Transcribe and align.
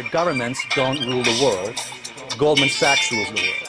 The 0.00 0.08
governments 0.08 0.60
don't 0.74 0.98
rule 1.06 1.22
the 1.22 1.44
world. 1.44 1.76
Goldman 2.38 2.68
Sachs 2.68 3.12
rules 3.12 3.28
the 3.28 3.42
world. 3.44 3.68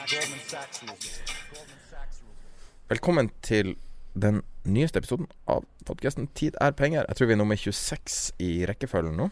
Velkommen 2.90 3.30
til 3.42 3.76
den 4.22 4.42
nyeste 4.64 5.02
episoden 5.04 5.28
av 5.48 5.66
podkasten 5.86 6.28
'Tid 6.28 6.56
er 6.62 6.72
penger'. 6.72 7.06
Jeg 7.08 7.16
tror 7.16 7.28
vi 7.28 7.34
er 7.34 7.38
nummer 7.38 7.56
26 7.56 8.32
i 8.40 8.66
rekkefølgen 8.66 9.18
nå. 9.18 9.30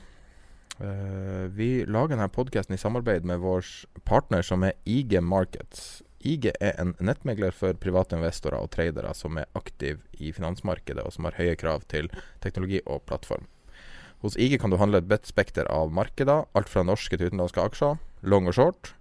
Uh, 0.79 1.57
vi 1.57 1.85
lager 1.85 2.07
denne 2.07 2.27
podkasten 2.27 2.75
i 2.75 2.77
samarbeid 2.77 3.23
med 3.23 3.37
vår 3.37 3.63
partner 4.05 4.41
som 4.41 4.63
er 4.63 4.71
IG 4.85 5.23
Markets. 5.23 6.01
IG 6.19 6.51
er 6.59 6.81
en 6.81 6.95
nettmegler 6.99 7.51
for 7.51 7.73
private 7.73 8.15
investorer 8.15 8.59
og 8.59 8.71
tradere 8.71 9.13
som 9.13 9.37
er 9.37 9.47
aktiv 9.55 10.03
i 10.19 10.31
finansmarkedet, 10.31 11.03
og 11.03 11.13
som 11.13 11.23
har 11.23 11.39
høye 11.39 11.55
krav 11.55 11.81
til 11.87 12.11
teknologi 12.41 12.81
og 12.85 13.01
plattform. 13.07 13.47
Hos 14.19 14.35
IG 14.35 14.57
kan 14.59 14.71
du 14.71 14.77
handle 14.79 14.99
et 14.99 15.07
bredt 15.07 15.29
spekter 15.29 15.67
av 15.71 15.93
markeder, 15.95 16.47
alt 16.57 16.69
fra 16.71 16.83
norske 16.83 17.15
til 17.15 17.29
utenlandske 17.31 17.63
aksjer, 17.63 17.99
long 18.27 18.49
og 18.51 18.57
short. 18.57 18.93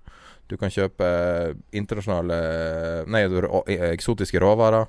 Du 0.48 0.56
kan 0.56 0.72
kjøpe 0.72 1.06
internasjonale 1.76 2.38
Nei, 3.10 3.24
eksotiske 3.92 4.40
råvarer. 4.40 4.86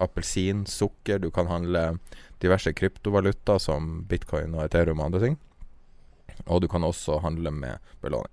Appelsin, 0.00 0.64
sukker. 0.64 1.18
Du 1.20 1.28
kan 1.34 1.50
handle 1.50 1.98
diverse 2.40 2.72
kryptovaluta 2.72 3.58
som 3.60 4.06
bitcoin 4.08 4.54
og 4.56 4.64
Ethereum 4.64 5.02
og 5.02 5.10
andre 5.10 5.24
ting. 5.26 5.36
Og 6.46 6.62
du 6.62 6.68
kan 6.70 6.86
også 6.86 7.18
handle 7.22 7.52
med 7.52 7.92
belåning. 8.00 8.32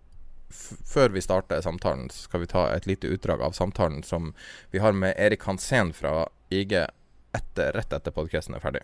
Før 0.49 1.11
vi 1.13 1.21
starter 1.21 1.61
samtalen, 1.61 2.07
skal 2.09 2.41
vi 2.41 2.49
ta 2.49 2.69
et 2.73 2.87
lite 2.89 3.11
utdrag 3.11 3.43
av 3.45 3.53
samtalen 3.57 4.01
som 4.05 4.31
vi 4.71 4.81
har 4.81 4.95
med 4.97 5.13
Erik 5.17 5.43
Hansen 5.45 5.91
fra 5.93 6.23
IG 6.49 6.73
etter, 6.79 7.75
rett 7.75 7.93
etter 7.93 8.15
podkasten 8.15 8.57
er 8.57 8.63
ferdig. 8.63 8.81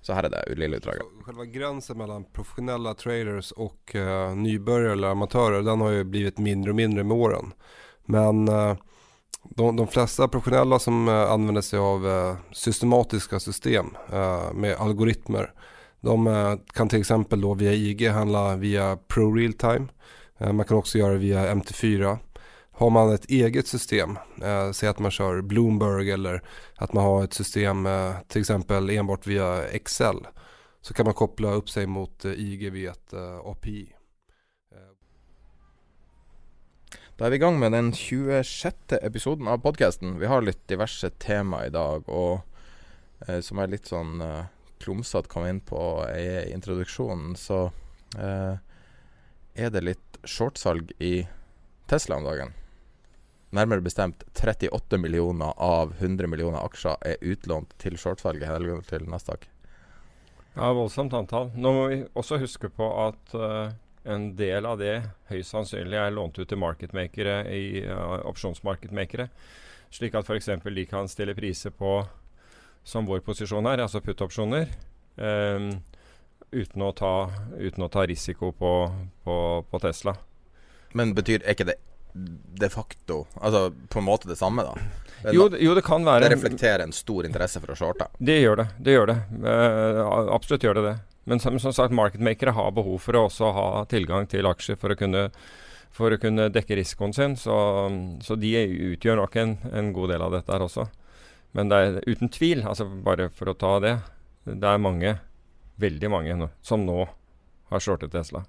Så 0.00 0.12
her 0.12 0.24
er 0.24 0.30
det 0.30 0.54
lille 0.58 0.76
utdraget. 0.76 1.02
Själva 1.22 1.44
gränsen 1.44 1.98
mellan 1.98 2.24
professionella 2.24 2.94
traders 2.94 3.52
och 3.52 3.94
uh, 3.94 4.34
nybörjare 4.36 4.92
eller 4.92 5.08
amatörer 5.08 5.62
den 5.62 5.80
har 5.80 5.90
ju 5.90 6.04
blivit 6.04 6.38
mindre 6.38 6.70
och 6.70 6.76
mindre 6.76 7.04
med 7.04 7.16
åren. 7.16 7.52
Men 8.04 8.48
uh, 8.48 8.76
de, 9.44 9.76
de 9.76 9.86
flesta 9.86 10.28
professionella 10.28 10.78
som 10.78 11.08
uh, 11.08 11.14
använder 11.14 11.62
sig 11.62 11.78
av 11.78 12.06
uh, 12.06 12.36
systematiska 12.52 13.40
system 13.40 13.86
eh, 14.12 14.52
med 14.52 14.76
algoritmer 14.76 15.52
de 16.00 16.26
eh, 16.26 16.54
kan 16.72 16.88
till 16.88 17.00
exempel 17.00 17.56
via 17.56 17.72
IG 17.72 18.08
handla 18.08 18.56
via 18.56 18.96
Pro 18.96 19.32
Realtime. 19.32 19.86
Eh, 20.38 20.52
man 20.52 20.66
kan 20.66 20.76
också 20.76 20.98
göra 20.98 21.12
det 21.12 21.18
via 21.18 21.54
MT4. 21.54 22.18
Har 22.78 22.90
man 22.90 23.12
ett 23.12 23.30
eget 23.30 23.66
system, 23.66 24.18
eh, 24.42 24.70
säg 24.72 24.88
att 24.88 24.98
man 24.98 25.10
kör 25.10 25.42
Bloomberg 25.42 26.10
eller 26.10 26.42
att 26.74 26.92
man 26.92 27.04
har 27.04 27.24
ett 27.24 27.34
system 27.34 27.86
eh, 27.86 28.14
till 28.28 28.40
exempel 28.40 28.90
enbart 28.90 29.26
via 29.26 29.68
Excel 29.68 30.26
så 30.80 30.94
kan 30.94 31.04
man 31.04 31.14
koppla 31.14 31.52
upp 31.52 31.70
sig 31.70 31.86
mot 31.86 32.24
eh, 32.24 32.32
IG 32.32 32.72
via 32.72 32.90
ett 32.90 33.12
eh, 33.12 33.38
API. 33.44 33.94
Da 37.16 37.26
er 37.26 37.30
vi 37.30 37.36
i 37.36 37.42
gang 37.42 37.58
med 37.58 37.72
den 37.72 37.92
26. 37.92 38.76
episoden 39.02 39.48
av 39.48 39.58
podkasten. 39.58 40.18
Vi 40.18 40.26
har 40.26 40.42
litt 40.42 40.68
diverse 40.68 41.10
tema 41.10 41.64
i 41.66 41.72
dag, 41.74 42.06
og 42.06 42.40
eh, 43.26 43.40
som 43.40 43.58
er 43.58 43.72
litt 43.72 43.90
sånn 43.90 44.20
eh, 44.22 44.44
klumsete 44.78 45.26
kom 45.26 45.48
inn 45.50 45.58
på 45.58 45.80
i 46.14 46.52
introduksjonen, 46.52 47.34
så 47.34 47.72
eh, 48.14 48.62
er 49.58 49.74
det 49.74 49.82
litt 49.82 50.22
shortsalg 50.22 50.94
i 51.02 51.26
Tesla 51.90 52.22
om 52.22 52.30
dagen. 52.30 52.54
Nærmere 53.54 53.84
bestemt 53.84 54.24
38 54.36 54.98
millioner 55.00 55.54
av 55.56 55.94
100 55.96 56.28
millioner 56.28 56.60
aksjer 56.60 56.98
er 57.08 57.22
utlånt 57.24 57.72
til 57.80 57.96
shortsalg 58.00 58.42
i 58.44 58.48
helgen 58.48 58.82
til 58.88 59.06
Nasdaq. 59.08 59.46
Ja, 60.58 60.72
voldsomt 60.74 61.14
antall. 61.16 61.52
Nå 61.56 61.72
må 61.72 61.86
vi 61.88 62.02
også 62.18 62.40
huske 62.42 62.68
på 62.68 62.88
at 63.06 63.34
uh, 63.38 63.70
en 64.08 64.32
del 64.36 64.66
av 64.68 64.80
det 64.82 64.98
høyst 65.30 65.54
sannsynlig 65.54 65.96
er 66.00 66.12
lånt 66.12 66.36
ut 66.40 66.48
til 66.50 66.60
marketmakere 66.60 67.40
i 67.54 67.86
uh, 67.86 68.18
opsjonsmarketmakere. 68.28 69.30
Slik 69.94 70.18
at 70.18 70.28
f.eks. 70.28 70.50
de 70.66 70.84
kan 70.90 71.08
stille 71.08 71.36
priser 71.38 71.72
på, 71.72 72.02
som 72.84 73.08
vår 73.08 73.22
posisjon 73.24 73.68
er, 73.70 73.80
altså 73.86 74.04
put-opsjoner, 74.04 74.68
Um, 75.18 75.72
uten, 76.54 76.82
uten 77.58 77.82
å 77.82 77.88
ta 77.90 78.04
risiko 78.06 78.52
på, 78.54 78.72
på, 79.24 79.36
på 79.70 79.80
Tesla. 79.82 80.14
Men 80.94 81.12
betyr 81.16 81.42
er 81.42 81.56
ikke 81.56 81.66
det 81.72 81.80
de 82.58 82.68
facto 82.72 83.22
Altså 83.40 83.68
på 83.90 84.00
en 84.00 84.06
måte 84.08 84.28
det 84.30 84.36
samme, 84.40 84.64
da? 84.66 84.74
Det, 85.22 85.32
Jo, 85.34 85.48
jo, 85.58 85.74
det 85.74 85.82
kan 85.86 86.04
være 86.06 86.24
det 86.26 86.32
reflekterer 86.36 86.84
en 86.84 86.92
stor 86.94 87.26
interesse 87.26 87.58
for 87.62 87.72
å 87.74 87.76
shorte. 87.78 88.06
Det 88.18 88.36
gjør 88.40 88.60
det. 88.60 88.66
det 88.78 88.92
gjør 88.94 89.08
det. 89.10 89.16
A- 90.04 90.28
absolutt 90.36 90.62
gjør 90.66 90.78
det 90.78 90.84
det. 90.86 90.96
Men 91.28 91.40
som, 91.42 91.58
som 91.60 91.72
sagt, 91.74 91.92
marketmakere 91.92 92.54
har 92.54 92.70
behov 92.76 93.00
for 93.02 93.18
å 93.18 93.24
også 93.26 93.50
ha 93.56 93.64
tilgang 93.90 94.28
til 94.30 94.46
aksjer 94.48 94.78
for 94.80 94.94
å 94.94 94.96
kunne, 94.96 95.24
for 95.90 96.14
å 96.14 96.20
kunne 96.22 96.46
dekke 96.54 96.78
risikoen 96.78 97.12
sin. 97.16 97.34
Så, 97.36 97.56
så 98.24 98.36
de 98.38 98.52
utgjør 98.94 99.18
nok 99.20 99.36
en, 99.42 99.56
en 99.74 99.90
god 99.96 100.14
del 100.14 100.22
av 100.24 100.36
dette 100.38 100.54
her 100.54 100.64
også. 100.68 100.86
Men 101.58 101.68
det 101.72 101.80
er 101.82 101.98
uten 102.06 102.30
tvil, 102.32 102.62
altså 102.68 102.86
bare 102.86 103.26
for 103.34 103.50
å 103.50 103.56
ta 103.58 103.74
det, 103.82 103.96
det 104.46 104.70
er 104.70 104.80
mange, 104.80 105.16
veldig 105.82 106.10
mange, 106.14 106.48
som 106.62 106.86
nå 106.86 107.02
har 107.72 107.82
shortet 107.84 108.14
Tesla. 108.14 108.44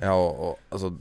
Ja, 0.00 0.14
og, 0.14 0.38
og 0.40 0.72
altså 0.72 0.94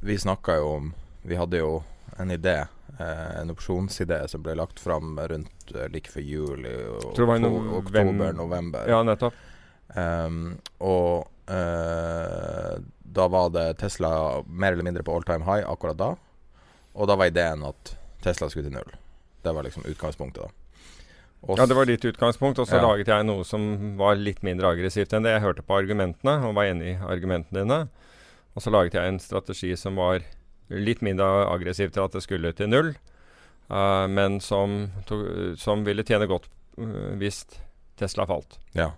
Vi 0.00 0.14
snakka 0.18 0.54
jo 0.62 0.70
om 0.78 0.88
Vi 1.22 1.36
hadde 1.36 1.60
jo 1.60 1.82
en 2.18 2.30
idé, 2.30 2.66
eh, 2.98 3.40
en 3.40 3.50
opsjonsidé, 3.50 4.26
som 4.28 4.42
ble 4.42 4.54
lagt 4.58 4.80
fram 4.80 5.18
rundt 5.18 5.74
eh, 5.74 5.88
like 5.92 6.10
før 6.10 6.24
jul 6.24 6.66
i 6.66 6.76
oktober-november. 6.98 8.88
Ja, 8.90 9.02
nettopp. 9.06 9.34
Um, 9.96 10.58
og 10.84 11.28
uh, 11.48 12.74
da 13.08 13.28
var 13.32 13.48
det 13.54 13.78
Tesla 13.80 14.42
mer 14.44 14.74
eller 14.74 14.84
mindre 14.84 15.02
på 15.02 15.14
all 15.16 15.24
time 15.24 15.46
high 15.48 15.64
akkurat 15.64 15.96
da. 15.96 16.10
Og 16.92 17.08
da 17.08 17.16
var 17.16 17.30
ideen 17.30 17.64
at 17.64 17.94
Tesla 18.22 18.50
skulle 18.50 18.68
til 18.68 18.76
null. 18.76 18.96
Det 19.42 19.54
var 19.54 19.64
liksom 19.64 19.86
utgangspunktet, 19.88 20.44
da. 20.44 20.50
Også, 21.40 21.62
Ja, 21.62 21.66
det 21.70 21.76
var 21.78 21.86
ditt 21.86 22.04
utgangspunkt, 22.04 22.58
og 22.58 22.66
så 22.66 22.76
Ja. 22.76 22.82
laget 22.82 23.06
jeg 23.06 23.24
noe 23.24 23.44
som 23.44 23.96
var 23.96 24.16
litt 24.16 24.42
mindre 24.42 24.66
aggressivt 24.74 25.12
enn 25.14 25.22
det. 25.22 25.30
Jeg 25.38 25.42
hørte 25.42 25.62
på 25.62 25.78
argumentene 25.78 26.44
og 26.44 26.54
var 26.54 26.64
enig 26.64 26.96
i 26.96 26.98
argumentene 26.98 27.62
dine. 27.62 27.88
Og 28.56 28.62
så 28.62 28.70
laget 28.74 28.94
jeg 28.94 29.06
en 29.06 29.20
strategi 29.20 29.76
som 29.76 29.94
var 29.94 30.20
litt 30.68 31.00
mindre 31.04 31.26
aggressiv 31.48 31.92
til 31.94 32.04
at 32.04 32.16
det 32.16 32.22
skulle 32.24 32.52
til 32.56 32.70
null, 32.70 32.92
uh, 33.70 34.06
men 34.10 34.40
som, 34.44 34.80
to, 35.08 35.22
som 35.60 35.84
ville 35.86 36.04
tjene 36.06 36.28
godt 36.30 36.50
uh, 36.80 37.14
hvis 37.20 37.44
Tesla 37.98 38.26
falt. 38.28 38.58
Ja. 38.78 38.92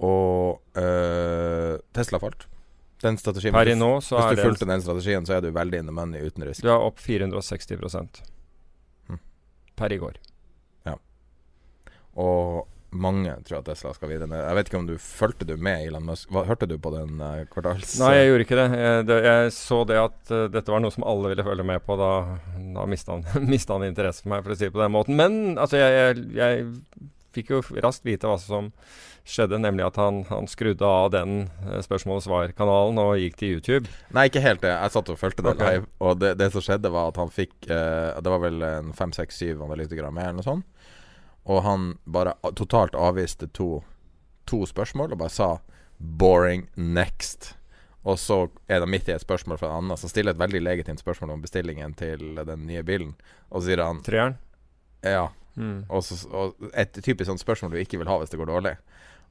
Og 0.00 0.78
eh, 0.78 1.76
Tesla 1.92 2.20
falt. 2.22 2.46
Den 3.00 3.16
strategien 3.20 3.54
Per 3.56 3.68
i 3.68 3.76
nå 3.76 3.90
så 4.04 4.18
Hvis 4.20 4.40
du 4.40 4.44
fulgte 4.44 4.68
den 4.68 4.82
strategien, 4.84 5.26
så 5.28 5.38
er 5.38 5.44
du 5.44 5.50
veldig 5.56 5.82
in 5.82 5.88
the 5.88 5.94
money 5.94 6.20
uten 6.24 6.44
risiko. 6.44 6.68
Du 6.68 6.72
er 6.72 6.84
opp 6.84 7.00
460 7.00 8.20
hm. 9.08 9.20
per 9.76 9.92
i 9.92 9.98
går. 10.00 10.18
Ja. 10.88 10.96
Og 12.20 12.68
mange 12.90 13.34
tror 13.46 13.60
at 13.60 13.68
Tesla 13.70 13.92
skal 13.94 14.10
videre 14.10 14.28
ned. 14.30 14.40
Jeg 14.42 14.56
vet 14.58 14.70
ikke 14.70 14.78
om 14.80 14.88
du 14.88 14.96
fulgte 15.02 15.46
du 15.46 15.54
med 15.60 15.86
Elon 15.86 16.08
Musk? 16.08 16.30
Hva, 16.34 16.42
hørte 16.48 16.66
du 16.70 16.76
på 16.82 16.90
den 16.94 17.20
uh, 17.22 17.44
kvartals... 17.50 17.94
Nei, 18.02 18.14
jeg 18.16 18.30
gjorde 18.30 18.46
ikke 18.46 18.58
det. 18.58 18.66
Jeg, 18.80 19.04
det, 19.06 19.18
jeg 19.28 19.52
så 19.54 19.78
det 19.86 20.00
at 20.00 20.32
uh, 20.34 20.46
dette 20.50 20.74
var 20.74 20.82
noe 20.82 20.94
som 20.94 21.06
alle 21.06 21.30
ville 21.32 21.46
følge 21.46 21.66
med 21.70 21.84
på. 21.86 21.98
Da, 22.00 22.10
da 22.74 22.88
mista 22.90 23.14
han, 23.14 23.24
han 23.74 23.86
interesse 23.86 24.24
for 24.24 24.34
meg, 24.34 24.42
for 24.46 24.54
å 24.54 24.58
si 24.58 24.66
det 24.66 24.74
på 24.74 24.82
den 24.82 24.96
måten. 24.96 25.18
Men 25.20 25.38
altså, 25.54 25.78
jeg, 25.78 25.94
jeg, 26.00 26.26
jeg 26.40 27.06
fikk 27.36 27.54
jo 27.54 27.62
raskt 27.78 28.08
vite 28.08 28.26
hva 28.26 28.40
som 28.42 28.72
skjedde, 29.30 29.60
nemlig 29.62 29.84
at 29.86 29.98
han, 30.00 30.24
han 30.26 30.48
skrudde 30.50 30.86
av 30.86 31.12
den 31.14 31.44
uh, 31.62 31.78
spørsmål 31.84 32.18
og 32.18 32.26
svar-kanalen 32.26 32.98
og 33.02 33.12
gikk 33.22 33.38
til 33.38 33.54
YouTube. 33.58 33.94
Nei, 34.16 34.26
ikke 34.32 34.42
helt 34.42 34.64
det. 34.64 34.74
Jeg 34.74 34.96
satt 34.96 35.14
og 35.14 35.20
fulgte 35.20 35.46
det 35.46 35.54
Ok. 35.54 35.62
live. 35.62 35.86
Og 36.02 36.18
det, 36.18 36.34
det 36.42 36.50
som 36.56 36.64
skjedde, 36.66 36.90
var 36.90 37.14
at 37.14 37.22
han 37.22 37.30
fikk 37.30 37.54
uh, 37.70 38.18
Det 38.18 38.34
var 38.34 38.42
vel 38.48 38.64
en 38.66 38.90
fem, 38.98 39.14
seks, 39.14 39.38
syv 39.44 39.62
analytikere 39.68 40.10
med, 40.10 40.32
eller 40.32 40.42
noe 40.42 40.50
sånt. 40.50 40.66
Og 41.50 41.64
han 41.66 41.94
bare 42.04 42.36
totalt 42.58 42.94
avviste 42.94 43.48
to, 43.56 43.80
to 44.46 44.62
spørsmål 44.68 45.16
og 45.16 45.22
bare 45.24 45.34
sa 45.34 45.48
'boring 45.98 46.68
next'. 46.76 47.54
Og 48.02 48.18
så 48.18 48.48
er 48.68 48.80
det 48.80 48.88
midt 48.88 49.08
i 49.08 49.12
et 49.12 49.20
spørsmål 49.20 49.58
fra 49.58 49.68
en 49.68 49.84
annen 49.84 49.96
som 49.96 50.08
stiller 50.08 50.32
et 50.32 50.38
veldig 50.38 50.62
legitimt 50.62 51.00
spørsmål 51.00 51.30
om 51.30 51.42
bestillingen 51.42 51.94
til 51.94 52.40
den 52.46 52.66
nye 52.66 52.82
bilen. 52.82 53.14
Og 53.50 53.60
så 53.60 53.66
sier 53.66 53.84
han 53.84 54.02
Treeren. 54.02 54.38
ja. 55.02 55.28
Mm. 55.56 55.84
Og, 55.88 56.04
så, 56.04 56.28
og 56.30 56.54
et 56.78 56.92
typisk 57.02 57.26
sånt 57.26 57.40
spørsmål 57.40 57.72
du 57.72 57.80
ikke 57.80 57.98
vil 57.98 58.08
ha 58.08 58.16
hvis 58.18 58.30
det 58.30 58.38
går 58.38 58.48
dårlig. 58.48 58.76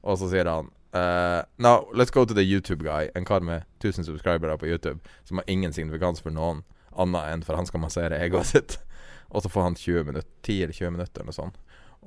Og 0.02 0.18
så 0.20 0.28
sier 0.30 0.46
han 0.46 0.68
uh, 0.94 1.42
Now, 1.58 1.88
let's 1.96 2.12
go 2.12 2.24
to 2.24 2.34
the 2.34 2.44
YouTube 2.44 2.84
guy. 2.84 3.08
En 3.14 3.24
kar 3.24 3.40
med 3.40 3.64
1000 3.80 4.04
subscribere 4.04 4.58
på 4.58 4.66
YouTube 4.66 5.00
som 5.24 5.40
har 5.40 5.44
ingen 5.50 5.72
signifikans 5.72 6.20
for 6.20 6.30
noen 6.30 6.62
annet 6.92 7.32
enn 7.32 7.42
for 7.46 7.56
han 7.56 7.66
skal 7.66 7.82
massere 7.82 8.20
egoet 8.20 8.46
sitt. 8.46 8.78
Og 9.34 9.42
så 9.42 9.48
får 9.48 9.62
han 9.62 9.74
20 9.74 10.04
minutter 10.04 10.30
10 10.42 10.62
eller 10.62 10.74
20 10.74 10.90
minutter 10.90 11.20
eller 11.20 11.32
noe 11.32 11.40
sånt. 11.40 11.58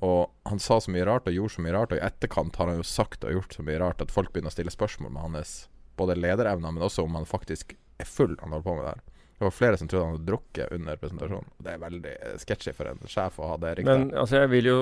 Og 0.01 0.31
han 0.50 0.60
sa 0.60 0.80
så 0.81 0.92
mye 0.92 1.06
rart 1.06 1.28
og 1.30 1.36
gjorde 1.36 1.56
så 1.56 1.63
mye 1.63 1.75
rart, 1.75 1.94
og 1.94 2.00
i 2.00 2.06
etterkant 2.06 2.57
har 2.57 2.72
han 2.72 2.81
jo 2.81 2.88
sagt 2.88 3.25
og 3.28 3.36
gjort 3.36 3.56
så 3.56 3.66
mye 3.66 3.80
rart 3.81 4.01
at 4.01 4.12
folk 4.13 4.34
begynner 4.34 4.51
å 4.51 4.56
stille 4.56 4.74
spørsmål 4.74 5.13
med 5.13 5.25
hans 5.28 5.56
både 6.00 6.18
lederevner, 6.18 6.74
men 6.74 6.86
også 6.86 7.06
om 7.06 7.19
han 7.19 7.30
faktisk 7.30 7.75
er 8.01 8.10
full 8.10 8.34
han 8.42 8.56
holder 8.56 8.66
på 8.66 8.78
med 8.78 8.88
det 8.88 8.95
her. 8.95 9.04
Det 9.34 9.45
var 9.48 9.54
flere 9.54 9.78
som 9.78 9.88
trodde 9.90 10.06
han 10.06 10.16
hadde 10.16 10.28
drukket 10.30 10.72
under 10.72 11.00
presentasjonen. 11.01 11.50
Det 11.66 11.72
er 11.74 11.80
veldig 11.81 12.12
eh, 12.16 12.36
sketchy 12.42 12.74
for 12.78 12.90
en 12.90 13.10
sjef 13.12 13.40
å 13.42 13.50
ha 13.50 13.56
det 13.62 13.74
riktig. 13.80 13.90
Men 13.90 14.06
altså, 14.16 14.44
jeg 14.44 14.51
vil 14.54 14.69
jo 14.69 14.78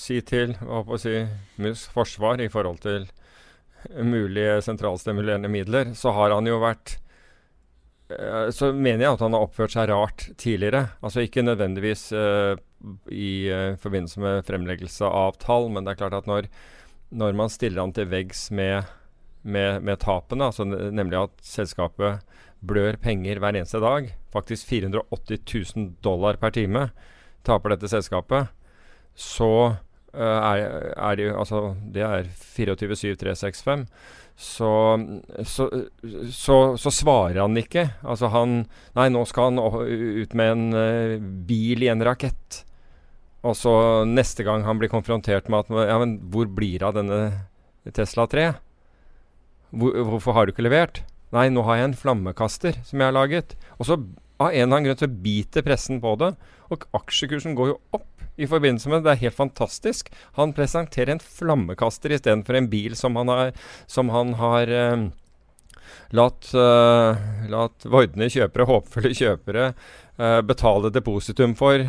si 0.00 0.16
til 0.26 0.54
hva 0.58 0.80
håper 0.80 0.96
å 0.96 1.02
si, 1.02 1.12
Mus 1.62 1.84
forsvar 1.92 2.42
i 2.42 2.48
forhold 2.52 2.80
til 2.84 3.06
mulige 4.02 4.60
sentralstimulerende 4.64 5.50
midler, 5.52 5.92
så 5.98 6.12
har 6.16 6.34
han 6.34 6.46
jo 6.46 6.60
vært 6.62 6.96
Så 8.54 8.72
mener 8.72 9.04
jeg 9.04 9.16
at 9.16 9.22
han 9.24 9.34
har 9.36 9.46
oppført 9.46 9.74
seg 9.74 9.90
rart 9.90 10.26
tidligere. 10.40 10.86
Altså 11.04 11.24
ikke 11.24 11.44
nødvendigvis 11.44 12.08
uh, 12.16 12.54
i 13.10 13.48
uh, 13.52 13.78
forbindelse 13.80 14.22
med 14.22 14.46
fremleggelse 14.48 15.08
av 15.08 15.38
tall, 15.42 15.68
men 15.72 15.86
det 15.86 15.94
er 15.94 16.00
klart 16.02 16.16
at 16.18 16.30
når, 16.30 16.48
når 17.14 17.38
man 17.38 17.52
stiller 17.52 17.84
han 17.84 17.94
til 17.96 18.10
veggs 18.10 18.48
med, 18.54 18.90
med, 19.42 19.82
med 19.86 20.02
tapene, 20.02 20.50
altså 20.50 20.66
nemlig 20.66 21.20
at 21.20 21.46
selskapet 21.46 22.22
blør 22.62 22.98
penger 23.02 23.40
hver 23.42 23.58
eneste 23.58 23.82
dag, 23.82 24.12
faktisk 24.34 24.68
480 24.70 25.42
000 25.76 25.88
dollar 26.04 26.38
per 26.40 26.54
time, 26.54 26.88
taper 27.46 27.74
dette 27.74 27.90
selskapet, 27.90 28.52
så 29.18 29.52
uh, 29.74 30.40
er, 30.40 30.66
er 30.96 31.18
det 31.18 31.28
jo 31.28 31.38
Altså, 31.42 31.62
det 31.92 32.04
er 32.06 32.28
247365. 32.30 33.86
Så, 34.36 34.68
så, 35.46 35.68
så, 36.32 36.56
så 36.80 36.90
svarer 36.90 37.42
han 37.44 37.58
ikke. 37.60 37.84
Altså 38.02 38.30
han 38.32 38.62
Nei, 38.96 39.06
nå 39.12 39.22
skal 39.28 39.52
han 39.52 39.60
ut 39.60 40.34
med 40.38 40.52
en 40.54 40.64
eh, 40.78 41.16
bil 41.20 41.84
i 41.84 41.90
en 41.92 42.02
rakett. 42.04 42.62
Og 43.46 43.56
så 43.58 43.72
neste 44.08 44.46
gang 44.46 44.64
han 44.66 44.80
blir 44.80 44.90
konfrontert 44.92 45.50
med 45.50 45.64
at 45.64 45.88
Ja, 45.90 45.98
men 46.02 46.18
hvor 46.32 46.50
blir 46.50 46.78
det 46.80 46.88
av 46.88 46.98
denne 46.98 47.20
Tesla 47.94 48.26
3? 48.30 48.50
Hvor, 49.72 49.96
hvorfor 50.10 50.36
har 50.36 50.46
du 50.46 50.54
ikke 50.54 50.66
levert? 50.66 51.02
Nei, 51.32 51.48
nå 51.48 51.64
har 51.66 51.80
jeg 51.80 51.90
en 51.90 51.98
flammekaster 51.98 52.76
som 52.84 53.00
jeg 53.00 53.08
har 53.08 53.16
laget. 53.16 53.56
Og 53.80 53.88
så 53.88 53.96
av 54.42 54.50
en 54.50 54.64
eller 54.64 54.68
annen 54.68 54.88
grunn 54.90 55.00
så 55.00 55.08
biter 55.24 55.64
pressen 55.66 56.00
på 56.02 56.14
det. 56.20 56.32
Og 56.72 56.86
aksjekursen 56.98 57.56
går 57.58 57.72
jo 57.72 57.78
opp 57.96 58.11
i 58.36 58.48
forbindelse 58.48 58.88
med 58.88 59.02
det. 59.02 59.06
Det 59.06 59.14
er 59.14 59.24
helt 59.26 59.38
fantastisk. 59.38 60.12
Han 60.38 60.54
presenterer 60.56 61.14
en 61.14 61.22
flammekaster 61.22 62.14
istedenfor 62.16 62.58
en 62.58 62.70
bil 62.72 62.96
som 62.98 63.18
han 63.20 63.32
har, 63.32 63.52
som 63.90 64.12
han 64.14 64.34
har 64.40 64.72
eh, 64.72 65.08
latt, 66.16 66.52
eh, 66.54 67.26
latt 67.52 67.88
vordende 67.88 68.30
kjøpere, 68.32 68.68
håpefulle 68.68 69.12
kjøpere, 69.16 69.66
eh, 70.18 70.40
betale 70.48 70.92
depositum 70.94 71.56
for. 71.58 71.88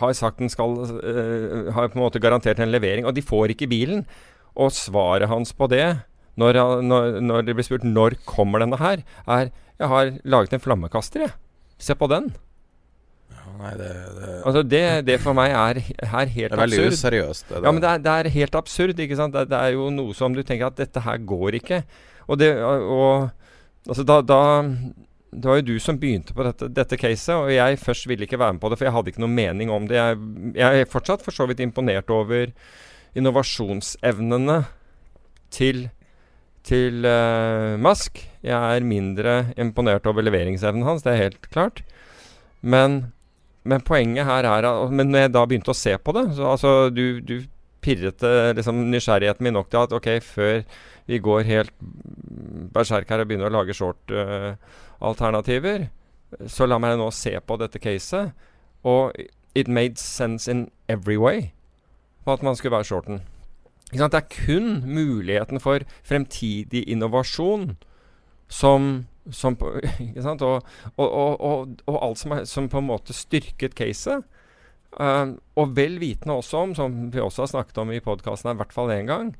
Har 0.00 0.12
sagt 0.12 0.42
den 0.42 0.50
skal 0.52 0.74
eh, 0.84 1.72
Har 1.72 1.88
på 1.88 1.96
en 1.96 2.04
måte 2.04 2.20
garantert 2.20 2.58
en 2.60 2.72
levering, 2.74 3.06
og 3.06 3.14
de 3.14 3.24
får 3.24 3.54
ikke 3.54 3.70
bilen. 3.70 4.04
Og 4.58 4.74
svaret 4.74 5.30
hans 5.30 5.52
på 5.54 5.68
det, 5.70 6.00
når, 6.38 6.82
når, 6.82 7.20
når 7.22 7.46
det 7.46 7.54
blir 7.54 7.66
spurt 7.66 7.86
når 7.86 8.18
kommer 8.26 8.62
denne 8.62 8.78
her, 8.78 9.02
er 9.26 9.50
'Jeg 9.78 9.88
har 9.88 10.18
laget 10.24 10.52
en 10.52 10.60
flammekaster, 10.60 11.20
jeg. 11.20 11.32
Se 11.78 11.94
på 11.94 12.08
den'. 12.10 12.34
Nei, 13.58 13.72
det, 13.78 13.88
det, 14.18 14.28
Altså 14.46 14.62
det, 14.62 14.84
det 15.08 15.16
for 15.22 15.34
meg 15.36 15.50
er, 15.50 15.80
er 16.04 16.30
helt 16.30 16.52
det 16.52 16.56
er 16.56 16.62
veldig 16.62 16.78
absurd. 16.84 16.98
useriøst. 16.98 17.48
Det, 17.48 17.62
Ja, 17.64 17.72
men 17.72 17.82
det 17.82 17.90
er, 17.90 18.04
det 18.04 18.14
er 18.14 18.30
helt 18.36 18.58
absurd. 18.60 19.02
ikke 19.02 19.18
sant? 19.18 19.34
Det, 19.34 19.48
det 19.50 19.58
er 19.58 19.74
jo 19.74 19.88
noe 19.94 20.14
som 20.14 20.36
du 20.36 20.44
tenker 20.46 20.70
at 20.70 20.78
dette 20.78 21.02
her 21.02 21.18
går 21.18 21.58
ikke. 21.60 21.82
Og 22.28 22.38
det 22.38 22.52
og, 22.62 23.28
altså 23.88 24.04
da, 24.06 24.20
da 24.22 24.40
Det 25.28 25.44
var 25.44 25.58
jo 25.60 25.66
du 25.74 25.78
som 25.82 25.98
begynte 26.00 26.32
på 26.32 26.44
dette, 26.46 26.70
dette 26.72 26.96
caset, 26.96 27.34
og 27.34 27.50
jeg 27.52 27.78
først 27.82 28.06
ville 28.08 28.24
ikke 28.24 28.38
være 28.40 28.56
med 28.56 28.62
på 28.62 28.70
det, 28.70 28.78
for 28.80 28.88
jeg 28.88 28.94
hadde 28.96 29.12
ikke 29.12 29.24
noen 29.26 29.36
mening 29.36 29.70
om 29.70 29.88
det. 29.90 29.98
Jeg, 29.98 30.18
jeg 30.56 30.80
er 30.84 30.88
fortsatt 30.88 31.24
for 31.24 31.36
så 31.36 31.44
vidt 31.50 31.60
imponert 31.60 32.08
over 32.14 32.48
innovasjonsevnene 33.18 34.62
til 35.52 35.88
til 36.68 37.04
uh, 37.06 37.78
Musk. 37.80 38.20
Jeg 38.44 38.76
er 38.76 38.84
mindre 38.84 39.54
imponert 39.56 40.06
over 40.06 40.24
leveringsevnen 40.24 40.84
hans, 40.84 41.04
det 41.04 41.14
er 41.14 41.22
helt 41.28 41.48
klart. 41.52 41.82
Men, 42.60 43.12
men 43.64 43.84
poenget 43.84 44.24
her 44.24 44.46
er 44.46 44.90
Men 44.90 45.10
når 45.10 45.18
jeg 45.18 45.32
da 45.34 45.46
begynte 45.46 45.70
å 45.70 45.76
se 45.76 45.96
på 45.98 46.12
det 46.16 46.34
så 46.36 46.52
altså, 46.52 46.90
Du, 46.90 47.20
du 47.20 47.42
pirret 47.80 48.22
eh, 48.22 48.54
liksom, 48.56 48.90
nysgjerrigheten 48.90 49.44
min 49.44 49.54
nok 49.54 49.70
til 49.70 49.84
at 49.84 49.92
ok, 49.94 50.08
før 50.22 50.62
vi 51.08 51.18
går 51.18 51.46
helt 51.48 51.72
berserk 52.74 53.08
her 53.08 53.22
og 53.22 53.30
begynner 53.30 53.48
å 53.48 53.54
lage 53.54 53.76
short-alternativer, 53.76 55.86
så 56.50 56.66
la 56.68 56.78
meg 56.82 56.98
nå 56.98 57.06
se 57.14 57.32
på 57.40 57.56
dette 57.60 57.80
caset. 57.80 58.34
Og 58.84 59.12
it 59.54 59.68
made 59.68 59.98
sense 59.98 60.50
in 60.50 60.70
every 60.88 61.16
way 61.16 61.52
på 62.24 62.34
at 62.34 62.42
man 62.42 62.56
skulle 62.56 62.76
være 62.76 62.84
shorten. 62.84 63.22
Det 63.92 64.14
er 64.14 64.28
kun 64.28 64.82
muligheten 64.84 65.60
for 65.60 65.80
fremtidig 66.04 66.84
innovasjon 66.88 67.76
som, 68.48 69.06
som 69.34 69.56
ikke 70.08 70.24
sant? 70.24 70.42
Og, 70.46 70.66
og, 70.96 71.08
og, 71.08 71.78
og, 71.86 71.96
alt 72.02 72.20
som, 72.20 72.34
er, 72.36 72.48
som 72.48 72.68
på 72.70 72.82
en 72.82 72.90
måte 72.90 73.16
styrket 73.16 73.76
caset. 73.78 74.26
Uh, 74.98 75.36
og 75.60 75.74
vel 75.76 75.98
vitende 76.00 76.38
også 76.38 76.64
om, 76.64 76.74
som 76.74 76.94
vi 77.12 77.20
også 77.20 77.44
har 77.44 77.50
snakket 77.52 77.80
om 77.82 77.90
i 77.92 78.02
podkasten 78.02 78.54
i 78.54 78.58
hvert 78.58 78.72
fall 78.72 78.88
én 78.94 79.10
gang, 79.10 79.34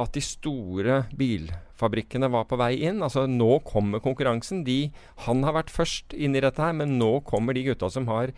at 0.00 0.12
de 0.16 0.22
store 0.24 1.02
bilfabrikkene 1.16 2.30
var 2.32 2.48
på 2.48 2.58
vei 2.60 2.74
inn. 2.88 3.02
Altså 3.04 3.26
Nå 3.28 3.60
kommer 3.68 4.02
konkurransen. 4.04 4.64
De, 4.66 4.90
han 5.26 5.44
har 5.46 5.56
vært 5.56 5.72
først 5.72 6.16
inn 6.16 6.36
i 6.36 6.42
dette 6.44 6.62
her, 6.62 6.76
men 6.76 6.98
nå 7.00 7.18
kommer 7.28 7.56
de 7.56 7.64
gutta 7.68 7.90
som 7.92 8.08
har 8.12 8.32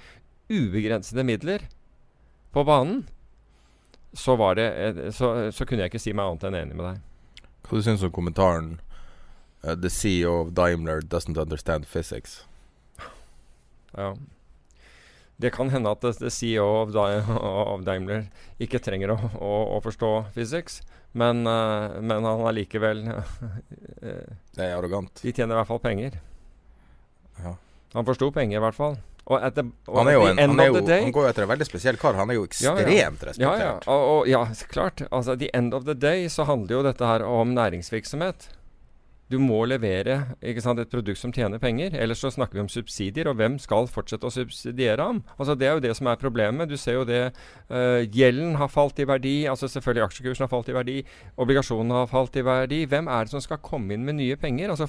ubegrensede 0.48 1.24
midler 1.26 1.66
på 2.54 2.64
banen. 2.66 3.06
Så, 4.16 4.34
det, 4.56 4.66
eh, 4.66 5.10
så, 5.12 5.50
så 5.52 5.66
kunne 5.66 5.84
jeg 5.84 5.92
ikke 5.92 6.02
si 6.02 6.14
meg 6.16 6.30
annet 6.30 6.46
enn 6.48 6.60
enig 6.62 6.78
med 6.78 6.86
deg. 6.86 7.02
Hva 7.68 7.78
du 7.78 7.84
syns 7.84 8.04
om 8.06 8.14
kommentaren 8.14 8.78
uh, 9.64 9.74
The 9.74 9.90
CEO 9.90 10.40
of 10.40 10.54
Daimler 10.54 11.00
doesn't 11.00 11.38
understand 11.38 11.86
physics. 11.86 12.44
Ja. 13.96 14.16
Det 15.36 15.50
kan 15.54 15.70
hende 15.70 15.90
at 15.90 16.02
det 16.02 16.30
CEO 16.34 16.66
of, 16.82 17.84
Daimler 17.86 18.26
ikke 18.58 18.80
trenger 18.82 19.14
å, 19.14 19.18
å, 19.38 19.52
å 19.76 19.82
forstå 19.84 20.10
physics, 20.34 20.80
men, 21.12 21.44
uh, 21.46 22.00
men 22.02 22.26
han 22.26 22.42
er 22.50 22.56
likevel 22.56 23.04
eh, 23.10 24.26
Det 24.54 24.64
er 24.64 24.74
arrogant. 24.76 25.22
De 25.22 25.32
tjener 25.32 25.54
i 25.54 25.60
hvert 25.60 25.70
fall 25.70 25.82
penger. 25.84 26.18
Ja. 27.38 27.54
Han 27.94 28.08
forsto 28.08 28.32
penger, 28.34 28.58
i 28.58 28.64
hvert 28.66 28.76
fall. 28.76 28.98
The, 29.28 29.62
Han, 29.92 30.08
er 30.08 30.14
jo 30.14 30.22
en, 30.24 30.38
han, 30.40 30.60
er 30.60 30.70
jo, 30.70 30.80
day- 30.80 31.02
han 31.04 31.12
går 31.12 31.26
jo 31.26 31.30
etter 31.30 31.44
en 31.44 31.50
veldig 31.50 31.66
spesiell 31.68 31.98
kar. 32.00 32.16
Han 32.16 32.30
er 32.32 32.38
jo 32.38 32.46
ekstremt 32.48 32.88
ja. 32.88 33.10
respektert. 33.12 33.42
Ja, 33.44 33.56
ja. 33.60 33.72
Og, 33.84 34.04
og, 34.12 34.28
ja, 34.28 34.40
klart. 34.72 35.02
Altså, 35.10 35.36
the 35.36 35.50
end 35.56 35.76
of 35.76 35.84
the 35.84 35.94
day 35.94 36.30
så 36.32 36.46
handler 36.48 36.78
jo 36.78 36.86
dette 36.86 37.10
her 37.10 37.24
om 37.28 37.52
næringsvirksomhet. 37.56 38.48
Du 39.28 39.36
må 39.36 39.58
levere 39.68 40.22
sant, 40.64 40.80
et 40.80 40.88
produkt 40.88 41.20
som 41.20 41.32
tjener 41.34 41.60
penger. 41.60 41.92
Ellers 42.00 42.22
så 42.24 42.30
snakker 42.32 42.56
vi 42.56 42.62
om 42.64 42.70
subsidier, 42.72 43.28
og 43.28 43.36
hvem 43.36 43.58
skal 43.60 43.88
fortsette 43.92 44.24
å 44.24 44.32
subsidiere 44.32 45.04
ham? 45.04 45.20
Altså, 45.36 45.56
det 45.58 45.68
er 45.68 45.76
jo 45.76 45.84
det 45.84 45.94
som 45.98 46.08
er 46.08 46.20
problemet. 46.20 46.70
Du 46.70 46.78
ser 46.80 46.96
jo 46.96 47.04
det. 47.08 47.34
Uh, 47.68 48.00
gjelden 48.08 48.56
har 48.56 48.72
falt 48.72 48.98
i 48.98 49.08
verdi. 49.08 49.36
altså 49.50 49.68
Selvfølgelig 49.68 50.06
aksjekursen 50.06 50.46
har 50.46 50.52
falt 50.52 50.72
i 50.72 50.76
verdi. 50.78 50.96
Obligasjonene 51.36 52.02
har 52.02 52.08
falt 52.08 52.40
i 52.40 52.46
verdi. 52.46 52.82
Hvem 52.88 53.12
er 53.12 53.28
det 53.28 53.36
som 53.36 53.44
skal 53.44 53.60
komme 53.60 53.92
inn 53.92 54.08
med 54.08 54.16
nye 54.22 54.40
penger? 54.40 54.72
Altså, 54.72 54.88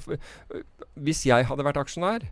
hvis 0.95 1.25
jeg 1.27 1.51
hadde 1.51 1.67
vært 1.67 1.83
aksjonær, 1.83 2.29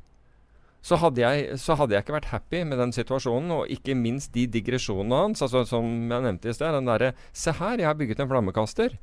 så 0.88 0.96
hadde, 1.02 1.20
jeg, 1.20 1.60
så 1.60 1.76
hadde 1.76 1.98
jeg 1.98 2.06
ikke 2.06 2.16
vært 2.16 2.32
happy 2.32 2.62
med 2.64 2.80
den 2.80 2.94
situasjonen, 2.96 3.52
og 3.52 3.72
ikke 3.74 3.98
minst 3.98 4.32
de 4.38 4.46
digresjonene 4.48 5.24
hans. 5.26 5.44
Altså, 5.44 5.66
som 5.68 5.84
jeg 6.08 6.24
nevnte 6.24 6.48
i 6.48 6.56
sted, 6.56 6.72
den 6.72 6.88
derre 6.88 7.12
Se 7.36 7.52
her, 7.52 7.82
jeg 7.82 7.90
har 7.90 7.98
bygget 8.00 8.24
en 8.24 8.30
flammekaster 8.32 8.96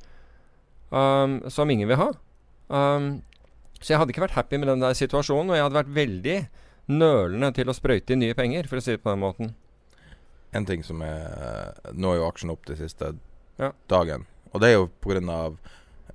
um, 0.89 1.43
som 1.53 1.69
ingen 1.69 1.91
vil 1.91 2.01
ha. 2.01 2.15
Um, 2.69 3.21
så 3.81 3.93
jeg 3.93 3.99
hadde 4.01 4.13
ikke 4.15 4.23
vært 4.25 4.37
happy 4.39 4.57
med 4.57 4.69
den 4.71 4.81
der 4.83 4.95
situasjonen, 4.97 5.51
og 5.51 5.57
jeg 5.57 5.65
hadde 5.67 5.77
vært 5.77 5.93
veldig 5.95 6.37
nølende 6.95 7.51
til 7.57 7.69
å 7.69 7.75
sprøyte 7.75 8.13
inn 8.15 8.23
nye 8.23 8.37
penger, 8.37 8.67
for 8.69 8.79
å 8.79 8.83
si 8.85 8.95
det 8.95 9.03
på 9.03 9.11
den 9.13 9.21
måten. 9.21 9.53
En 10.55 10.65
ting 10.65 10.83
som 10.87 11.01
er 11.03 11.75
Nå 11.93 12.13
er 12.13 12.21
jo 12.21 12.27
aksjen 12.29 12.53
opp 12.53 12.65
den 12.69 12.77
siste 12.79 13.15
Ja. 13.59 13.71
dagen. 13.87 14.25
Og 14.53 14.61
det 14.61 14.69
er 14.69 14.73
jo 14.79 14.89
pga. 15.01 15.57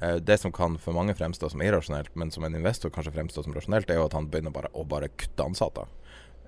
Eh, 0.00 0.16
det 0.18 0.38
som 0.40 0.50
kan 0.52 0.78
for 0.78 0.94
mange 0.96 1.12
fremstå 1.14 1.50
som 1.50 1.60
irrasjonelt, 1.60 2.08
men 2.16 2.30
som 2.30 2.44
en 2.44 2.54
investor 2.54 2.88
kanskje 2.90 3.12
fremstår 3.12 3.44
som 3.44 3.52
rasjonelt, 3.52 3.90
er 3.90 3.96
jo 3.96 4.06
at 4.06 4.14
han 4.14 4.28
begynner 4.28 4.52
bare 4.52 4.70
å 4.72 4.86
bare 4.88 5.08
kutte 5.08 5.44
ansatte. 5.44 5.84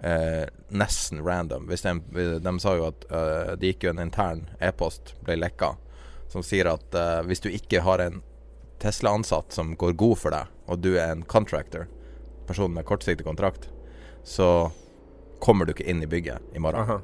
Eh, 0.03 0.47
nesten 0.71 1.21
random. 1.23 1.67
Hvis 1.69 1.83
de, 1.83 2.39
de 2.41 2.53
sa 2.61 2.75
jo 2.77 2.87
at 2.89 3.05
eh, 3.11 3.57
det 3.57 3.75
gikk 3.75 3.85
jo 3.85 3.91
en 3.91 3.99
intern 4.07 4.49
e-post, 4.59 5.15
ble 5.23 5.37
lekka, 5.37 5.77
som 6.33 6.43
sier 6.43 6.67
at 6.73 6.95
eh, 6.95 7.23
hvis 7.29 7.41
du 7.45 7.51
ikke 7.51 7.83
har 7.85 8.01
en 8.01 8.23
Tesla-ansatt 8.83 9.55
som 9.55 9.75
går 9.79 9.95
god 9.99 10.19
for 10.19 10.35
deg, 10.35 10.51
og 10.67 10.83
du 10.83 10.93
er 10.97 11.13
en 11.15 11.23
contractor, 11.29 11.87
person 12.49 12.73
med 12.75 12.87
kortsiktig 12.89 13.27
kontrakt, 13.27 13.69
så 14.27 14.71
kommer 15.43 15.67
du 15.67 15.75
ikke 15.75 15.87
inn 15.91 16.03
i 16.03 16.11
bygget 16.11 16.55
i 16.55 16.63
morgen. 16.63 16.83
Aha. 16.83 17.01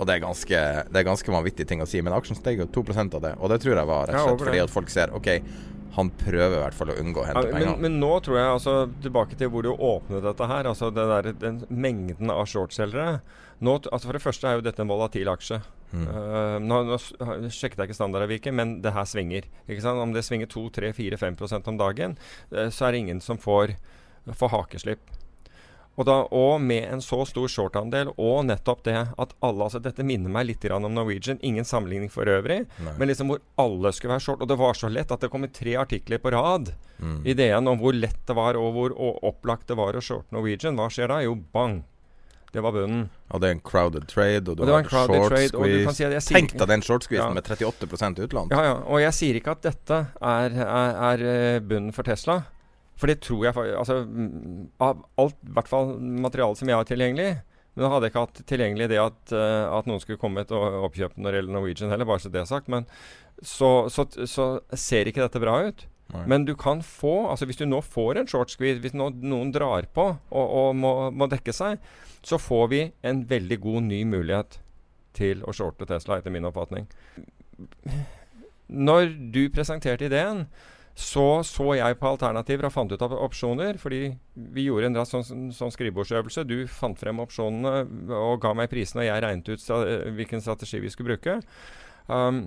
Og 0.00 0.08
det 0.08 0.14
er 0.16 0.22
ganske 0.24 0.60
Det 0.88 0.98
er 0.98 1.04
ganske 1.04 1.32
vanvittig 1.34 1.66
ting 1.68 1.82
å 1.84 1.86
si, 1.88 2.00
men 2.02 2.14
aksjen 2.16 2.38
steg 2.38 2.62
jo 2.62 2.66
2 2.66 2.84
av 3.04 3.20
det. 3.22 3.34
Og 3.38 3.52
det 3.52 3.60
tror 3.62 3.76
jeg 3.76 3.90
var 3.90 4.08
rett 4.08 4.16
og 4.18 4.32
slett 4.32 4.46
fordi 4.46 4.62
at 4.64 4.72
folk 4.72 4.90
ser 4.90 5.12
OK, 5.14 5.28
han 5.92 6.08
prøver 6.16 6.56
i 6.56 6.62
hvert 6.62 6.76
fall 6.76 6.92
å 6.94 6.96
unngå 6.96 7.20
å 7.20 7.26
hente 7.28 7.42
Ja, 7.44 7.52
men, 7.52 7.60
penger. 7.60 7.76
men 7.84 7.98
nå 8.00 8.12
tror 8.24 8.38
jeg 8.38 8.48
altså 8.54 8.74
Tilbake 9.04 9.36
til 9.36 9.50
hvor 9.52 9.66
du 9.66 9.70
åpnet 9.74 10.24
dette 10.24 10.48
her. 10.48 10.68
Altså 10.70 10.88
det 10.90 11.04
der, 11.10 11.30
den 11.36 11.60
mengden 11.68 12.32
av 12.32 12.46
shortselgere. 12.48 13.20
Altså 13.60 14.06
For 14.06 14.16
det 14.16 14.24
første 14.24 14.48
er 14.48 14.58
jo 14.58 14.64
dette 14.64 14.82
en 14.82 14.88
volatil 14.90 15.28
aksje. 15.28 15.60
Mm. 15.92 16.04
Uh, 16.08 16.58
nå, 16.64 16.82
nå 16.88 16.98
sjekket 17.52 17.82
jeg 17.82 17.90
ikke 17.90 17.98
standardavviket, 17.98 18.54
men 18.56 18.78
det 18.84 18.94
her 18.96 19.08
svinger. 19.08 19.48
Om 19.92 20.14
det 20.16 20.24
svinger 20.26 20.50
2-3-4-5% 20.52 21.68
om 21.72 21.80
dagen, 21.80 22.16
uh, 22.54 22.68
så 22.72 22.88
er 22.88 22.94
det 22.94 23.02
ingen 23.04 23.20
som 23.24 23.40
får, 23.40 23.76
får 24.32 24.54
hakeslipp. 24.56 25.18
Og, 25.92 26.06
da, 26.08 26.22
og 26.32 26.62
med 26.64 26.86
en 26.88 27.02
så 27.04 27.18
stor 27.28 27.50
shortandel, 27.52 28.14
og 28.16 28.46
nettopp 28.48 28.80
det 28.86 28.96
at 28.96 29.34
alle 29.44 29.66
altså 29.66 29.80
Dette 29.82 30.06
minner 30.08 30.32
meg 30.32 30.46
litt 30.48 30.64
om 30.72 30.88
Norwegian. 30.88 31.40
Ingen 31.44 31.68
sammenligning 31.68 32.08
for 32.12 32.24
øvrig. 32.32 32.62
Nei. 32.80 32.94
Men 32.96 33.10
liksom 33.10 33.28
hvor 33.28 33.42
alle 33.60 33.92
skulle 33.92 34.14
være 34.14 34.24
short. 34.24 34.40
Og 34.40 34.48
det 34.48 34.56
var 34.56 34.78
så 34.78 34.88
lett 34.88 35.12
at 35.12 35.20
det 35.20 35.28
kom 35.32 35.44
tre 35.52 35.76
artikler 35.76 36.22
på 36.22 36.32
rad 36.32 36.72
Mm. 37.02 37.26
i 37.26 37.34
DN 37.34 37.66
om 37.66 37.80
hvor 37.80 37.96
lett 37.96 38.20
det 38.28 38.34
var, 38.38 38.54
og 38.54 38.76
hvor 38.76 38.92
opplagt 39.26 39.66
det 39.66 39.74
var 39.78 39.96
å 39.98 40.02
shorte 40.04 40.30
Norwegian. 40.30 40.76
Hva 40.78 40.86
skjer 40.92 41.10
da? 41.10 41.18
Jo, 41.24 41.34
bang! 41.34 41.80
Det 42.52 42.60
var 42.60 42.74
bunnen. 42.76 43.06
Og 43.32 43.40
det 43.40 43.48
er 43.48 43.54
en 43.56 43.62
crowded 43.64 44.04
trade, 44.10 44.44
og 44.44 44.58
du 44.60 44.68
har 44.68 44.84
short 44.84 45.30
trade, 45.32 45.48
squeeze. 45.48 45.94
si 45.96 46.04
jeg 46.04 46.24
Tenk 46.26 46.52
deg 46.60 46.68
den 46.68 46.82
short 46.84 47.06
squeezen 47.06 47.30
Ja. 47.30 47.36
med 47.38 47.44
38% 47.48 48.20
utlån. 48.26 48.50
Ja, 48.52 48.64
ja. 48.66 48.74
Og 48.84 49.00
jeg 49.00 49.12
sier 49.16 49.38
ikke 49.40 49.54
at 49.56 49.62
dette 49.64 50.00
er, 50.20 50.58
er, 50.60 50.98
er 51.12 51.24
eh, 51.32 51.60
bunnen 51.64 51.94
for 51.96 52.04
Tesla. 52.04 52.42
For 53.00 53.08
det 53.08 53.22
tror 53.24 53.46
jeg 53.48 53.56
Altså, 53.56 54.02
mm, 54.04 54.68
av 54.84 55.00
alt, 55.18 55.38
i 55.48 55.54
hvert 55.56 55.70
fall 55.70 55.96
materialet 55.98 56.60
som 56.60 56.68
jeg 56.68 56.76
har 56.76 56.84
tilgjengelig 56.84 57.30
Men 57.74 57.82
da 57.86 57.88
hadde 57.88 58.04
jeg 58.04 58.12
ikke 58.12 58.26
hatt 58.26 58.42
tilgjengelig 58.46 58.88
det 58.92 58.98
at, 59.00 59.32
eh, 59.32 59.64
at 59.78 59.88
noen 59.88 60.02
skulle 60.02 60.20
komme 60.20 60.44
og 60.44 60.76
oppkjøpt 60.90 61.16
gjelder 61.16 61.48
Norwegian 61.48 61.88
heller, 61.90 62.04
bare 62.04 62.20
så 62.20 62.28
det 62.28 62.42
er 62.42 62.50
sagt. 62.50 62.68
Men 62.68 62.84
så, 63.40 63.88
så, 63.88 64.04
så 64.28 64.60
ser 64.76 65.08
ikke 65.08 65.24
dette 65.24 65.40
bra 65.40 65.56
ut. 65.64 65.86
Nei. 66.12 66.24
Men 66.28 66.44
du 66.44 66.52
kan 66.58 66.82
få 66.84 67.30
altså 67.32 67.46
Hvis 67.48 67.56
du 67.56 67.64
nå 67.64 67.78
får 67.80 68.20
en 68.20 68.28
short 68.28 68.52
squeeze, 68.52 68.82
hvis 68.84 68.92
nå, 68.92 69.08
noen 69.24 69.52
drar 69.54 69.86
på 69.96 70.10
og, 70.12 70.42
og 70.44 70.74
må, 70.76 70.92
må 71.08 71.28
dekke 71.32 71.54
seg, 71.56 71.80
så 72.22 72.38
får 72.38 72.66
vi 72.72 72.82
en 73.08 73.24
veldig 73.28 73.58
god 73.62 73.88
ny 73.88 74.02
mulighet 74.08 74.60
til 75.16 75.42
å 75.44 75.54
shorte 75.56 75.88
Tesla, 75.88 76.18
etter 76.18 76.32
min 76.32 76.46
oppfatning. 76.48 76.86
Når 78.72 79.10
du 79.34 79.42
presenterte 79.52 80.08
ideen, 80.08 80.46
så 80.94 81.40
så 81.44 81.70
jeg 81.78 81.96
på 82.00 82.08
alternativer 82.08 82.68
og 82.68 82.74
fant 82.74 82.92
ut 82.92 83.04
av 83.04 83.14
opsjoner. 83.16 83.78
Fordi 83.80 84.02
vi 84.54 84.66
gjorde 84.66 84.90
en 84.90 84.98
sånn, 85.08 85.52
sånn 85.56 85.72
skrivebordsøvelse. 85.72 86.44
Du 86.48 86.66
fant 86.68 86.98
frem 87.00 87.20
opsjonene 87.22 88.12
og 88.16 88.42
ga 88.42 88.52
meg 88.56 88.70
prisene, 88.72 89.04
og 89.04 89.08
jeg 89.08 89.24
regnet 89.24 89.52
ut 89.52 90.12
hvilken 90.18 90.44
strategi 90.44 90.82
vi 90.84 90.92
skulle 90.92 91.14
bruke. 91.14 91.40
Um, 92.08 92.46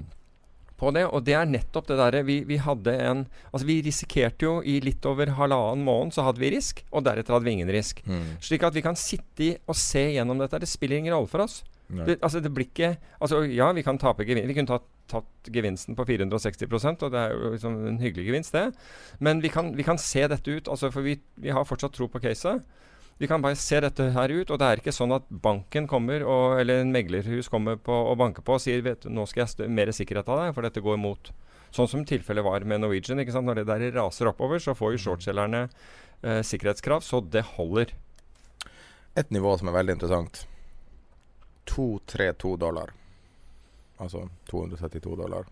på 0.80 0.92
det, 0.96 1.06
og 1.08 1.24
det 1.28 1.36
er 1.38 1.48
nettopp 1.48 1.88
det 1.88 2.00
derre 2.00 2.24
vi, 2.28 2.42
vi 2.48 2.58
hadde 2.60 2.96
en 3.00 3.22
Altså 3.52 3.68
vi 3.68 3.78
risikerte 3.86 4.48
jo 4.48 4.56
i 4.60 4.80
litt 4.84 5.06
over 5.08 5.32
halvannen 5.38 5.86
måned 5.88 6.16
så 6.16 6.26
hadde 6.28 6.42
vi 6.44 6.52
risk, 6.56 6.84
og 6.92 7.06
deretter 7.08 7.36
hadde 7.36 7.48
vi 7.48 7.56
ingen 7.56 7.72
risk. 7.72 8.02
Mm. 8.08 8.36
Slik 8.44 8.66
at 8.68 8.76
vi 8.76 8.84
kan 8.86 9.00
sitte 9.00 9.48
i 9.48 9.54
og 9.66 9.78
se 9.80 10.04
gjennom 10.18 10.42
dette. 10.42 10.60
Det 10.60 10.70
spiller 10.70 11.00
ingen 11.00 11.16
rolle 11.16 11.32
for 11.32 11.46
oss. 11.46 11.62
Det, 11.86 12.16
altså 12.26 12.40
det 12.42 12.50
blir 12.50 12.66
ikke 12.66 12.96
Altså 13.22 13.44
ja, 13.46 13.68
vi 13.78 13.84
kan 13.86 14.00
tape 14.02 14.26
gevinst. 14.26 14.50
Vi 14.50 14.56
kunne 14.58 14.72
tatt, 14.72 14.88
tatt 15.12 15.52
gevinsten 15.54 15.96
på 15.96 16.06
460% 16.08 17.06
og 17.06 17.14
det 17.14 17.22
er 17.22 17.36
jo 17.36 17.52
liksom 17.54 17.76
en 17.92 18.00
hyggelig 18.02 18.26
gevinst, 18.32 18.58
det. 18.58 18.72
Men 19.20 19.44
vi 19.44 19.52
kan, 19.54 19.70
vi 19.78 19.86
kan 19.86 20.02
se 20.02 20.26
dette 20.28 20.52
ut. 20.52 20.68
Altså 20.68 20.92
for 20.92 21.06
vi, 21.06 21.20
vi 21.42 21.54
har 21.54 21.68
fortsatt 21.68 21.94
tro 21.96 22.10
på 22.10 22.22
caset. 22.24 22.66
Vi 23.18 23.28
kan 23.32 23.42
bare 23.42 23.56
se 23.56 23.80
dette 23.80 24.10
her 24.12 24.30
ut, 24.34 24.50
og 24.52 24.60
det 24.60 24.68
er 24.68 24.82
ikke 24.82 24.92
sånn 24.92 25.14
at 25.16 25.24
banken 25.30 25.86
kommer, 25.88 26.24
og, 26.28 26.58
eller 26.60 26.82
en 26.84 26.92
meglerhus 26.92 27.48
kommer 27.48 27.78
på 27.80 27.94
og 28.12 28.18
banker 28.20 28.44
på 28.44 28.58
og 28.58 28.64
sier 28.64 28.82
vet 28.84 29.06
du, 29.06 29.10
nå 29.16 29.24
skal 29.32 29.46
jeg 29.48 29.70
mer 29.72 29.92
sikkerhet 29.96 30.28
av 30.28 30.42
deg, 30.42 30.54
for 30.58 30.68
dette 30.68 30.84
går 30.84 30.98
imot. 31.00 31.32
Sånn 31.76 31.88
som 31.92 32.04
tilfellet 32.08 32.44
var 32.44 32.64
med 32.68 32.84
Norwegian. 32.84 33.20
ikke 33.24 33.32
sant? 33.36 33.48
Når 33.48 33.62
det 33.62 33.66
der 33.72 33.86
raser 33.96 34.28
oppover, 34.32 34.60
så 34.64 34.76
får 34.76 34.96
jo 34.96 35.02
shortselgerne 35.06 35.64
eh, 36.24 36.42
sikkerhetskrav, 36.44 37.04
så 37.08 37.22
det 37.24 37.46
holder. 37.56 37.94
Et 39.16 39.32
nivå 39.32 39.56
som 39.60 39.72
er 39.72 39.78
veldig 39.80 39.96
interessant. 39.96 40.44
232 41.72 42.58
dollar. 42.62 42.92
Altså 43.98 44.26
232 44.52 45.16
dollar. 45.16 45.48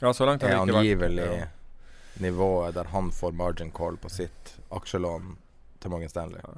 Ja, 0.00 0.12
så 0.14 0.26
langt 0.26 0.42
har 0.42 0.50
det 0.50 0.56
ikke 0.56 0.66
vært. 0.66 0.74
Er 0.74 0.78
angivelig 0.78 1.26
Ja. 1.40 1.46
nivået 2.22 2.74
der 2.74 2.84
han 2.94 3.10
får 3.10 3.32
margin 3.34 3.70
call 3.74 3.96
på 3.98 4.10
sitt 4.10 4.54
aksjelån 4.70 5.36
til 5.80 5.90
Morgan 5.90 6.08
Stanley. 6.08 6.38
Ja. 6.44 6.54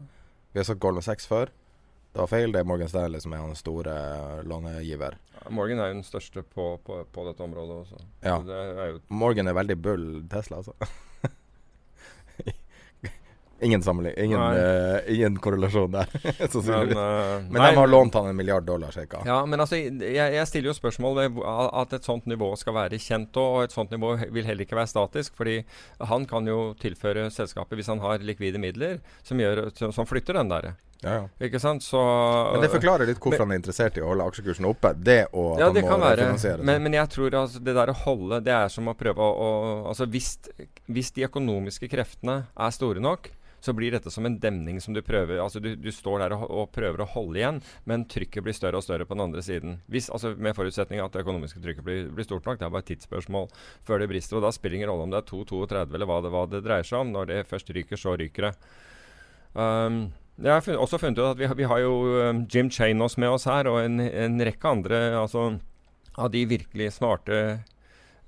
Vi 0.56 0.60
har 0.60 0.64
sagt 0.64 0.80
Golden 0.80 1.02
Sex 1.02 1.26
før. 1.28 1.50
Det 2.12 2.22
var 2.22 2.30
feil. 2.32 2.52
Det 2.52 2.62
er 2.62 2.64
Morgan 2.64 2.88
Stanley 2.88 3.20
som 3.20 3.34
er 3.36 3.42
hans 3.44 3.58
store 3.60 3.92
lånegiver. 4.48 4.48
långiver. 4.48 5.16
Morgan 5.52 5.82
er 5.84 5.90
jo 5.90 5.96
den 5.98 6.06
største 6.06 6.40
på, 6.40 6.78
på, 6.86 7.02
på 7.12 7.24
dette 7.26 7.44
området 7.44 7.74
også. 7.82 7.98
Ja. 8.24 8.38
Det 8.40 8.56
er 8.56 8.86
jo 8.94 9.02
Morgan 9.12 9.50
er 9.52 9.58
veldig 9.58 9.76
bull 9.84 10.06
Tesla, 10.32 10.62
altså. 10.62 10.72
ingen 13.60 13.82
sammenligning. 13.82 14.24
Ingen, 14.24 14.40
eh, 14.40 15.14
ingen 15.14 15.38
korrelasjon 15.38 15.92
der. 15.92 16.08
Men, 16.66 16.90
eh, 16.90 17.42
Men 17.50 17.62
de 17.62 17.74
har 17.76 17.86
lånt 17.86 18.14
han 18.14 18.26
en 18.26 18.36
milliard 18.36 18.64
dollar, 18.64 18.92
ca. 18.92 19.22
Ja, 19.26 19.46
men 19.46 19.60
altså, 19.60 19.76
jeg, 19.76 20.16
jeg 20.34 20.46
stiller 20.48 20.70
jo 20.70 20.76
spørsmål 20.76 21.18
ved 21.18 21.40
at 21.46 21.92
et 21.96 22.06
sånt 22.06 22.26
nivå 22.26 22.52
skal 22.60 22.76
være 22.76 23.00
kjent, 23.02 23.36
og 23.40 23.66
et 23.66 23.74
sånt 23.74 23.92
nivå 23.94 24.16
vil 24.34 24.46
heller 24.46 24.66
ikke 24.66 24.78
være 24.78 24.90
statisk. 24.90 25.36
fordi 25.36 25.62
han 26.00 26.26
kan 26.26 26.46
jo 26.46 26.74
tilføre 26.80 27.30
selskapet, 27.30 27.76
hvis 27.78 27.92
han 27.92 28.02
har 28.04 28.24
likvide 28.24 28.60
midler, 28.60 28.98
som, 29.22 29.40
gjør, 29.40 29.68
som, 29.76 30.06
flytter 30.06 30.36
den 30.40 30.52
der. 30.52 30.74
Ja, 31.02 31.14
ja. 31.14 31.46
Ikke 31.46 31.60
sant? 31.60 31.84
Så 31.84 32.00
Men 32.52 32.64
det 32.64 32.70
forklarer 32.72 33.08
litt 33.08 33.20
hvorfor 33.20 33.44
han 33.44 33.52
er 33.52 33.60
interessert 33.60 33.98
i 33.98 34.04
å 34.04 34.10
holde 34.10 34.26
aksjekursen 34.30 34.68
oppe. 34.68 34.94
Det 34.96 35.26
og 35.36 35.60
Ja, 35.60 35.68
det 35.72 35.84
kan 35.86 36.00
være. 36.00 36.30
Men, 36.64 36.82
men 36.86 36.96
jeg 36.96 37.12
tror 37.12 37.36
altså 37.42 37.60
det 37.62 37.76
der 37.76 37.92
å 37.92 37.96
holde 38.06 38.40
Det 38.44 38.54
er 38.54 38.72
som 38.72 38.88
å 38.88 38.96
prøve 38.96 39.20
å, 39.20 39.32
å 39.36 39.50
Altså 39.90 40.08
hvis, 40.10 40.34
hvis 40.88 41.12
de 41.16 41.26
økonomiske 41.28 41.90
kreftene 41.92 42.38
er 42.48 42.74
store 42.74 43.02
nok, 43.04 43.28
så 43.66 43.74
blir 43.76 43.94
dette 43.94 44.12
som 44.14 44.26
en 44.28 44.38
demning 44.40 44.78
som 44.82 44.94
du 44.94 45.02
prøver 45.04 45.40
Altså 45.42 45.60
du, 45.62 45.72
du 45.76 45.88
står 45.92 46.22
der 46.22 46.34
og, 46.36 46.44
og 46.46 46.72
prøver 46.74 47.02
å 47.02 47.08
holde 47.10 47.40
igjen, 47.40 47.60
men 47.88 48.06
trykket 48.10 48.46
blir 48.46 48.56
større 48.56 48.80
og 48.80 48.86
større 48.86 49.06
på 49.08 49.16
den 49.16 49.24
andre 49.26 49.42
siden. 49.44 49.80
Hvis, 49.90 50.08
altså 50.12 50.34
Med 50.38 50.56
forutsetning 50.56 51.02
at 51.02 51.14
det 51.14 51.24
økonomiske 51.26 51.62
trykket 51.64 51.86
blir, 51.86 52.04
blir 52.14 52.28
stort 52.28 52.46
nok. 52.46 52.60
Det 52.60 52.68
er 52.68 52.74
bare 52.74 52.86
et 52.86 52.92
tidsspørsmål 52.94 53.50
før 53.86 54.02
det 54.02 54.10
brister. 54.12 54.38
Og 54.38 54.46
da 54.46 54.52
spiller 54.54 54.76
det 54.76 54.82
ingen 54.82 54.92
rolle 54.92 55.08
om 55.08 55.14
det 55.14 55.22
er 55.22 55.30
2,32 55.30 55.98
eller 55.98 56.10
hva 56.10 56.20
det, 56.22 56.32
hva 56.34 56.44
det 56.50 56.62
dreier 56.66 56.86
seg 56.86 57.02
om. 57.02 57.12
Når 57.16 57.32
det 57.32 57.40
først 57.50 57.74
ryker, 57.74 58.00
så 58.00 58.14
ryker 58.20 58.48
det. 58.48 58.54
Um, 59.56 60.00
jeg 60.36 60.52
har 60.52 60.60
funnet, 60.60 60.80
også 60.84 61.00
funnet 61.00 61.20
ut 61.22 61.30
at 61.30 61.40
vi, 61.40 61.48
vi 61.62 61.68
har 61.70 61.80
jo 61.80 61.92
um, 62.28 62.42
Jim 62.52 62.68
Chanos 62.70 63.16
med 63.16 63.32
oss 63.32 63.46
her, 63.48 63.70
og 63.70 63.80
en, 63.80 64.02
en 64.04 64.40
rekke 64.44 64.68
andre 64.68 64.98
altså, 65.16 65.48
av 66.20 66.32
de 66.34 66.42
virkelig 66.50 66.90
smarte 66.98 67.38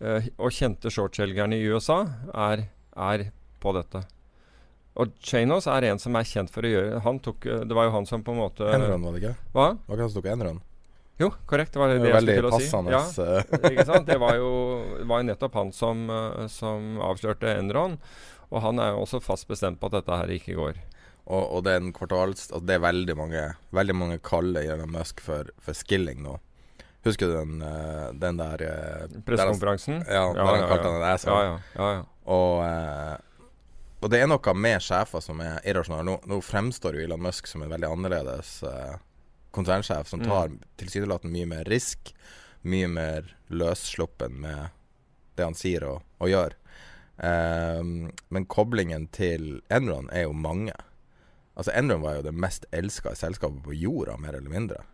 uh, 0.00 0.30
og 0.38 0.54
kjente 0.56 0.92
shortselgerne 0.92 1.58
i 1.58 1.68
USA 1.68 2.06
er, 2.32 2.64
er 2.96 3.28
på 3.60 3.76
dette. 3.76 4.06
Og 4.98 5.12
Chanos 5.22 5.68
er 5.70 5.86
en 5.92 6.00
som 6.02 6.16
er 6.18 6.26
kjent 6.26 6.50
for 6.50 6.66
å 6.66 6.70
gjøre 6.72 7.02
Han 7.04 7.20
tok 7.22 7.46
eh, 7.46 7.60
Det 7.68 7.76
var 7.76 7.86
jo 7.86 7.92
han 7.94 8.08
som 8.08 8.24
på 8.26 8.34
en 8.34 8.40
måte 8.40 8.66
Enron, 8.66 9.04
var 9.06 9.14
det 9.14 9.22
ikke? 9.22 9.36
Hva? 9.54 9.68
Var 9.86 9.94
ikke 9.94 10.06
han 10.06 10.10
som 10.10 10.22
tok 10.22 10.32
Enron? 10.32 10.58
Jo, 11.18 11.32
korrekt. 11.50 11.72
Det 11.74 11.80
var 11.82 11.90
det, 11.90 11.98
Det 11.98 12.12
jeg 12.12 12.22
skulle 12.22 12.34
til 12.36 12.46
å 12.46 12.58
si. 12.62 12.92
Ja, 12.94 13.00
ikke 13.72 13.86
sant? 13.88 14.06
Det 14.06 14.20
var 14.22 14.36
jo, 14.38 14.50
var 15.10 15.22
jo 15.22 15.26
nettopp 15.26 15.56
han 15.58 15.72
som, 15.74 16.04
eh, 16.14 16.44
som 16.52 17.00
avslørte 17.02 17.50
Enron. 17.58 17.96
Og 18.52 18.62
han 18.62 18.78
er 18.78 18.92
jo 18.94 19.02
også 19.02 19.18
fast 19.24 19.48
bestemt 19.50 19.80
på 19.80 19.90
at 19.90 19.96
dette 19.98 20.18
her 20.20 20.30
ikke 20.36 20.54
går. 20.54 20.78
Og, 21.26 21.42
og 21.42 21.64
det 21.66 21.74
er 21.74 21.82
en 21.82 21.90
kvartals 21.92 22.46
altså 22.46 22.62
Det 22.64 22.78
er 22.78 22.80
veldig 22.80 23.14
mange 23.18 23.40
Veldig 23.76 23.96
mange 24.00 24.14
kaller 24.24 24.64
Elon 24.64 24.88
Musk 24.94 25.18
for, 25.20 25.50
for 25.60 25.76
skilling 25.76 26.22
nå. 26.24 26.38
Husker 27.04 27.28
du 27.28 27.34
den, 27.34 27.58
eh, 27.66 28.06
den 28.22 28.38
der 28.38 28.62
Pressekonferansen? 29.26 30.04
Ja, 30.06 30.28
der 30.34 30.48
han 30.48 30.64
kalte 30.70 30.86
han 30.86 31.02
en 31.02 31.08
asshole. 31.10 31.42
ja, 31.42 31.58
ja, 31.58 31.82
ja, 31.82 31.90
ja. 31.98 32.06
Og, 32.28 33.26
og 34.00 34.10
det 34.12 34.20
er 34.22 34.28
noe 34.30 34.54
med 34.54 34.82
sjefer 34.84 35.22
som 35.24 35.40
er 35.42 35.58
irrasjonale. 35.66 36.04
Nå, 36.06 36.16
nå 36.30 36.40
fremstår 36.44 36.94
jo 36.98 37.04
Elon 37.06 37.22
Musk 37.22 37.46
som 37.50 37.62
en 37.64 37.72
veldig 37.72 37.88
annerledes 37.90 38.62
eh, 38.62 38.96
konsernsjef, 39.56 40.08
som 40.08 40.20
Mm. 40.20 40.28
tar 40.28 40.52
tilsynelatende 40.78 41.32
mye 41.34 41.46
mer 41.46 41.64
risk, 41.64 42.12
mye 42.62 42.88
mer 42.88 43.34
løssluppen 43.48 44.40
med 44.40 44.68
det 45.38 45.44
han 45.46 45.54
sier 45.54 45.84
og, 45.86 46.02
og 46.20 46.28
gjør. 46.30 46.54
Um, 47.18 48.10
men 48.30 48.46
koblingen 48.46 49.08
til 49.14 49.60
Enron 49.74 50.06
er 50.14 50.28
jo 50.28 50.32
mange. 50.36 50.74
Altså 51.58 51.72
Enron 51.74 52.02
var 52.04 52.18
jo 52.20 52.22
det 52.28 52.34
mest 52.34 52.66
elska 52.70 53.14
selskapet 53.18 53.64
på 53.64 53.74
jorda, 53.74 54.14
mer 54.20 54.36
eller 54.38 54.50
mindre. 54.52 54.84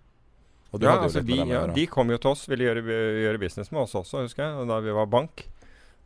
Ja, 0.80 0.96
altså 0.98 1.20
de, 1.22 1.36
ja, 1.46 1.66
de 1.70 1.84
kom 1.86 2.08
jo 2.10 2.16
til 2.18 2.32
oss, 2.32 2.48
ville 2.50 2.64
gjøre, 2.66 2.82
gjøre 3.22 3.38
business 3.38 3.70
med 3.70 3.84
oss 3.84 3.92
også, 3.94 4.24
husker 4.24 4.42
jeg, 4.42 4.64
da 4.66 4.80
vi 4.82 4.94
var 4.96 5.06
bank. 5.06 5.44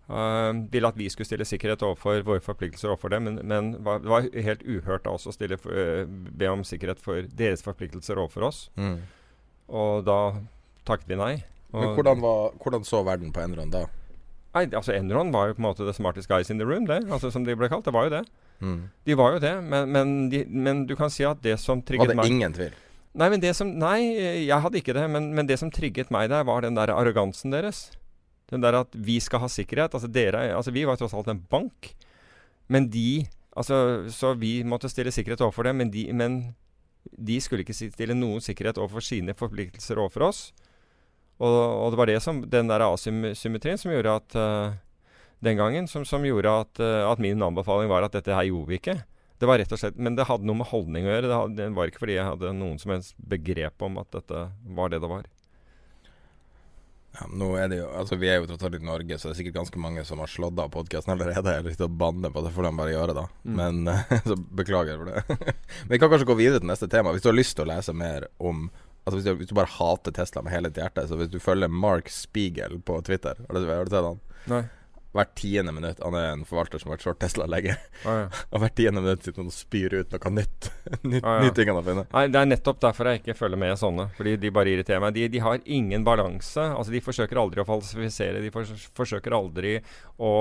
Uh, 0.08 0.64
ville 0.72 0.88
at 0.88 0.96
vi 0.96 1.08
skulle 1.12 1.28
stille 1.28 1.44
sikkerhet 1.44 1.82
overfor 1.84 2.22
våre 2.24 2.40
forpliktelser 2.40 2.88
overfor 2.88 3.12
dem, 3.12 3.26
men, 3.28 3.40
men 3.44 3.66
var, 3.84 3.98
det 4.00 4.08
var 4.08 4.28
helt 4.46 4.62
uhørt 4.64 5.04
av 5.06 5.18
oss 5.18 5.28
å 5.28 5.34
stille, 5.36 5.58
for- 5.60 5.76
eh, 5.76 6.06
be 6.08 6.48
om 6.48 6.62
sikkerhet 6.64 7.02
for 7.04 7.26
deres 7.36 7.60
forpliktelser 7.66 8.16
overfor 8.16 8.46
oss. 8.48 8.62
Mm. 8.80 9.02
Og 9.68 10.06
da 10.08 10.16
takket 10.88 11.12
vi 11.12 11.18
nei. 11.20 11.34
Og, 11.74 11.82
Men 11.82 11.94
hvordan, 11.98 12.22
var, 12.24 12.56
hvordan 12.56 12.88
så 12.88 13.02
verden 13.04 13.34
på 13.36 13.42
Enron 13.44 13.68
da? 13.74 13.84
Nei, 14.56 14.64
altså 14.72 14.94
Enron 14.96 15.28
var 15.34 15.50
jo 15.50 15.58
på 15.58 15.60
en 15.60 15.68
måte 15.68 15.84
the 15.84 15.92
smartest 15.92 16.30
guys 16.30 16.48
in 16.48 16.56
the 16.56 16.64
room, 16.64 16.86
det. 16.88 17.02
Altså 17.12 17.28
Som 17.30 17.44
de 17.44 17.52
ble 17.54 17.68
kalt. 17.68 17.84
Det 17.84 17.92
var 17.92 18.08
jo 18.08 18.14
det. 18.16 18.24
Mm. 18.64 18.78
De 19.04 19.14
var 19.14 19.36
jo 19.36 19.42
det, 19.44 19.52
men, 19.62 19.92
men, 19.92 20.16
de, 20.32 20.44
men 20.48 20.86
du 20.88 20.96
kan 20.96 21.12
si 21.12 21.22
at 21.28 21.42
det 21.44 21.58
som 21.60 21.78
Var 21.82 21.86
trigget 21.92 22.08
det 22.14 22.16
meg 22.16 22.32
ingen 22.32 22.56
tvil? 22.56 22.72
Nei, 23.18 23.28
men 23.28 23.40
det 23.44 23.52
som, 23.56 23.68
nei, 23.76 23.98
jeg 24.46 24.56
hadde 24.64 24.80
ikke 24.80 24.94
det. 24.96 25.04
Men, 25.12 25.34
men 25.36 25.46
det 25.46 25.58
som 25.60 25.70
trigget 25.74 26.10
meg 26.14 26.30
der, 26.32 26.48
var 26.48 26.64
den 26.64 26.76
der 26.78 26.90
arrogansen 26.96 27.52
deres. 27.52 27.90
Den 28.48 28.64
der 28.64 28.80
at 28.80 28.94
vi 28.94 29.18
skal 29.20 29.42
ha 29.42 29.48
sikkerhet. 29.52 29.94
Altså 29.94 30.08
dere, 30.08 30.46
altså 30.56 30.72
Vi 30.72 30.86
var 30.88 30.96
tross 30.96 31.14
alt 31.16 31.28
en 31.28 31.42
bank. 31.50 31.92
Men 32.68 32.88
de 32.92 33.26
altså, 33.56 34.08
Så 34.10 34.34
vi 34.38 34.62
måtte 34.62 34.88
stille 34.88 35.12
sikkerhet 35.12 35.40
overfor 35.40 35.68
dem, 35.68 35.76
men 35.76 35.90
de, 35.90 36.08
men 36.12 36.54
de 37.16 37.40
skulle 37.40 37.64
ikke 37.64 37.76
stille 37.76 38.16
noen 38.16 38.42
sikkerhet 38.44 38.78
overfor 38.78 39.04
sine 39.04 39.34
forpliktelser 39.36 40.00
overfor 40.00 40.28
oss. 40.28 40.42
Og, 41.38 41.54
og 41.54 41.92
det 41.92 42.00
var 42.00 42.10
det 42.10 42.18
som, 42.22 42.42
den 42.50 42.70
der 42.70 42.82
asymmetrien 42.82 43.78
som 43.78 43.92
gjorde 43.92 44.16
at 44.18 44.34
uh, 44.34 44.74
Den 45.38 45.54
gangen 45.54 45.86
som, 45.86 46.02
som 46.04 46.24
gjorde 46.26 46.50
at, 46.50 46.80
uh, 46.82 47.06
at 47.12 47.20
min 47.22 47.42
anbefaling 47.42 47.90
var 47.90 48.02
at 48.02 48.16
dette 48.16 48.34
her 48.34 48.48
gjorde 48.48 48.72
vi 48.72 48.80
ikke. 48.80 48.96
Det 49.38 49.46
var 49.46 49.60
rett 49.62 49.72
og 49.72 49.78
slett, 49.78 49.96
Men 49.96 50.16
det 50.18 50.26
hadde 50.26 50.48
noe 50.48 50.58
med 50.58 50.66
holdning 50.66 51.06
å 51.06 51.12
gjøre. 51.12 51.28
Det, 51.28 51.36
hadde, 51.36 51.56
det 51.60 51.76
var 51.76 51.90
ikke 51.90 52.02
fordi 52.02 52.16
jeg 52.16 52.26
hadde 52.26 52.54
noen 52.58 52.80
som 52.82 52.94
helst 52.96 53.14
begrep 53.22 53.86
om 53.86 54.00
at 54.02 54.10
dette 54.16 54.48
var 54.74 54.90
det 54.90 54.98
det 55.04 55.12
var. 55.12 55.28
Ja, 57.18 57.26
nå 57.34 57.48
er 57.58 57.70
det 57.70 57.80
jo, 57.80 57.88
altså 57.98 58.16
Vi 58.20 58.28
er 58.30 58.38
jo 58.38 58.46
tross 58.46 58.62
alt 58.66 58.76
i 58.78 58.84
Norge, 58.84 59.18
så 59.18 59.28
det 59.28 59.34
er 59.34 59.38
sikkert 59.40 59.56
ganske 59.58 59.80
mange 59.82 60.04
som 60.06 60.20
har 60.22 60.30
slått 60.30 60.60
av 60.62 60.70
podkasten 60.74 61.14
allerede. 61.14 61.54
Jeg 61.54 61.64
har 61.64 61.66
lyst 61.66 61.80
til 61.82 61.88
å 61.88 61.98
banne 62.02 62.30
på 62.30 62.44
det, 62.44 62.52
får 62.54 62.68
de 62.68 62.72
bare 62.78 62.94
gjøre, 62.94 63.16
da. 63.16 63.24
Mm. 63.42 63.56
Men 63.58 63.94
eh, 63.94 64.12
Så 64.28 64.36
beklager 64.38 65.00
for 65.00 65.10
det. 65.10 65.38
Men 65.80 65.90
vi 65.94 66.02
kan 66.02 66.12
kanskje 66.12 66.30
gå 66.30 66.38
videre 66.38 66.62
til 66.62 66.70
neste 66.70 66.90
tema. 66.92 67.14
Hvis 67.14 67.26
du 67.26 67.32
har 67.32 67.38
lyst 67.38 67.56
til 67.58 67.66
å 67.66 67.72
lese 67.72 67.96
mer 67.96 68.30
om 68.38 68.68
Altså 69.08 69.22
Hvis 69.22 69.24
du, 69.24 69.38
hvis 69.40 69.48
du 69.48 69.54
bare 69.56 69.72
hater 69.72 70.12
Tesla 70.12 70.42
med 70.44 70.52
hele 70.52 70.68
ditt 70.68 70.82
hjerte, 70.82 71.06
så 71.08 71.16
hvis 71.16 71.30
du 71.32 71.38
følger 71.40 71.70
Mark 71.72 72.10
Spiegel 72.12 72.74
på 72.84 72.98
Twitter 73.06 73.38
Har 73.40 73.56
du, 73.56 73.70
har 73.70 73.88
du 73.88 73.94
sett 73.94 74.04
han? 74.04 74.18
Nei. 74.52 74.58
Hvert 75.16 75.30
tiende 75.40 75.72
minutt 75.72 76.02
Han 76.04 76.12
er 76.18 76.26
en 76.34 76.42
forvalter 76.44 76.78
som 76.82 76.90
har 76.90 76.98
vært 76.98 77.04
short 77.06 77.18
Tesla 77.22 77.46
lenge. 77.48 77.72
Ah, 78.04 78.18
ja. 78.20 78.26
Og 78.52 78.60
hvert 78.60 78.74
tiende 78.76 79.00
minutt 79.00 79.24
sitter 79.24 79.40
han 79.40 79.48
og 79.48 79.54
spyr 79.56 79.94
ut 80.02 80.12
noe 80.12 80.32
nytt. 80.36 80.68
Nytt, 81.08 81.24
Ah, 81.24 81.38
ja. 81.38 81.46
Nye 81.46 81.54
ting 81.56 81.70
han 81.72 81.78
har 81.80 81.86
funnet. 81.86 82.10
Nei, 82.12 82.24
Det 82.34 82.42
er 82.42 82.50
nettopp 82.50 82.82
derfor 82.84 83.08
jeg 83.08 83.22
ikke 83.22 83.36
følger 83.38 83.62
med 83.62 83.80
sånne. 83.80 84.08
Fordi 84.18 84.34
de 84.42 84.50
bare 84.58 84.74
irriterer 84.74 85.00
meg. 85.06 85.16
De, 85.16 85.24
de 85.32 85.40
har 85.46 85.62
ingen 85.64 86.04
balanse. 86.04 86.60
Altså 86.68 86.92
De 86.92 87.00
forsøker 87.04 87.40
aldri 87.40 87.64
å 87.64 87.66
falsifisere. 87.68 88.42
De 88.44 88.52
fors 88.52 88.74
forsøker 89.00 89.36
aldri 89.38 89.78
å 90.20 90.34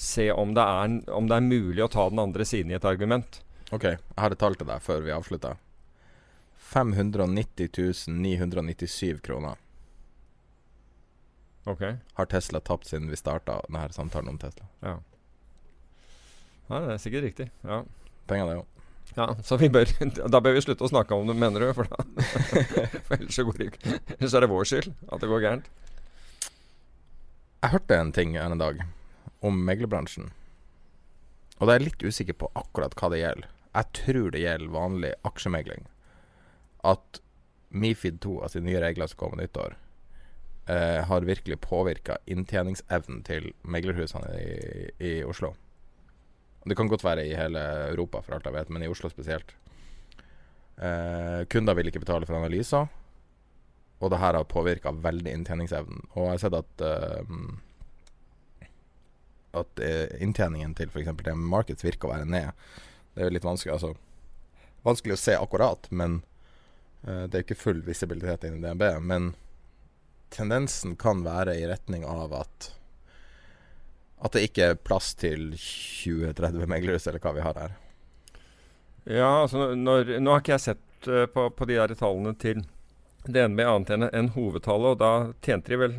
se 0.00 0.30
om 0.32 0.54
det, 0.56 0.64
er, 0.64 0.96
om 1.12 1.28
det 1.28 1.36
er 1.38 1.46
mulig 1.50 1.84
å 1.84 1.90
ta 1.92 2.08
den 2.08 2.22
andre 2.24 2.48
siden 2.48 2.72
i 2.72 2.78
et 2.80 2.88
argument. 2.88 3.42
Ok, 3.72 3.90
jeg 3.92 4.20
har 4.20 4.32
et 4.32 4.40
tall 4.40 4.56
til 4.56 4.68
deg 4.72 4.82
før 4.84 5.04
vi 5.04 5.12
avslutter. 5.14 5.60
590 6.74 8.08
997 8.08 9.20
kroner 9.24 9.60
Ok? 11.64 11.82
har 12.12 12.26
Tesla 12.28 12.60
tapt 12.60 12.86
siden 12.86 13.08
vi 13.10 13.16
starta 13.16 13.60
denne 13.68 13.88
samtalen 13.92 14.34
om 14.34 14.38
Tesla. 14.38 14.66
Ja. 14.84 14.98
ja 16.68 16.80
det 16.84 16.92
er 16.92 17.00
sikkert 17.00 17.28
riktig. 17.28 17.50
Ja. 17.64 17.82
Penger, 18.28 18.50
det 18.50 18.58
jo. 18.58 18.66
ja 19.16 19.28
så 19.44 19.56
vi 19.60 19.70
bør, 19.72 19.88
da 20.34 20.40
bør 20.44 20.58
vi 20.58 20.64
slutte 20.66 20.84
å 20.84 20.92
snakke 20.92 21.16
om 21.16 21.30
det, 21.30 21.38
mener 21.40 21.64
du? 21.64 21.70
For, 21.76 21.88
da, 21.88 22.04
for 23.06 23.16
ellers, 23.16 23.34
så 23.38 23.46
går 23.48 23.62
det, 23.62 23.70
ellers 24.18 24.36
er 24.36 24.44
det 24.44 24.52
vår 24.52 24.70
skyld 24.70 24.92
at 25.08 25.24
det 25.24 25.32
går 25.32 25.44
gærent. 25.46 25.72
Jeg 27.64 27.72
hørte 27.72 27.96
en 27.96 28.12
ting 28.12 28.36
en 28.36 28.60
dag 28.60 28.82
om 29.44 29.56
meglerbransjen. 29.64 30.32
Og 31.60 31.68
da 31.68 31.74
er 31.74 31.80
jeg 31.80 31.88
litt 31.88 32.04
usikker 32.04 32.36
på 32.36 32.50
akkurat 32.58 32.92
hva 32.98 33.08
det 33.12 33.22
gjelder. 33.22 33.48
Jeg 33.74 33.90
tror 33.96 34.26
det 34.34 34.42
gjelder 34.42 34.74
vanlig 34.74 35.12
aksjemegling. 35.24 35.86
At 36.84 37.20
Mifid 37.74 38.20
2, 38.22 38.36
altså 38.44 38.60
de 38.60 38.68
nye 38.68 38.82
reglene 38.82 39.08
som 39.10 39.18
kommer 39.18 39.40
nyttår, 39.40 39.78
eh, 40.66 41.00
har 41.08 41.28
virkelig 41.28 41.60
påvirka 41.64 42.18
inntjeningsevnen 42.26 43.22
til 43.26 43.52
meglerhusene 43.62 44.30
i, 44.38 44.88
i 44.98 45.12
Oslo. 45.24 45.54
Det 46.64 46.76
kan 46.78 46.88
godt 46.88 47.04
være 47.04 47.26
i 47.28 47.36
hele 47.36 47.60
Europa, 47.90 48.22
for 48.24 48.36
alt 48.36 48.46
jeg 48.48 48.56
vet, 48.56 48.70
men 48.72 48.84
i 48.84 48.88
Oslo 48.88 49.10
spesielt. 49.12 49.52
Eh, 50.80 51.44
kunder 51.52 51.76
vil 51.76 51.90
ikke 51.90 52.02
betale 52.02 52.26
for 52.26 52.38
analyser, 52.38 52.88
og 54.00 54.10
det 54.10 54.20
her 54.20 54.36
har 54.36 54.48
påvirka 54.48 54.92
veldig 55.04 55.32
inntjeningsevnen. 55.32 56.08
Og 56.14 56.24
jeg 56.24 56.34
har 56.34 56.42
sett 56.46 56.58
at 56.58 56.84
eh, 56.88 57.36
at 59.54 59.82
eh, 59.82 60.10
inntjeningen 60.22 60.74
til 60.74 60.90
f.eks. 60.90 61.12
med 61.22 61.48
markeds 61.50 61.86
virker 61.86 62.08
å 62.08 62.14
være 62.14 62.28
ned. 62.28 62.66
Det 63.14 63.22
er 63.22 63.30
jo 63.30 63.36
litt 63.36 63.46
vanskelig, 63.46 63.74
altså, 63.76 63.94
vanskelig 64.86 65.16
å 65.16 65.22
se 65.22 65.36
akkurat, 65.38 65.88
men 65.90 66.20
eh, 67.06 67.24
det 67.30 67.38
er 67.38 67.46
ikke 67.46 67.60
full 67.60 67.82
visibilitet 67.86 68.46
innen 68.48 68.64
DNB. 68.64 68.86
Men 69.04 69.32
tendensen 70.34 70.96
kan 71.00 71.22
være 71.24 71.56
i 71.60 71.68
retning 71.70 72.06
av 72.08 72.34
at 72.44 72.72
at 74.24 74.32
det 74.32 74.46
ikke 74.46 74.68
er 74.70 74.78
plass 74.80 75.12
til 75.20 75.50
20-30 75.52 76.68
meglerhus, 76.70 77.04
eller 77.10 77.20
hva 77.20 77.34
vi 77.36 77.42
har 77.44 77.58
her. 77.60 77.74
Ja, 79.04 79.42
altså 79.42 79.74
når, 79.76 80.14
Nå 80.16 80.32
har 80.32 80.40
ikke 80.40 80.54
jeg 80.54 80.64
sett 80.64 81.08
uh, 81.10 81.26
på, 81.28 81.50
på 81.52 81.68
de 81.68 81.76
der 81.76 81.92
tallene 81.98 82.32
til 82.40 82.62
DNB 83.28 83.60
annet 83.64 83.92
enn 83.92 84.06
en 84.08 84.30
hovedtallet, 84.32 84.94
og 84.94 85.02
da 85.02 85.10
tjente 85.44 85.72
de 85.72 85.80
vel 85.80 85.98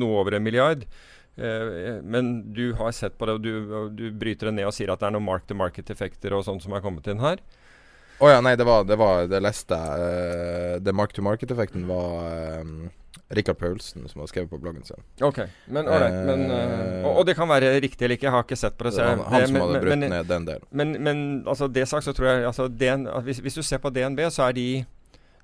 noe 0.00 0.22
over 0.22 0.36
en 0.36 0.44
milliard. 0.44 0.86
Eh, 1.34 2.00
men 2.04 2.52
du 2.54 2.74
har 2.78 2.92
sett 2.92 3.16
på 3.18 3.26
det, 3.26 3.36
og 3.38 3.42
du, 3.42 3.52
og 3.74 3.94
du 3.98 4.04
bryter 4.12 4.50
det 4.50 4.58
ned 4.58 4.68
og 4.68 4.74
sier 4.76 4.92
at 4.92 5.00
det 5.00 5.08
er 5.08 5.14
noen 5.16 5.26
mark 5.26 5.48
to 5.48 5.56
market-effekter 5.58 6.36
og 6.36 6.44
sånt 6.46 6.62
som 6.62 6.76
er 6.76 6.84
kommet 6.84 7.08
inn 7.10 7.24
her. 7.24 7.40
Å 8.22 8.30
ja, 8.30 8.42
nei, 8.44 8.52
det 8.54 8.66
var 8.68 8.84
Det, 8.86 8.94
var, 9.00 9.24
det 9.26 9.40
leste 9.42 9.78
jeg. 9.80 10.04
Uh, 10.04 10.76
det 10.84 10.94
mark 10.94 11.16
to 11.16 11.24
market-effekten 11.26 11.88
var 11.88 12.60
um, 12.60 12.76
Rikard 13.34 13.58
Paulsen 13.58 14.08
som 14.08 14.20
har 14.22 14.26
skrevet 14.30 14.50
på 14.50 14.58
bloggen 14.62 14.84
sin. 14.84 15.02
Ok, 15.22 15.38
men 15.66 15.86
right, 15.88 16.14
men, 16.26 16.44
uh, 16.50 17.06
og, 17.08 17.18
og 17.20 17.26
det 17.26 17.34
kan 17.36 17.48
være 17.48 17.74
riktig 17.82 18.04
eller 18.06 18.16
ikke, 18.18 18.26
jeg 18.28 18.34
har 18.36 18.42
ikke 18.46 18.56
sett 18.60 18.76
på 18.78 18.84
det. 18.84 18.92
Det 18.92 18.98
så 19.00 19.04
jeg- 19.06 19.16
han, 19.18 19.24
han 19.32 19.40
det- 19.40 19.48
som 19.48 19.54
men- 19.58 19.62
hadde 19.68 19.80
brutt 19.84 19.98
men- 19.98 20.10
ned 20.10 20.26
den 20.28 20.44
delen. 20.46 20.66
Men, 20.70 20.92
men 21.02 21.44
altså 21.46 21.68
det 21.72 21.88
sagt, 21.88 22.04
så 22.04 22.12
tror 22.12 22.26
jeg 22.30 22.44
altså, 22.46 22.68
DN, 22.68 23.06
hvis, 23.24 23.38
hvis 23.38 23.54
du 23.54 23.62
ser 23.62 23.78
på 23.78 23.90
DNB, 23.90 24.20
så 24.30 24.48
er 24.48 24.52
de 24.52 24.84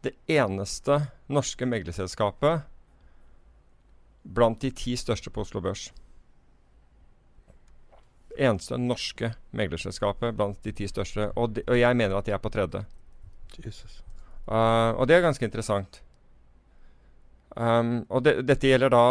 det 0.03 0.13
eneste 0.29 1.01
norske 1.29 1.67
meglerselskapet 1.67 2.63
blant 4.35 4.61
de 4.61 4.71
ti 4.71 4.97
største 4.97 5.31
på 5.31 5.41
Oslo 5.41 5.61
Børs. 5.61 5.91
Eneste 8.39 8.79
norske 8.79 9.33
meglerselskapet 9.53 10.37
blant 10.37 10.63
de 10.65 10.73
ti 10.73 10.87
største. 10.89 11.31
Og, 11.37 11.55
de, 11.57 11.63
og 11.69 11.77
jeg 11.81 11.97
mener 11.97 12.17
at 12.17 12.27
de 12.27 12.33
er 12.33 12.39
på 12.41 12.49
tredje. 12.53 12.85
Jesus. 13.65 14.03
Uh, 14.49 14.95
og 14.97 15.07
det 15.09 15.17
er 15.17 15.21
ganske 15.25 15.45
interessant. 15.45 16.01
Um, 17.59 18.05
og 18.07 18.23
det, 18.23 18.37
dette 18.47 18.69
gjelder 18.69 18.93
da 18.95 19.05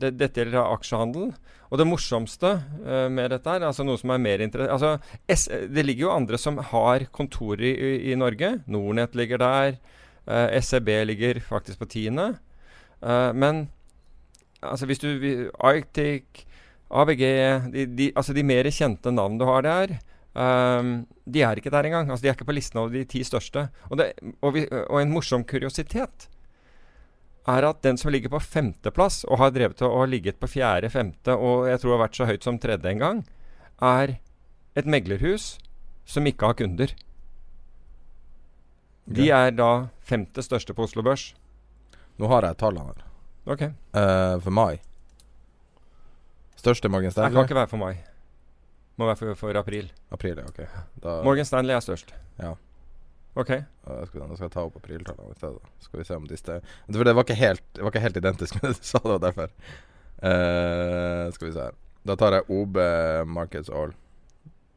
det, 0.00 0.14
Dette 0.16 0.40
gjelder 0.40 0.56
da 0.56 0.64
aksjehandel. 0.72 1.32
Og 1.68 1.80
det 1.80 1.86
morsomste 1.88 2.54
uh, 2.64 3.08
med 3.12 3.28
dette 3.34 3.52
her, 3.52 3.66
altså 3.68 3.84
noe 3.84 4.00
som 4.00 4.14
er 4.14 4.22
mer 4.24 4.40
interessant 4.40 4.72
altså, 4.72 5.66
Det 5.68 5.84
ligger 5.84 6.06
jo 6.06 6.14
andre 6.14 6.40
som 6.40 6.56
har 6.70 7.04
kontorer 7.12 7.66
i, 7.68 7.92
i, 8.12 8.16
Norge. 8.16 8.54
Nordnett 8.66 9.18
ligger 9.18 9.42
der. 9.44 9.76
Uh, 10.24 10.48
SEB 10.64 10.88
ligger 11.10 11.42
faktisk 11.44 11.82
på 11.82 11.90
tiende. 11.92 12.30
Uh, 13.04 13.36
men 13.36 13.66
altså 14.64 14.88
hvis 14.88 15.04
du 15.04 15.10
Arctic, 15.60 16.46
ABG 16.88 17.24
de, 17.70 17.84
de, 17.94 18.12
Altså 18.16 18.32
de 18.32 18.42
mer 18.42 18.66
kjente 18.72 19.12
navn 19.12 19.36
du 19.38 19.44
har 19.46 19.62
der, 19.66 19.98
Um, 20.38 21.06
de 21.26 21.40
er 21.42 21.58
ikke 21.58 21.70
der 21.72 21.88
engang. 21.88 22.10
Altså, 22.12 22.22
de 22.22 22.28
er 22.28 22.36
ikke 22.36 22.46
på 22.46 22.54
listen 22.54 22.78
over 22.78 22.92
de 22.94 23.00
ti 23.10 23.24
største. 23.26 23.64
Og, 23.90 23.98
det, 23.98 24.12
og, 24.38 24.52
vi, 24.54 24.68
og 24.70 25.00
en 25.02 25.10
morsom 25.10 25.42
kuriositet 25.42 26.28
er 27.48 27.66
at 27.68 27.82
den 27.82 27.98
som 28.00 28.12
ligger 28.12 28.32
på 28.32 28.40
femteplass, 28.44 29.22
og 29.24 29.40
har 29.40 29.52
drevet 29.54 29.82
og, 29.82 29.96
ha 30.02 30.06
ligget 30.08 30.38
på 30.40 30.50
fjerde, 30.50 30.90
femte, 30.92 31.34
og 31.34 31.68
jeg 31.70 31.80
tror 31.82 31.96
har 31.96 32.04
vært 32.04 32.18
så 32.18 32.28
høyt 32.28 32.46
som 32.46 32.60
tredje 32.60 32.92
en 32.92 33.02
gang, 33.02 33.22
er 33.80 34.18
et 34.78 34.88
meglerhus 34.88 35.56
som 36.08 36.26
ikke 36.28 36.50
har 36.50 36.58
kunder. 36.58 36.92
De 39.08 39.30
er 39.32 39.54
da 39.56 39.88
femte 40.04 40.44
største 40.44 40.76
på 40.76 40.84
Oslo 40.84 41.04
Børs. 41.04 41.30
Nå 42.20 42.28
har 42.28 42.44
jeg 42.44 42.58
tallene 42.60 42.90
her. 42.90 43.04
Ok. 43.48 43.64
Uh, 43.96 44.36
for 44.44 44.52
mai. 44.52 44.80
Største 46.58 46.90
Morgan 46.90 47.14
Det 47.14 47.30
kan 47.32 47.44
ikke 47.46 47.56
være 47.56 47.70
for 47.70 47.80
mai. 47.80 47.94
Må 48.98 49.06
være 49.06 49.16
for, 49.20 49.34
for 49.38 49.56
april. 49.56 49.92
April, 50.10 50.40
ja. 50.42 50.48
Ok. 50.50 50.58
Da, 51.02 51.20
Morgan 51.24 51.46
Stanley 51.46 51.76
er 51.76 51.84
størst. 51.84 52.10
Ja. 52.40 52.56
Ok. 53.36 53.50
Da 53.84 54.06
skal, 54.06 54.24
da 54.28 54.34
skal 54.36 54.46
jeg 54.48 54.52
ta 54.54 54.62
opp 54.66 54.76
apriltallene 54.80 55.34
i 55.34 55.38
stedet. 55.38 55.68
Skal 55.84 56.00
vi 56.00 56.04
se 56.08 56.16
om 56.16 56.26
de 56.26 56.36
stemmer. 56.40 56.72
For 56.90 57.04
det 57.04 57.14
var 57.14 57.26
ikke 57.26 57.36
helt, 57.38 57.62
det 57.76 57.84
var 57.84 57.92
ikke 57.92 58.02
helt 58.06 58.16
identisk 58.16 58.54
med 58.58 58.70
det 58.70 58.78
du 58.80 58.88
sa, 58.92 58.98
det 59.04 59.12
var 59.14 59.22
derfor. 59.28 59.52
Uh, 60.18 61.28
skal 61.36 61.46
vi 61.48 61.52
se 61.54 61.66
her. 61.68 61.76
Da 62.08 62.16
tar 62.18 62.38
jeg 62.38 62.48
OB 62.50 62.78
Markets 63.28 63.70
All. 63.70 63.92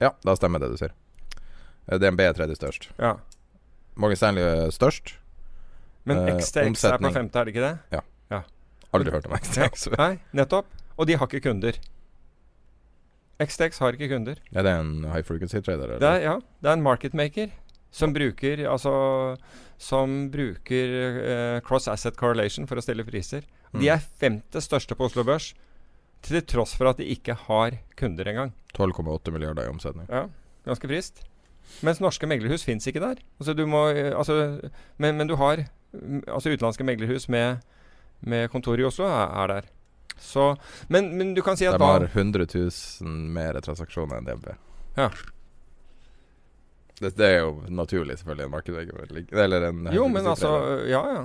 Ja, 0.02 0.12
da 0.26 0.36
stemmer 0.38 0.62
det 0.62 0.72
du 0.74 0.78
sier. 0.82 0.94
Eh, 1.88 1.98
DNB 2.02 2.22
er 2.26 2.34
tredje 2.38 2.58
størst. 2.58 2.90
Ja. 3.00 3.16
Morgan 3.96 4.18
Stanley 4.20 4.44
er 4.46 4.72
størst. 4.74 5.16
Men 6.10 6.18
Eh, 6.26 6.38
XTX 6.42 6.84
er 6.90 6.98
på 6.98 7.12
femte, 7.14 7.38
er 7.40 7.46
det 7.46 7.54
ikke 7.56 7.66
det? 7.68 7.76
Ja, 7.94 8.42
Aldri 8.92 9.12
hørt 9.14 9.28
om 9.30 9.36
XTX. 9.38 9.86
Nei, 9.96 10.18
nettopp. 10.36 10.68
Og 11.00 11.08
de 11.08 11.16
har 11.16 11.30
ikke 11.30 11.40
kunder. 11.46 11.78
XTX 13.40 13.80
har 13.80 13.96
ikke 13.96 14.10
kunder. 14.12 14.42
Er 14.52 14.66
det 14.68 14.74
en 14.76 15.06
high 15.08 15.24
frequency 15.24 15.62
trader? 15.64 15.94
Det 16.02 16.10
er, 16.10 16.20
ja, 16.26 16.34
det 16.62 16.70
er 16.70 16.76
en 16.76 16.84
market 16.84 17.16
maker 17.18 17.54
som 17.92 18.14
bruker 18.16 18.62
Altså 18.72 18.92
Som 19.82 20.30
bruker 20.32 20.94
eh, 21.26 21.60
cross 21.66 21.88
asset 21.92 22.16
correlation 22.16 22.68
for 22.70 22.78
å 22.78 22.84
stille 22.86 23.04
priser. 23.08 23.42
De 23.74 23.80
Mm. 23.88 23.94
er 23.96 24.00
femte 24.20 24.62
største 24.62 24.96
på 24.96 25.06
Oslo 25.08 25.24
Børs, 25.24 25.54
til 26.22 26.42
tross 26.46 26.74
for 26.76 26.88
at 26.92 26.98
de 26.98 27.06
ikke 27.10 27.34
har 27.48 27.78
kunder 27.98 28.26
engang. 28.28 28.52
12,8 28.78 29.32
milliarder 29.32 29.66
i 29.66 29.72
omsetning. 29.72 30.06
Ja, 30.10 30.28
ganske 30.68 30.88
frist. 30.88 31.24
Mens 31.82 32.00
norske 32.04 32.28
meglerhus 32.28 32.64
fins 32.68 32.86
ikke 32.88 33.00
der. 33.02 33.22
Altså 33.40 33.56
du 33.56 33.66
må 33.66 33.88
eh, 33.96 34.12
altså, 34.18 34.60
men, 35.00 35.18
men 35.18 35.28
du 35.28 35.36
har 35.40 35.64
mm, 35.94 36.24
Altså 36.28 36.52
utenlandske 36.54 36.84
meglerhus 36.86 37.30
med, 37.30 37.62
med 38.22 38.50
kontor 38.52 38.78
i 38.80 38.84
Oslo 38.86 39.06
er, 39.08 39.32
er 39.44 39.48
der. 39.48 39.70
Så 40.22 40.52
men, 40.90 41.18
men 41.18 41.34
du 41.34 41.42
kan 41.42 41.58
si 41.58 41.66
at 41.66 41.80
De 41.80 41.84
har 41.86 42.06
hva 42.06 42.12
100 42.12 42.46
000 42.54 43.10
mer 43.34 43.58
transaksjoner 43.64 44.20
enn 44.20 44.28
DNB. 44.28 44.52
Ja. 45.00 45.10
Det, 47.02 47.16
det 47.18 47.28
er 47.28 47.40
jo 47.40 47.52
naturlig, 47.74 48.18
selvfølgelig, 48.20 48.46
en 48.46 48.52
markedsvegg. 48.54 49.30
Eller 49.34 49.68
en 49.70 49.88
Jo, 49.96 50.08
men 50.08 50.28
altså. 50.28 50.52
Ja, 50.86 51.02
ja. 51.16 51.24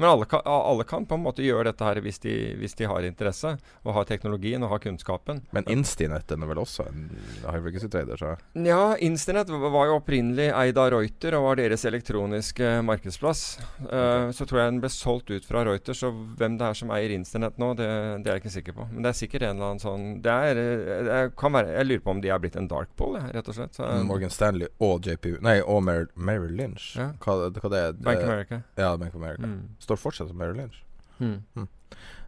Men 0.00 0.08
alle 0.08 0.24
kan, 0.24 0.40
alle 0.48 0.84
kan 0.88 1.04
på 1.06 1.18
en 1.18 1.24
måte 1.26 1.44
gjøre 1.44 1.68
dette 1.70 1.84
her 1.84 2.00
hvis 2.00 2.18
de, 2.24 2.34
hvis 2.56 2.74
de 2.78 2.88
har 2.88 3.04
interesse, 3.04 3.52
og 3.84 3.94
har 3.96 4.06
teknologien 4.08 4.62
og 4.64 4.72
har 4.72 4.80
kunnskapen. 4.82 5.42
Men 5.52 5.68
Instinett 5.70 6.32
er 6.32 6.40
vel 6.40 6.62
også 6.62 6.86
en 6.88 7.02
high 7.44 7.60
frequency 7.60 7.90
trader, 7.92 8.16
så 8.20 8.34
Ja, 8.64 8.96
Insternett 9.04 9.50
var 9.52 9.90
jo 9.90 9.98
opprinnelig 9.98 10.48
eid 10.56 10.78
av 10.80 10.90
Reuter 10.94 11.36
og 11.36 11.44
var 11.50 11.60
deres 11.60 11.84
elektroniske 11.88 12.70
markedsplass. 12.86 13.42
Uh, 13.84 14.30
så 14.32 14.46
tror 14.48 14.62
jeg 14.62 14.72
den 14.72 14.80
ble 14.82 14.90
solgt 14.92 15.30
ut 15.34 15.44
fra 15.46 15.64
Reuter, 15.68 15.96
så 15.96 16.10
hvem 16.10 16.56
det 16.60 16.70
er 16.70 16.80
som 16.80 16.92
eier 16.96 17.12
Insternett 17.14 17.60
nå, 17.60 17.72
det, 17.78 17.88
det 18.24 18.32
er 18.32 18.38
jeg 18.38 18.44
ikke 18.44 18.54
sikker 18.56 18.78
på. 18.80 18.88
Men 18.94 19.04
det 19.04 19.12
er 19.12 19.18
sikkert 19.20 19.44
en 19.46 19.56
eller 19.56 19.74
annen 19.74 19.82
sånn 19.82 20.06
Det 20.24 20.32
er, 20.50 20.60
eh, 20.60 21.02
det 21.06 21.20
kan 21.38 21.52
være, 21.54 21.74
Jeg 21.76 21.88
lurer 21.90 22.04
på 22.06 22.14
om 22.14 22.22
de 22.24 22.32
er 22.32 22.40
blitt 22.42 22.56
en 22.60 22.70
dark 22.70 22.90
pool, 22.98 23.18
rett 23.20 23.52
og 23.52 23.56
slett. 23.56 23.76
Så, 23.76 23.88
Morgan 24.08 24.32
Stanley 24.32 24.70
og 24.80 25.04
JPU 25.06 25.36
Nei, 25.44 25.58
og 25.60 25.82
Mer 25.84 26.08
Merrill 26.16 26.56
Lynch. 26.56 26.92
Ja. 26.98 27.10
Hva, 27.20 27.36
hva 27.52 27.72
det 27.72 27.84
er 27.84 27.92
Bank 28.00 28.20
Eh, 28.20 28.26
America. 28.28 28.62
Ja, 28.76 28.96
Bank 28.96 29.14
America. 29.14 29.46
Mm. 29.46 29.68
Står 29.90 29.98
fortsatt 29.98 30.30
som 30.30 30.38
Mary 30.38 30.54
Lynch. 30.54 30.80
Mm. 31.18 31.66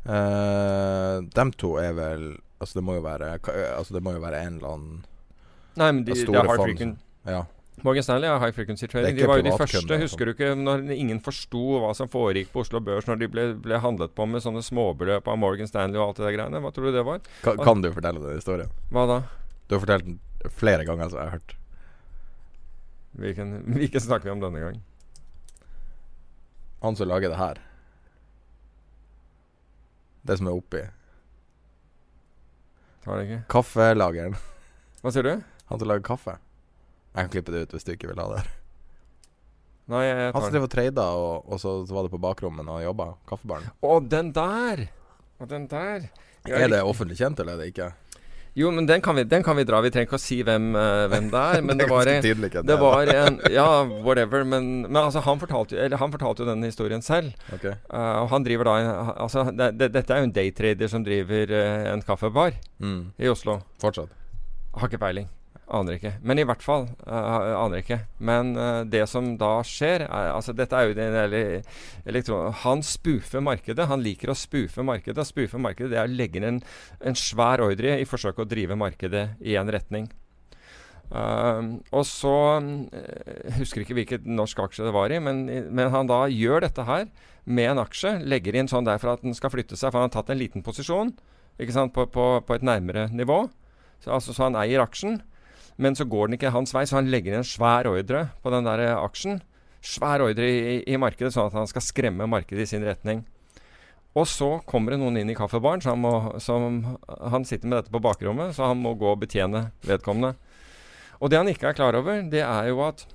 Uh, 0.03 1.23
dem 1.33 1.53
to 1.55 1.77
er 1.81 1.95
vel 1.97 2.25
Altså, 2.59 2.77
det 2.79 2.83
må 2.85 2.97
jo 2.99 3.05
være 3.07 3.39
Altså, 3.39 3.95
det 3.95 4.03
må 4.03 4.13
jo 4.17 4.21
være 4.21 4.43
en 4.45 4.59
eller 4.59 4.75
annen 4.75 4.97
Nei, 5.79 5.87
men 5.89 6.03
de, 6.05 6.13
det 6.13 6.25
store 6.27 6.43
hard 6.45 6.61
fond. 6.61 6.99
Ja. 7.25 7.45
Morgan 7.87 8.05
Stanley 8.05 8.29
har 8.29 8.43
high 8.43 8.53
frequency 8.53 8.87
trading. 8.87 9.17
De 9.17 9.25
var 9.25 9.39
jo 9.41 9.47
de 9.47 9.55
første, 9.57 9.79
altså. 9.81 9.97
husker 10.03 10.29
du 10.29 10.33
ikke, 10.35 10.51
når 10.59 10.83
ingen 10.93 11.23
forsto 11.25 11.79
hva 11.81 11.95
som 11.97 12.11
foregikk 12.13 12.51
på 12.53 12.61
Oslo 12.61 12.83
Børs 12.85 13.09
når 13.09 13.23
de 13.23 13.29
ble, 13.33 13.47
ble 13.65 13.79
handlet 13.81 14.13
på 14.13 14.27
med 14.29 14.45
sånne 14.45 14.61
småbeløp 14.67 15.31
av 15.33 15.41
Morgan 15.41 15.71
Stanley 15.71 15.97
og 15.97 16.11
alt 16.11 16.21
det 16.21 16.27
der 16.27 16.37
greiene? 16.37 16.61
Hva 16.61 16.75
tror 16.77 16.91
du 16.91 16.99
det 16.99 17.07
var? 17.09 17.25
Ka, 17.41 17.57
kan 17.63 17.81
du 17.81 17.89
fortelle 17.95 18.21
den 18.21 18.37
historien? 18.37 18.77
Hva 18.93 19.07
da? 19.09 19.19
Du 19.65 19.79
har 19.79 19.85
fortalt 19.87 20.11
den 20.11 20.21
flere 20.61 20.85
ganger, 20.85 21.09
så 21.09 21.23
jeg 21.23 21.31
har 21.31 21.39
hørt. 21.39 21.57
Hvilken, 23.25 23.57
hvilken 23.73 24.05
snakker 24.05 24.29
vi 24.29 24.37
om 24.37 24.45
denne 24.45 24.61
gang? 24.67 24.83
Han 26.83 26.99
som 26.99 27.09
lager 27.09 27.31
det 27.31 27.39
her. 27.39 27.61
Det 30.23 30.39
som 30.39 30.49
er 30.51 30.57
oppi. 30.59 30.83
Tar 33.03 33.19
det 33.19 33.27
ikke? 33.27 33.43
Kaffelageren. 33.51 34.35
Hva 35.03 35.13
sier 35.15 35.27
du? 35.27 35.33
Han 35.71 35.79
som 35.81 35.91
lager 35.91 36.05
kaffe. 36.07 36.37
Jeg 37.13 37.27
kan 37.27 37.33
klippe 37.35 37.55
det 37.55 37.65
ut 37.67 37.75
hvis 37.77 37.87
du 37.87 37.93
ikke 37.95 38.11
vil 38.13 38.21
ha 38.23 38.29
det. 38.37 38.43
Nei, 39.93 40.05
jeg 40.07 40.31
Han 40.31 40.39
som 40.39 40.47
tar 40.47 40.55
drev 40.55 40.67
og 40.69 40.73
trada, 40.73 41.07
og, 41.19 41.49
og 41.51 41.59
så, 41.61 41.73
så 41.87 41.97
var 41.97 42.07
det 42.07 42.13
på 42.15 42.21
bakrommet 42.23 42.69
og 42.71 42.83
jobba. 42.85 43.09
Kaffebaren. 43.29 43.67
Å, 43.83 43.97
den 44.07 44.31
der! 44.37 44.87
Og 45.43 45.51
den 45.51 45.67
der. 45.71 46.07
Jeg 46.47 46.67
Er 46.67 46.71
det 46.71 46.83
offentlig 46.87 47.19
kjent, 47.19 47.43
eller 47.43 47.59
er 47.59 47.63
det 47.65 47.73
ikke? 47.73 47.91
Jo, 48.55 48.69
men 48.71 48.85
den 48.85 49.01
kan 49.01 49.17
vi, 49.17 49.23
den 49.25 49.43
kan 49.43 49.57
vi 49.57 49.65
dra. 49.65 49.79
Vi 49.81 49.89
trenger 49.91 50.11
ikke 50.11 50.19
å 50.19 50.21
si 50.21 50.43
hvem, 50.45 50.75
uh, 50.77 51.07
hvem 51.09 51.31
det 51.33 51.41
er. 51.41 51.63
Men 51.67 51.79
det 51.81 51.87
er 51.87 51.89
ganske 51.89 52.13
var, 52.13 52.49
ikke 52.51 52.63
det 52.69 52.77
var 52.83 53.13
en 53.15 53.39
Ja, 53.55 53.67
whatever. 54.05 54.45
Men, 54.45 54.67
men 54.91 54.99
altså, 55.01 55.23
han 55.25 55.41
fortalte, 55.41 55.79
eller, 55.81 55.97
han 56.03 56.13
fortalte 56.13 56.45
jo 56.45 56.49
denne 56.51 56.69
historien 56.69 57.01
selv. 57.03 57.33
Okay. 57.57 57.73
Uh, 57.89 58.23
og 58.25 58.29
han 58.35 58.45
driver 58.45 58.69
da 58.69 58.75
en- 58.83 59.13
Altså, 59.25 59.47
det, 59.57 59.71
det, 59.81 59.89
dette 59.97 60.13
er 60.13 60.21
jo 60.21 60.29
en 60.29 60.35
daytrader 60.37 60.93
som 60.93 61.05
driver 61.07 61.55
uh, 61.57 61.93
en 61.95 62.05
kaffebar 62.05 62.59
Mm. 62.83 63.13
i 63.23 63.29
Oslo. 63.33 63.61
Fortsatt. 63.81 64.13
Har 64.77 64.89
ikke 64.93 65.01
peiling. 65.01 65.29
Aner 65.73 65.97
ikke. 65.97 66.11
Men 66.21 66.37
i 66.37 66.45
hvert 66.45 66.61
fall. 66.65 66.83
Uh, 67.07 67.55
aner 67.57 67.81
ikke. 67.81 68.03
Men 68.21 68.53
uh, 68.59 68.83
det 68.85 69.07
som 69.09 69.31
da 69.41 69.55
skjer 69.65 70.05
er, 70.05 70.31
Altså, 70.35 70.53
dette 70.57 70.77
er 70.77 70.91
jo 70.91 70.97
den 70.99 71.17
ele- 71.17 71.63
elektron... 72.05 72.53
Han 72.65 72.85
spoofer 72.85 73.41
markedet. 73.41 73.89
Han 73.89 74.05
liker 74.05 74.35
å 74.35 74.37
spoofe 74.37 74.85
markedet. 74.85 75.25
Spoofe 75.25 75.61
markedet 75.63 75.95
det 75.95 76.03
er 76.03 76.11
å 76.11 76.13
legge 76.13 76.41
inn 76.41 76.49
en, 76.51 76.61
en 77.01 77.17
svær 77.17 77.65
ordre 77.65 77.97
i 78.03 78.09
forsøk 78.09 78.43
å 78.45 78.49
drive 78.49 78.77
markedet 78.77 79.31
i 79.41 79.57
en 79.57 79.73
retning. 79.73 80.11
Uh, 81.13 81.81
og 81.93 82.07
så 82.09 82.37
uh, 82.61 83.57
Husker 83.59 83.83
ikke 83.83 83.97
hvilket 83.99 84.29
norsk 84.29 84.63
aksje 84.65 84.87
det 84.87 84.95
var 84.97 85.13
i, 85.13 85.21
men, 85.21 85.45
men 85.69 85.93
han 85.93 86.09
da 86.09 86.25
gjør 86.33 86.65
dette 86.65 86.87
her 86.89 87.09
med 87.45 87.73
en 87.73 87.83
aksje. 87.87 88.19
Legger 88.29 88.61
inn 88.61 88.71
sånn 88.71 88.87
der 88.89 89.01
for 89.01 89.17
at 89.17 89.25
den 89.25 89.37
skal 89.37 89.53
flytte 89.53 89.77
seg, 89.77 89.89
for 89.89 90.01
han 90.01 90.09
har 90.09 90.17
tatt 90.21 90.33
en 90.33 90.41
liten 90.41 90.65
posisjon 90.65 91.17
ikke 91.61 91.75
sant, 91.75 91.93
på, 91.97 92.07
på, 92.09 92.31
på 92.45 92.57
et 92.57 92.65
nærmere 92.65 93.09
nivå. 93.13 93.45
Så, 94.03 94.11
altså, 94.13 94.33
så 94.35 94.49
han 94.49 94.57
eier 94.59 94.83
aksjen, 94.83 95.21
men 95.77 95.97
så 95.97 96.05
går 96.05 96.29
den 96.29 96.39
ikke 96.39 96.53
hans 96.55 96.75
vei, 96.75 96.85
så 96.89 96.99
han 96.99 97.11
legger 97.13 97.33
inn 97.33 97.43
en 97.43 97.49
svær 97.49 97.89
ordre 97.91 98.27
på 98.43 98.53
den 98.53 98.67
der 98.69 98.83
eh, 98.85 98.97
aksjen. 98.97 99.41
Svær 99.83 100.23
ordre 100.25 100.47
i, 100.49 100.75
i, 100.85 100.99
markedet, 101.01 101.33
sånn 101.35 101.49
at 101.51 101.57
han 101.59 101.71
skal 101.71 101.85
skremme 101.85 102.29
markedet 102.31 102.67
i 102.67 102.71
sin 102.75 102.85
retning. 102.87 103.25
Og 104.13 104.29
så 104.29 104.59
kommer 104.69 104.93
det 104.93 105.01
noen 105.01 105.17
inn 105.23 105.33
i 105.33 105.37
kaffebaren, 105.37 105.81
så 105.81 105.95
han, 105.95 106.03
må, 106.05 106.13
som, 106.45 106.83
han 107.09 107.49
sitter 107.49 107.71
med 107.71 107.81
dette 107.81 107.95
på 107.95 108.03
bakrommet, 108.05 108.53
så 108.55 108.69
han 108.71 108.83
må 108.83 108.93
gå 109.01 109.09
og 109.15 109.23
betjene 109.23 109.71
vedkommende. 109.89 110.35
Og 111.23 111.33
det 111.33 111.41
han 111.41 111.49
ikke 111.49 111.71
er 111.71 111.79
klar 111.79 111.97
over, 111.97 112.21
det 112.29 112.43
er 112.45 112.69
jo 112.69 112.83
at, 112.85 113.07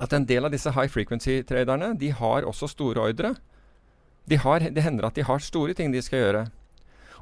at 0.00 0.16
en 0.16 0.26
del 0.26 0.48
av 0.48 0.54
disse 0.54 0.72
high 0.72 0.88
frequency-traderne, 0.90 1.92
de 2.00 2.12
har 2.16 2.48
også 2.48 2.70
store 2.72 3.10
ordre. 3.12 3.34
De 4.30 4.38
har, 4.40 4.64
det 4.72 4.86
hender 4.86 5.10
at 5.10 5.18
de 5.18 5.26
har 5.26 5.44
store 5.44 5.76
ting 5.76 5.92
de 5.92 6.00
skal 6.02 6.24
gjøre. 6.24 6.44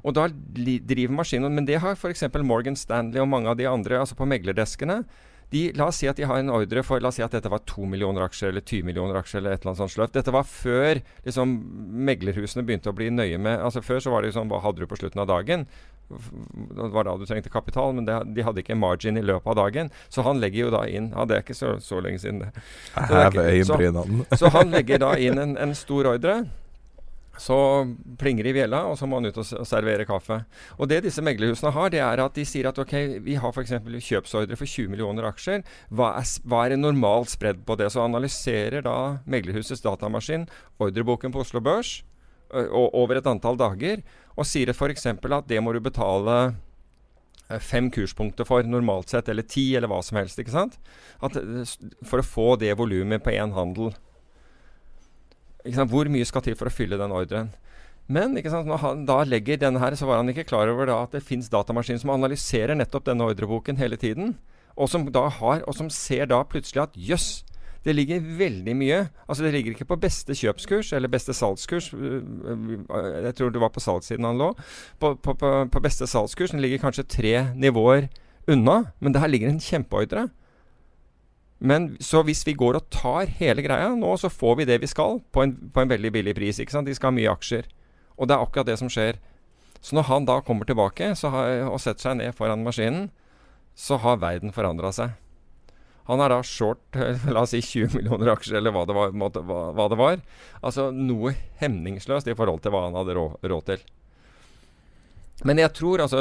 Og 0.05 0.15
da 0.17 0.29
driver 0.29 1.13
maskinen 1.19 1.53
Men 1.55 1.67
det 1.69 1.81
har 1.83 1.93
f.eks. 1.99 2.23
Morgan 2.43 2.77
Stanley 2.77 3.21
og 3.21 3.29
mange 3.29 3.49
av 3.53 3.57
de 3.61 3.67
andre 3.69 3.99
altså 4.01 4.17
på 4.17 4.27
meglerdeskene. 4.29 5.05
De, 5.51 5.73
la 5.75 5.89
oss 5.91 5.97
si 5.99 6.07
at 6.07 6.15
de 6.15 6.23
har 6.31 6.39
en 6.39 6.51
ordre 6.55 6.83
for 6.87 7.03
La 7.03 7.09
oss 7.11 7.17
si 7.19 7.23
at 7.27 7.33
dette 7.35 7.51
var 7.51 7.59
2 7.67 7.83
millioner 7.91 8.23
aksjer 8.23 8.53
eller 8.53 8.63
20 8.63 8.85
millioner 8.87 9.17
aksjer. 9.19 9.41
eller 9.43 9.57
et 9.57 9.61
eller 9.65 9.73
annet 9.73 9.81
sånt 9.83 9.91
sløft. 9.97 10.15
Dette 10.15 10.31
var 10.31 10.45
før 10.47 11.01
liksom, 11.27 11.57
meglerhusene 12.07 12.63
begynte 12.63 12.93
å 12.93 12.95
bli 12.95 13.09
nøye 13.11 13.39
med 13.43 13.59
altså 13.59 13.83
Før 13.83 13.99
så 14.05 14.13
var 14.15 14.23
det 14.23 14.31
jo 14.31 14.37
sånn 14.39 14.49
Hva 14.53 14.61
hadde 14.63 14.79
du 14.85 14.87
på 14.87 14.97
slutten 15.01 15.21
av 15.25 15.27
dagen? 15.27 15.67
Det 16.11 16.87
var 16.95 17.05
da 17.07 17.17
du 17.19 17.27
trengte 17.27 17.51
kapital, 17.51 17.93
men 17.95 18.07
det, 18.07 18.15
de 18.35 18.43
hadde 18.47 18.63
ikke 18.65 18.75
margin 18.79 19.19
i 19.19 19.23
løpet 19.23 19.47
av 19.53 19.59
dagen. 19.61 19.91
Så 20.11 20.23
han 20.27 20.41
legger 20.43 20.65
jo 20.69 20.71
da 20.75 20.85
inn 20.91 21.11
Ja, 21.15 21.27
det 21.27 21.37
er 21.37 21.45
ikke 21.45 21.59
så, 21.59 21.75
så 21.83 22.01
lenge 22.03 22.19
siden, 22.23 22.41
det. 22.47 22.51
Så 22.95 23.11
det 23.11 23.27
ikke- 23.35 23.67
så- 23.67 23.77
Så 24.39 24.51
han 24.55 24.71
legger 24.75 24.99
da 25.03 25.13
inn 25.19 25.39
en, 25.39 25.57
en 25.59 25.75
stor 25.75 26.07
ordre. 26.15 26.45
Så 27.41 27.57
plinger 28.21 28.45
det 28.45 28.53
i 28.53 28.57
bjella, 28.59 28.83
og 28.91 28.99
så 29.01 29.09
må 29.09 29.17
han 29.17 29.31
ut 29.31 29.39
og 29.41 29.67
servere 29.69 30.05
kaffe. 30.09 30.43
Og 30.77 30.91
Det 30.91 31.01
disse 31.07 31.25
meglerhusene 31.25 31.73
har, 31.73 31.93
det 31.93 32.03
er 32.05 32.21
at 32.21 32.37
de 32.37 32.45
sier 32.45 32.69
at 32.69 32.79
ok, 32.79 32.95
vi 33.25 33.39
har 33.41 33.55
f.eks. 33.55 33.73
kjøpsordre 33.81 34.59
for 34.61 34.69
20 34.69 34.93
millioner 34.93 35.29
aksjer. 35.31 35.65
Hva 35.89 36.13
er, 36.21 36.29
hva 36.45 36.67
er 36.67 36.77
en 36.77 36.85
normal 36.85 37.25
spredd 37.31 37.65
på 37.65 37.79
det? 37.81 37.89
Så 37.95 38.05
analyserer 38.05 38.85
da 38.85 38.97
meglerhusets 39.25 39.85
datamaskin 39.87 40.49
ordreboken 40.81 41.33
på 41.33 41.41
Oslo 41.47 41.65
Børs 41.65 42.03
over 42.51 43.17
et 43.17 43.29
antall 43.31 43.57
dager, 43.57 44.03
og 44.35 44.47
sier 44.49 44.73
f.eks. 44.75 45.07
at 45.07 45.49
det 45.49 45.61
må 45.63 45.73
du 45.73 45.81
betale 45.81 46.57
fem 47.59 47.89
kurspunkter 47.91 48.47
for 48.47 48.67
normalt 48.67 49.11
sett, 49.11 49.29
eller 49.29 49.47
ti, 49.47 49.73
eller 49.77 49.91
hva 49.91 50.01
som 50.07 50.21
helst. 50.21 50.39
ikke 50.39 50.55
sant? 50.55 50.79
At, 51.25 51.39
for 52.07 52.23
å 52.23 52.27
få 52.27 52.49
det 52.61 52.77
volumet 52.79 53.25
på 53.25 53.35
én 53.35 53.55
handel. 53.57 53.95
Sant? 55.69 55.91
Hvor 55.93 56.09
mye 56.13 56.29
skal 56.29 56.45
til 56.45 56.57
for 56.59 56.71
å 56.71 56.75
fylle 56.75 56.99
den 57.01 57.13
ordren? 57.15 57.53
Men 58.11 58.35
sant? 58.43 58.67
når 58.67 58.81
han 58.83 59.05
da 59.07 59.21
legger 59.23 59.61
denne 59.61 59.83
her, 59.83 59.95
så 59.95 60.09
var 60.09 60.23
han 60.23 60.33
ikke 60.33 60.49
klar 60.49 60.71
over 60.73 60.89
da 60.91 61.03
at 61.05 61.13
det 61.15 61.23
fins 61.27 61.51
datamaskiner 61.53 62.03
som 62.03 62.15
analyserer 62.15 62.79
nettopp 62.79 63.07
denne 63.07 63.29
ordreboken 63.29 63.79
hele 63.79 63.99
tiden. 64.01 64.35
Og 64.81 64.91
som 64.91 65.07
da 65.13 65.29
har, 65.29 65.63
og 65.69 65.77
som 65.77 65.91
ser 65.93 66.27
da 66.31 66.41
plutselig 66.47 66.83
at 66.89 66.99
jøss, 66.99 67.45
det 67.81 67.95
ligger 67.97 68.21
veldig 68.21 68.75
mye 68.77 68.97
Altså 69.25 69.41
det 69.41 69.55
ligger 69.55 69.73
ikke 69.73 69.87
på 69.89 69.97
beste 70.03 70.35
kjøpskurs 70.37 70.91
eller 70.93 71.09
beste 71.09 71.33
salgskurs. 71.33 71.89
Jeg 71.95 73.35
tror 73.39 73.55
det 73.55 73.63
var 73.63 73.73
på 73.73 73.81
salgssiden 73.81 74.27
han 74.29 74.41
lå. 74.41 74.51
På, 75.01 75.15
på, 75.15 75.33
på, 75.33 75.53
på 75.73 75.81
beste 75.81 76.09
salgskurs 76.11 76.53
den 76.53 76.61
ligger 76.61 76.83
kanskje 76.83 77.09
tre 77.09 77.33
nivåer 77.57 78.11
unna, 78.51 78.93
men 79.01 79.15
der 79.15 79.27
ligger 79.31 79.49
en 79.49 79.63
kjempeordre. 79.63 80.29
Men 81.61 81.93
så 82.01 82.23
hvis 82.25 82.41
vi 82.49 82.57
går 82.57 82.79
og 82.79 82.87
tar 82.93 83.29
hele 83.37 83.63
greia 83.65 83.93
nå, 83.93 84.15
så 84.17 84.33
får 84.33 84.61
vi 84.61 84.69
det 84.69 84.79
vi 84.81 84.89
skal, 84.89 85.21
på 85.33 85.45
en, 85.45 85.57
på 85.73 85.83
en 85.83 85.91
veldig 85.93 86.13
billig 86.15 86.35
pris. 86.39 86.61
ikke 86.61 86.73
sant? 86.73 86.89
De 86.89 86.97
skal 86.97 87.13
ha 87.13 87.19
mye 87.19 87.33
aksjer. 87.33 87.69
Og 88.17 88.29
det 88.29 88.37
er 88.37 88.45
akkurat 88.45 88.71
det 88.71 88.79
som 88.81 88.89
skjer. 88.93 89.21
Så 89.81 89.97
når 89.97 90.09
han 90.09 90.29
da 90.29 90.41
kommer 90.45 90.69
tilbake 90.69 91.13
har, 91.13 91.51
og 91.69 91.81
setter 91.81 92.09
seg 92.09 92.17
ned 92.21 92.37
foran 92.37 92.65
maskinen, 92.65 93.11
så 93.77 94.01
har 94.01 94.21
verden 94.21 94.53
forandra 94.57 94.93
seg. 94.93 95.13
Han 96.09 96.21
er 96.25 96.33
da 96.33 96.41
short 96.43 96.97
la 97.35 97.45
oss 97.45 97.53
si 97.55 97.61
20 97.63 97.95
millioner 97.99 98.33
aksjer, 98.33 98.59
eller 98.59 98.75
hva 98.75 98.87
det 98.89 98.97
var. 98.97 99.13
Hva, 99.13 99.61
hva 99.77 99.89
det 99.93 100.01
var. 100.01 100.21
Altså 100.65 100.89
noe 100.97 101.37
hemningsløst 101.61 102.29
i 102.29 102.37
forhold 102.37 102.65
til 102.65 102.75
hva 102.75 102.87
han 102.89 102.97
hadde 102.99 103.17
råd, 103.21 103.37
råd 103.53 103.69
til. 103.69 103.85
Men 105.49 105.61
jeg 105.63 105.73
tror, 105.73 106.03
altså, 106.05 106.21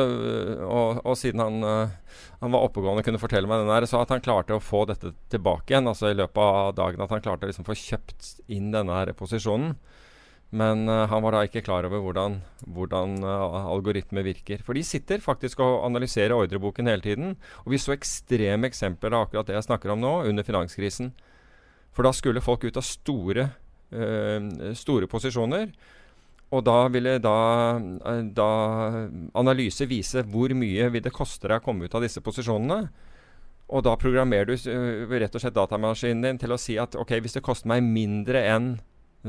og, 0.63 1.01
og 1.03 1.15
siden 1.19 1.41
han, 1.43 1.63
uh, 1.63 2.19
han, 2.39 2.53
var 2.53 2.63
oppegående 2.63 3.03
og 3.03 3.07
kunne 3.07 3.19
fortelle 3.21 3.49
meg 3.51 3.63
den 3.63 3.71
der, 3.71 3.87
så 3.89 3.99
at 4.03 4.13
han 4.13 4.23
klarte 4.23 4.55
å 4.55 4.63
få 4.63 4.85
dette 4.87 5.11
tilbake 5.33 5.73
igjen 5.73 5.91
altså 5.91 6.11
i 6.11 6.17
løpet 6.17 6.39
av 6.39 6.75
dagen. 6.77 7.03
At 7.03 7.11
han 7.11 7.23
klarte 7.25 7.47
å 7.47 7.51
liksom 7.51 7.67
få 7.67 7.75
kjøpt 7.75 8.29
inn 8.55 8.71
denne 8.75 8.95
her 8.95 9.11
posisjonen. 9.19 9.75
Men 10.55 10.87
uh, 10.89 11.03
han 11.11 11.21
var 11.25 11.35
da 11.35 11.43
ikke 11.45 11.65
klar 11.65 11.85
over 11.85 12.01
hvordan, 12.01 12.39
hvordan 12.63 13.19
uh, 13.27 13.67
algoritmer 13.75 14.23
virker. 14.25 14.63
For 14.65 14.77
de 14.77 14.85
sitter 14.87 15.21
faktisk 15.21 15.59
og 15.65 15.83
analyserer 15.89 16.37
ordreboken 16.37 16.87
hele 16.89 17.03
tiden. 17.03 17.35
Og 17.65 17.75
vi 17.75 17.81
så 17.81 17.93
ekstreme 17.97 18.71
eksempler 18.71 19.13
av 19.13 19.27
akkurat 19.27 19.51
det 19.51 19.59
jeg 19.59 19.67
snakker 19.67 19.93
om 19.93 20.01
nå, 20.01 20.15
under 20.31 20.47
finanskrisen. 20.47 21.11
For 21.91 22.07
da 22.07 22.15
skulle 22.15 22.43
folk 22.45 22.63
ut 22.63 22.77
av 22.79 22.85
store, 22.85 23.49
store 24.77 25.07
posisjoner. 25.09 25.71
Og 26.49 26.63
da 26.65 26.87
ville 26.89 27.19
da, 27.21 27.35
eh, 27.77 28.23
da 28.33 28.49
analyse 29.37 29.85
vise 29.89 30.23
hvor 30.25 30.53
mye 30.57 30.89
vil 30.89 31.05
det 31.05 31.13
koste 31.13 31.47
deg 31.47 31.61
å 31.61 31.65
komme 31.65 31.85
ut 31.85 31.95
av 31.95 32.05
disse 32.05 32.23
posisjonene. 32.25 32.89
Og 33.69 33.83
da 33.85 33.93
programmerer 34.01 34.49
du 34.49 34.55
uh, 34.55 35.11
rett 35.13 35.35
og 35.37 35.43
slett 35.43 35.53
datamaskinen 35.53 36.23
din 36.25 36.39
til 36.41 36.55
å 36.55 36.57
si 36.57 36.79
at 36.81 36.95
ok, 36.97 37.19
hvis 37.21 37.37
det 37.37 37.45
koster 37.45 37.69
meg 37.69 37.85
mindre 37.85 38.41
enn 38.49 38.71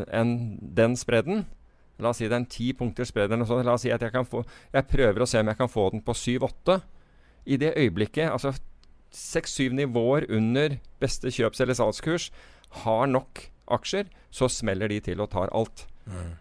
en 0.08 0.30
den 0.62 0.94
spredden 0.96 1.44
La 2.00 2.12
oss 2.12 2.20
si 2.20 2.28
det 2.28 2.34
er 2.34 2.42
en 2.42 2.48
ti 2.48 2.70
punkter 2.76 3.06
spredd 3.08 3.28
eller 3.28 3.42
noe 3.42 3.50
sånt. 3.50 3.66
La 3.66 3.76
oss 3.76 3.84
si 3.84 3.92
at 3.92 4.02
jeg, 4.04 4.12
kan 4.14 4.26
få, 4.28 4.42
jeg 4.72 4.88
prøver 4.90 5.22
å 5.22 5.28
se 5.28 5.40
om 5.42 5.50
jeg 5.52 5.60
kan 5.60 5.70
få 5.70 5.90
den 5.94 6.04
på 6.04 6.16
7-8. 6.16 6.80
I 7.50 7.58
det 7.60 7.74
øyeblikket, 7.76 8.30
altså 8.30 8.54
seks-syv 9.16 9.74
nivåer 9.76 10.26
under 10.32 10.78
beste 11.02 11.32
kjøps- 11.34 11.62
eller 11.64 11.76
salgskurs, 11.76 12.28
har 12.84 13.08
nok 13.10 13.46
aksjer, 13.74 14.10
så 14.30 14.48
smeller 14.50 14.92
de 14.92 15.00
til 15.04 15.22
og 15.22 15.32
tar 15.32 15.50
alt. 15.56 15.86
Mm. 16.06 16.36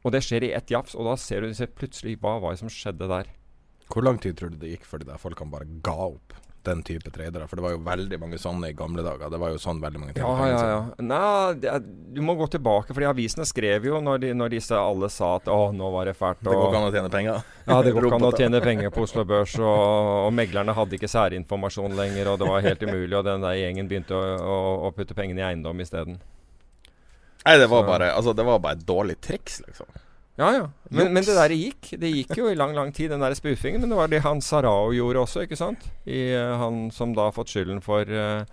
Og 0.00 0.14
det 0.14 0.22
skjer 0.24 0.48
i 0.48 0.54
ett 0.56 0.72
jafs, 0.72 0.96
og 0.96 1.08
da 1.10 1.16
ser 1.20 1.44
du 1.44 1.66
plutselig 1.76 2.16
hva 2.22 2.38
var 2.40 2.54
det 2.54 2.62
som 2.62 2.72
skjedde 2.72 3.08
der. 3.10 3.32
Hvor 3.90 4.06
lang 4.06 4.20
tid 4.22 4.38
tror 4.38 4.52
du 4.52 4.60
det 4.60 4.76
gikk 4.76 4.86
før 4.86 5.02
de 5.02 5.10
der 5.10 5.18
folkene 5.20 5.52
bare 5.52 5.66
ga 5.84 5.96
opp 6.12 6.36
den 6.64 6.82
type 6.86 7.10
tradere? 7.10 7.48
For 7.50 7.58
det 7.58 7.64
var 7.64 7.74
jo 7.74 7.80
veldig 7.84 8.18
mange 8.22 8.38
sånne 8.38 8.70
i 8.70 8.76
gamle 8.76 9.02
dager. 9.04 9.32
Det 9.32 9.40
var 9.42 9.52
jo 9.52 9.58
sånn 9.60 9.80
veldig 9.82 10.00
mange 10.00 10.14
ting. 10.14 10.24
Ja, 10.24 10.46
ja, 10.46 10.62
ja. 10.70 10.78
Nei, 11.02 11.58
det, 11.60 11.74
du 12.14 12.22
må 12.24 12.36
gå 12.38 12.46
tilbake, 12.54 12.94
fordi 12.94 13.10
avisene 13.10 13.44
skrev 13.48 13.90
jo 13.90 14.00
når, 14.04 14.22
de, 14.24 14.32
når 14.36 14.54
disse 14.54 14.78
alle 14.78 15.10
sa 15.12 15.34
at 15.40 15.50
å, 15.52 15.58
nå 15.74 15.90
var 15.92 16.08
det 16.08 16.16
fælt. 16.16 16.40
Og, 16.46 16.48
det 16.48 16.56
går 16.56 16.70
ikke 16.70 16.80
an 16.80 16.88
å 16.88 16.94
tjene 16.96 17.12
penger? 17.16 17.44
Ja, 17.66 17.80
det 17.84 17.94
går 17.96 18.08
ikke 18.08 18.20
an 18.20 18.28
å 18.30 18.34
tjene 18.38 18.64
penger 18.64 18.94
på 18.94 19.06
Oslo 19.08 19.26
Børs. 19.28 19.58
Og, 19.60 19.86
og, 20.24 20.32
meglerne 20.38 20.76
hadde 20.76 20.96
ikke 20.96 21.10
særinformasjon 21.10 21.98
lenger, 21.98 22.32
og 22.32 22.40
det 22.40 22.52
var 22.54 22.68
helt 22.70 22.86
umulig. 22.86 23.14
Og 23.18 23.26
den 23.26 23.44
der 23.44 23.58
gjengen 23.58 23.90
begynte 23.90 24.16
å, 24.16 24.36
å, 24.38 24.60
å 24.86 24.94
putte 24.96 25.18
pengene 25.18 25.42
i 25.42 25.48
eiendom 25.50 25.82
isteden. 25.82 26.22
Nei, 27.46 27.56
det 27.56 27.70
var, 27.72 27.86
bare, 27.88 28.12
altså, 28.12 28.34
det 28.36 28.44
var 28.44 28.60
bare 28.60 28.76
et 28.76 28.86
dårlig 28.88 29.16
triks, 29.24 29.62
liksom. 29.64 29.88
Ja, 30.40 30.50
ja. 30.54 30.66
Men, 30.88 31.12
men, 31.12 31.24
det 31.24 31.36
der 31.36 31.52
gikk. 31.52 31.92
Det 32.00 32.08
gikk 32.08 32.34
jo 32.38 32.48
i 32.48 32.56
lang, 32.56 32.72
lang 32.76 32.92
tid, 32.96 33.10
den 33.12 33.20
der 33.20 33.34
spoofingen. 33.36 33.82
Men 33.82 33.92
det 33.92 33.98
var 33.98 34.12
det 34.12 34.22
han 34.24 34.40
Sarao 34.44 34.92
gjorde 34.96 35.24
også, 35.24 35.44
ikke 35.44 35.58
sant? 35.60 35.84
I, 36.08 36.30
uh, 36.32 36.56
han 36.60 36.86
som 36.94 37.12
da 37.16 37.28
har 37.28 37.36
fått 37.36 37.52
skylden 37.52 37.82
for 37.84 38.08
uh, 38.08 38.44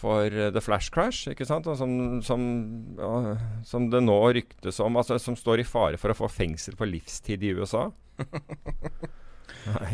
for 0.00 0.30
uh, 0.32 0.50
The 0.54 0.62
Flash 0.62 0.92
Crash, 0.94 1.28
ikke 1.30 1.46
sant? 1.48 1.68
Og 1.70 1.78
som, 1.78 1.92
som, 2.24 2.44
som, 3.66 3.88
det 3.92 4.02
nå 4.04 4.18
ryktes 4.36 4.80
om 4.80 4.96
Altså 5.00 5.18
som 5.20 5.36
står 5.38 5.62
i 5.62 5.66
fare 5.66 6.00
for 6.00 6.12
å 6.12 6.18
få 6.22 6.30
fengsel 6.30 6.78
på 6.78 6.88
livstid 6.88 7.44
i 7.44 7.52
USA. 7.58 7.88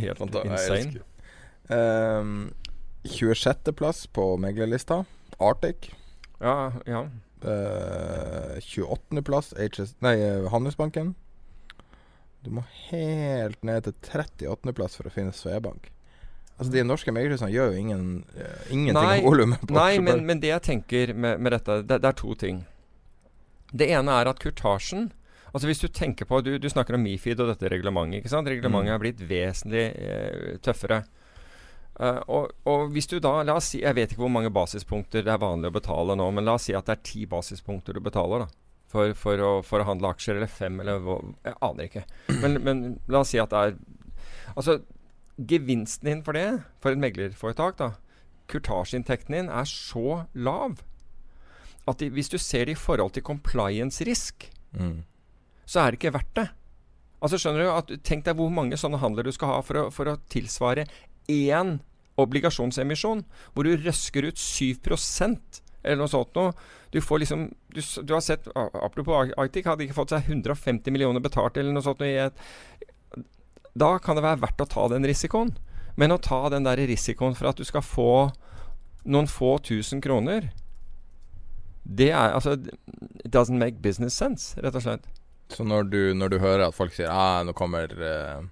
Helt 0.00 0.22
insane. 0.22 1.02
Um, 1.66 2.52
26.-plass 3.06 4.06
på 4.14 4.34
meglerlista. 4.42 5.04
Arctic. 5.42 5.90
Ja, 6.38 6.72
ja. 6.86 7.06
Uh, 7.44 8.56
28.-plass 8.64 9.52
nei, 10.00 10.14
eh, 10.16 10.46
Handelsbanken. 10.50 11.14
Du 12.40 12.48
må 12.56 12.62
helt 12.88 13.60
ned 13.66 13.84
til 13.84 13.92
38.-plass 14.08 14.96
for 14.96 15.10
å 15.10 15.12
finne 15.12 15.34
Svebank. 15.36 15.90
Altså 16.56 16.72
De 16.72 16.84
norske 16.86 17.12
meglerhusene 17.12 17.50
gjør 17.52 17.74
jo 17.74 17.82
ingen, 17.82 18.06
uh, 18.38 18.62
ingenting 18.72 18.96
nei, 18.96 19.18
volumet. 19.24 19.66
Nei, 19.68 19.98
men, 20.00 20.24
men, 20.24 20.40
det 20.40 20.54
jeg 20.54 20.64
tenker 20.64 21.12
med, 21.12 21.42
med 21.44 21.52
dette, 21.58 21.82
det, 21.84 22.00
det, 22.00 22.12
er 22.14 22.16
to 22.16 22.32
ting. 22.40 22.62
Det 23.76 23.90
ene 23.92 24.14
er 24.16 24.30
at 24.30 24.40
kurtasjen 24.40 25.10
Altså 25.50 25.66
Hvis 25.70 25.80
du 25.82 25.88
tenker 25.90 26.28
på 26.28 26.38
Du, 26.44 26.52
du 26.60 26.66
snakker 26.70 26.94
om 26.94 27.02
Mifid 27.02 27.40
og 27.40 27.48
dette 27.48 27.70
reglementet. 27.72 28.20
ikke 28.20 28.32
sant? 28.32 28.48
Reglementet 28.48 28.90
mm. 28.90 28.94
er 28.94 29.02
blitt 29.02 29.22
vesentlig 29.28 29.84
uh, 29.96 30.56
tøffere. 30.64 31.02
Uh, 31.96 32.20
og, 32.28 32.50
og, 32.68 32.90
hvis 32.92 33.08
du 33.08 33.16
da, 33.24 33.38
la 33.40 33.54
oss 33.56 33.70
si, 33.72 33.78
Jeg 33.80 33.96
vet 33.96 34.10
ikke 34.12 34.20
hvor 34.26 34.32
mange 34.32 34.50
basispunkter 34.52 35.22
det 35.24 35.32
er 35.32 35.40
vanlig 35.40 35.70
å 35.70 35.76
betale 35.78 36.16
nå, 36.18 36.26
men 36.36 36.44
la 36.44 36.58
oss 36.58 36.66
si 36.68 36.74
at 36.76 36.84
det 36.90 36.98
er 36.98 37.06
ti 37.08 37.22
basispunkter 37.30 37.96
du 37.96 38.02
betaler 38.04 38.44
da, 38.44 38.48
for, 38.92 39.14
for, 39.16 39.40
å, 39.40 39.52
for 39.64 39.80
å, 39.80 39.86
handle 39.88 40.10
aksjer, 40.12 40.36
eller 40.36 40.50
fem, 40.50 40.76
eller 40.82 41.00
hva 41.00 41.16
Jeg 41.46 41.56
aner 41.64 41.88
ikke. 41.88 42.04
Men, 42.42 42.58
men, 42.66 42.82
la 43.08 43.22
oss 43.24 43.32
si 43.32 43.40
at 43.40 43.54
det 43.54 43.62
er 43.62 43.78
Altså, 44.56 44.78
gevinsten 45.36 46.08
din 46.08 46.20
for 46.24 46.36
det, 46.36 46.44
for 46.80 46.92
et 46.92 47.00
meglerforetak, 47.00 47.80
da, 47.80 47.88
kurtasjeinntekten 48.48 49.34
din, 49.36 49.50
er 49.52 49.66
så 49.68 50.22
lav 50.32 50.78
at 51.86 52.00
de, 52.00 52.08
hvis 52.12 52.30
du 52.32 52.38
ser 52.40 52.66
det 52.66 52.76
i 52.76 52.78
forhold 52.78 53.12
til 53.16 53.24
compliance-risk, 53.26 54.48
mm. 54.76 55.02
så 55.64 55.82
er 55.82 55.92
det 55.92 56.00
ikke 56.00 56.14
verdt 56.16 56.32
det. 56.38 56.46
Altså 57.24 57.40
skjønner 57.40 57.64
du 57.64 57.72
at 57.72 57.92
Tenk 58.04 58.26
deg 58.26 58.36
hvor 58.38 58.50
mange 58.52 58.76
sånne 58.78 59.00
handler 59.00 59.26
du 59.26 59.32
skal 59.34 59.54
ha 59.54 59.60
for 59.64 59.80
å, 59.80 59.84
for 59.94 60.10
å 60.10 60.18
tilsvare 60.32 60.86
én 61.32 61.78
obligasjonsemisjon, 62.20 63.22
hvor 63.52 63.66
du 63.66 63.76
røsker 63.76 64.28
ut 64.30 64.40
7% 64.40 65.62
eller 65.86 66.00
noe 66.00 66.10
sånt 66.10 66.34
noe. 66.34 66.54
Du 66.90 67.00
får 67.02 67.22
liksom 67.22 67.46
du, 67.74 67.80
du, 68.02 68.14
har 68.14 68.22
sett 68.24 68.48
Apropos 68.56 69.32
Arctic, 69.36 69.66
hadde 69.66 69.86
ikke 69.86 69.98
fått 69.98 70.14
seg 70.14 70.30
150 70.30 70.94
millioner 70.94 71.22
betalt 71.22 71.58
eller 71.60 71.74
noe 71.74 71.84
sånt 71.84 72.02
noe 72.02 72.30
Da 73.76 73.90
kan 74.02 74.18
det 74.18 74.24
være 74.24 74.42
verdt 74.42 74.64
å 74.64 74.68
ta 74.70 74.86
den 74.90 75.06
risikoen. 75.06 75.54
Men 75.96 76.14
å 76.14 76.20
ta 76.22 76.46
den 76.52 76.66
der 76.66 76.80
risikoen 76.88 77.36
for 77.36 77.50
at 77.52 77.60
du 77.60 77.66
skal 77.68 77.84
få 77.84 78.10
noen 79.06 79.28
få 79.30 79.56
tusen 79.62 80.00
kroner 80.02 80.48
Det 81.84 82.10
er 82.10 82.34
altså 82.34 82.56
It 82.56 83.30
doesn't 83.30 83.60
make 83.60 83.82
business 83.84 84.16
sense, 84.18 84.58
rett 84.58 84.74
og 84.74 84.82
slett. 84.82 85.06
Så 85.54 85.62
når 85.62 85.86
du, 85.92 86.00
når 86.18 86.32
du 86.32 86.40
hører 86.42 86.66
at 86.66 86.74
folk 86.74 86.94
sier 86.94 87.12
ah, 87.12 87.44
nå 87.46 87.54
kommer 87.54 87.92
uh 87.94 88.46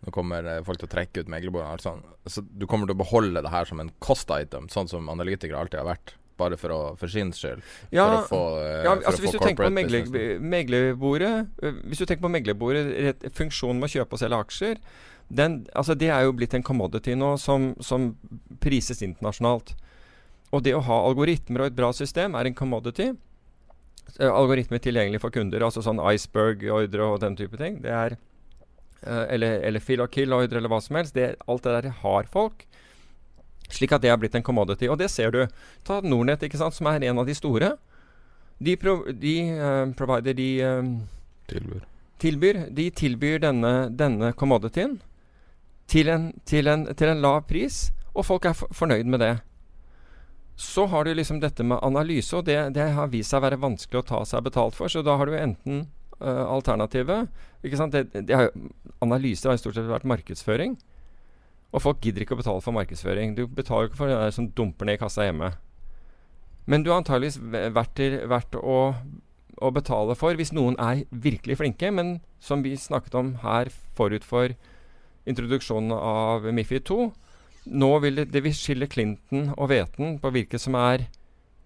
nå 0.00 0.12
kommer 0.14 0.46
eh, 0.48 0.62
folk 0.64 0.80
til 0.80 0.88
å 0.88 0.94
trekke 0.94 1.24
ut 1.24 1.32
meglerbordene. 1.32 1.82
Sånn. 1.82 2.00
Så 2.28 2.44
du 2.44 2.66
kommer 2.70 2.88
til 2.88 2.96
å 2.96 3.02
beholde 3.02 3.42
det 3.44 3.52
her 3.52 3.68
som 3.68 3.82
en 3.82 3.92
cost 4.02 4.32
item, 4.32 4.70
sånn 4.72 4.88
som 4.88 5.10
analytikere 5.12 5.60
alltid 5.60 5.82
har 5.82 5.90
vært. 5.92 6.14
Bare 6.40 6.56
for, 6.56 6.72
å, 6.72 6.80
for 6.96 7.12
sin 7.12 7.34
skyld. 7.36 7.60
Ja, 7.92 8.06
for 8.06 8.16
å 8.16 8.20
få, 8.30 8.40
uh, 8.56 8.68
ja 8.86 8.94
altså 8.96 9.20
hvis, 9.20 9.34
du 9.36 9.74
megler, 9.76 10.38
meglerbordet 10.40 11.32
uh, 11.60 11.82
Hvis 11.90 12.00
du 12.00 12.06
tenker 12.06 12.24
på 12.24 12.30
meglerbordet, 12.32 13.26
funksjonen 13.36 13.82
med 13.82 13.90
å 13.90 13.92
kjøpe 13.98 14.16
og 14.16 14.22
selge 14.22 14.38
aksjer, 14.46 14.80
den, 15.28 15.58
altså 15.76 15.94
det 15.94 16.08
er 16.10 16.24
jo 16.24 16.32
blitt 16.34 16.56
en 16.56 16.64
commodity 16.64 17.12
nå 17.14 17.34
som, 17.38 17.74
som 17.84 18.14
prises 18.64 19.04
internasjonalt. 19.04 19.74
Og 20.50 20.64
det 20.64 20.72
å 20.74 20.80
ha 20.88 21.02
algoritmer 21.10 21.66
og 21.66 21.70
et 21.70 21.76
bra 21.76 21.92
system 21.94 22.34
er 22.40 22.48
en 22.48 22.56
commodity. 22.56 23.12
Algoritmer 24.16 24.80
tilgjengelig 24.82 25.20
for 25.22 25.36
kunder, 25.36 25.62
altså 25.62 25.84
sånn 25.84 26.00
iceberg-ordre 26.02 27.12
og 27.12 27.20
den 27.22 27.36
type 27.38 27.60
ting. 27.60 27.78
Det 27.84 27.92
er 27.94 28.16
eller, 29.02 29.60
eller 29.64 30.02
og 30.04 30.10
kill 30.12 30.32
eller 30.32 30.68
hva 30.68 30.80
som 30.84 30.98
helst. 30.98 31.14
Det, 31.14 31.36
alt 31.48 31.64
det 31.64 31.76
der 31.76 31.94
har 32.02 32.28
folk. 32.30 32.66
Slik 33.70 33.92
at 33.94 34.02
det 34.02 34.10
har 34.10 34.18
blitt 34.20 34.34
en 34.34 34.44
commodity. 34.44 34.88
Og 34.90 34.98
det 34.98 35.10
ser 35.10 35.30
du. 35.34 35.44
Ta 35.86 36.00
Nordnett, 36.02 36.42
ikke 36.42 36.60
sant, 36.60 36.74
som 36.74 36.88
er 36.90 37.04
en 37.06 37.22
av 37.22 37.28
de 37.28 37.36
store. 37.36 37.74
De, 38.60 38.74
pro, 38.76 38.98
de 39.12 39.36
uh, 39.56 39.86
provider 39.96 40.36
de 40.36 40.48
uh, 40.60 40.90
tilbyr. 41.48 41.86
tilbyr. 42.20 42.64
De 42.76 42.90
tilbyr 42.90 43.38
denne, 43.46 43.74
denne 43.96 44.34
commodityen 44.36 44.98
til 45.90 46.10
en, 46.12 46.28
til, 46.46 46.68
en, 46.70 46.84
til 46.94 47.10
en, 47.10 47.22
lav 47.22 47.40
pris, 47.50 47.88
og 48.14 48.26
folk 48.28 48.46
er 48.46 48.54
fornøyd 48.54 49.08
med 49.10 49.22
det. 49.24 49.32
Så 50.60 50.84
har 50.92 51.06
du 51.06 51.14
liksom 51.16 51.40
dette 51.42 51.64
med 51.66 51.80
analyse, 51.82 52.36
og 52.36 52.44
det, 52.46 52.58
det 52.76 52.90
har 52.94 53.10
vist 53.10 53.32
seg 53.32 53.40
å 53.40 53.46
være 53.48 53.62
vanskelig 53.62 54.02
å 54.02 54.06
ta 54.10 54.20
seg 54.28 54.44
betalt 54.46 54.76
for. 54.76 54.92
Så 54.92 55.02
da 55.02 55.16
har 55.18 55.26
du 55.26 55.34
enten 55.38 55.86
uh, 56.20 56.46
alternativet. 56.52 57.28
Det, 57.62 58.04
det 58.14 58.36
har, 58.36 58.50
analyser 59.04 59.50
har 59.50 59.60
stort 59.60 59.76
sett 59.76 59.90
vært 59.90 60.08
markedsføring. 60.08 60.76
Og 61.70 61.82
folk 61.84 62.00
gidder 62.02 62.24
ikke 62.24 62.34
å 62.34 62.40
betale 62.40 62.62
for 62.64 62.74
markedsføring. 62.74 63.36
Du 63.38 63.44
betaler 63.46 63.88
ikke 63.88 64.00
for 64.00 64.10
det 64.10 64.18
der 64.18 64.34
som 64.34 64.48
dumper 64.56 64.88
ned 64.88 64.98
i 64.98 65.02
kassa 65.02 65.28
hjemme. 65.28 65.52
Men 66.70 66.84
du 66.84 66.90
har 66.90 67.00
antageligvis 67.00 67.38
vært, 67.74 68.02
vært 68.30 68.58
å, 68.58 68.80
å, 69.58 69.70
betale 69.74 70.16
for 70.18 70.38
hvis 70.38 70.52
noen 70.56 70.76
er 70.82 71.04
virkelig 71.10 71.60
flinke. 71.62 71.92
Men 71.94 72.18
som 72.42 72.64
vi 72.66 72.74
snakket 72.78 73.16
om 73.18 73.34
her 73.44 73.70
forut 73.98 74.26
for 74.26 74.56
introduksjonen 75.30 75.94
av 75.94 76.48
Mifid 76.56 76.88
2, 76.90 77.00
nå 77.70 77.90
vil 78.02 78.18
det, 78.18 78.30
det 78.34 78.42
vil 78.42 78.56
skille 78.56 78.88
Clinton 78.90 79.50
og 79.56 79.70
Veten 79.70 80.18
på 80.18 80.32
hvilke 80.34 80.58
som 80.58 80.78
er 80.80 81.06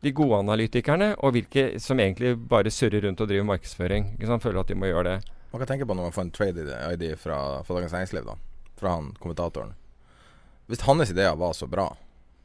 de 0.04 0.12
gode 0.14 0.38
analytikerne, 0.44 1.14
og 1.24 1.34
hvilke 1.36 1.66
som 1.82 2.00
egentlig 2.00 2.34
bare 2.50 2.72
surrer 2.72 3.06
rundt 3.06 3.22
og 3.24 3.30
driver 3.30 3.48
markedsføring. 3.48 4.14
Ikke 4.16 4.28
sant? 4.30 4.44
Føler 4.44 4.60
at 4.62 4.70
de 4.70 4.76
må 4.78 4.90
gjøre 4.90 5.08
det. 5.08 5.32
Man 5.52 5.62
kan 5.62 5.70
tenke 5.70 5.86
på 5.86 5.94
når 5.94 6.08
man 6.08 6.14
får 6.14 6.26
en 6.26 6.34
trade-ID 6.34 7.04
fra, 7.20 7.38
fra 7.64 7.78
Dagens 7.78 7.94
Næringsliv, 7.94 8.24
da. 8.26 8.34
Fra 8.80 8.94
han 8.96 9.12
kommentatoren. 9.22 9.74
Hvis 10.66 10.84
hans 10.86 11.12
ideer 11.12 11.36
var 11.36 11.52
så 11.52 11.66
bra 11.68 11.90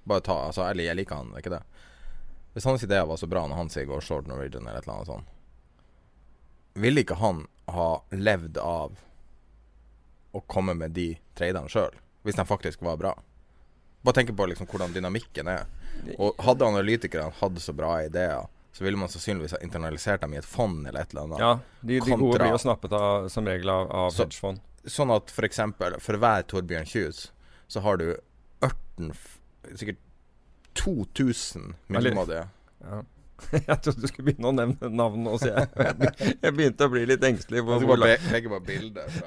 Bare 0.03 0.19
ta 0.19 0.35
Altså, 0.49 0.65
jeg, 0.67 0.83
jeg 0.89 0.97
liker 0.99 1.21
han, 1.21 1.31
ikke 1.39 1.53
det. 1.53 1.61
Hvis 2.53 2.65
hans 2.67 2.83
ideer 2.83 3.05
var 3.07 3.19
så 3.19 3.27
bra 3.29 3.45
når 3.47 3.59
han 3.59 3.69
sier 3.71 3.87
går 3.87 4.01
short 4.03 4.27
Norwegian 4.27 4.65
eller 4.65 4.79
et 4.81 4.87
eller 4.87 4.95
annet 4.95 5.11
sånt, 5.11 5.35
ville 6.79 7.03
ikke 7.03 7.19
han 7.19 7.43
ha 7.69 7.89
levd 8.11 8.57
av 8.61 8.97
å 10.33 10.41
komme 10.49 10.75
med 10.77 10.95
de 10.97 11.11
tradene 11.37 11.69
sjøl? 11.71 11.93
Hvis 12.25 12.39
de 12.39 12.45
faktisk 12.47 12.81
var 12.85 12.97
bra? 12.99 13.13
Bare 14.03 14.15
tenk 14.15 14.31
på 14.37 14.45
liksom 14.47 14.67
hvordan 14.69 14.93
dynamikken 14.95 15.47
er. 15.51 15.65
Og 16.17 16.37
hadde 16.45 16.65
analytikerne 16.67 17.33
hatt 17.41 17.59
så 17.59 17.73
bra 17.75 17.97
ideer, 18.05 18.45
så 18.71 18.85
ville 18.85 18.97
man 18.97 19.09
sannsynligvis 19.11 19.57
ha 19.57 19.59
internalisert 19.65 20.21
dem 20.23 20.33
i 20.33 20.39
et 20.39 20.47
fond 20.47 20.87
eller 20.87 21.01
et 21.01 21.11
eller 21.11 21.25
annet. 21.27 21.39
Ja, 21.43 21.49
de, 21.81 21.99
de 21.99 22.15
gode 22.15 22.37
blir 22.39 22.53
jo 22.53 22.61
snappet 22.63 22.93
av 22.95 23.27
som 23.33 23.47
regel 23.49 23.69
av, 23.73 23.91
av 23.91 24.11
Så- 24.15 24.23
hedgefond. 24.23 24.61
Sånn 24.87 25.11
at 25.11 25.27
for 25.29 25.43
eksempel 25.43 25.97
For 25.99 26.15
hver 26.15 26.45
Torbjørn 26.47 26.85
Kjus 26.87 27.17
Så 27.67 27.81
har 27.83 27.97
du 27.99 28.05
ørten 28.63 29.09
Sikkert 29.75 29.97
2000 30.79 31.73
middelmådige. 31.91 32.45
Ja. 32.79 33.01
Jeg 33.69 33.77
trodde 33.83 34.01
du 34.03 34.07
skulle 34.09 34.27
begynne 34.29 34.49
å 34.49 34.53
nevne 34.55 34.89
navn 34.93 35.23
nå, 35.25 35.33
så 35.41 35.49
jeg, 35.49 35.67
jeg 36.43 36.53
begynte 36.55 36.87
å 36.87 36.91
bli 36.93 37.03
litt 37.09 37.23
engstelig. 37.25 37.63
Hvor, 37.65 37.81
hvor, 37.85 37.99
langt, 38.01 38.25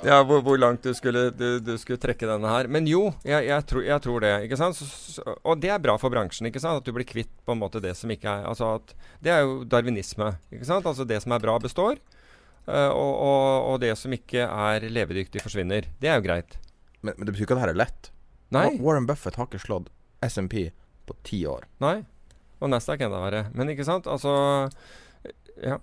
ja, 0.06 0.18
hvor, 0.26 0.42
hvor 0.46 0.58
langt 0.60 0.84
du 0.86 0.92
skulle, 0.96 1.26
du, 1.34 1.58
du 1.64 1.72
skulle 1.80 2.00
trekke 2.02 2.28
denne 2.28 2.50
her. 2.52 2.68
Men 2.72 2.86
jo, 2.90 3.06
jeg, 3.26 3.46
jeg, 3.48 3.66
tror, 3.70 3.84
jeg 3.86 4.04
tror 4.06 4.24
det. 4.24 4.32
ikke 4.46 4.58
sant? 4.60 4.78
Så, 4.78 4.88
så, 5.16 5.36
og 5.42 5.60
det 5.62 5.72
er 5.74 5.82
bra 5.82 5.96
for 6.00 6.12
bransjen. 6.14 6.48
ikke 6.50 6.62
sant? 6.62 6.82
At 6.82 6.88
du 6.88 6.94
blir 6.96 7.06
kvitt 7.08 7.30
på 7.46 7.54
en 7.56 7.60
måte 7.62 7.82
det 7.82 7.94
som 7.98 8.10
ikke 8.12 8.30
er 8.30 8.48
altså 8.50 8.74
at, 8.78 8.94
Det 9.24 9.32
er 9.34 9.44
jo 9.46 9.62
darwinisme. 9.68 10.32
ikke 10.52 10.68
sant? 10.68 10.86
Altså 10.88 11.06
Det 11.08 11.20
som 11.24 11.34
er 11.36 11.42
bra, 11.44 11.58
består. 11.62 11.98
eh, 12.68 12.90
og, 12.90 13.12
og, 13.16 13.72
og 13.72 13.80
det 13.82 13.94
som 13.98 14.12
ikke 14.14 14.46
er 14.46 14.88
levedyktig, 14.90 15.42
forsvinner. 15.44 15.88
Det 16.02 16.10
er 16.12 16.20
jo 16.20 16.26
greit. 16.28 16.58
Men, 17.02 17.16
men 17.16 17.26
det 17.26 17.34
betyr 17.34 17.48
ikke 17.48 17.56
at 17.58 17.64
dette 17.64 17.74
er 17.76 17.82
lett. 17.82 18.12
Nei. 18.52 18.68
Warren 18.84 19.06
Buffett 19.08 19.38
har 19.40 19.48
ikke 19.48 19.62
slått 19.62 19.88
SMP 20.22 20.68
på 21.08 21.16
ti 21.26 21.40
år. 21.48 21.64
Nei. 21.82 22.02
Og 22.62 22.70
Nasdaq 22.70 23.02
enda 23.02 23.22
verre. 23.22 23.46
Men 23.58 23.72
ikke 23.74 23.88
sant? 23.88 24.06
Altså 24.10 24.34
Ja. 25.62 25.80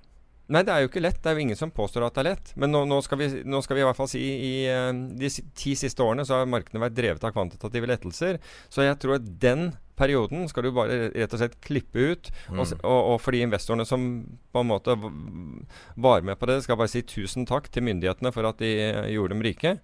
Nei, 0.49 0.63
det 0.65 0.73
er 0.73 0.81
jo 0.81 0.87
ikke 0.89 1.03
lett. 1.03 1.19
Det 1.21 1.29
er 1.29 1.35
jo 1.37 1.43
ingen 1.43 1.57
som 1.59 1.69
påstår 1.69 2.07
at 2.07 2.15
det 2.17 2.21
er 2.23 2.27
lett. 2.31 2.47
Men 2.57 2.71
nå, 2.73 2.79
nå, 2.89 2.97
skal, 3.05 3.19
vi, 3.21 3.27
nå 3.45 3.59
skal 3.61 3.77
vi 3.77 3.83
i 3.83 3.85
hvert 3.85 3.99
fall 3.99 4.09
si 4.09 4.21
i 4.23 4.53
eh, 4.65 4.87
de 5.21 5.29
ti 5.53 5.75
siste 5.77 6.01
årene 6.01 6.25
så 6.25 6.39
har 6.39 6.49
markedene 6.49 6.81
vært 6.81 6.95
drevet 6.97 7.27
av 7.27 7.35
kvantitative 7.35 7.89
lettelser. 7.91 8.39
Så 8.73 8.87
jeg 8.87 8.97
tror 8.97 9.19
at 9.19 9.27
den 9.43 9.67
perioden 9.99 10.47
skal 10.49 10.65
du 10.65 10.71
bare 10.73 11.11
rett 11.13 11.35
og 11.35 11.41
slett 11.43 11.59
klippe 11.61 12.01
ut. 12.01 12.31
Og, 12.55 12.63
og, 12.81 12.97
og 12.97 13.15
for 13.21 13.35
de 13.35 13.43
investorene 13.45 13.85
som 13.85 14.09
på 14.49 14.63
en 14.63 14.71
måte 14.71 14.95
var 14.97 16.25
med 16.25 16.39
på 16.41 16.49
det, 16.49 16.63
skal 16.65 16.79
bare 16.81 16.91
si 16.95 17.05
tusen 17.05 17.45
takk 17.49 17.69
til 17.69 17.85
myndighetene 17.85 18.33
for 18.33 18.49
at 18.49 18.63
de 18.63 18.73
eh, 18.87 19.11
gjorde 19.13 19.35
dem 19.35 19.45
rike. 19.45 19.75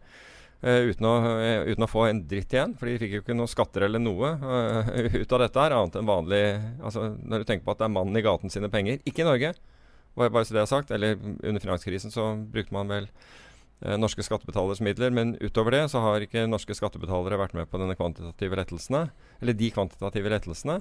Eh, 0.66 0.90
uten, 0.90 1.06
å, 1.08 1.14
uh, 1.22 1.68
uten 1.70 1.86
å 1.86 1.90
få 1.90 2.08
en 2.10 2.20
dritt 2.28 2.54
igjen, 2.56 2.74
for 2.80 2.90
de 2.90 2.98
fikk 3.02 3.16
jo 3.16 3.22
ikke 3.24 3.38
noe 3.38 3.52
skatter 3.52 3.86
eller 3.88 4.02
noe 4.02 4.34
uh, 4.42 4.92
ut 5.22 5.36
av 5.38 5.44
dette 5.46 5.62
her, 5.62 5.76
annet 5.78 5.96
enn 6.00 6.10
vanlig 6.10 6.42
altså 6.82 7.08
Når 7.22 7.44
du 7.44 7.48
tenker 7.48 7.66
på 7.68 7.76
at 7.76 7.82
det 7.84 7.88
er 7.88 7.96
mannen 7.96 8.20
i 8.20 8.26
gaten 8.26 8.54
sine 8.54 8.70
penger. 8.74 9.00
Ikke 9.08 9.24
i 9.24 9.30
Norge, 9.30 9.54
bare, 10.18 10.34
bare 10.34 10.48
så 10.48 10.58
det 10.58 10.64
er 10.64 10.72
sagt. 10.72 10.94
Eller 10.96 11.18
under 11.20 11.64
finanskrisen 11.64 12.14
så 12.14 12.32
brukte 12.52 12.76
man 12.76 12.92
vel 12.92 13.10
norske 14.00 14.24
skattebetaleres 14.24 14.80
midler, 14.82 15.12
men 15.12 15.34
utover 15.44 15.76
det 15.76 15.82
så 15.92 16.00
har 16.00 16.24
ikke 16.24 16.46
norske 16.48 16.74
skattebetalere 16.78 17.38
vært 17.38 17.58
med 17.58 17.68
på 17.70 17.82
denne 17.82 17.98
kvantitative 18.00 18.56
lettelsene. 18.58 19.10
Eller 19.44 19.58
de 19.60 19.68
kvantitative 19.76 20.32
lettelsene. 20.32 20.78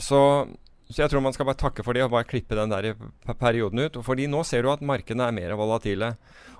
Så, 0.00 0.22
så 0.88 1.02
jeg 1.02 1.12
tror 1.12 1.20
man 1.24 1.34
skal 1.36 1.46
bare 1.48 1.60
takke 1.60 1.84
for 1.84 1.92
det 1.96 2.02
og 2.06 2.12
bare 2.14 2.24
klippe 2.28 2.56
den 2.56 2.72
der 2.72 2.94
pe- 2.96 3.34
perioden 3.36 3.82
ut. 3.84 3.98
Fordi 4.04 4.26
nå 4.30 4.40
ser 4.48 4.64
du 4.64 4.70
at 4.72 4.80
markedene 4.84 5.26
er 5.28 5.34
mer 5.36 5.52
volatile. 5.60 6.14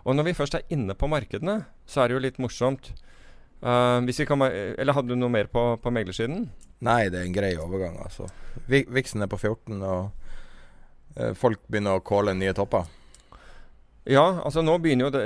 Og 0.04 0.16
når 0.16 0.28
vi 0.28 0.36
først 0.36 0.58
er 0.58 0.66
inne 0.74 0.96
på 0.98 1.08
markedene, 1.08 1.62
så 1.88 2.02
er 2.02 2.08
det 2.10 2.18
jo 2.18 2.24
litt 2.26 2.40
morsomt. 2.42 2.90
Uh, 3.58 3.98
hvis 4.06 4.20
vi 4.20 4.26
kan, 4.28 4.44
eller 4.44 4.94
hadde 4.94 5.10
du 5.10 5.18
noe 5.18 5.32
mer 5.32 5.48
på, 5.50 5.62
på 5.82 5.92
meglersiden? 5.94 6.44
Nei, 6.84 7.08
det 7.10 7.18
er 7.22 7.26
en 7.26 7.34
grei 7.34 7.54
overgang, 7.58 7.96
altså. 8.04 8.28
Viksen 8.68 9.24
er 9.24 9.30
på 9.32 9.40
14, 9.40 9.80
og 9.82 11.16
eh, 11.16 11.32
folk 11.34 11.64
begynner 11.66 11.98
å 11.98 12.04
calle 12.06 12.36
nye 12.38 12.54
topper. 12.54 12.86
Ja, 14.08 14.38
altså 14.44 14.62
nå 14.64 14.78
begynner 14.80 15.08
jo 15.08 15.12
det 15.12 15.24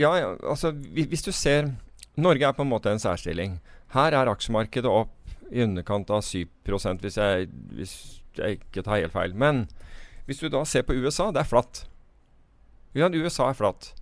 Ja, 0.00 0.12
ja, 0.16 0.30
altså 0.48 0.70
hvis 0.72 1.20
du 1.26 1.32
ser 1.36 1.72
Norge 2.16 2.46
er 2.46 2.54
på 2.56 2.64
en 2.64 2.70
måte 2.70 2.92
en 2.92 3.02
særstilling. 3.02 3.58
Her 3.92 4.14
er 4.16 4.30
aksjemarkedet 4.30 4.88
opp 4.88 5.12
i 5.52 5.64
underkant 5.64 6.10
av 6.12 6.22
7 6.24 6.46
hvis 7.02 7.16
jeg, 7.18 7.48
hvis 7.76 8.21
jeg 8.38 8.60
ikke 8.60 8.84
tar 8.86 9.00
helt 9.00 9.14
feil. 9.14 9.34
Men 9.34 9.66
hvis 10.28 10.42
du 10.42 10.48
da 10.52 10.62
ser 10.68 10.86
på 10.86 10.96
USA, 10.96 11.30
det 11.34 11.42
er 11.42 11.50
flatt. 11.50 11.84
Ja, 12.94 13.08
USA 13.08 13.50
er 13.50 13.58
flatt. 13.58 13.92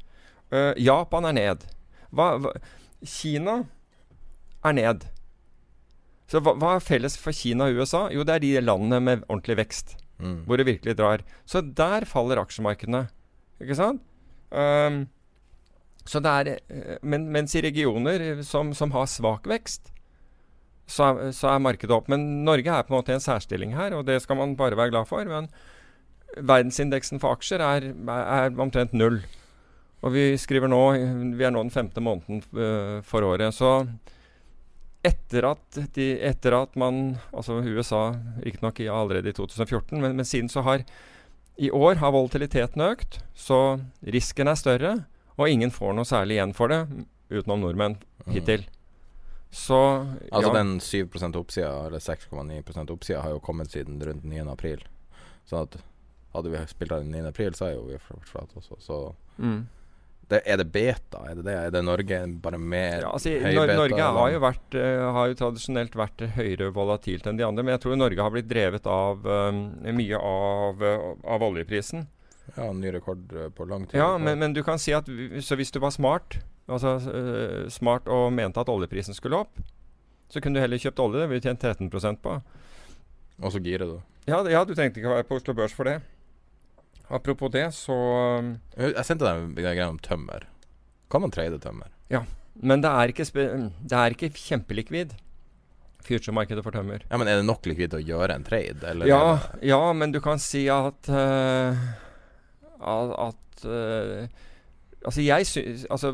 Uh, 0.50 0.74
Japan 0.78 1.28
er 1.30 1.36
ned. 1.36 1.64
Hva, 2.10 2.34
hva, 2.42 2.54
Kina 3.06 3.62
er 4.66 4.76
ned. 4.76 5.06
Så 6.30 6.42
hva, 6.42 6.54
hva 6.58 6.76
er 6.76 6.84
felles 6.84 7.16
for 7.18 7.34
Kina 7.34 7.70
og 7.70 7.80
USA? 7.80 8.08
Jo, 8.14 8.26
det 8.26 8.36
er 8.36 8.44
de 8.44 8.52
landene 8.62 9.00
med 9.02 9.26
ordentlig 9.28 9.58
vekst 9.64 9.96
Mm. 10.20 10.44
hvor 10.44 10.56
det 10.60 10.66
virkelig 10.66 10.96
drar. 10.98 11.22
Så 11.46 11.62
der 11.64 12.04
faller 12.04 12.36
aksjemarkedene. 12.36 13.08
Ikke 13.60 13.76
sant? 13.76 14.02
Um, 14.50 15.06
så 16.04 16.20
det 16.20 16.30
er, 16.30 16.58
eh, 16.68 16.98
men, 17.02 17.28
mens 17.32 17.54
i 17.54 17.62
regioner 17.62 18.42
som, 18.42 18.74
som 18.74 18.90
har 18.90 19.06
svak 19.06 19.46
vekst, 19.48 19.92
så 20.90 21.10
er, 21.10 21.34
så 21.36 21.52
er 21.52 21.62
markedet 21.62 21.94
opp. 21.94 22.08
Men 22.10 22.44
Norge 22.46 22.72
er 22.72 22.86
på 22.86 22.94
en 22.94 22.98
måte 22.98 23.14
i 23.14 23.18
en 23.18 23.24
særstilling 23.24 23.76
her, 23.78 23.94
og 23.96 24.06
det 24.08 24.20
skal 24.24 24.38
man 24.40 24.56
bare 24.58 24.78
være 24.78 24.94
glad 24.94 25.08
for. 25.10 25.26
Men 25.28 25.50
verdensindeksen 26.36 27.22
for 27.22 27.38
aksjer 27.38 27.62
er, 27.64 27.90
er 27.94 28.60
omtrent 28.60 28.94
null. 28.96 29.20
Og 30.00 30.14
vi 30.14 30.24
skriver 30.40 30.70
nå 30.72 30.80
Vi 31.36 31.44
er 31.44 31.52
nå 31.52 31.60
den 31.60 31.74
femte 31.74 32.00
måneden 32.00 32.40
uh, 32.56 33.00
for 33.04 33.26
året. 33.26 33.52
Så 33.54 33.84
etter 35.04 35.46
at, 35.48 35.78
de, 35.96 36.10
etter 36.28 36.56
at 36.58 36.74
man 36.76 37.16
Altså 37.32 37.60
USA 37.64 38.10
riktignok 38.44 38.82
allerede 38.84 39.32
i 39.32 39.36
2014, 39.36 40.00
men, 40.00 40.16
men 40.16 40.28
siden 40.28 40.48
så 40.52 40.64
har 40.66 40.84
I 41.56 41.70
år 41.70 42.00
har 42.00 42.12
volatiliteten 42.12 42.80
økt, 42.84 43.20
så 43.36 43.80
risken 44.00 44.48
er 44.48 44.56
større, 44.56 44.92
og 45.36 45.48
ingen 45.48 45.72
får 45.72 45.92
noe 45.96 46.08
særlig 46.08 46.38
igjen 46.38 46.54
for 46.56 46.72
det, 46.72 46.86
utenom 47.28 47.60
nordmenn 47.60 47.98
hittil. 48.32 48.64
Så 49.50 50.06
Altså 50.30 50.50
ja. 50.50 50.54
den 50.54 50.78
7% 50.80 51.36
oppsida, 51.36 51.86
eller 51.86 51.98
6,9% 51.98 52.90
oppsida, 52.90 53.20
har 53.20 53.34
jo 53.34 53.40
kommet 53.42 53.72
siden 53.72 53.98
rundt 54.02 54.24
9. 54.24 54.46
april. 54.52 54.84
Sånn 55.48 55.66
at 55.66 55.80
hadde 56.34 56.52
vi 56.52 56.62
spilt 56.70 56.94
den 56.94 57.10
9. 57.10 57.26
april, 57.32 57.54
så 57.58 57.66
er 57.66 57.76
jo 57.76 57.88
vi 57.88 57.98
flate 57.98 58.60
også. 58.60 58.78
Så 58.78 58.98
mm. 59.42 59.58
det, 60.30 60.42
er 60.46 60.60
det 60.60 60.68
beta? 60.70 61.24
Er 61.26 61.40
det 61.40 61.46
det? 61.48 61.56
Er 61.58 61.74
det 61.74 61.82
Norge 61.82 62.20
bare 62.44 62.60
mer 62.62 63.02
Ja, 63.02 63.10
altså, 63.10 63.34
høy 63.34 63.56
Nor 63.56 63.66
beta, 63.66 63.80
Norge 63.80 64.12
har 64.20 64.30
jo, 64.36 64.44
vært, 64.46 64.78
uh, 64.78 65.08
har 65.18 65.32
jo 65.32 65.40
tradisjonelt 65.42 65.98
vært 65.98 66.24
høyere 66.36 66.70
volatilt 66.76 67.26
enn 67.26 67.40
de 67.40 67.46
andre, 67.48 67.66
men 67.66 67.74
jeg 67.74 67.84
tror 67.86 67.98
Norge 67.98 68.22
har 68.22 68.34
blitt 68.36 68.50
drevet 68.50 68.86
av 68.86 69.26
um, 69.26 69.60
mye 69.98 70.22
av, 70.30 70.86
uh, 70.86 71.10
av 71.26 71.48
oljeprisen. 71.50 72.06
Ja, 72.54 72.70
ny 72.74 72.94
rekord 72.94 73.26
på 73.54 73.66
lang 73.66 73.84
tid. 73.90 73.98
Ja, 73.98 74.14
men, 74.18 74.38
men 74.38 74.54
du 74.54 74.62
kan 74.66 74.78
si 74.82 74.94
at 74.94 75.10
så 75.46 75.58
hvis 75.58 75.70
du 75.74 75.78
var 75.82 75.92
smart, 75.94 76.38
altså 76.70 76.94
eh, 77.10 77.68
smart 77.72 78.08
og 78.10 78.30
mente 78.34 78.62
at 78.62 78.70
oljeprisen 78.72 79.16
skulle 79.16 79.42
opp, 79.42 79.60
så 80.30 80.40
kunne 80.40 80.58
du 80.58 80.62
heller 80.62 80.80
kjøpt 80.80 81.02
olje. 81.02 81.22
Det 81.22 81.28
ville 81.30 81.42
du 81.42 81.48
tjent 81.48 81.66
13% 81.66 82.22
på. 82.22 82.38
Og 83.40 83.52
så 83.54 83.60
giret, 83.64 83.88
da. 83.90 84.00
Ja, 84.30 84.40
ja, 84.52 84.64
du 84.64 84.74
trengte 84.76 85.00
ikke 85.00 85.10
å 85.10 85.16
være 85.16 85.26
på 85.26 85.38
Oslo 85.40 85.54
Børs 85.56 85.74
for 85.74 85.88
det. 85.88 85.98
Apropos 87.10 87.50
det, 87.50 87.64
så 87.74 87.94
Jeg 88.78 89.06
sendte 89.08 89.26
deg 89.26 89.40
en 89.42 89.56
greie 89.58 89.88
om 89.88 89.98
tømmer. 89.98 90.46
Kan 91.10 91.24
man 91.24 91.32
trade 91.34 91.58
tømmer? 91.58 91.90
Ja, 92.12 92.22
Men 92.54 92.82
det 92.84 92.90
er 92.90 93.10
ikke, 93.10 93.24
det 93.24 93.96
er 93.96 94.14
ikke 94.14 94.30
kjempelikvid. 94.36 95.16
Future-markedet 96.04 96.62
for 96.64 96.74
tømmer. 96.74 97.02
Ja, 97.10 97.16
men 97.16 97.28
Er 97.28 97.40
det 97.40 97.46
nok 97.48 97.66
likvid 97.66 97.90
til 97.90 98.00
å 98.00 98.06
gjøre 98.06 98.36
en 98.36 98.44
trade? 98.44 98.78
Eller 98.86 99.10
Ja, 99.10 99.38
ja, 99.62 99.80
men 99.92 100.12
du 100.12 100.20
kan 100.20 100.38
si 100.38 100.68
at 100.68 101.10
uh, 101.10 101.76
At, 102.80 103.64
eh, 103.64 104.28
Altså, 105.00 105.22
jeg 105.24 105.46
syns 105.48 105.86
Altså, 105.90 106.12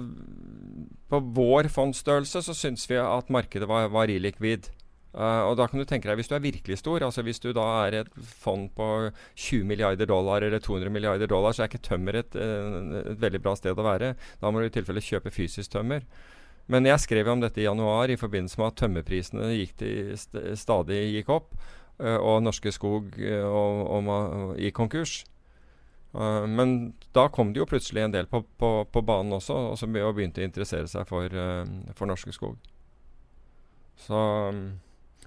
på 1.11 1.21
vår 1.35 1.69
fondsstørrelse 1.71 2.43
så 2.43 2.55
syns 2.55 2.87
vi 2.91 2.99
at 3.01 3.31
markedet 3.31 3.69
var, 3.69 3.89
var 3.95 4.11
illikvid. 4.11 4.71
Uh, 5.17 5.49
og 5.49 5.55
da 5.57 5.65
kan 5.65 5.81
du 5.81 5.87
tenke 5.89 6.11
deg, 6.11 6.19
hvis 6.19 6.29
du 6.29 6.35
er 6.37 6.43
virkelig 6.45 6.77
stor, 6.83 7.01
altså 7.01 7.23
hvis 7.25 7.39
du 7.41 7.49
da 7.57 7.65
er 7.87 8.03
et 8.03 8.17
fond 8.21 8.67
på 8.77 8.89
20 9.33 9.65
milliarder 9.65 10.09
dollar 10.11 10.45
eller 10.45 10.61
200 10.61 10.93
milliarder 10.93 11.31
dollar, 11.31 11.57
så 11.57 11.65
er 11.65 11.71
ikke 11.71 11.87
tømmer 11.87 12.19
et, 12.21 12.37
eh, 12.37 12.99
et 13.15 13.23
veldig 13.23 13.41
bra 13.41 13.55
sted 13.57 13.73
å 13.73 13.87
være. 13.87 14.13
Da 14.43 14.51
må 14.53 14.61
du 14.61 14.69
i 14.69 14.75
tilfelle 14.75 15.01
kjøpe 15.01 15.33
fysisk 15.33 15.73
tømmer. 15.73 16.05
Men 16.69 16.85
jeg 16.85 17.01
skrev 17.01 17.31
om 17.33 17.41
dette 17.41 17.63
i 17.63 17.65
januar 17.65 18.13
i 18.13 18.19
forbindelse 18.21 18.61
med 18.61 18.69
at 18.69 18.79
tømmerprisene 18.83 19.49
gikk 19.55 19.73
til, 19.81 20.13
st 20.21 20.43
stadig 20.61 21.01
gikk 21.15 21.33
opp, 21.33 21.57
uh, 22.03 22.19
og 22.19 22.43
Norske 22.45 22.75
Skog 22.77 23.17
uh, 23.17 23.47
og, 23.49 23.83
og, 23.87 24.13
og, 24.13 24.55
gikk 24.61 24.77
konkurs. 24.83 25.23
Eh, 26.17 26.47
men 26.47 26.95
da 27.13 27.29
kom 27.29 27.53
det 27.53 27.61
jo 27.61 27.69
plutselig 27.69 28.07
en 28.07 28.15
del 28.15 28.29
på, 28.31 28.43
på, 28.61 28.71
på 28.93 29.03
banen 29.05 29.37
også, 29.37 29.59
og 29.73 29.79
som 29.81 29.93
begynte 29.93 30.41
å 30.41 30.47
interessere 30.47 30.89
seg 30.89 31.05
for, 31.09 31.33
uh, 31.33 31.93
for 31.97 32.09
Norske 32.09 32.33
Skog. 32.33 32.57
Så 34.07 34.21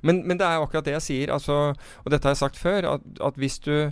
men, 0.01 0.21
men, 0.23 0.37
det 0.39 0.47
er 0.47 0.61
akkurat 0.63 0.87
det 0.87 0.95
jeg 0.95 1.05
sier, 1.05 1.33
altså, 1.33 1.73
og 1.75 2.11
dette 2.11 2.27
har 2.27 2.35
jeg 2.35 2.43
sagt 2.43 2.59
før, 2.59 2.93
at, 2.95 3.07
at 3.19 3.39
hvis 3.41 3.59
du 3.59 3.91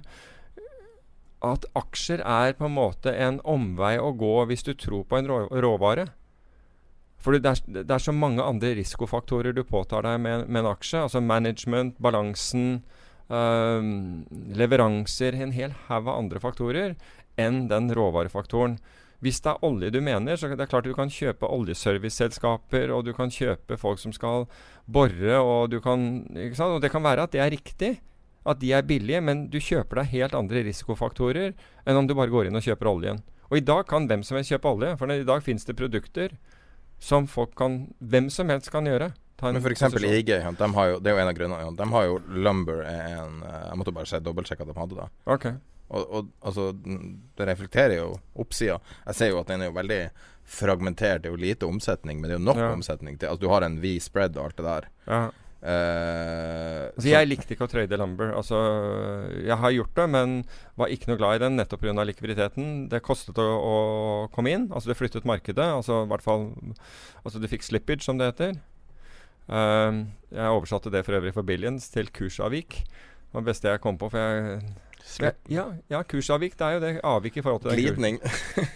At 1.44 1.68
aksjer 1.78 2.24
er 2.26 2.56
på 2.58 2.66
en 2.66 2.74
måte 2.74 3.12
en 3.14 3.36
omvei 3.46 3.98
å 4.02 4.10
gå 4.18 4.46
hvis 4.50 4.64
du 4.66 4.72
tror 4.74 5.04
på 5.06 5.20
en 5.20 5.28
rå, 5.30 5.36
råvare. 5.54 6.08
For 7.22 7.38
det 7.38 7.46
er, 7.46 7.84
det 7.84 7.94
er, 7.94 8.02
så 8.02 8.12
mange 8.12 8.42
andre 8.42 8.72
risikofaktorer 8.74 9.54
du 9.54 9.62
påtar 9.64 10.02
deg 10.02 10.18
med, 10.24 10.48
med 10.50 10.64
en 10.64 10.72
aksje. 10.72 11.04
Altså 11.06 11.22
management, 11.22 11.94
balansen, 12.02 12.82
leveranser 13.28 15.36
En 15.36 15.52
hel 15.52 15.74
haug 15.88 16.08
av 16.08 16.18
andre 16.18 16.40
faktorer 16.40 16.96
enn 17.38 17.68
den 17.68 17.94
råvarefaktoren. 17.94 18.78
Hvis 19.20 19.42
det 19.42 19.50
er 19.50 19.64
olje 19.66 19.90
du 19.94 19.98
mener, 20.02 20.38
så 20.38 20.48
det 20.52 20.62
er 20.62 20.70
klart 20.70 20.86
du 20.86 20.94
kan 20.94 21.10
kjøpe 21.10 21.50
oljeserviceselskaper, 21.50 22.92
og 22.94 23.08
du 23.08 23.14
kan 23.18 23.34
kjøpe 23.34 23.78
folk 23.82 24.00
som 24.00 24.14
skal 24.14 24.46
bore, 24.86 25.40
og 25.42 25.74
kan? 25.82 26.28
Og 26.30 26.82
det 26.82 26.92
kan 26.94 27.04
være 27.04 27.26
at 27.26 27.34
det 27.34 27.42
er 27.42 27.52
riktig, 27.52 27.96
at 28.48 28.62
de 28.62 28.72
er 28.74 28.86
billige, 28.86 29.22
men 29.22 29.48
du 29.52 29.58
kjøper 29.60 30.02
deg 30.02 30.14
helt 30.14 30.38
andre 30.38 30.64
risikofaktorer 30.70 31.56
enn 31.86 32.00
om 32.00 32.08
du 32.08 32.16
bare 32.16 32.32
går 32.32 32.48
inn 32.48 32.60
og 32.60 32.64
kjøper 32.64 32.94
oljen. 32.94 33.24
Og 33.50 33.60
i 33.60 33.66
dag 33.66 33.88
kan 33.90 34.08
hvem 34.08 34.24
som 34.28 34.38
helst 34.38 34.54
kjøpe 34.54 34.70
olje, 34.70 34.94
for 35.00 35.12
i 35.12 35.28
dag 35.28 35.44
finnes 35.44 35.66
det 35.68 35.76
produkter 35.80 36.38
som 37.00 37.28
folk 37.30 37.54
kan 37.58 37.88
Hvem 38.00 38.30
som 38.34 38.50
helst 38.50 38.72
kan 38.74 38.86
gjøre. 38.86 39.12
Men 39.42 39.60
f.eks. 39.62 39.84
IG, 40.02 40.30
de 40.34 40.70
har 40.80 40.92
jo, 40.92 41.00
det 41.00 41.12
er 41.12 41.18
jo 41.18 41.24
en 41.24 41.32
av 41.32 41.38
grunnene. 41.38 41.72
De 41.78 41.90
har 41.94 42.06
jo 42.08 42.20
Lumber 42.34 42.84
en 42.90 43.42
Jeg 43.46 43.80
måtte 43.80 43.94
bare 43.94 44.10
se 44.10 44.22
dobbeltsjekke 44.24 44.66
at 44.66 44.72
de 44.72 44.80
hadde 44.80 44.98
det. 44.98 45.10
Okay. 45.38 45.58
Og, 45.88 46.04
og, 46.12 46.32
altså, 46.44 46.72
det 46.76 47.48
reflekterer 47.48 48.00
jo 48.02 48.10
oppsida. 48.36 48.80
Jeg 49.06 49.20
ser 49.20 49.32
jo 49.32 49.40
at 49.40 49.52
den 49.52 49.64
er 49.64 49.70
jo 49.70 49.78
veldig 49.78 50.02
fragmentert. 50.48 51.24
Det 51.24 51.30
er 51.30 51.36
jo 51.36 51.44
lite 51.44 51.68
omsetning, 51.68 52.20
men 52.20 52.30
det 52.30 52.38
er 52.38 52.42
jo 52.42 52.48
nok 52.50 52.64
ja. 52.64 52.72
omsetning 52.76 53.20
til 53.20 53.32
Altså, 53.32 53.46
du 53.46 53.52
har 53.52 53.66
en 53.68 53.78
V-spread 53.84 54.40
og 54.40 54.50
alt 54.50 54.58
det 54.60 54.68
der. 54.68 54.90
Ja. 55.08 55.26
Uh, 55.58 56.94
altså, 56.94 57.08
jeg 57.10 57.28
likte 57.32 57.56
ikke 57.56 57.66
å 57.66 57.72
trade 57.72 57.98
lumber. 58.00 58.30
Altså, 58.38 58.60
jeg 59.42 59.58
har 59.58 59.74
gjort 59.74 59.96
det, 59.98 60.08
men 60.14 60.38
var 60.80 60.94
ikke 60.94 61.12
noe 61.12 61.20
glad 61.20 61.40
i 61.40 61.44
den 61.48 61.58
nettopp 61.60 61.84
pga. 61.84 62.06
likviditeten. 62.08 62.88
Det 62.92 63.04
kostet 63.06 63.40
å, 63.42 63.48
å, 63.58 63.78
komme 64.36 64.54
inn. 64.54 64.68
Altså, 64.72 64.92
det 64.92 65.00
flyttet 65.00 65.28
markedet. 65.28 65.72
Altså, 65.80 66.04
i 66.06 66.12
hvert 66.12 66.26
fall 66.26 66.50
Altså, 67.24 67.40
du 67.42 67.48
fikk 67.52 67.66
slippage, 67.66 68.06
som 68.06 68.20
det 68.20 68.32
heter. 68.32 68.60
Uh, 69.48 70.04
jeg 70.34 70.52
oversatte 70.52 70.92
det 70.92 71.06
for 71.08 71.18
øvrig 71.18 71.34
for 71.36 71.48
Billions 71.48 71.88
til 71.94 72.12
kursavvik. 72.12 72.82
Det 72.84 73.36
var 73.36 73.44
det 73.44 73.52
beste 73.52 73.72
jeg 73.72 73.84
kom 73.84 73.98
på. 74.00 74.10
For 74.12 74.20
jeg 74.20 74.62
ja, 75.48 75.64
ja, 75.88 76.04
kursavvik. 76.04 76.58
Det 76.58 76.66
er 76.66 76.76
jo 76.76 76.82
det 76.84 76.92
avvik 77.04 77.38
i 77.38 77.42
forhold 77.42 77.62
til 77.64 77.80
Glidning. 77.80 78.20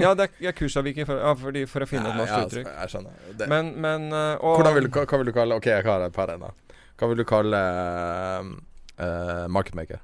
ja, 0.03 0.13
det 0.15 0.27
er 0.27 0.45
ja, 0.47 0.51
kursavvik 0.55 1.01
for, 1.05 1.19
ja, 1.19 1.33
for, 1.37 1.57
for, 1.73 1.85
å 1.85 1.89
finne 1.89 2.11
et 2.11 2.17
norsk 2.17 2.47
uttrykk. 2.47 2.69
Jeg 2.71 2.93
skjønner. 2.93 3.17
Det. 3.37 3.49
Men, 3.51 3.73
men 3.83 4.07
uh, 4.13 4.37
Hvordan 4.39 4.77
vil, 4.77 4.87
hva, 4.89 5.05
hva, 5.05 5.21
vil 5.21 5.31
du 5.31 5.33
kalle 5.35 5.57
Ok, 5.59 5.67
jeg 5.71 5.85
har 5.87 6.05
et 6.05 6.15
par 6.15 6.31
ennå. 6.33 6.51
Hva 6.99 7.11
vil 7.11 7.21
du 7.21 7.25
kalle 7.27 7.59
uh, 7.59 8.53
uh, 9.01 9.45
marketmaker? 9.51 10.01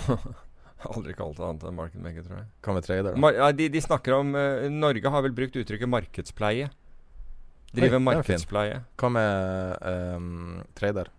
Aldri 0.94 1.12
kalt 1.12 1.36
det 1.36 1.44
annet 1.44 1.64
enn 1.68 1.76
marketmaker, 1.76 2.24
tror 2.24 2.38
jeg. 2.38 2.46
Hva 2.64 2.76
med 2.76 2.86
trader? 2.86 3.18
Mar 3.20 3.36
ja, 3.36 3.50
de, 3.52 3.66
de, 3.72 3.80
snakker 3.84 4.16
om 4.16 4.30
Norge 4.72 5.12
har 5.12 5.26
vel 5.26 5.34
brukt 5.36 5.58
uttrykket 5.60 5.90
markedspleie. 5.92 6.70
Driver 7.70 8.00
Oi, 8.00 8.04
markedspleie. 8.08 8.82
Hva 8.98 9.10
med 9.14 9.84
um, 10.16 10.60
trader? 10.74 11.10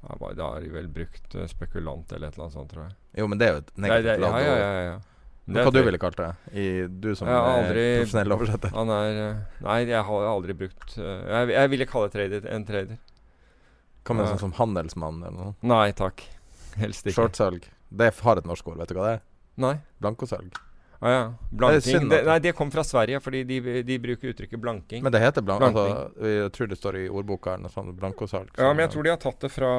Ja, 0.00 0.16
da 0.38 0.46
har 0.54 0.64
de 0.64 0.70
vel 0.72 0.88
brukt 0.88 1.34
uh, 1.36 1.44
spekulant 1.50 2.12
eller 2.14 2.30
et 2.30 2.38
eller 2.38 2.46
annet 2.46 2.56
sånt, 2.56 2.70
tror 2.72 2.86
jeg. 2.86 2.96
Jo, 3.20 3.28
men 3.28 3.40
det 3.40 3.48
er 3.48 3.56
jo 3.56 3.62
et 3.64 3.72
negativt 3.84 4.22
lag. 4.24 4.36
Ja, 4.40 4.54
ja, 4.54 4.68
ja, 4.72 4.82
ja. 4.86 4.98
Det 5.48 5.64
hva 5.64 5.72
du 5.72 5.78
ville 5.80 6.00
kalt 6.00 6.18
det? 6.20 6.28
I, 6.52 6.64
du 6.88 7.14
som 7.16 7.28
aldri, 7.32 7.80
er 7.80 8.02
profesjonell 8.02 8.34
oversetter. 8.36 8.72
Han 8.76 8.92
er 8.92 9.20
uh, 9.20 9.62
Nei, 9.64 9.78
jeg 9.88 10.02
har 10.10 10.26
aldri 10.28 10.56
brukt 10.60 10.96
uh, 11.00 11.06
jeg, 11.24 11.54
jeg, 11.54 11.72
ville 11.72 11.88
kalle 11.88 12.12
trader 12.12 12.48
en 12.52 12.66
trader. 12.68 13.00
Hva 14.04 14.16
med 14.16 14.28
sånn 14.28 14.42
som 14.46 14.54
handelsmann 14.56 15.22
eller 15.24 15.36
noe? 15.38 15.56
Nei 15.68 15.88
takk. 15.96 16.24
Helst 16.82 17.08
ikke. 17.08 17.16
Shortsalg. 17.16 17.68
Det 17.88 18.12
har 18.20 18.40
et 18.40 18.48
norsk 18.48 18.68
ord, 18.68 18.80
vet 18.80 18.92
du 18.92 18.96
hva 19.00 19.08
det 19.08 19.18
er? 19.18 19.26
Nei 19.64 19.74
Blankosalg. 20.04 20.60
Ah, 21.00 21.10
ja. 21.10 21.34
Blanking. 21.50 22.08
Det, 22.10 22.22
nei, 22.26 22.38
det 22.42 22.52
kom 22.58 22.70
fra 22.74 22.82
Sverige, 22.84 23.20
fordi 23.22 23.44
de, 23.46 23.58
de, 23.86 23.98
bruker 24.02 24.32
uttrykket 24.32 24.58
blanking. 24.58 25.02
Men 25.06 25.14
det 25.14 25.20
heter 25.22 25.44
blank, 25.46 25.62
blanking. 25.62 25.92
Altså, 25.94 26.30
jeg 26.32 26.54
tror 26.56 26.70
det 26.72 26.78
står 26.80 26.98
i 26.98 27.04
ordboka 27.06 27.52
eller 27.54 27.68
noe 27.68 27.74
sånt. 27.74 27.92
Blankosalg. 28.00 28.50
Ja, 28.58 28.72
men 28.72 28.82
jeg 28.82 28.94
tror 28.96 29.06
de 29.06 29.12
har 29.14 29.20
tatt 29.22 29.46
det 29.46 29.52
fra 29.54 29.70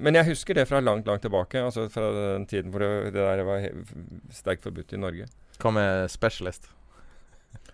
Men 0.00 0.16
jeg 0.16 0.30
husker 0.30 0.56
det 0.56 0.64
fra 0.70 0.80
langt, 0.80 1.04
langt 1.10 1.24
tilbake. 1.26 1.60
Altså 1.60 1.84
fra 1.92 2.08
den 2.16 2.48
tiden 2.48 2.72
hvor 2.72 2.80
det, 2.80 3.12
det 3.12 3.26
der 3.28 3.44
var 3.44 3.68
sterkt 4.32 4.64
forbudt 4.64 4.96
i 4.96 5.02
Norge. 5.04 5.28
Hva 5.60 5.74
med 5.76 6.08
specialist? 6.12 6.72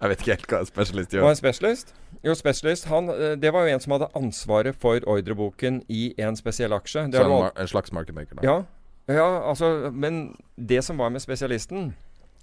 Jeg 0.00 0.10
vet 0.10 0.22
ikke 0.22 0.34
helt 0.34 0.50
hva 0.50 0.60
en 0.64 0.68
specialist 0.68 1.14
gjør. 1.14 1.24
Hva 1.28 1.32
en 1.36 1.38
specialist? 1.38 1.94
Jo, 2.26 2.34
specialist, 2.36 2.90
han, 2.90 3.08
eh, 3.08 3.36
Det 3.38 3.52
var 3.52 3.68
jo 3.68 3.74
en 3.74 3.80
som 3.80 3.94
hadde 3.94 4.10
ansvaret 4.18 4.76
for 4.76 5.00
ordreboken 5.06 5.82
i 5.88 6.10
en 6.18 6.36
spesiell 6.36 6.74
aksje. 6.74 7.06
Så 7.14 7.22
en, 7.22 7.50
en 7.54 7.70
slags 7.70 7.92
markedmaker, 7.92 8.40
da? 8.40 8.44
Ja. 8.44 8.58
ja, 9.06 9.30
altså 9.48 9.90
Men 9.94 10.34
det 10.56 10.82
som 10.84 10.98
var 10.98 11.14
med 11.14 11.22
spesialisten 11.22 11.92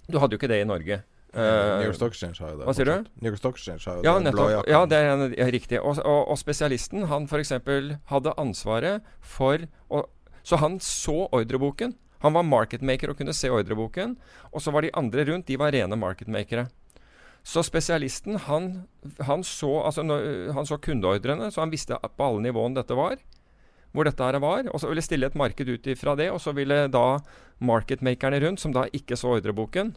du 0.08 0.18
hadde 0.18 0.36
jo 0.36 0.40
ikke 0.40 0.50
det 0.50 0.62
i 0.62 0.68
Norge. 0.68 1.02
Uh, 1.28 1.42
New 1.76 1.90
York 1.90 1.98
Stock 1.98 2.14
Exchange 2.14 2.40
har 2.40 2.54
jo 2.54 2.60
det. 2.60 2.64
Hva 2.64 2.74
sier 2.76 2.88
du? 2.88 3.08
New 3.20 3.28
York 3.28 3.40
Stock 3.40 3.58
Exchange 3.58 3.84
har 3.84 3.98
jo 3.98 4.06
ja, 4.06 4.14
det. 4.16 4.30
Nettopp, 4.30 4.68
ja, 4.70 4.80
det 4.88 5.00
er, 5.04 5.24
ja, 5.36 5.48
riktig. 5.52 5.80
Og, 5.82 6.00
og, 6.00 6.22
og 6.32 6.38
spesialisten, 6.40 7.04
han 7.10 7.28
f.eks. 7.28 7.52
hadde 8.08 8.36
ansvaret 8.40 9.08
for 9.20 9.68
å 9.92 10.06
Så 10.48 10.56
han 10.62 10.78
så 10.80 11.26
ordreboken. 11.36 11.92
Han 12.24 12.32
var 12.32 12.46
marketmaker 12.48 13.12
og 13.12 13.18
kunne 13.18 13.34
se 13.36 13.50
ordreboken. 13.52 14.16
Og 14.48 14.64
så 14.64 14.72
var 14.72 14.86
de 14.86 14.94
andre 14.96 15.26
rundt, 15.28 15.46
de 15.50 15.58
var 15.60 15.74
rene 15.76 15.98
marketmakere. 16.00 16.70
Så 17.44 17.60
spesialisten, 17.66 18.38
han, 18.48 18.70
han, 19.28 19.44
så, 19.44 19.68
altså, 19.84 20.02
han 20.56 20.66
så 20.66 20.78
kundeordrene, 20.80 21.50
så 21.52 21.60
han 21.60 21.72
visste 21.72 22.00
på 22.00 22.24
alle 22.24 22.48
nivåene 22.48 22.80
dette 22.80 22.96
var 22.96 23.20
hvor 23.92 24.08
dette 24.08 24.24
her 24.24 24.38
var. 24.42 24.68
Og 24.72 24.82
så 24.82 24.90
ville 24.90 25.04
stille 25.04 25.28
et 25.28 25.38
marked 25.38 25.68
ut 25.68 25.88
ifra 25.90 26.16
det. 26.18 26.30
Og 26.34 26.40
så 26.42 26.54
ville 26.56 26.86
da 26.92 27.06
marketmakerne 27.58 28.40
rundt, 28.44 28.62
som 28.62 28.74
da 28.74 28.86
ikke 28.94 29.16
så 29.18 29.38
ordreboken 29.38 29.96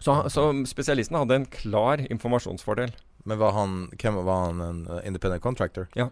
Så, 0.00 0.14
så 0.32 0.46
spesialisten 0.64 1.18
hadde 1.18 1.36
en 1.36 1.44
klar 1.44 2.00
informasjonsfordel. 2.00 2.94
Men 3.28 3.38
var 3.38 3.52
han, 3.52 3.90
hvem 4.00 4.22
var 4.24 4.46
han 4.46 4.60
en 4.64 4.78
uh, 4.88 5.00
independent 5.04 5.42
contractor? 5.42 5.90
Ja. 5.94 6.08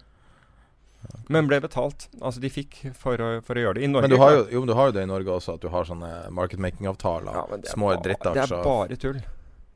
Men 1.32 1.48
ble 1.48 1.60
betalt. 1.64 2.08
Altså 2.20 2.42
de 2.42 2.50
fikk 2.52 2.82
for 2.98 3.16
å, 3.16 3.30
for 3.46 3.56
å 3.56 3.62
gjøre 3.62 3.78
det. 3.78 3.86
I 3.86 3.88
Norge 3.88 4.08
Men 4.08 4.12
du 4.12 4.20
har 4.20 4.34
jo, 4.34 4.44
jo, 4.52 4.64
du 4.68 4.74
har 4.76 4.90
jo 4.90 4.96
det 4.98 5.06
i 5.06 5.08
Norge 5.08 5.38
også, 5.38 5.56
at 5.56 5.64
du 5.64 5.70
har 5.72 5.88
sånne 5.88 6.10
marketmaking-avtaler. 6.36 7.38
Ja, 7.38 7.60
små 7.72 7.94
drittaksjer. 8.04 8.50
Det 8.50 8.58
er 8.58 8.66
bare 8.66 9.00
tull. 9.00 9.20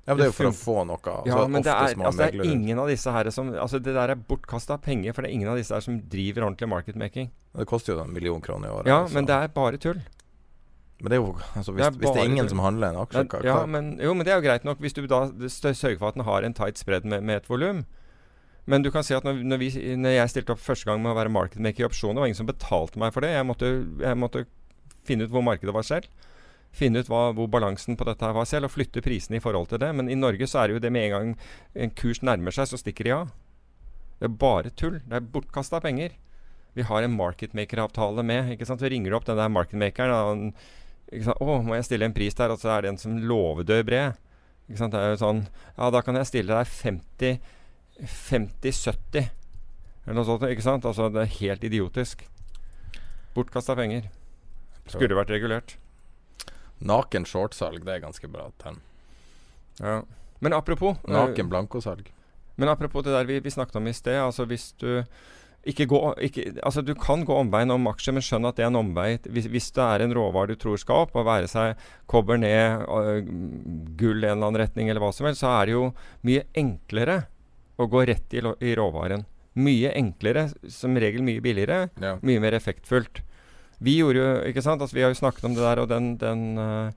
Ja, 0.03 0.17
men 0.17 0.19
Det 0.19 0.25
er 0.25 0.31
jo 0.33 0.35
for 0.35 0.49
å 0.49 0.55
få 0.57 0.75
noe. 0.89 0.99
Altså, 0.99 1.31
ja, 1.31 1.43
men 1.47 1.63
det 1.63 1.71
er, 1.71 1.93
altså, 1.95 2.19
det 2.19 2.41
er 2.43 2.49
ingen 2.51 2.81
av 2.83 2.89
disse 2.91 3.13
her 3.15 3.29
som 3.31 3.53
Altså 3.55 3.79
Det 3.79 3.93
der 3.95 4.11
er 4.11 4.19
bortkasta 4.19 4.75
penger, 4.83 5.15
for 5.15 5.23
det 5.23 5.31
er 5.31 5.37
ingen 5.37 5.53
av 5.53 5.61
disse 5.61 5.77
her 5.77 5.85
som 5.85 6.01
driver 6.11 6.49
ordentlig 6.49 6.69
marketmaking. 6.73 7.29
Det 7.55 7.67
koster 7.71 7.95
jo 7.95 8.03
en 8.03 8.11
million 8.11 8.43
kroner 8.43 8.67
i 8.67 8.73
året. 8.73 8.91
Ja, 8.91 9.05
altså. 9.05 9.15
men 9.15 9.29
det 9.31 9.37
er 9.37 9.53
bare 9.55 9.79
tull. 9.79 10.01
Men 11.03 11.11
det 11.11 11.19
er 11.19 11.23
jo 11.23 11.31
altså, 11.55 11.75
hvis, 11.75 11.85
det 11.85 11.87
er, 11.87 11.99
hvis 12.01 12.11
det 12.17 12.23
er 12.23 12.31
ingen 12.33 12.43
tull. 12.43 12.51
som 12.55 12.63
handler 12.63 12.93
en 12.93 12.99
aksje, 13.03 13.23
ja, 13.43 13.45
ja, 13.47 13.67
men, 13.67 13.93
Jo, 14.03 14.15
men 14.15 14.27
det 14.27 14.35
er 14.35 14.41
jo 14.41 14.47
greit 14.49 14.67
nok 14.67 14.83
hvis 14.83 14.95
du 14.99 15.05
da 15.11 15.25
sørger 15.51 15.99
for 15.99 16.11
at 16.11 16.19
den 16.19 16.27
har 16.27 16.47
en 16.47 16.55
tight 16.55 16.83
spread 16.83 17.07
med, 17.07 17.23
med 17.23 17.43
et 17.43 17.51
volum. 17.51 17.85
Men 18.67 18.83
du 18.83 18.91
kan 18.95 19.07
si 19.07 19.15
at 19.15 19.25
når, 19.27 19.39
når, 19.43 19.59
vi, 19.59 19.71
når, 19.99 20.17
jeg 20.19 20.35
stilte 20.35 20.55
opp 20.55 20.63
første 20.63 20.87
gang 20.91 21.03
med 21.03 21.15
å 21.15 21.19
være 21.19 21.31
marketmaker 21.35 21.83
i 21.83 21.87
opsjoner, 21.87 22.23
var 22.23 22.31
ingen 22.31 22.43
som 22.43 22.51
betalte 22.51 22.99
meg 23.03 23.15
for 23.15 23.23
det. 23.23 23.33
Jeg 23.35 23.47
måtte, 23.47 23.73
jeg 24.03 24.19
måtte 24.19 24.45
finne 25.07 25.27
ut 25.27 25.35
hvor 25.35 25.47
markedet 25.47 25.75
var 25.75 25.87
selv 25.87 26.11
finne 26.73 27.03
ut 27.03 27.11
hva, 27.13 27.31
hvor 27.37 27.51
balansen 27.53 27.99
på 28.01 28.07
dette 28.09 28.33
var 28.33 28.49
selv, 28.49 28.69
og 28.69 28.75
flytte 28.75 29.03
prisene 29.05 29.39
i 29.39 29.45
forhold 29.45 29.69
til 29.71 29.83
det. 29.83 29.91
Men 29.95 30.09
i 30.09 30.19
Norge 30.19 30.49
så 30.49 30.63
er 30.63 30.69
det 30.69 30.77
jo 30.79 30.83
det 30.87 30.93
med 30.95 31.09
en 31.09 31.15
gang 31.15 31.33
en 31.85 31.95
kurs 31.99 32.23
nærmer 32.25 32.55
seg, 32.55 32.71
så 32.71 32.81
stikker 32.81 33.09
de 33.09 33.17
av. 33.17 33.33
Det 34.21 34.29
er 34.31 34.37
bare 34.41 34.71
tull. 34.79 35.01
Det 35.05 35.19
er 35.19 35.31
bortkasta 35.35 35.83
penger. 35.85 36.15
Vi 36.73 36.87
har 36.89 37.05
en 37.05 37.17
marketmaker-avtale 37.17 38.25
med. 38.25 38.53
ikke 38.55 38.69
sant? 38.69 38.81
Så 38.81 38.89
ringer 38.89 39.13
opp 39.13 39.27
den 39.29 39.37
der 39.37 39.53
marketmakeren. 39.53 40.53
sant? 41.25 41.41
'Å, 41.41 41.63
må 41.63 41.75
jeg 41.77 41.85
stille 41.85 42.07
en 42.09 42.15
pris 42.17 42.35
der?' 42.35 42.51
Og 42.51 42.59
så 42.59 42.71
er 42.73 42.83
det 42.83 42.89
en 42.89 42.99
som 42.99 43.19
låvedør 43.19 43.85
bred. 43.85 44.17
Ikke 44.71 44.79
sant? 44.79 44.93
Det 44.93 45.01
er 45.01 45.11
jo 45.13 45.21
sånn 45.21 45.49
Ja, 45.77 45.91
da 45.91 46.01
kan 46.01 46.15
jeg 46.17 46.27
stille 46.27 46.55
deg 46.55 46.67
50 46.67 47.41
50-70. 48.01 49.29
Eller 50.07 50.17
noe 50.17 50.25
sånt. 50.25 50.43
ikke 50.49 50.65
sant? 50.65 50.85
Altså, 50.85 51.09
det 51.13 51.23
er 51.23 51.39
helt 51.41 51.65
idiotisk. 51.65 52.25
Bortkasta 53.35 53.77
penger. 53.79 54.09
Skulle 54.87 55.17
vært 55.17 55.31
regulert. 55.31 55.77
Naken 56.83 57.27
shortsalg, 57.29 57.85
det 57.87 57.97
er 57.97 58.03
ganske 58.03 58.29
bra 58.31 58.49
term. 58.63 58.81
Ja. 59.79 60.01
Men 60.43 60.57
apropos 60.57 60.99
eh, 61.07 61.15
Naken 61.15 61.51
blankosalg. 61.53 62.11
Men 62.59 62.73
apropos 62.73 63.05
det 63.07 63.15
der 63.15 63.29
vi, 63.29 63.39
vi 63.41 63.51
snakket 63.55 63.79
om 63.79 63.87
i 63.89 63.95
sted. 63.97 64.19
Altså 64.21 64.47
hvis 64.51 64.73
du 64.83 65.05
ikke 65.63 65.87
gå, 65.87 65.99
ikke, 66.19 66.45
altså 66.67 66.83
Du 66.83 66.95
kan 66.99 67.25
gå 67.25 67.35
omveien 67.39 67.71
om 67.71 67.87
aksjer, 67.87 68.17
men 68.17 68.25
skjønn 68.27 68.49
at 68.49 68.59
det 68.59 68.65
er 68.67 68.73
en 68.73 68.81
omvei. 68.81 69.15
Hvis, 69.31 69.47
hvis, 69.51 69.71
det 69.77 69.85
er 69.85 70.03
en 70.03 70.15
råvare 70.17 70.51
du 70.51 70.59
tror 70.59 70.81
skal 70.81 71.07
opp, 71.07 71.15
og 71.15 71.29
være 71.29 71.51
seg 71.51 71.79
kobber 72.11 72.41
ned, 72.43 72.83
uh, 72.91 73.23
gull 73.99 74.25
i 74.25 74.27
en 74.27 74.35
eller 74.35 74.49
annen 74.49 74.63
retning, 74.65 74.91
eller 74.91 75.05
hva 75.05 75.13
som 75.15 75.29
helst, 75.29 75.45
så 75.45 75.53
er 75.61 75.71
det 75.71 75.77
jo 75.77 75.85
mye 76.27 76.47
enklere 76.59 77.21
å 77.79 77.87
gå 77.91 78.03
rett 78.11 78.35
i, 78.35 78.43
i 78.43 78.75
råvaren. 78.79 79.23
Mye 79.63 79.93
enklere, 79.95 80.49
som 80.73 80.99
regel 80.99 81.23
mye 81.23 81.45
billigere, 81.45 81.87
ja. 82.03 82.17
mye 82.27 82.43
mer 82.43 82.59
effektfullt. 82.59 83.23
Vi 83.83 83.99
gjorde 83.99 84.23
jo, 84.23 84.29
altså 84.63 84.95
vi 84.95 85.03
har 85.05 85.13
jo 85.13 85.19
snakket 85.19 85.49
om 85.49 85.57
det 85.57 85.65
der, 85.65 85.83
og 85.83 85.89
den, 85.91 86.15
den, 86.21 86.45
eh, 86.59 86.93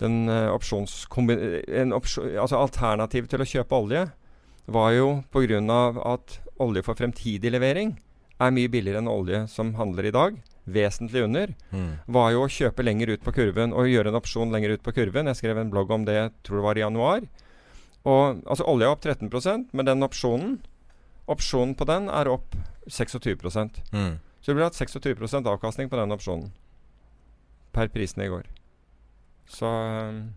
den 0.00 0.22
uh. 0.28 0.54
Opsjon, 0.54 0.88
altså 2.40 2.60
alternativ 2.60 3.28
til 3.28 3.44
å 3.44 3.48
kjøpe 3.48 3.78
olje. 3.78 4.06
var 4.66 4.92
jo 4.94 5.24
pga. 5.32 5.58
at 6.14 6.38
olje 6.62 6.82
for 6.86 6.94
fremtidig 6.94 7.50
levering 7.50 7.98
er 8.40 8.50
mye 8.54 8.70
billigere 8.70 9.02
enn 9.02 9.10
olje 9.10 9.46
som 9.48 9.74
handler 9.74 10.06
i 10.06 10.14
dag. 10.14 10.40
Vesentlig 10.64 11.24
under. 11.24 11.54
Mm. 11.70 11.98
Var 12.06 12.30
jo 12.32 12.44
å 12.44 12.50
kjøpe 12.50 12.84
lenger 12.86 13.10
ut 13.10 13.24
på 13.24 13.34
kurven 13.34 13.72
og 13.74 13.90
gjøre 13.90 14.12
en 14.12 14.18
opsjon 14.18 14.52
lenger 14.54 14.76
ut 14.76 14.82
på 14.82 14.94
kurven. 14.94 15.26
Jeg 15.26 15.40
skrev 15.40 15.58
en 15.58 15.70
blogg 15.70 15.90
om 15.90 16.04
det, 16.06 16.30
tror 16.46 16.60
det 16.60 16.66
var 16.66 16.78
i 16.78 16.84
januar. 16.84 17.26
Og 18.06 18.42
altså 18.46 18.66
Olje 18.66 18.86
er 18.86 18.94
opp 18.94 19.02
13% 19.04 19.70
men 19.72 19.86
den 19.86 20.02
opsjonen 20.02 20.56
Opsjonen 21.30 21.76
på 21.78 21.86
den 21.86 22.08
er 22.10 22.26
opp 22.26 22.56
26 22.90 23.38
Mm. 23.92 24.18
Så 24.42 24.50
du 24.50 24.58
blir 24.58 24.66
hatt 24.66 24.78
26 24.78 25.46
avkastning 25.46 25.88
på 25.88 25.98
den 25.98 26.12
opsjonen 26.14 26.50
per 27.72 27.88
prisene 27.88 28.26
i 28.26 28.32
går. 28.32 28.48
Så, 29.48 29.68
um, 29.68 30.34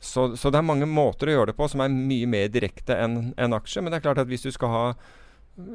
så, 0.00 0.36
så 0.36 0.50
det 0.50 0.60
er 0.60 0.66
mange 0.66 0.88
måter 0.90 1.30
å 1.30 1.36
gjøre 1.36 1.52
det 1.52 1.58
på 1.58 1.68
som 1.70 1.84
er 1.84 1.94
mye 1.94 2.28
mer 2.30 2.50
direkte 2.52 2.96
enn 2.98 3.32
en 3.38 3.56
aksje. 3.56 3.82
Men 3.82 3.92
det 3.92 4.00
er 4.00 4.08
klart 4.08 4.22
at 4.22 4.30
hvis 4.30 4.46
du 4.46 4.52
skal 4.54 4.74
ha 4.74 4.84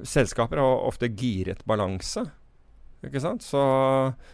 Selskaper 0.07 0.57
har 0.57 0.85
ofte 0.87 1.09
giret 1.13 1.59
balanse. 1.67 2.23
Ikke 3.07 3.21
sant? 3.21 3.43
Så, 3.45 3.59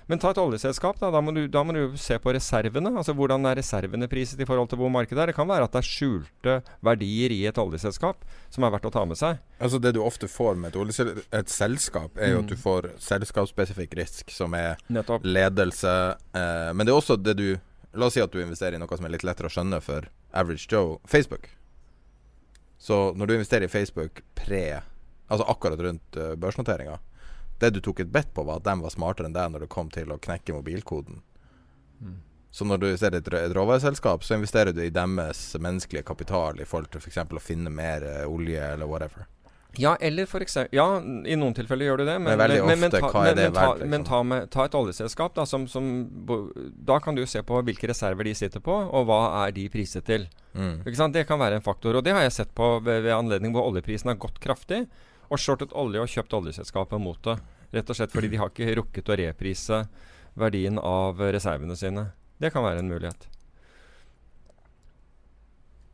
men 0.08 0.20
ta 0.22 0.32
et 0.34 0.40
oljeselskap. 0.42 1.00
Da, 1.02 1.10
da, 1.14 1.22
må 1.22 1.34
du, 1.36 1.44
da 1.52 1.64
må 1.68 1.74
du 1.76 1.98
se 2.00 2.18
på 2.22 2.34
reservene. 2.36 2.92
Altså 2.98 3.14
Hvordan 3.18 3.46
er 3.50 3.58
reservene 3.60 4.08
priset 4.12 4.40
i 4.42 4.48
forhold 4.48 4.70
til 4.72 4.80
hvor 4.82 4.92
markedet 4.94 5.22
er. 5.24 5.32
Det 5.32 5.36
kan 5.38 5.48
være 5.50 5.68
at 5.68 5.72
det 5.76 5.82
er 5.84 5.90
skjulte 5.90 6.56
verdier 6.86 7.32
i 7.36 7.42
et 7.50 7.58
oljeselskap 7.62 8.24
som 8.52 8.64
er 8.68 8.74
verdt 8.76 8.88
å 8.90 8.94
ta 8.94 9.04
med 9.08 9.20
seg. 9.20 9.40
Altså 9.62 9.80
Det 9.82 9.94
du 9.96 10.02
ofte 10.04 10.28
får 10.32 10.56
med 10.60 10.76
et, 10.76 11.24
et 11.42 11.50
selskap, 11.52 12.18
er 12.18 12.34
jo 12.36 12.42
Mm. 12.42 12.46
at 12.46 12.50
du 12.50 12.56
får 12.58 12.90
selskapsspesifikk 13.04 13.94
risk, 14.00 14.30
som 14.32 14.54
er 14.58 14.78
Nettopp. 14.90 15.24
ledelse. 15.24 16.16
Eh, 16.34 16.72
men 16.74 16.86
det 16.86 16.94
er 16.94 16.98
også 17.02 17.18
det 17.22 17.38
du 17.38 17.50
La 17.94 18.06
oss 18.08 18.14
si 18.16 18.22
at 18.24 18.32
du 18.32 18.40
investerer 18.40 18.78
i 18.78 18.80
noe 18.80 18.96
som 18.96 19.04
er 19.04 19.12
litt 19.12 19.26
lettere 19.28 19.50
å 19.50 19.52
skjønne 19.52 19.82
for 19.84 20.06
average 20.32 20.64
Joe. 20.72 20.94
Facebook. 21.06 21.50
Så 22.80 23.12
når 23.18 23.28
du 23.28 23.34
investerer 23.36 23.66
i 23.68 23.68
Facebook 23.72 24.22
pre 24.36 24.82
Altså 25.32 25.46
akkurat 25.48 25.80
rundt 25.80 26.18
uh, 26.18 26.34
børsnoteringa 26.40 26.98
Det 27.62 27.70
du 27.76 27.82
tok 27.84 28.02
et 28.04 28.12
bet 28.12 28.32
på, 28.34 28.46
var 28.48 28.60
at 28.60 28.68
de 28.68 28.76
var 28.82 28.94
smartere 28.94 29.30
enn 29.30 29.38
deg 29.38 29.54
når 29.54 29.66
det 29.66 29.74
kom 29.74 29.92
til 29.94 30.12
å 30.14 30.20
knekke 30.22 30.56
mobilkoden. 30.58 31.22
Mm. 32.02 32.20
Så 32.52 32.66
når 32.68 32.82
du 32.82 32.88
ser 33.00 33.16
et, 33.16 33.28
et 33.28 33.54
råvareselskap, 33.56 34.26
så 34.28 34.36
investerer 34.36 34.76
du 34.76 34.82
i 34.84 34.92
deres 34.92 35.44
menneskelige 35.62 36.04
kapital 36.10 36.60
i 36.60 36.68
forhold 36.68 36.92
til 36.92 37.04
f.eks. 37.04 37.22
å 37.24 37.44
finne 37.44 37.72
mer 37.72 38.04
uh, 38.04 38.26
olje 38.28 38.66
eller 38.74 38.90
whatever. 38.90 39.30
Ja, 39.80 39.94
eller 40.04 40.26
for 40.28 40.44
eksempel 40.44 40.76
Ja, 40.76 40.86
i 41.00 41.38
noen 41.40 41.54
tilfeller 41.56 41.88
gjør 41.88 42.02
du 42.02 42.06
det. 42.10 42.18
Men 42.20 42.36
men, 42.36 42.52
ofte, 42.60 43.00
hva 43.06 43.22
men 43.24 43.38
det 43.38 43.46
ta, 43.56 43.68
liksom? 43.72 43.94
men 43.94 44.04
ta, 44.04 44.20
med, 44.28 44.50
ta 44.52 44.66
et 44.68 44.76
oljeselskap, 44.76 45.36
da, 45.38 45.46
som, 45.48 45.68
som, 45.72 45.86
da 46.76 47.00
kan 47.00 47.16
du 47.16 47.24
se 47.24 47.40
på 47.44 47.62
hvilke 47.64 47.88
reserver 47.94 48.28
de 48.28 48.36
sitter 48.36 48.64
på, 48.64 48.76
og 48.76 49.08
hva 49.08 49.22
er 49.46 49.56
de 49.56 49.70
priset 49.72 50.04
til. 50.10 50.28
Mm. 50.52 50.84
Det 51.16 51.24
kan 51.30 51.40
være 51.40 51.62
en 51.62 51.64
faktor. 51.64 51.96
Og 51.96 52.04
det 52.04 52.18
har 52.18 52.28
jeg 52.28 52.36
sett 52.42 52.52
på 52.58 52.74
ved, 52.84 53.06
ved 53.08 53.16
anledning 53.16 53.56
hvor 53.56 53.72
oljeprisen 53.72 54.12
har 54.12 54.20
gått 54.20 54.44
kraftig, 54.44 54.84
og 55.32 55.40
shortet 55.40 55.76
olje 55.78 56.02
og 56.04 56.12
kjøpt 56.12 56.34
oljeselskapet 56.36 57.02
mot 57.02 57.20
det. 57.24 57.38
Rett 57.72 57.92
og 57.92 57.98
slett 57.98 58.12
fordi 58.12 58.32
de 58.34 58.40
har 58.42 58.52
ikke 58.52 58.74
rukket 58.82 59.12
å 59.12 59.18
reprise 59.22 59.86
verdien 60.40 60.80
av 60.80 61.22
reservene 61.32 61.78
sine. 61.80 62.10
Det 62.42 62.52
kan 62.52 62.66
være 62.66 62.84
en 62.84 62.92
mulighet. 62.92 63.28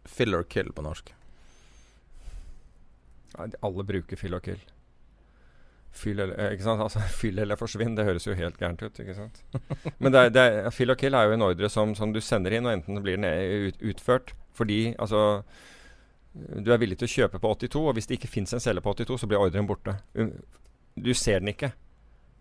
Fill 0.08 0.34
or 0.34 0.48
kill 0.50 0.72
på 0.74 0.86
norsk. 0.86 1.14
Ja, 3.36 3.46
alle 3.62 3.86
bruker 3.86 4.18
fill 4.18 4.34
or 4.34 4.42
kill. 4.42 4.60
Fyll 5.98 6.20
eller, 6.20 6.38
eh, 6.40 6.56
ikke 6.56 6.66
sant? 6.66 6.82
Altså, 6.82 7.04
fyll 7.22 7.38
eller 7.44 7.60
forsvinn, 7.60 7.96
det 7.98 8.08
høres 8.08 8.26
jo 8.26 8.38
helt 8.38 8.58
gærent 8.58 8.82
ut. 8.82 9.00
ikke 9.04 9.18
sant? 9.18 9.44
Men 10.02 10.14
det 10.14 10.24
er, 10.24 10.34
det 10.34 10.46
er, 10.48 10.70
fill 10.74 10.94
og 10.94 10.98
kill 11.02 11.18
er 11.18 11.30
jo 11.30 11.38
en 11.38 11.46
ordre 11.52 11.70
som, 11.70 11.94
som 11.98 12.14
du 12.14 12.22
sender 12.24 12.58
inn, 12.58 12.66
og 12.66 12.74
enten 12.74 13.02
blir 13.06 13.22
den 13.22 13.70
ut, 13.70 13.82
utført 13.94 14.34
fordi 14.58 14.96
altså, 14.98 15.44
du 16.64 16.72
er 16.74 16.80
villig 16.82 16.98
til 17.00 17.08
å 17.08 17.14
kjøpe 17.16 17.42
på 17.44 17.52
82, 17.56 17.82
og 17.82 17.98
hvis 17.98 18.10
det 18.10 18.18
ikke 18.20 18.32
fins 18.32 18.54
en 18.54 18.64
selger 18.64 18.84
på 18.86 18.94
82, 18.94 19.20
så 19.22 19.30
blir 19.30 19.42
ordren 19.42 19.70
borte. 19.70 19.98
Um, 20.18 20.34
Du 20.98 21.14
ser 21.14 21.40
den 21.40 21.52
ikke 21.54 21.74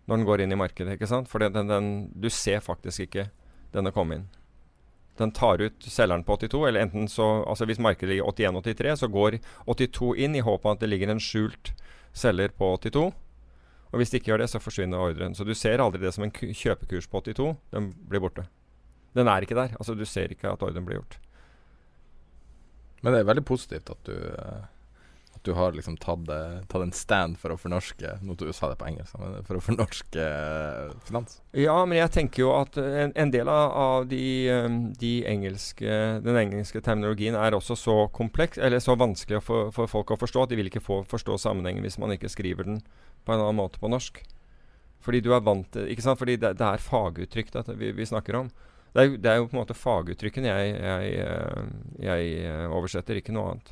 når 0.07 0.17
den 0.17 0.25
går 0.25 0.41
inn 0.41 0.55
i 0.55 0.57
markedet, 0.57 0.95
ikke 0.95 1.07
sant? 1.09 1.27
For 1.29 1.43
du 1.43 2.29
ser 2.31 2.63
faktisk 2.63 3.03
ikke 3.05 3.27
denne 3.73 3.91
komme 3.91 4.15
inn. 4.15 4.27
Den 5.17 5.33
tar 5.35 5.61
ut 5.61 5.83
selgeren 5.83 6.23
på 6.23 6.37
82, 6.37 6.67
eller 6.69 6.85
enten 6.85 7.07
så 7.09 7.43
Altså 7.43 7.65
hvis 7.65 7.81
markedet 7.81 8.15
ligger 8.15 8.31
81-83, 8.31 8.95
så 8.95 9.07
går 9.07 9.39
82 9.65 10.13
inn 10.23 10.35
i 10.35 10.43
håp 10.45 10.65
om 10.65 10.71
at 10.71 10.79
det 10.79 10.89
ligger 10.89 11.11
en 11.11 11.21
skjult 11.21 11.73
selger 12.13 12.53
på 12.57 12.69
82. 12.77 13.11
Og 13.87 13.99
hvis 13.99 14.09
det 14.11 14.21
ikke 14.21 14.33
gjør 14.33 14.43
det, 14.43 14.49
så 14.51 14.61
forsvinner 14.61 15.01
ordren. 15.01 15.35
Så 15.35 15.43
du 15.47 15.53
ser 15.55 15.81
aldri 15.81 16.01
det 16.03 16.13
som 16.13 16.23
en 16.23 16.31
kjøpekurs 16.31 17.07
på 17.09 17.21
82. 17.23 17.55
Den 17.73 17.91
blir 18.09 18.23
borte. 18.23 18.47
Den 19.15 19.27
er 19.31 19.41
ikke 19.41 19.57
der. 19.57 19.75
Altså 19.79 19.95
Du 19.95 20.05
ser 20.05 20.31
ikke 20.31 20.51
at 20.51 20.63
ordren 20.63 20.85
blir 20.85 20.99
gjort. 20.99 21.19
Men 23.01 23.13
det 23.13 23.21
er 23.21 23.29
veldig 23.29 23.45
positivt 23.47 23.91
at 23.93 24.09
du 24.09 24.15
eh, 24.15 24.65
At 25.37 25.45
du 25.45 25.51
har 25.53 25.75
liksom 25.75 25.99
tatt, 26.01 26.25
tatt 26.67 26.81
en 26.81 26.93
stand 26.95 27.37
for 27.37 27.53
å 27.53 27.57
fornorske 27.61 28.15
Nå 28.25 28.35
sa 28.51 28.71
det 28.71 28.79
på 28.79 28.87
engelsk, 28.89 29.17
men 29.21 29.43
for 29.45 29.59
å 29.59 29.63
fornorske 29.63 30.23
eh, 30.23 30.95
finans. 31.05 31.41
Ja, 31.53 31.77
men 31.85 31.99
jeg 31.99 32.13
tenker 32.15 32.41
jo 32.41 32.53
at 32.57 32.79
eh, 32.81 33.03
en, 33.03 33.13
en 33.15 33.33
del 33.33 33.51
av, 33.51 34.07
de, 34.09 34.49
de 34.97 35.13
engelske, 35.29 35.99
den 36.25 36.41
engelske 36.41 36.81
terminologien 36.81 37.37
er 37.37 37.57
også 37.57 37.77
så 37.77 37.97
kompleks, 38.13 38.57
eller 38.57 38.81
så 38.83 38.97
vanskelig 38.97 39.43
for, 39.45 39.69
for 39.75 39.91
folk 39.91 40.15
å 40.15 40.19
forstå, 40.23 40.47
at 40.47 40.53
de 40.53 40.59
vil 40.59 40.71
ikke 40.71 40.83
få 40.83 41.03
forstå 41.07 41.37
sammenhengen 41.45 41.85
hvis 41.85 41.99
man 42.01 42.15
ikke 42.15 42.33
skriver 42.33 42.65
den 42.67 42.81
på 43.27 43.35
en 43.35 43.43
annen 43.43 43.61
måte 43.61 43.79
på 43.79 43.91
norsk. 43.91 44.23
Fordi 45.05 45.21
du 45.23 45.29
er 45.35 45.45
vant 45.45 45.69
til 45.71 45.87
Ikke 45.91 46.03
sant? 46.03 46.19
Fordi 46.19 46.35
det, 46.41 46.55
det 46.59 46.67
er 46.67 46.83
faguttrykk 46.83 47.53
vi, 47.77 47.93
vi 47.95 48.07
snakker 48.09 48.41
om. 48.41 48.49
Det 48.97 49.03
er, 49.03 49.17
det 49.21 49.29
er 49.29 49.35
jo 49.37 49.45
på 49.45 49.53
en 49.53 49.61
måte 49.61 49.77
faguttrykkene 49.77 50.49
jeg, 50.49 50.69
jeg, 50.81 51.09
eh, 51.21 51.67
jeg 52.01 52.31
eh, 52.49 52.63
oversetter, 52.73 53.19
ikke 53.19 53.35
noe 53.35 53.51
annet. 53.51 53.69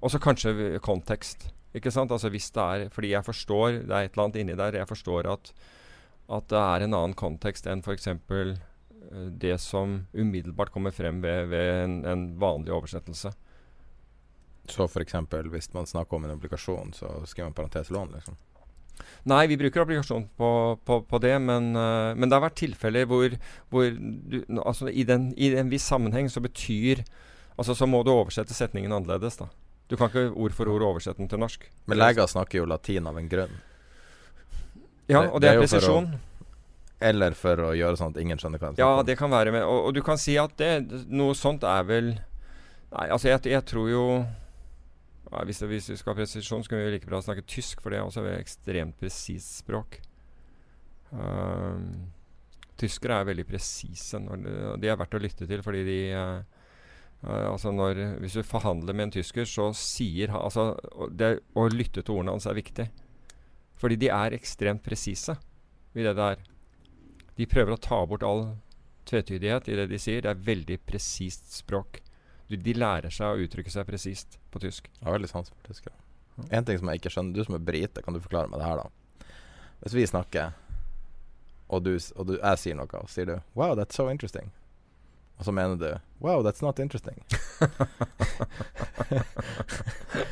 Og 0.00 0.12
så 0.14 0.20
kanskje 0.22 0.80
kontekst. 0.80 1.50
Ikke 1.76 1.92
sant? 1.92 2.10
Altså 2.10 2.30
hvis 2.32 2.48
det 2.50 2.62
er 2.62 2.88
Fordi 2.90 3.12
jeg 3.12 3.22
forstår 3.22 3.76
Det 3.84 3.92
er 3.94 4.08
et 4.08 4.16
eller 4.16 4.24
annet 4.24 4.38
inni 4.40 4.56
der. 4.58 4.78
Jeg 4.80 4.88
forstår 4.90 5.28
at 5.30 5.52
at 6.30 6.46
det 6.46 6.58
er 6.58 6.84
en 6.84 6.94
annen 6.94 7.14
kontekst 7.18 7.66
enn 7.66 7.80
f.eks. 7.82 8.06
det 9.42 9.56
som 9.58 9.96
umiddelbart 10.14 10.70
kommer 10.70 10.94
frem 10.94 11.18
ved, 11.24 11.48
ved 11.50 11.70
en, 11.84 11.96
en 12.06 12.22
vanlig 12.38 12.70
oversettelse. 12.76 13.32
Så 14.70 14.86
f.eks. 14.86 15.16
hvis 15.50 15.72
man 15.74 15.90
snakker 15.90 16.16
om 16.16 16.28
en 16.28 16.36
obligasjon, 16.36 16.92
så 16.94 17.10
skriver 17.26 17.48
man 17.48 17.58
parentes 17.58 17.90
lån, 17.90 18.14
liksom. 18.14 18.38
Nei, 19.28 19.42
vi 19.50 19.58
bruker 19.60 19.82
applikasjon 19.82 20.28
på, 20.40 20.50
på, 20.86 21.00
på 21.04 21.18
det, 21.20 21.34
men, 21.44 21.74
uh, 21.76 22.12
men 22.16 22.30
det 22.30 22.36
har 22.38 22.44
vært 22.46 22.60
tilfeller 22.62 23.08
hvor, 23.10 23.34
hvor 23.68 23.90
du, 23.92 24.38
altså 24.62 24.88
i, 24.88 25.04
den, 25.08 25.30
i 25.36 25.52
en 25.60 25.72
viss 25.72 25.88
sammenheng 25.90 26.30
så 26.32 26.42
betyr 26.44 27.04
Altså 27.60 27.74
så 27.76 27.84
må 27.84 27.98
du 28.06 28.08
oversette 28.08 28.54
setningen 28.56 28.92
annerledes, 28.96 29.34
da. 29.36 29.50
Du 29.90 29.96
kan 29.98 30.08
ikke 30.08 30.30
ord 30.32 30.54
for 30.56 30.70
ord 30.72 30.84
oversette 30.86 31.20
den 31.20 31.28
til 31.28 31.42
norsk. 31.42 31.66
Men 31.90 31.98
leger 31.98 32.28
snakker 32.30 32.62
jo 32.62 32.66
latin 32.70 33.08
av 33.10 33.18
en 33.20 33.28
grunn. 33.28 33.52
Ja, 35.10 35.26
og 35.26 35.42
det 35.42 35.44
det 35.44 35.50
er 35.50 35.58
er 35.58 35.66
presisjon. 35.66 36.06
Eller 37.10 37.36
for 37.36 37.60
å 37.66 37.70
gjøre 37.76 37.98
sånn 37.98 38.14
at 38.14 38.20
ingen 38.22 38.40
skjønner 38.40 38.62
hva 38.62 38.70
en 38.70 38.78
Ja, 38.78 38.86
snakker 38.86 39.02
om. 39.02 39.06
det 39.10 39.16
kan 39.18 39.32
være 39.34 39.52
med. 39.52 39.64
Og, 39.66 39.88
og 39.88 39.96
du 39.96 40.00
kan 40.06 40.20
si 40.20 40.38
at 40.40 40.54
det, 40.60 40.70
noe 41.08 41.36
sånt 41.36 41.66
er 41.68 41.84
vel 41.88 42.10
Nei, 42.90 43.06
altså 43.06 43.28
jeg, 43.28 43.44
jeg 43.52 43.62
tror 43.70 43.86
jo 43.86 44.04
ja, 44.18 44.24
hvis, 45.30 45.60
det, 45.62 45.68
hvis 45.70 45.90
vi 45.92 45.98
skal 45.98 46.12
ha 46.12 46.18
presisjon, 46.18 46.64
så 46.64 46.72
kan 46.72 46.80
vi 46.80 46.94
like 46.94 47.06
bra 47.06 47.20
snakke 47.22 47.46
tysk, 47.46 47.82
for 47.82 47.92
det 47.92 48.00
er 48.00 48.06
også 48.06 48.24
et 48.26 48.40
ekstremt 48.40 48.96
presist 48.98 49.60
språk. 49.60 50.00
Um, 51.10 52.10
tyskere 52.80 53.20
er 53.20 53.28
veldig 53.28 53.46
presise. 53.48 54.18
De 54.20 54.90
er 54.90 54.98
verdt 54.98 55.14
å 55.14 55.22
lytte 55.22 55.46
til, 55.46 55.62
fordi 55.62 55.84
de 55.86 55.98
eh, 56.16 56.40
altså 57.22 57.72
når, 57.74 58.00
Hvis 58.22 58.38
du 58.38 58.42
forhandler 58.46 58.96
med 58.96 59.08
en 59.08 59.14
tysker, 59.18 59.44
så 59.44 59.70
sier 59.76 60.32
han 60.32 60.46
altså, 60.48 60.72
det, 61.12 61.40
Å 61.54 61.68
lytte 61.68 62.02
til 62.02 62.16
ordene 62.16 62.36
hans 62.36 62.48
er 62.48 62.58
viktig. 62.58 62.88
Fordi 63.80 63.96
de 64.00 64.10
er 64.12 64.36
ekstremt 64.36 64.84
presise 64.84 65.36
i 65.94 66.04
det 66.04 66.14
det 66.16 66.28
er. 66.34 66.42
De 67.36 67.48
prøver 67.48 67.74
å 67.74 67.80
ta 67.80 68.02
bort 68.06 68.24
all 68.26 68.46
tvetydighet 69.08 69.70
i 69.70 69.78
det 69.78 69.88
de 69.90 69.98
sier. 70.00 70.22
Det 70.24 70.32
er 70.32 70.46
veldig 70.50 70.78
presist 70.86 71.52
språk. 71.54 72.02
Du, 72.50 72.56
de 72.58 72.72
lærer 72.74 73.14
seg 73.14 73.30
å 73.30 73.44
uttrykke 73.44 73.70
seg 73.70 73.86
presist 73.86 74.38
på 74.50 74.58
tysk. 74.62 74.88
Jeg 74.98 75.06
har 75.06 75.14
veldig 75.14 75.30
sans 75.30 75.50
for 75.52 75.68
tyskere. 75.70 75.94
En 76.50 76.64
ting 76.66 76.80
som 76.80 76.88
jeg 76.88 77.00
ikke 77.00 77.12
skjønner 77.12 77.36
Du 77.36 77.44
som 77.44 77.54
er 77.54 77.62
brite, 77.62 78.02
kan 78.02 78.16
du 78.16 78.20
forklare 78.22 78.50
meg 78.50 78.58
det 78.62 78.66
her, 78.66 78.80
da? 78.80 79.28
Hvis 79.84 79.94
vi 79.96 80.06
snakker, 80.08 80.56
og, 81.70 81.84
du, 81.84 81.92
og 82.16 82.26
du, 82.26 82.34
jeg 82.40 82.60
sier 82.60 82.76
noe, 82.76 82.88
og 82.98 83.08
sier 83.12 83.28
du 83.28 83.36
'Wow, 83.54 83.76
that's 83.78 83.94
so 83.94 84.08
interesting'. 84.10 84.50
Og 85.38 85.44
så 85.46 85.52
mener 85.52 85.76
du 85.76 86.00
'Wow, 86.20 86.42
that's 86.42 86.62
not 86.62 86.78
interesting'. 86.78 87.22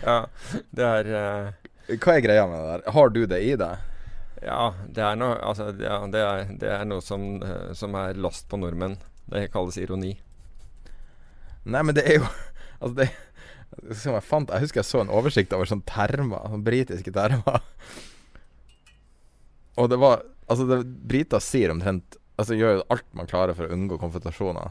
Ja, 0.02 0.26
det 0.70 0.84
er 0.84 1.04
uh, 1.06 1.96
Hva 1.96 2.16
er 2.16 2.24
greia 2.24 2.46
med 2.46 2.58
det 2.58 2.68
der? 2.70 2.90
Har 2.92 3.08
du 3.08 3.26
det 3.26 3.40
i 3.44 3.54
deg? 3.56 3.78
Ja, 4.42 4.74
det 4.94 5.02
er 5.02 5.16
noe 5.18 5.36
Altså, 5.42 5.70
ja, 5.82 5.98
det, 6.06 6.20
er, 6.22 6.52
det 6.60 6.70
er 6.70 6.84
noe 6.88 7.02
som, 7.04 7.42
eh, 7.42 7.72
som 7.74 7.94
er 7.98 8.18
lost 8.18 8.48
på 8.48 8.56
nordmenn. 8.60 8.96
Det 9.28 9.48
kalles 9.52 9.76
ironi. 9.80 10.14
Nei, 11.64 11.82
men 11.82 11.96
det 11.96 12.04
er 12.06 12.20
jo 12.20 12.28
Altså, 12.78 12.94
det 13.00 13.08
jeg, 13.78 14.22
fant, 14.24 14.50
jeg 14.50 14.64
husker 14.64 14.80
jeg 14.80 14.88
så 14.88 15.00
en 15.02 15.10
oversikt 15.12 15.52
over 15.54 15.68
sånne 15.68 15.84
termer, 15.86 16.46
sånne 16.50 16.66
britiske 16.66 17.12
termer. 17.14 17.60
Og 19.78 19.90
det 19.92 19.98
var 20.00 20.24
Altså, 20.48 20.64
det 20.64 20.78
briter 21.10 21.42
sier 21.44 21.74
omtrent 21.74 22.16
Altså 22.38 22.56
gjør 22.56 22.78
jo 22.78 22.86
alt 22.94 23.08
man 23.18 23.28
klarer 23.28 23.56
for 23.58 23.66
å 23.66 23.74
unngå 23.74 23.98
konfrontasjoner. 23.98 24.70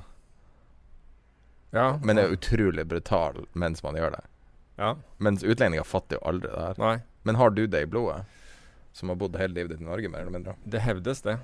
Ja, 1.75 1.99
Men 2.01 2.17
er 2.17 2.31
utrolig 2.31 2.85
brutal 2.88 3.41
mens 3.51 3.83
man 3.83 3.97
gjør 3.99 4.15
det. 4.15 4.21
Ja. 4.79 4.93
Mens 5.19 5.43
utlendinger 5.43 5.83
fatter 5.83 6.15
jo 6.15 6.23
aldri 6.31 6.47
det 6.53 6.63
her. 6.63 6.79
Nei. 6.79 6.95
Men 7.27 7.35
har 7.35 7.51
du 7.51 7.65
det 7.67 7.81
i 7.83 7.89
blodet? 7.91 8.21
Som 8.95 9.11
har 9.11 9.19
bodd 9.19 9.35
hele 9.35 9.53
livet 9.53 9.75
ditt 9.75 9.83
i 9.83 9.89
Norge, 9.89 10.09
mer 10.09 10.23
eller 10.23 10.33
mindre? 10.38 10.55
Det 10.63 10.79
hevdes, 10.81 11.19
det. 11.25 11.35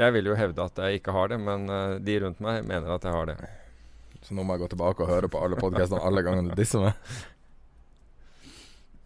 Jeg 0.00 0.14
vil 0.16 0.32
jo 0.32 0.38
hevde 0.38 0.64
at 0.64 0.80
jeg 0.80 1.02
ikke 1.02 1.12
har 1.12 1.28
det, 1.28 1.38
men 1.44 1.68
eh, 1.68 1.98
de 2.00 2.16
rundt 2.24 2.40
meg 2.40 2.64
mener 2.64 2.94
at 2.94 3.04
jeg 3.04 3.12
har 3.12 3.28
det. 3.28 3.36
Så 4.22 4.34
nå 4.36 4.44
må 4.46 4.54
jeg 4.56 4.62
gå 4.64 4.72
tilbake 4.72 5.02
og 5.04 5.10
høre 5.10 5.28
på 5.30 5.40
alle 5.42 5.58
podkastene 5.58 6.02
alle 6.02 6.22
gangene 6.24 6.52
du 6.52 6.58
disser 6.58 6.80
meg. 6.84 6.92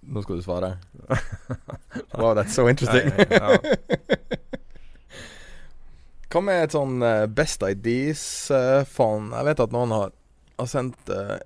Nå 0.06 0.22
skal 0.22 0.38
du 0.38 0.44
svare. 0.44 0.76
Wow, 2.16 2.34
that's 2.36 2.54
so 2.54 2.68
interesting. 2.68 3.10
Hva 6.32 6.40
med 6.44 6.62
et 6.64 6.74
sånn 6.74 7.02
eh, 7.04 7.26
Best 7.32 7.62
Ideas-fond? 7.64 9.34
jeg 9.36 9.46
vet 9.50 9.62
at 9.62 9.74
noen 9.74 9.92
har, 9.94 10.14
har 10.60 10.68
sendt 10.70 11.12
uh, 11.12 11.36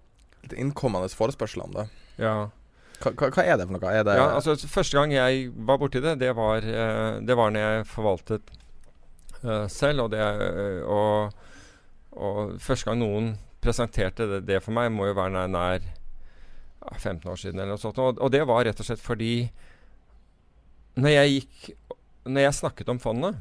litt 0.45 0.55
innkommende 0.59 1.11
forespørsler 1.15 1.67
om 1.67 1.77
det. 1.77 1.87
ja. 2.23 2.39
Hva, 3.01 3.31
hva, 3.33 3.45
er 3.45 3.57
det 3.57 3.65
for 3.65 3.77
noe? 3.79 3.93
Det 4.05 4.15
Ja, 4.19 4.27
altså 4.37 4.55
Første 4.69 4.99
gang 4.99 5.15
jeg 5.15 5.47
var 5.57 5.79
borti 5.81 6.03
det, 6.05 6.19
det 6.21 6.35
var, 6.37 6.61
eh, 6.61 7.21
det 7.25 7.37
var 7.37 7.53
når 7.53 7.61
jeg 7.65 7.87
forvaltet 7.89 8.51
eh, 9.43 9.67
selv. 9.73 10.05
Og, 10.05 10.11
det, 10.13 10.21
eh, 10.21 10.83
og, 10.85 11.33
og 12.13 12.59
første 12.61 12.91
gang 12.91 13.01
noen 13.01 13.31
presenterte 13.61 14.27
det, 14.27 14.41
det 14.49 14.63
for 14.65 14.77
meg, 14.77 14.91
må 14.93 15.11
jo 15.11 15.17
være 15.19 15.35
nær, 15.37 15.51
nær 15.53 16.97
15 16.97 17.29
år 17.31 17.37
siden. 17.41 17.61
eller 17.61 17.75
noe 17.75 17.83
sånt. 17.83 18.01
Og, 18.01 18.21
og 18.21 18.33
det 18.33 18.43
var 18.49 18.65
rett 18.65 18.81
og 18.81 18.89
slett 18.89 19.03
fordi 19.03 19.35
når 21.01 21.13
jeg 21.15 21.35
gikk 21.37 21.71
Når 22.27 22.43
jeg 22.43 22.55
snakket 22.59 22.89
om 22.91 22.99
fondet 23.01 23.37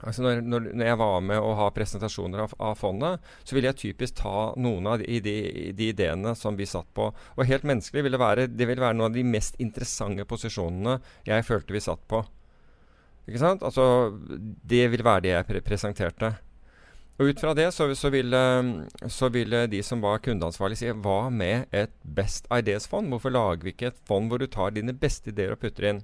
Altså 0.00 0.24
når, 0.24 0.40
når, 0.40 0.68
når 0.72 0.88
jeg 0.88 0.98
var 1.00 1.24
med 1.28 1.44
å 1.44 1.50
ha 1.58 1.66
presentasjoner 1.76 2.40
av, 2.46 2.54
av 2.64 2.78
fondet, 2.80 3.26
så 3.44 3.52
ville 3.52 3.68
jeg 3.68 3.80
typisk 3.82 4.16
ta 4.22 4.54
noen 4.56 4.88
av 4.88 5.02
de, 5.02 5.18
de, 5.20 5.34
de 5.76 5.88
ideene 5.92 6.32
som 6.38 6.56
vi 6.56 6.68
satt 6.68 6.88
på. 6.96 7.10
Og 7.36 7.44
helt 7.44 7.66
menneskelig 7.68 8.06
ville 8.06 8.20
være, 8.20 8.46
det 8.48 8.68
ville 8.68 8.80
være 8.80 8.96
noen 8.96 9.10
av 9.10 9.18
de 9.18 9.26
mest 9.28 9.60
interessante 9.60 10.24
posisjonene 10.24 10.96
jeg 11.28 11.44
følte 11.44 11.76
vi 11.76 11.84
satt 11.84 12.00
på. 12.08 12.22
Ikke 13.28 13.42
sant? 13.42 13.66
Altså, 13.66 13.84
det 14.72 14.86
ville 14.94 15.04
være 15.04 15.26
det 15.26 15.34
jeg 15.34 15.48
pre 15.50 15.62
presenterte. 15.68 16.32
Og 17.20 17.28
ut 17.28 17.40
fra 17.42 17.52
det 17.52 17.66
så, 17.76 17.84
så, 17.92 18.08
ville, 18.08 18.40
så 19.12 19.28
ville 19.28 19.66
de 19.68 19.82
som 19.84 20.00
var 20.00 20.22
kundeansvarlig 20.24 20.78
si 20.80 20.88
hva 21.04 21.26
med 21.28 21.68
et 21.76 21.92
Best 22.00 22.48
Ideas-fond? 22.48 23.12
Hvorfor 23.12 23.34
lager 23.34 23.66
vi 23.66 23.74
ikke 23.74 23.90
et 23.90 24.00
fond 24.08 24.32
hvor 24.32 24.40
du 24.40 24.46
tar 24.48 24.72
dine 24.72 24.94
beste 24.96 25.28
ideer 25.28 25.52
og 25.52 25.60
putter 25.60 25.90
inn? 25.90 26.00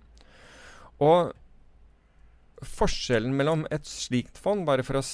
Og 1.01 1.33
Forskjellen 2.65 3.35
mellom 3.37 3.67
et 3.73 3.85
slikt 3.89 4.39
fond, 4.41 4.65
bare 4.69 4.85
for 4.85 4.97
å 4.97 5.05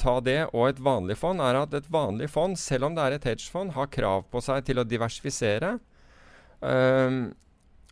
ta 0.00 0.16
det, 0.24 0.40
og 0.50 0.68
et 0.68 0.80
vanlig 0.82 1.16
fond, 1.20 1.42
er 1.42 1.60
at 1.60 1.74
et 1.76 1.86
vanlig 1.92 2.26
fond, 2.32 2.58
selv 2.58 2.88
om 2.88 2.96
det 2.96 3.04
er 3.04 3.16
et 3.16 3.28
hedgefond, 3.30 3.76
har 3.76 3.92
krav 3.94 4.24
på 4.32 4.42
seg 4.42 4.64
til 4.66 4.82
å 4.82 4.86
diversifisere. 4.86 5.76
Um, 6.60 7.30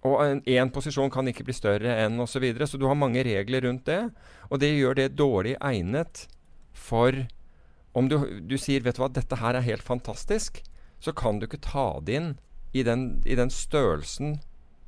og 0.06 0.42
én 0.50 0.72
posisjon 0.74 1.10
kan 1.14 1.30
ikke 1.30 1.46
bli 1.46 1.54
større 1.56 1.94
enn 2.04 2.18
osv. 2.18 2.36
Så, 2.36 2.42
videre, 2.42 2.66
så 2.70 2.78
du 2.78 2.88
har 2.90 2.98
mange 2.98 3.22
regler 3.26 3.66
rundt 3.66 3.86
det. 3.86 4.02
Og 4.50 4.60
det 4.62 4.74
gjør 4.74 4.98
det 4.98 5.08
dårlig 5.18 5.54
egnet 5.62 6.26
for 6.74 7.22
Om 7.98 8.10
du, 8.10 8.18
du 8.46 8.54
sier 8.60 8.84
vet 8.84 8.98
du 8.98 9.02
hva, 9.02 9.10
dette 9.10 9.40
her 9.40 9.58
er 9.58 9.66
helt 9.66 9.82
fantastisk, 9.82 10.62
så 11.02 11.14
kan 11.16 11.38
du 11.38 11.48
ikke 11.48 11.62
ta 11.62 11.88
det 12.04 12.14
inn 12.18 12.30
i 12.76 12.84
den, 12.86 13.20
i 13.26 13.34
den 13.38 13.50
størrelsen 13.50 14.38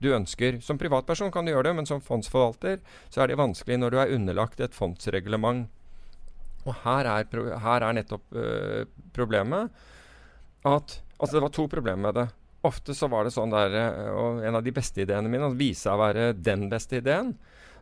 du 0.01 0.13
ønsker. 0.15 0.61
Som 0.65 0.79
privatperson 0.81 1.33
kan 1.35 1.47
du 1.47 1.53
gjøre 1.53 1.71
det, 1.71 1.77
men 1.81 1.89
som 1.89 2.03
fondsforvalter 2.05 2.81
så 3.13 3.23
er 3.23 3.31
det 3.31 3.41
vanskelig 3.41 3.81
når 3.81 3.93
du 3.93 4.01
er 4.01 4.15
underlagt 4.17 4.63
et 4.65 4.77
fondsreglement. 4.77 5.69
Og 6.69 6.75
her 6.85 7.09
er, 7.09 7.39
her 7.65 7.87
er 7.87 7.97
nettopp 7.97 8.37
øh, 8.37 8.83
problemet 9.17 9.71
at 10.69 11.01
Altså, 11.21 11.37
det 11.37 11.43
var 11.43 11.53
to 11.53 11.67
problemer 11.69 12.01
med 12.01 12.15
det. 12.17 12.23
Ofte 12.65 12.95
så 12.97 13.05
var 13.13 13.27
det 13.27 13.35
sånn 13.35 13.53
der 13.53 13.75
øh, 13.77 14.07
Og 14.17 14.39
en 14.45 14.57
av 14.57 14.65
de 14.65 14.73
beste 14.73 15.03
ideene 15.05 15.29
mine 15.29 15.51
viste 15.53 15.85
seg 15.85 15.99
å 15.99 16.01
være 16.01 16.31
den 16.33 16.69
beste 16.73 16.97
ideen. 17.01 17.35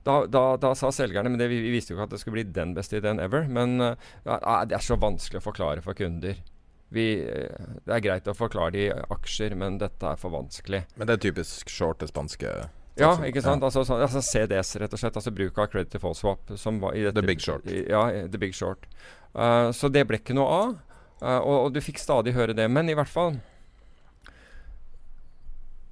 Da, 0.09 0.23
da, 0.31 0.45
da, 0.57 0.71
sa 0.79 0.89
selgerne 0.95 1.29
Men 1.29 1.41
det, 1.41 1.51
vi, 1.53 1.59
vi, 1.61 1.75
visste 1.75 1.93
jo 1.93 1.99
ikke 1.99 2.07
at 2.09 2.15
det 2.15 2.21
skulle 2.23 2.39
bli 2.39 2.47
den 2.57 2.73
beste 2.77 2.97
ideen 3.01 3.21
ever. 3.21 3.45
Men 3.45 3.77
uh, 3.83 3.93
det 4.25 4.79
er 4.79 4.85
så 4.85 4.97
vanskelig 5.01 5.43
å 5.43 5.49
forklare 5.51 5.85
for 5.85 5.99
kunder. 5.99 6.41
Vi, 6.89 7.05
eh, 7.21 7.65
det 7.85 7.93
er 7.93 8.01
greit 8.01 8.29
å 8.31 8.33
forklare 8.33 8.73
de 8.73 8.87
aksjer, 9.13 9.53
men 9.61 9.77
dette 9.77 10.09
er 10.09 10.17
for 10.17 10.33
vanskelig. 10.33 10.87
Men 10.97 11.11
det 11.11 11.19
er 11.19 11.25
typisk 11.27 11.69
shorte 11.69 12.09
spanske 12.09 12.55
ja, 12.99 13.13
ikke 13.29 13.43
sant. 13.45 13.63
Ja. 13.63 13.69
Altså, 13.69 13.85
så, 13.87 13.99
altså, 14.03 14.23
CDS, 14.25 14.75
rett 14.83 14.95
og 14.95 15.01
slett. 15.01 15.19
Altså 15.21 15.31
Bruk 15.35 15.59
av 15.61 15.69
credit 15.71 15.93
default 15.95 16.19
swap. 16.19 16.51
Som 16.59 16.81
var 16.83 16.97
i 16.99 17.05
dette, 17.07 17.21
the 17.21 17.27
Big 17.27 17.43
Short. 17.45 17.69
ja, 17.69 18.03
The 18.27 18.41
Big 18.41 18.57
Short. 18.59 18.89
Uh, 19.37 19.71
så 19.77 19.91
det 19.93 20.03
ble 20.09 20.19
ikke 20.19 20.37
noe 20.37 20.49
av. 20.57 20.75
Uh, 21.23 21.39
og, 21.39 21.55
og, 21.61 21.71
du 21.75 21.81
fikk 21.85 22.01
stadig 22.03 22.35
høre 22.35 22.57
det. 22.59 22.67
Men 22.71 22.91
i 22.91 22.97
hvert 22.99 23.11
fall 23.11 23.39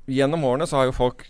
Gjennom 0.06 0.44
årene 0.46 0.68
så 0.70 0.80
har 0.80 0.88
jo 0.88 0.94
folk 0.94 1.24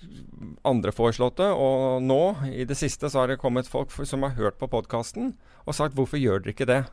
andre 0.66 0.92
foreslått 0.92 1.38
det, 1.40 1.48
og 1.48 2.02
nå, 2.04 2.20
i 2.52 2.66
det 2.68 2.76
siste, 2.76 3.08
så 3.08 3.22
har 3.22 3.32
det 3.32 3.40
kommet 3.40 3.70
folk 3.70 3.92
for, 3.94 4.08
som 4.08 4.26
har 4.26 4.36
hørt 4.36 4.58
på 4.60 4.68
podkasten 4.68 5.32
og 5.64 5.74
sagt 5.74 5.96
'Hvorfor 5.96 6.20
gjør 6.20 6.44
dere 6.44 6.52
ikke 6.52 6.68
det?' 6.68 6.84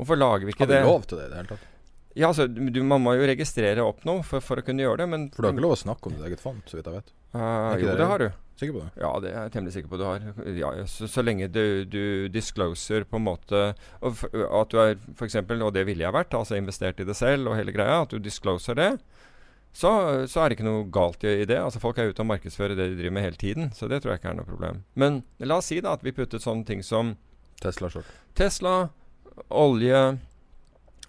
Hvorfor 0.00 0.16
lager 0.16 0.48
vi 0.48 0.54
ikke 0.54 0.66
det? 0.66 0.80
Har 0.80 0.88
vi 0.88 0.92
lov 0.96 1.04
til 1.04 1.18
det 1.18 1.26
i 1.26 1.28
det 1.28 1.36
hele 1.36 1.52
tatt? 1.52 1.66
Ja, 2.18 2.28
altså, 2.28 2.46
du, 2.48 2.82
Man 2.82 3.02
må 3.04 3.14
jo 3.14 3.26
registrere 3.28 3.84
opp 3.84 4.04
noe 4.08 4.24
for, 4.26 4.42
for, 4.42 4.58
å 4.58 4.66
kunne 4.66 4.82
gjøre 4.82 5.04
det, 5.04 5.08
men 5.12 5.26
For 5.34 5.44
du 5.44 5.50
har 5.50 5.54
ikke 5.54 5.66
lov 5.66 5.76
å 5.76 5.82
snakke 5.84 6.08
om 6.08 6.16
ditt 6.16 6.26
eget 6.26 6.42
fond, 6.42 6.62
så 6.66 6.78
vidt 6.78 6.88
jeg 6.88 6.96
vet? 6.96 7.12
Uh, 7.30 7.76
jo, 7.78 7.86
det, 7.86 7.98
det 8.00 8.08
har 8.10 8.24
du. 8.24 8.30
Sikker 8.60 8.74
på 8.74 8.82
det? 8.82 8.90
Ja, 9.00 9.10
det 9.22 9.30
er 9.30 9.44
jeg 9.44 9.52
temmelig 9.54 9.74
sikker 9.76 9.92
på 9.92 10.00
du 10.00 10.04
har. 10.04 10.24
Ja, 10.58 10.72
så, 10.90 11.06
så, 11.08 11.22
lenge 11.24 11.46
du, 11.52 11.62
du, 11.88 12.02
discloser 12.32 13.06
på 13.08 13.20
en 13.20 13.24
måte 13.24 13.60
At 14.02 14.72
du 14.74 14.80
er 14.82 14.98
f.eks., 15.14 15.38
og 15.38 15.70
det 15.76 15.86
ville 15.88 16.04
jeg 16.04 16.16
vært, 16.16 16.34
altså 16.36 16.58
investert 16.58 17.00
i 17.00 17.06
det 17.08 17.16
selv 17.16 17.52
og 17.52 17.56
hele 17.60 17.72
greia, 17.76 18.02
at 18.02 18.12
du 18.12 18.18
discloser 18.20 18.76
det, 18.76 18.90
så, 19.72 19.90
så, 20.26 20.40
er 20.42 20.50
det 20.50 20.58
ikke 20.58 20.66
noe 20.66 20.86
galt 20.92 21.22
i, 21.24 21.44
det. 21.46 21.58
Altså 21.60 21.80
Folk 21.82 21.98
er 21.98 22.10
ute 22.10 22.24
og 22.24 22.30
markedsfører 22.32 22.74
det 22.74 22.88
de 22.90 22.96
driver 22.98 23.14
med 23.16 23.28
hele 23.28 23.38
tiden, 23.40 23.70
så 23.76 23.88
det 23.90 24.00
tror 24.02 24.14
jeg 24.14 24.22
ikke 24.22 24.32
er 24.32 24.40
noe 24.40 24.48
problem. 24.48 24.82
Men 24.98 25.22
la 25.38 25.60
oss 25.60 25.70
si 25.70 25.78
da 25.84 25.94
at 25.94 26.02
vi 26.04 26.14
puttet 26.16 26.42
sånne 26.42 26.66
ting 26.66 26.82
som 26.86 27.14
Tesla. 27.62 27.92
Tesla, 28.34 28.74
olje 29.48 30.02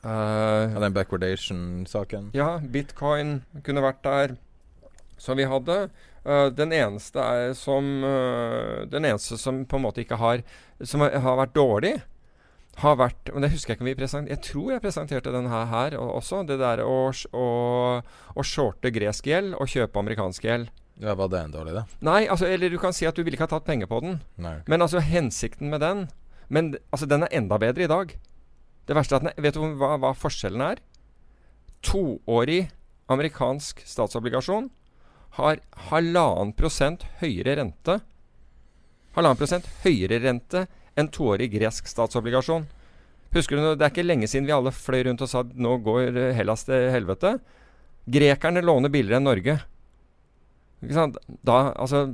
Uh, 0.01 0.74
ja, 0.74 0.80
den 0.82 0.93
backwardation-saken? 0.93 2.32
Ja, 2.34 2.55
bitcoin 2.57 3.43
kunne 3.62 3.84
vært 3.86 4.01
der. 4.01 4.34
Som 5.22 5.38
vi 5.38 5.45
hadde 5.45 5.76
uh, 6.26 6.47
den 6.49 6.72
eneste 6.74 7.22
som 7.53 8.01
uh, 8.01 8.82
Den 8.89 9.05
eneste 9.05 9.38
som 9.38 9.59
på 9.70 9.78
en 9.78 9.84
måte 9.86 10.01
ikke 10.01 10.18
har 10.18 10.41
Som 10.82 11.03
har, 11.05 11.14
har 11.22 11.38
vært 11.43 11.53
dårlig, 11.53 11.91
har 12.80 12.95
vært 12.95 13.30
Men 13.34 13.43
det 13.43 13.51
husker 13.51 13.74
jeg 13.74 13.78
ikke 13.78 13.84
om 13.84 13.89
vi 13.89 13.97
presenterte 13.99 14.32
Jeg 14.32 14.43
tror 14.47 14.69
jeg 14.72 14.84
presenterte 14.84 15.34
den 15.34 15.49
her, 15.51 15.65
her 15.72 15.97
også. 15.99 16.43
Det 16.47 16.57
der 16.61 16.84
å, 16.86 17.11
å, 17.11 17.47
å 18.01 18.45
shorte 18.47 18.93
gresk 18.95 19.28
gjeld 19.28 19.57
og 19.59 19.69
kjøpe 19.69 19.99
amerikansk 19.99 20.47
gjeld. 20.47 20.72
Ja, 21.01 21.15
Var 21.17 21.32
det 21.34 21.41
en 21.41 21.53
dårlig 21.55 21.74
idé? 21.76 21.84
Nei, 22.05 22.22
altså, 22.30 22.47
eller 22.47 22.72
du 22.72 22.78
kan 22.82 22.93
si 22.95 23.07
at 23.09 23.17
du 23.17 23.24
ville 23.26 23.36
ikke 23.36 23.47
ha 23.49 23.53
tatt 23.55 23.67
penger 23.67 23.89
på 23.91 24.01
den. 24.03 24.19
Nei. 24.41 24.59
Men 24.72 24.86
altså, 24.86 25.01
hensikten 25.03 25.72
med 25.74 25.84
den 25.84 26.07
Men 26.47 26.76
altså, 26.91 27.07
den 27.07 27.26
er 27.26 27.34
enda 27.36 27.57
bedre 27.61 27.86
i 27.86 27.91
dag. 27.91 28.13
Det 28.88 28.97
verste 28.97 29.17
er 29.17 29.32
at 29.32 29.41
Vet 29.41 29.57
du 29.57 29.65
hva, 29.80 29.95
hva 30.01 30.13
forskjellen 30.17 30.63
er? 30.65 30.84
Toårig 31.86 32.69
amerikansk 33.11 33.82
statsobligasjon 33.88 34.69
har 35.39 35.61
halvannen 35.89 36.51
prosent 36.55 37.05
høyere 37.22 37.55
rente 37.59 38.01
Halvannen 39.15 39.39
prosent 39.39 39.67
høyere 39.84 40.22
rente 40.24 40.65
enn 41.00 41.10
toårig 41.12 41.52
gresk 41.54 41.88
statsobligasjon. 41.88 42.68
Husker 43.32 43.56
du, 43.56 43.76
Det 43.76 43.86
er 43.86 43.94
ikke 43.94 44.06
lenge 44.06 44.28
siden 44.28 44.48
vi 44.48 44.56
alle 44.56 44.74
fløy 44.76 45.06
rundt 45.08 45.24
og 45.24 45.30
sa 45.32 45.44
nå 45.44 45.78
går 45.86 46.34
Hellas 46.36 46.66
til 46.68 46.89
helvete. 46.92 47.38
Grekerne 48.12 48.64
låner 48.66 48.92
billigere 48.92 49.22
enn 49.22 49.30
Norge. 49.30 49.60
Ikke 50.82 50.98
sant? 50.98 51.20
Da, 51.46 51.72
altså 51.78 52.10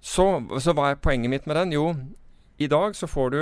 så, 0.00 0.24
så 0.62 0.74
hva 0.76 0.92
er 0.92 1.02
poenget 1.02 1.32
mitt 1.32 1.48
med 1.50 1.58
den? 1.58 1.74
Jo, 1.74 1.90
i 2.58 2.68
dag 2.70 2.94
så 2.96 3.08
får 3.10 3.34
du 3.34 3.40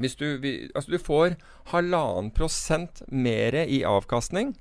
hvis 0.00 0.16
du, 0.16 0.26
altså 0.74 0.90
du 0.90 0.98
får 0.98 1.36
halvannen 1.70 2.32
prosent 2.34 3.02
mer 3.12 3.54
i 3.62 3.82
avkastning 3.86 4.54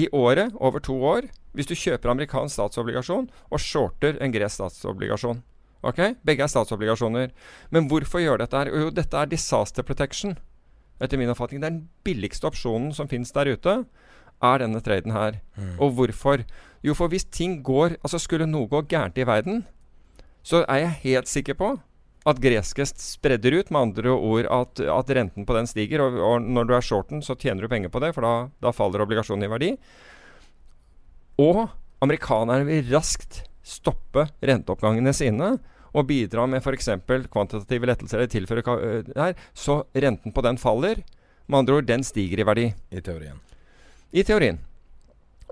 i 0.00 0.08
året 0.16 0.56
over 0.56 0.80
to 0.82 0.96
år 1.04 1.28
hvis 1.54 1.68
du 1.68 1.76
kjøper 1.76 2.12
amerikansk 2.12 2.56
statsobligasjon 2.56 3.28
og 3.50 3.62
shorter 3.62 4.18
en 4.22 4.32
gresk 4.34 4.60
statsobligasjon. 4.60 5.42
Ok? 5.86 6.00
Begge 6.26 6.44
er 6.44 6.52
statsobligasjoner. 6.52 7.32
Men 7.72 7.88
hvorfor 7.88 8.22
gjøre 8.22 8.42
dette 8.44 8.58
her? 8.58 8.70
Jo, 8.72 8.92
dette 8.94 9.16
er 9.16 9.30
disaster 9.30 9.86
protection. 9.86 10.36
Etter 11.00 11.20
min 11.20 11.32
oppfatning. 11.32 11.62
Den 11.64 11.82
billigste 12.04 12.48
opsjonen 12.50 12.92
som 12.96 13.08
finnes 13.08 13.32
der 13.32 13.54
ute, 13.54 13.76
er 14.40 14.62
denne 14.62 14.80
traden 14.84 15.12
her. 15.12 15.40
Mm. 15.56 15.76
Og 15.80 15.94
hvorfor? 15.96 16.44
Jo, 16.84 16.96
for 16.96 17.12
hvis 17.12 17.26
ting 17.28 17.60
går 17.64 17.98
Altså, 18.00 18.20
skulle 18.20 18.48
noe 18.48 18.68
gå 18.68 18.82
gærent 18.88 19.18
i 19.20 19.26
verden, 19.28 19.64
så 20.42 20.64
er 20.64 20.84
jeg 20.84 21.00
helt 21.04 21.28
sikker 21.28 21.56
på 21.56 21.74
at 22.28 22.40
greske 22.40 22.84
spredder 22.88 23.58
ut. 23.60 23.72
Med 23.72 23.80
andre 23.80 24.12
ord 24.12 24.48
at, 24.48 24.80
at 24.80 25.12
renten 25.16 25.46
på 25.48 25.56
den 25.56 25.68
stiger. 25.68 26.04
Og, 26.04 26.16
og, 26.20 26.40
når 26.44 26.68
du 26.68 26.74
er 26.76 26.84
shorten, 26.84 27.24
så 27.24 27.36
tjener 27.36 27.64
du 27.64 27.72
penger 27.72 27.92
på 27.92 28.00
det, 28.04 28.14
for 28.16 28.24
da, 28.24 28.34
da 28.60 28.72
faller 28.76 29.04
obligasjonen 29.04 29.48
i 29.48 29.52
verdi. 29.52 29.70
Og 31.40 31.66
amerikanerne 32.04 32.68
vil 32.68 32.92
raskt 32.92 33.44
stoppe 33.66 34.26
renteoppgangene 34.44 35.12
sine 35.16 35.54
og 35.90 36.06
bidra 36.06 36.46
med 36.46 36.62
f.eks. 36.62 36.92
kvantitative 37.32 37.88
lettelser 37.90 38.20
eller 38.20 38.30
tilføre 38.30 38.76
der, 39.10 39.38
så 39.54 39.82
renten 39.94 40.32
på 40.32 40.44
den 40.46 40.58
faller. 40.60 41.02
Med 41.50 41.64
andre 41.64 41.80
ord, 41.80 41.88
den 41.88 42.04
stiger 42.06 42.40
i 42.40 42.46
verdi. 42.46 42.66
I 42.94 43.02
teorien. 43.02 43.40
I 44.14 44.22
teorien. 44.22 44.60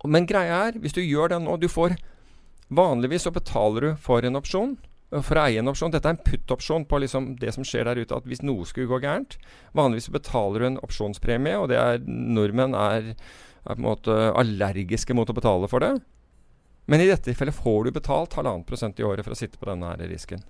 Men 0.06 0.28
greia 0.30 0.68
er, 0.68 0.78
hvis 0.78 0.94
du 0.94 1.00
gjør 1.02 1.34
det 1.34 1.40
nå 1.42 1.56
du 1.58 1.66
får, 1.70 1.96
Vanligvis 2.68 3.24
så 3.24 3.32
betaler 3.32 3.80
du 3.80 3.90
for 4.04 4.24
en 4.24 4.36
opsjon. 4.36 4.76
For 5.08 5.40
å 5.40 5.46
eie 5.48 5.62
en 5.62 5.70
opsjon. 5.70 5.92
Dette 5.92 6.04
er 6.10 6.18
en 6.18 6.24
put-opsjon 6.24 6.84
på 6.84 7.00
liksom 7.00 7.30
det 7.40 7.54
som 7.56 7.64
skjer 7.64 7.88
der 7.88 8.02
ute. 8.02 8.12
At 8.12 8.28
hvis 8.28 8.44
noe 8.44 8.66
skulle 8.68 8.90
gå 8.90 8.98
gærent 9.00 9.38
Vanligvis 9.76 10.10
betaler 10.12 10.60
du 10.60 10.66
en 10.68 10.80
opsjonspremie, 10.84 11.56
og 11.56 11.70
det 11.72 11.78
er 11.80 12.04
nordmenn 12.04 12.76
er, 12.76 13.14
er 13.64 13.72
på 13.72 13.80
en 13.80 13.86
måte 13.86 14.18
allergiske 14.36 15.16
mot 15.16 15.32
å 15.32 15.36
betale 15.36 15.70
for 15.72 15.84
det. 15.84 15.94
Men 16.88 17.04
i 17.04 17.08
dette 17.10 17.28
tilfellet 17.28 17.54
får 17.54 17.84
du 17.84 17.96
betalt 17.98 18.38
halvannen 18.38 18.64
prosent 18.68 19.00
i 19.00 19.04
året 19.04 19.26
for 19.26 19.36
å 19.36 19.38
sitte 19.38 19.60
på 19.60 19.68
denne 19.68 19.90
her 19.92 20.08
risken. 20.08 20.40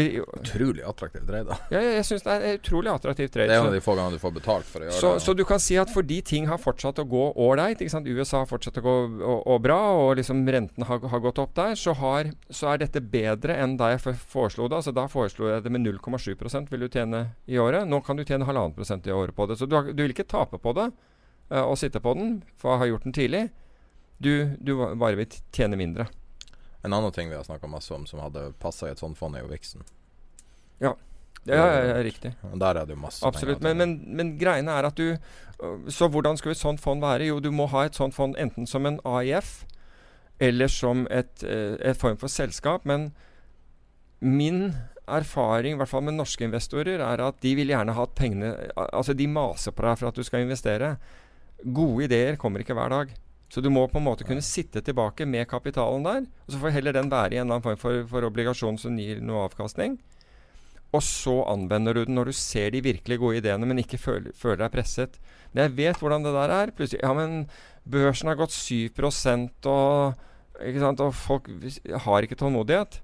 I, 0.00 0.20
utrolig 0.40 0.82
attraktiv 0.82 1.20
trade, 1.26 1.44
da. 1.46 1.56
Ja, 1.70 1.78
jeg 1.78 2.06
syns 2.08 2.24
det 2.26 2.32
er 2.34 2.56
utrolig 2.56 2.90
attraktiv 2.90 3.28
trade. 3.30 3.46
Det 3.46 3.54
er 3.54 3.60
en 3.62 3.68
av 3.68 3.76
de 3.76 3.82
få 3.84 3.94
gangene 3.94 4.18
du 4.18 4.22
får 4.22 4.32
betalt 4.34 4.66
for 4.66 4.82
å 4.82 4.88
gjøre 4.88 4.96
så, 4.98 5.12
det. 5.14 5.22
Så 5.22 5.34
du 5.38 5.42
kan 5.46 5.62
si 5.62 5.76
at 5.78 5.92
fordi 5.94 6.18
ting 6.26 6.48
har 6.50 6.58
fortsatt 6.58 6.98
å 6.98 7.04
gå 7.06 7.28
ålreit, 7.44 7.84
USA 7.84 8.40
har 8.40 8.48
fortsatt 8.50 8.80
å 8.80 8.82
gå 8.82 8.94
og, 9.20 9.44
og 9.54 9.60
bra, 9.62 9.78
og 10.00 10.16
liksom 10.18 10.42
renten 10.50 10.88
har, 10.88 10.98
har, 10.98 11.22
gått 11.22 11.38
opp 11.38 11.54
der, 11.54 11.78
så, 11.78 11.94
har, 12.00 12.32
så, 12.50 12.72
er 12.72 12.82
dette 12.82 13.04
bedre 13.14 13.54
enn 13.62 13.76
da 13.78 13.92
jeg 13.92 14.16
foreslo 14.18 14.66
det. 14.66 14.82
Altså 14.82 14.96
da 14.96 15.06
foreslo 15.12 15.52
jeg 15.52 15.62
det 15.62 15.74
med 15.76 15.86
0,7% 15.86 16.74
vil 16.74 16.86
du 16.86 16.90
tjene 16.90 17.26
i 17.46 17.60
året. 17.62 17.86
Nå 17.86 18.02
kan 18.02 18.18
du 18.18 18.26
tjene 18.26 18.48
halvannen 18.48 18.74
prosent 18.74 19.06
i 19.06 19.14
året 19.14 19.36
på 19.36 19.46
det. 19.46 19.60
Så 19.60 19.70
du, 19.70 19.78
har, 19.78 19.92
du, 19.92 20.02
vil 20.02 20.16
ikke 20.16 20.26
tape 20.26 20.58
på 20.58 20.74
det 20.74 20.88
uh, 21.54 21.62
og 21.68 21.78
sitte 21.78 22.02
på 22.02 22.16
den 22.18 22.40
for 22.58 22.74
jeg 22.74 22.82
har 22.82 22.96
gjort 22.96 23.06
den 23.06 23.14
tidlig. 23.20 23.44
Du, 24.24 24.34
du 24.60 24.74
bare 24.80 25.18
vil 25.20 25.40
tjene 25.54 25.78
mindre. 25.80 26.08
En 26.84 26.92
annen 26.92 27.12
ting 27.12 27.30
vi 27.30 27.36
har 27.36 27.44
snakka 27.46 27.68
masse 27.70 27.92
om 27.94 28.06
som 28.08 28.20
hadde 28.20 28.50
passa 28.60 28.88
i 28.88 28.94
et 28.94 29.00
sånt 29.00 29.18
fond, 29.18 29.36
er 29.36 29.44
jo 29.44 29.52
Vixen. 29.52 29.84
Ja. 30.82 30.94
Ja, 31.44 31.56
ja, 31.60 31.80
ja, 31.84 31.96
riktig. 32.04 32.32
Der 32.56 32.78
er 32.80 32.86
det 32.86 32.94
jo 32.94 33.00
masse 33.02 33.26
Absolutt. 33.26 33.60
Men, 33.60 33.76
men, 33.76 33.90
men, 34.16 34.30
greiene 34.40 34.72
er 34.72 34.86
at 34.88 34.96
du 34.96 35.18
Så 35.92 36.08
hvordan 36.08 36.38
skulle 36.40 36.56
et 36.56 36.60
sånt 36.60 36.80
fond 36.80 37.04
være? 37.04 37.26
Jo, 37.28 37.36
du 37.40 37.50
må 37.52 37.66
ha 37.68 37.84
et 37.84 37.96
sånt 37.96 38.16
fond 38.16 38.32
enten 38.40 38.68
som 38.68 38.88
en 38.88 38.96
AIF 39.04 39.66
eller 40.42 40.68
som 40.72 41.04
et, 41.14 41.44
øh, 41.46 41.76
et 41.78 41.96
form 41.96 42.16
for 42.18 42.32
selskap. 42.32 42.84
Men 42.84 43.12
min 44.20 44.72
erfaring, 45.06 45.76
i 45.76 45.78
hvert 45.78 45.88
fall 45.88 46.02
med 46.02 46.16
norske 46.16 46.44
investorer, 46.44 46.98
er 46.98 47.22
at 47.22 47.38
de 47.44 47.52
vil 47.54 47.70
gjerne 47.70 47.92
ha 47.92 48.06
pengene 48.16 48.54
Altså, 48.74 49.12
de 49.12 49.28
maser 49.28 49.70
på 49.76 49.84
deg 49.84 50.00
for 50.00 50.08
at 50.08 50.16
du 50.16 50.24
skal 50.24 50.42
investere. 50.42 50.96
Gode 51.64 52.08
ideer 52.08 52.36
kommer 52.40 52.64
ikke 52.64 52.74
hver 52.74 52.90
dag. 52.90 53.14
Så 53.54 53.62
du 53.62 53.68
må 53.70 53.84
på 53.86 54.00
en 54.00 54.08
måte 54.08 54.26
kunne 54.26 54.42
sitte 54.42 54.80
tilbake 54.82 55.28
med 55.30 55.46
kapitalen 55.46 56.02
der. 56.02 56.24
Og 56.46 56.50
så 56.50 56.58
får 56.58 56.74
heller 56.74 56.96
den 56.96 57.10
være 57.12 57.36
i 57.36 57.38
en 57.38 57.44
eller 57.44 57.60
annen 57.60 57.66
form 57.68 57.78
for, 57.78 58.00
for 58.10 58.26
obligasjon 58.26 58.80
som 58.82 58.98
gir 58.98 59.20
noe 59.22 59.44
avkastning. 59.46 59.94
Og 60.94 61.02
så 61.06 61.36
anvender 61.50 61.94
du 61.94 62.02
den 62.02 62.18
når 62.18 62.32
du 62.32 62.34
ser 62.34 62.74
de 62.74 62.82
virkelig 62.82 63.20
gode 63.22 63.38
ideene, 63.38 63.66
men 63.70 63.78
ikke 63.78 63.98
føler, 63.98 64.34
føler 64.34 64.64
deg 64.64 64.74
presset. 64.74 65.18
Men 65.52 65.68
jeg 65.68 65.76
vet 65.78 66.02
hvordan 66.02 66.26
det 66.26 66.34
der 66.34 66.54
er. 66.56 66.74
Plutselig 66.74 67.02
Ja, 67.04 67.12
men 67.14 67.44
børsen 67.86 68.30
har 68.32 68.38
gått 68.42 68.54
7 68.54 68.90
og, 69.70 70.18
ikke 70.58 70.82
sant, 70.82 71.02
og 71.02 71.14
folk 71.14 71.50
har 72.08 72.26
ikke 72.26 72.38
tålmodighet. 72.42 72.98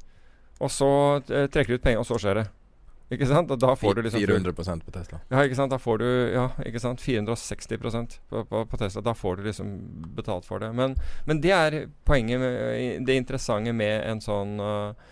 Og 0.58 0.70
så 0.70 0.90
eh, 1.30 1.46
trekker 1.46 1.76
du 1.76 1.78
ut 1.78 1.86
penger, 1.86 2.02
og 2.02 2.10
så 2.10 2.18
skjer 2.18 2.42
det. 2.42 2.46
Ikke 3.10 3.26
sant? 3.26 3.50
Og 3.50 3.58
da 3.58 3.72
får 3.74 3.96
du 3.98 4.02
liksom 4.06 4.22
400% 4.22 4.84
på 4.86 4.92
Tesla. 4.94 5.18
Ja, 5.32 5.42
ikke 5.42 5.58
sant. 5.58 5.72
Da 5.72 5.80
får 5.82 5.98
du 5.98 6.08
ja, 6.30 6.44
ikke 6.66 6.82
sant? 6.82 7.02
460 7.02 7.80
på, 7.82 8.44
på, 8.46 8.64
på 8.70 8.78
Tesla. 8.78 9.02
Da 9.02 9.14
får 9.18 9.40
du 9.40 9.48
liksom 9.48 9.72
betalt 10.14 10.46
for 10.46 10.62
det. 10.62 10.70
Men, 10.78 10.94
men 11.26 11.40
det 11.42 11.54
er 11.56 11.78
poenget 12.06 12.40
med, 12.40 13.06
Det 13.06 13.16
interessante 13.18 13.74
med 13.74 13.96
en 14.06 14.22
sånn 14.22 14.60
uh, 14.62 15.10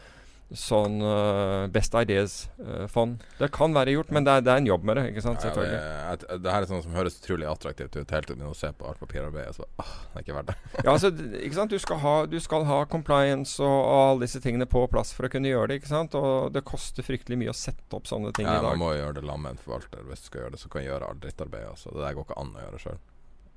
sånn 0.57 1.03
uh, 1.05 1.67
Best 1.69 1.93
Ideas-fond. 1.93 3.19
Uh, 3.21 3.35
det 3.43 3.51
kan 3.53 3.75
være 3.77 3.93
gjort, 3.93 4.13
men 4.15 4.25
det 4.25 4.33
er, 4.39 4.45
det 4.47 4.53
er, 4.53 4.63
en 4.63 4.71
jobb 4.71 4.87
med 4.89 4.97
det. 4.97 5.05
ikke 5.11 5.25
sant, 5.25 5.43
selvfølgelig. 5.45 5.81
Ja, 5.83 6.15
det, 6.17 6.39
det, 6.41 6.53
her 6.55 6.65
er 6.65 6.71
sånn 6.71 6.85
som 6.87 6.97
høres 6.97 7.19
utrolig 7.21 7.49
attraktivt 7.51 7.99
ut 7.99 8.15
helt 8.17 8.31
til 8.31 8.41
du 8.41 8.47
ser 8.57 8.73
på 8.79 8.89
alt 8.89 9.01
papirarbeidet. 9.03 9.59
Så 9.59 9.67
ah, 9.83 9.93
det 10.15 10.23
er 10.23 10.25
ikke 10.25 10.39
verdt 10.39 10.53
det. 10.53 10.57
ja, 10.79 10.87
altså, 10.95 11.13
ikke 11.43 11.59
sant? 11.59 11.75
Du 11.75 11.85
skal, 11.85 12.01
ha, 12.05 12.15
du 12.31 12.39
skal 12.41 12.65
ha 12.71 12.81
compliance 12.89 13.61
og, 13.61 13.77
og, 13.77 14.01
alle 14.07 14.25
disse 14.25 14.41
tingene 14.45 14.69
på 14.71 14.87
plass 14.89 15.13
for 15.17 15.29
å 15.29 15.33
kunne 15.33 15.53
gjøre 15.53 15.73
det. 15.73 15.83
ikke 15.83 15.93
sant? 15.93 16.17
Og 16.17 16.55
det 16.57 16.65
koster 16.69 17.05
fryktelig 17.05 17.41
mye 17.43 17.53
å 17.53 17.59
sette 17.59 17.99
opp 17.99 18.09
sånne 18.09 18.33
ting 18.37 18.49
ja, 18.49 18.57
i 18.57 18.65
dag. 18.65 18.73
Man 18.73 18.87
må 18.87 18.95
gjøre 18.97 19.21
det 19.21 19.29
med 19.29 19.53
en 19.53 19.63
forvalter 19.63 20.09
hvis 20.09 20.25
du 20.25 20.33
skal 20.33 20.47
gjøre 20.47 20.57
det, 20.57 20.65
så 20.65 20.73
kan 20.73 20.89
gjøre 20.89 21.13
alt 21.13 21.23
drittarbeidet. 21.27 21.77
Så 21.83 21.93
det 21.93 22.07
der 22.07 22.17
går 22.17 22.29
ikke 22.29 22.41
an 22.41 22.57
å 22.57 22.65
gjøre 22.65 22.85
sjøl. 22.87 23.01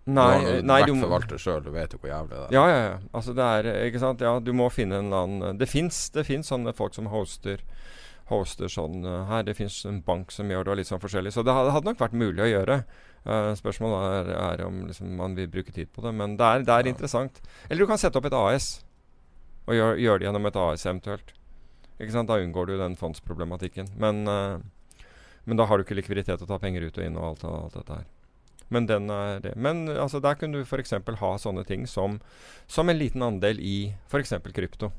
Nei, 0.10 0.30
du 0.42 0.48
har 0.48 0.64
nei, 0.66 1.10
vært 1.12 1.34
sjøl, 1.38 1.60
du 1.62 1.70
vet 1.76 1.92
jo 1.94 2.00
hvor 2.02 2.10
jævlig 2.10 2.34
det 2.34 2.44
er. 2.48 2.54
Ja, 2.56 2.64
ja, 2.72 2.78
ja. 2.88 2.94
Altså 3.14 3.36
det 3.38 3.46
er 3.46 3.68
Ikke 3.86 4.02
sant. 4.02 4.24
Ja, 4.26 4.40
du 4.42 4.50
må 4.58 4.72
finne 4.74 4.98
en 4.98 5.12
eller 5.12 5.28
annen 5.28 5.60
Det 5.62 5.68
fins 5.70 6.10
sånne 6.48 6.74
folk 6.74 6.98
som 6.98 7.12
hoster 7.14 7.62
hoster 8.32 8.72
sånn 8.72 9.06
uh, 9.06 9.26
her. 9.30 9.46
Det 9.48 9.56
fins 9.58 9.82
en 9.88 10.02
bank 10.06 10.32
som 10.34 10.50
gjør 10.52 10.66
det, 10.66 10.74
og 10.74 10.80
litt 10.80 10.90
sånn 10.90 11.02
forskjellig. 11.04 11.34
Så 11.36 11.46
det 11.46 11.56
hadde, 11.56 11.84
nok 11.88 12.02
vært 12.02 12.18
mulig 12.18 12.46
å 12.46 12.50
gjøre. 12.50 12.78
Uh, 13.26 13.52
spørsmålet 13.58 14.32
er, 14.32 14.32
er 14.38 14.64
om 14.66 14.86
liksom, 14.88 15.12
man 15.20 15.36
vil 15.38 15.50
bruke 15.52 15.74
tid 15.76 15.92
på 15.94 16.06
det. 16.06 16.14
Men 16.18 16.38
det 16.40 16.48
er, 16.48 16.66
det 16.68 16.78
er 16.78 16.90
ja. 16.90 16.96
interessant. 16.96 17.42
Eller 17.68 17.84
du 17.84 17.92
kan 17.92 18.02
sette 18.02 18.20
opp 18.20 18.30
et 18.30 18.38
AS, 18.38 18.72
og 19.68 19.78
gjøre 19.78 20.00
gjør 20.02 20.22
det 20.22 20.30
gjennom 20.30 20.50
et 20.50 20.62
AS 20.64 20.88
eventuelt. 20.88 21.36
Ikke 22.02 22.16
sant? 22.16 22.32
Da 22.32 22.40
unngår 22.42 22.72
du 22.72 22.78
den 22.80 22.98
fondsproblematikken. 23.00 23.94
Men, 24.02 24.24
uh, 24.30 25.04
men 25.46 25.60
da 25.60 25.68
har 25.70 25.78
du 25.78 25.86
ikke 25.86 26.00
likviditet 26.00 26.42
å 26.42 26.50
ta 26.50 26.62
penger 26.62 26.88
ut 26.88 26.98
og 26.98 27.06
inn 27.06 27.20
og 27.20 27.34
alt, 27.34 27.48
alt 27.50 27.78
dette 27.82 28.02
her. 28.02 28.10
Men, 28.72 28.88
den 28.88 29.10
er. 29.12 29.52
Men 29.60 29.84
altså, 29.90 30.22
der 30.24 30.38
kunne 30.40 30.62
du 30.62 30.64
f.eks. 30.64 30.94
ha 31.20 31.32
sånne 31.44 31.66
ting 31.68 31.84
som, 31.88 32.22
som 32.72 32.90
en 32.90 33.00
liten 33.00 33.24
andel 33.26 33.60
i 33.60 33.92
f.eks. 34.08 34.38
krypto. 34.56 34.92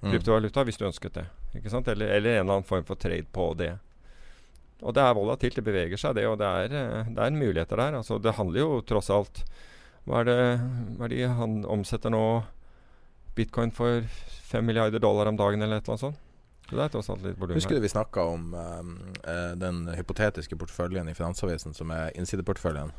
Mm. 0.00 0.10
Kryptovaluta, 0.10 0.64
hvis 0.66 0.78
du 0.80 0.86
ønsket 0.88 1.14
det. 1.14 1.26
Eller, 1.54 2.08
eller, 2.08 2.10
en 2.10 2.40
eller 2.42 2.42
annen 2.42 2.66
form 2.66 2.86
for 2.86 2.98
trade 2.98 3.26
på 3.32 3.52
det. 3.58 3.76
Og 4.82 4.94
det 4.94 5.02
er 5.02 5.14
volatilt, 5.14 5.58
det 5.58 5.66
beveger 5.66 5.98
seg, 5.98 6.18
det. 6.18 6.26
Og 6.30 6.38
det 6.42 6.46
er, 6.46 6.74
eh, 6.74 7.10
det 7.14 7.24
er 7.24 7.38
muligheter 7.38 7.80
der. 7.80 7.98
Altså, 8.02 8.18
det 8.22 8.36
handler 8.38 8.64
jo 8.64 8.84
tross 8.86 9.10
alt 9.14 9.44
Hva 10.08 10.22
er 10.22 10.28
det, 10.28 10.38
hva 10.96 11.04
er 11.04 11.12
det 11.12 11.26
han 11.38 11.58
omsetter 11.68 12.10
nå? 12.14 12.22
Bitcoin 13.38 13.70
for 13.70 14.02
5 14.50 14.64
milliarder 14.66 14.98
dollar 14.98 15.28
om 15.30 15.36
dagen, 15.38 15.62
eller 15.62 15.78
et 15.78 15.86
eller 15.86 15.94
annet 15.94 16.06
sånt? 16.08 16.24
Det 16.68 16.82
er 16.84 16.90
tross 16.92 17.08
alt 17.12 17.22
litt 17.24 17.38
volum 17.40 17.56
Husker 17.56 17.78
du 17.78 17.84
vi 17.84 17.90
snakka 17.90 18.24
om 18.28 18.50
uh, 18.52 19.54
den 19.56 19.86
hypotetiske 19.96 20.58
porteføljen 20.60 21.08
i 21.08 21.14
Finansavisen 21.16 21.76
som 21.76 21.92
er 21.94 22.12
innsideporteføljen? 22.18 22.92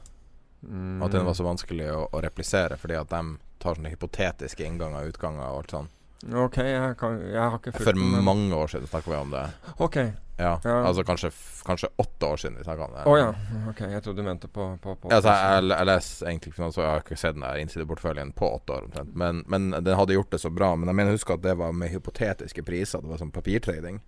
Mm. 0.66 1.04
At 1.06 1.14
den 1.14 1.28
var 1.28 1.38
så 1.38 1.46
vanskelig 1.46 1.86
å, 1.94 2.02
å, 2.12 2.22
replisere 2.24 2.76
fordi 2.82 2.98
at 3.00 3.12
de 3.14 3.38
tar 3.62 3.78
sånne 3.78 3.94
hypotetiske 3.94 4.66
innganger 4.66 5.06
og 5.06 5.14
utganger 5.14 5.46
og 5.46 5.62
alt 5.62 5.76
sånn. 5.76 5.94
Ok, 6.36 6.58
jeg, 6.66 6.96
kan, 7.00 7.22
jeg 7.24 7.40
har 7.40 7.56
ikke 7.62 7.72
fulgt 7.78 7.86
For 7.88 8.26
mange 8.26 8.58
år 8.58 8.74
siden 8.74 8.90
snakka 8.92 9.14
vi 9.14 9.22
om 9.22 9.38
det. 9.38 9.46
Ok 9.80 10.02
ja, 10.40 10.60
ja. 10.64 10.76
Altså 10.88 11.04
kanskje, 11.04 11.30
kanskje, 11.68 11.90
åtte 12.00 12.26
år 12.26 12.38
siden 12.38 12.58
vi 12.58 12.64
snakka 12.64 12.86
om 12.86 12.94
det. 12.96 13.02
Å 13.04 13.12
oh, 13.12 13.18
ja. 13.20 13.32
Ok, 13.68 13.82
jeg 13.92 14.04
trodde 14.06 14.24
du 14.24 14.28
mente 14.28 14.48
på, 14.48 14.68
på, 14.80 14.94
på 14.96 15.12
ja, 15.12 15.18
altså, 15.18 15.34
jeg, 15.36 15.66
jeg, 15.74 15.88
leser 15.90 16.30
egentlig 16.30 16.54
ikke 16.54 16.70
så 16.72 16.84
jeg 16.86 16.92
har 16.94 17.04
ikke 17.04 17.18
sett 17.20 17.36
den 17.36 17.44
der 17.44 17.64
innsideporteføljen 17.64 18.32
på 18.40 18.52
åtte 18.56 18.78
år 18.78 18.88
omtrent. 18.88 19.12
Men, 19.20 19.42
men, 19.52 19.74
den 19.76 20.00
hadde 20.00 20.16
gjort 20.16 20.32
det 20.32 20.40
så 20.46 20.52
bra. 20.54 20.72
Men 20.80 20.92
jeg 20.92 21.00
mener 21.02 21.18
husker 21.18 21.36
at 21.36 21.44
det 21.44 21.58
var 21.60 21.76
med 21.76 21.92
hypotetiske 21.92 22.64
priser. 22.64 23.04
Det 23.04 23.12
var 23.12 23.20
sånn 23.20 23.36
papirtrading. 23.36 24.00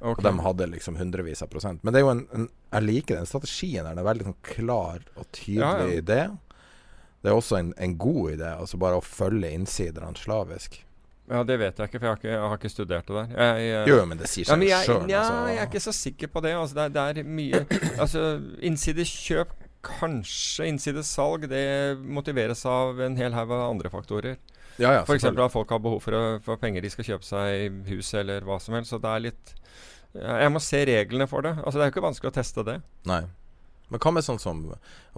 Okay. 0.00 0.12
Og 0.12 0.20
de 0.24 0.34
hadde 0.44 0.68
liksom 0.74 1.00
hundrevis 1.00 1.42
av 1.44 1.48
prosent. 1.52 1.80
Men 1.84 1.96
det 1.96 2.02
er 2.02 2.06
jo 2.06 2.12
en, 2.12 2.22
en 2.36 2.46
jeg 2.48 2.88
liker 2.90 3.16
den 3.16 3.32
strategien. 3.32 3.88
Den 3.88 4.00
er 4.00 4.08
veldig 4.10 4.28
sånn 4.28 4.38
klar 4.44 5.02
og 5.16 5.26
tydelig 5.32 5.96
ja, 5.96 6.04
idé. 6.04 6.20
Det 7.20 7.32
er 7.32 7.36
også 7.36 7.58
en, 7.62 7.72
en 7.80 7.96
god 8.00 8.36
idé. 8.36 8.52
Altså 8.52 8.80
bare 8.80 9.00
å 9.00 9.04
følge 9.04 9.56
innsiderne 9.56 10.20
slavisk. 10.20 10.82
Ja, 11.30 11.44
Det 11.46 11.56
vet 11.60 11.78
jeg 11.78 11.90
ikke, 11.90 11.98
for 12.00 12.06
jeg 12.06 12.10
har 12.10 12.18
ikke, 12.18 12.30
jeg 12.32 12.50
har 12.50 12.58
ikke 12.58 12.72
studert 12.72 13.06
det 13.06 13.16
der. 13.16 13.34
Jeg, 13.38 13.66
jeg, 13.68 13.88
jo, 13.92 13.98
men 14.10 14.18
det 14.18 14.28
sier 14.30 14.48
seg 14.48 14.64
ja, 14.66 14.80
sjøl. 14.82 15.04
Ja, 15.06 15.20
altså. 15.22 15.34
jeg 15.52 15.60
er 15.62 15.68
ikke 15.68 15.82
så 15.84 15.92
sikker 15.94 16.30
på 16.34 16.42
det. 16.42 16.54
Altså, 16.58 16.76
det, 16.76 16.86
er, 16.86 16.94
det 17.14 17.22
er 17.22 17.34
mye 17.38 17.60
Altså, 18.02 18.24
innsidekjøp, 18.66 19.52
kanskje 19.86 20.66
innsidesalg, 20.68 21.46
det 21.52 21.64
motiveres 22.02 22.64
av 22.68 22.98
en 23.06 23.16
hel 23.20 23.36
haug 23.36 23.54
av 23.54 23.68
andre 23.68 23.92
faktorer. 23.92 24.40
Ja, 24.80 24.94
ja, 24.96 25.00
F.eks. 25.04 25.24
at 25.30 25.52
folk 25.52 25.70
har 25.70 25.80
behov 25.82 26.02
for, 26.02 26.16
å, 26.16 26.36
for, 26.44 26.58
penger 26.60 26.82
de 26.82 26.90
skal 26.92 27.06
kjøpe 27.12 27.26
seg 27.26 27.82
hus 27.90 28.12
eller 28.16 28.46
hva 28.48 28.58
som 28.62 28.74
helst. 28.74 28.94
Så 28.94 29.00
det 29.02 29.10
er 29.10 29.26
litt 29.28 29.52
Jeg 30.16 30.50
må 30.50 30.62
se 30.64 30.80
reglene 30.88 31.28
for 31.30 31.46
det. 31.46 31.54
Altså, 31.62 31.78
det 31.78 31.84
er 31.84 31.92
jo 31.92 31.94
ikke 31.94 32.08
vanskelig 32.08 32.32
å 32.32 32.38
teste 32.40 32.66
det. 32.66 32.80
Nei. 33.06 33.22
Men 33.90 34.02
hva 34.02 34.12
med 34.14 34.26
sånn 34.26 34.40
som 34.42 34.64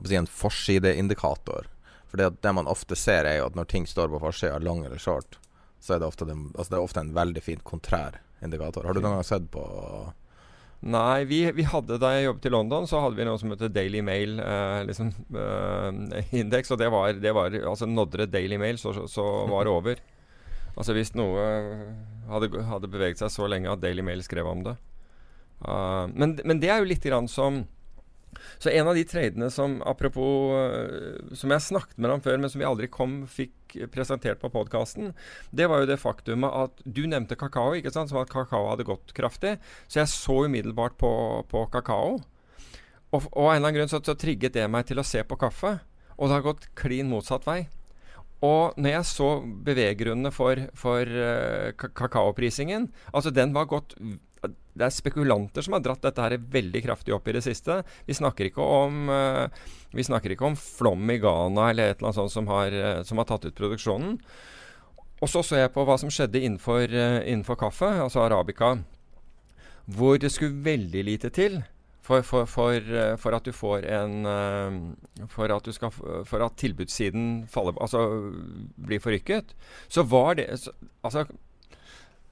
si, 0.04 0.16
en 0.16 0.28
forsideindikator? 0.28 1.68
For 2.10 2.20
det, 2.20 2.28
det 2.44 2.52
man 2.52 2.68
ofte 2.68 2.96
ser, 2.98 3.24
er 3.24 3.38
jo 3.38 3.48
at 3.48 3.56
når 3.56 3.70
ting 3.72 3.88
står 3.88 4.12
på 4.12 4.20
forsida, 4.20 4.58
lang 4.60 4.82
eller 4.84 5.00
short, 5.00 5.38
så 5.82 5.96
er 5.96 6.02
det 6.02 6.08
ofte, 6.08 6.26
altså 6.30 6.70
det 6.70 6.78
er 6.78 6.84
ofte 6.84 7.02
en 7.02 7.14
veldig 7.16 7.42
fin 7.42 7.62
kontrær 7.66 8.20
indikator. 8.42 8.86
Har 8.86 8.94
du 8.94 9.02
noen 9.02 9.18
gang 9.18 9.26
sett 9.26 9.48
på 9.52 9.62
Nei, 10.82 11.22
vi, 11.30 11.44
vi, 11.54 11.62
hadde 11.62 11.94
da 12.02 12.08
jeg 12.10 12.24
jobbet 12.24 12.46
i 12.48 12.50
London, 12.50 12.86
så 12.90 13.04
hadde 13.04 13.14
vi 13.14 13.26
noe 13.28 13.38
som 13.38 13.52
heter 13.52 13.70
Daily 13.70 14.00
Mail 14.02 14.40
eh, 14.42 14.80
liksom, 14.88 15.12
eh, 15.38 16.32
indeks. 16.40 16.72
Og 16.74 16.80
det 16.80 16.88
var, 16.90 17.12
det 17.22 17.32
var, 17.36 17.54
altså 17.70 17.86
nådde 17.86 18.26
Daily 18.32 18.58
Mail, 18.58 18.80
så, 18.82 18.90
så 19.06 19.26
var 19.50 19.68
det 19.68 19.76
over. 19.76 20.02
Altså 20.72 20.94
hvis 20.96 21.10
noe 21.12 21.42
hadde, 22.30 22.48
hadde, 22.64 22.88
beveget 22.88 23.20
seg 23.20 23.28
så 23.34 23.44
lenge 23.44 23.68
at 23.68 23.82
Daily 23.82 24.00
Mail 24.00 24.22
skrev 24.24 24.46
om 24.48 24.62
det. 24.64 24.72
Uh, 25.60 26.08
men, 26.08 26.38
men, 26.48 26.62
det 26.62 26.70
er 26.72 26.80
jo 26.80 26.88
litt 26.88 27.04
grann 27.04 27.28
som 27.28 27.66
så 28.62 28.70
en 28.72 28.88
av 28.88 28.96
de 28.96 29.04
tradene 29.08 29.48
som 29.52 29.78
apropos 29.88 30.54
eh, 30.56 31.34
Som 31.38 31.52
jeg 31.54 31.64
snakket 31.66 31.98
med 32.00 32.10
ham 32.10 32.22
før, 32.24 32.38
men 32.40 32.52
som 32.52 32.62
vi 32.62 32.68
aldri 32.68 32.88
kom 32.92 33.22
fikk 33.30 33.76
presentert 33.92 34.40
på 34.42 34.50
podkasten, 34.52 35.14
det 35.50 35.68
var 35.70 35.80
jo 35.80 35.88
det 35.88 35.96
faktumet 36.02 36.52
at 36.52 36.82
du 36.84 37.06
nevnte 37.08 37.38
kakao, 37.40 37.72
ikke 37.78 37.92
sant, 37.94 38.10
som 38.10 38.20
at 38.20 38.32
kakao 38.32 38.66
hadde 38.68 38.84
gått 38.84 39.14
kraftig. 39.16 39.54
Så 39.88 40.02
jeg 40.02 40.12
så 40.12 40.42
umiddelbart 40.44 40.98
på, 41.00 41.12
på 41.48 41.64
kakao. 41.72 42.18
Og, 43.12 43.28
og 43.32 43.46
av 43.46 43.54
en 43.54 43.56
eller 43.56 43.70
annen 43.70 43.78
grunn 43.80 43.92
så, 43.92 44.02
så 44.04 44.16
trigget 44.18 44.56
det 44.56 44.66
meg 44.72 44.88
til 44.88 45.00
å 45.00 45.06
se 45.06 45.24
på 45.24 45.38
kaffe. 45.40 45.78
Og 46.18 46.28
det 46.28 46.36
har 46.36 46.44
gått 46.44 46.68
klin 46.78 47.08
motsatt 47.12 47.48
vei. 47.48 47.62
Og 48.42 48.76
når 48.76 48.96
jeg 48.96 49.08
så 49.08 49.30
beveggrunnene 49.66 50.32
for, 50.34 50.58
for 50.74 51.06
uh, 51.06 51.70
kakaoprisingen 51.78 52.88
Altså, 53.12 53.30
den 53.30 53.54
var 53.54 53.70
gått 53.70 53.94
Det 54.72 54.86
er 54.86 54.94
spekulanter 54.94 55.64
som 55.64 55.76
har 55.76 55.82
dratt 55.84 56.04
dette 56.04 56.24
her 56.24 56.38
veldig 56.54 56.82
kraftig 56.86 57.12
opp 57.16 57.26
i 57.28 57.34
det 57.36 57.42
siste. 57.44 57.82
Vi 58.08 58.16
snakker 58.16 58.48
ikke 58.48 58.64
om 58.64 59.10
uh, 59.12 59.48
snakker 59.92 60.32
ikke 60.32 60.48
om 60.48 60.56
flom 60.56 61.10
i 61.12 61.18
Ghana 61.20 61.68
eller 61.70 61.92
et 61.92 61.98
eller 61.98 62.08
annet 62.08 62.20
sånt 62.22 62.34
som 62.34 62.48
har, 62.48 62.72
uh, 62.72 63.02
som 63.04 63.20
har 63.20 63.28
tatt 63.28 63.44
ut 63.44 63.58
produksjonen. 63.58 64.16
Og 65.22 65.30
så 65.30 65.44
så 65.46 65.60
jeg 65.60 65.74
på 65.74 65.84
hva 65.86 65.98
som 66.00 66.10
skjedde 66.10 66.40
innenfor, 66.40 66.88
innenfor 66.90 67.54
kaffe, 67.60 67.86
altså 67.86 68.24
arabica, 68.24 68.72
hvor 69.86 70.16
det 70.18 70.32
skulle 70.34 70.64
veldig 70.64 71.04
lite 71.06 71.30
til 71.30 71.60
for, 72.02 72.24
for, 72.26 72.48
for, 72.50 72.88
for, 73.22 73.36
at 73.36 73.46
du 73.46 73.52
får 73.54 73.86
en 73.86 74.26
For 75.30 75.52
at, 75.54 75.68
skal, 75.70 75.92
at 76.26 76.56
tilbudssiden 76.58 77.46
faller, 77.46 77.78
altså, 77.78 78.02
blir 78.74 78.98
forrykket, 78.98 79.54
så 79.86 80.02
var 80.02 80.34
det 80.40 80.48
Altså 81.06 81.28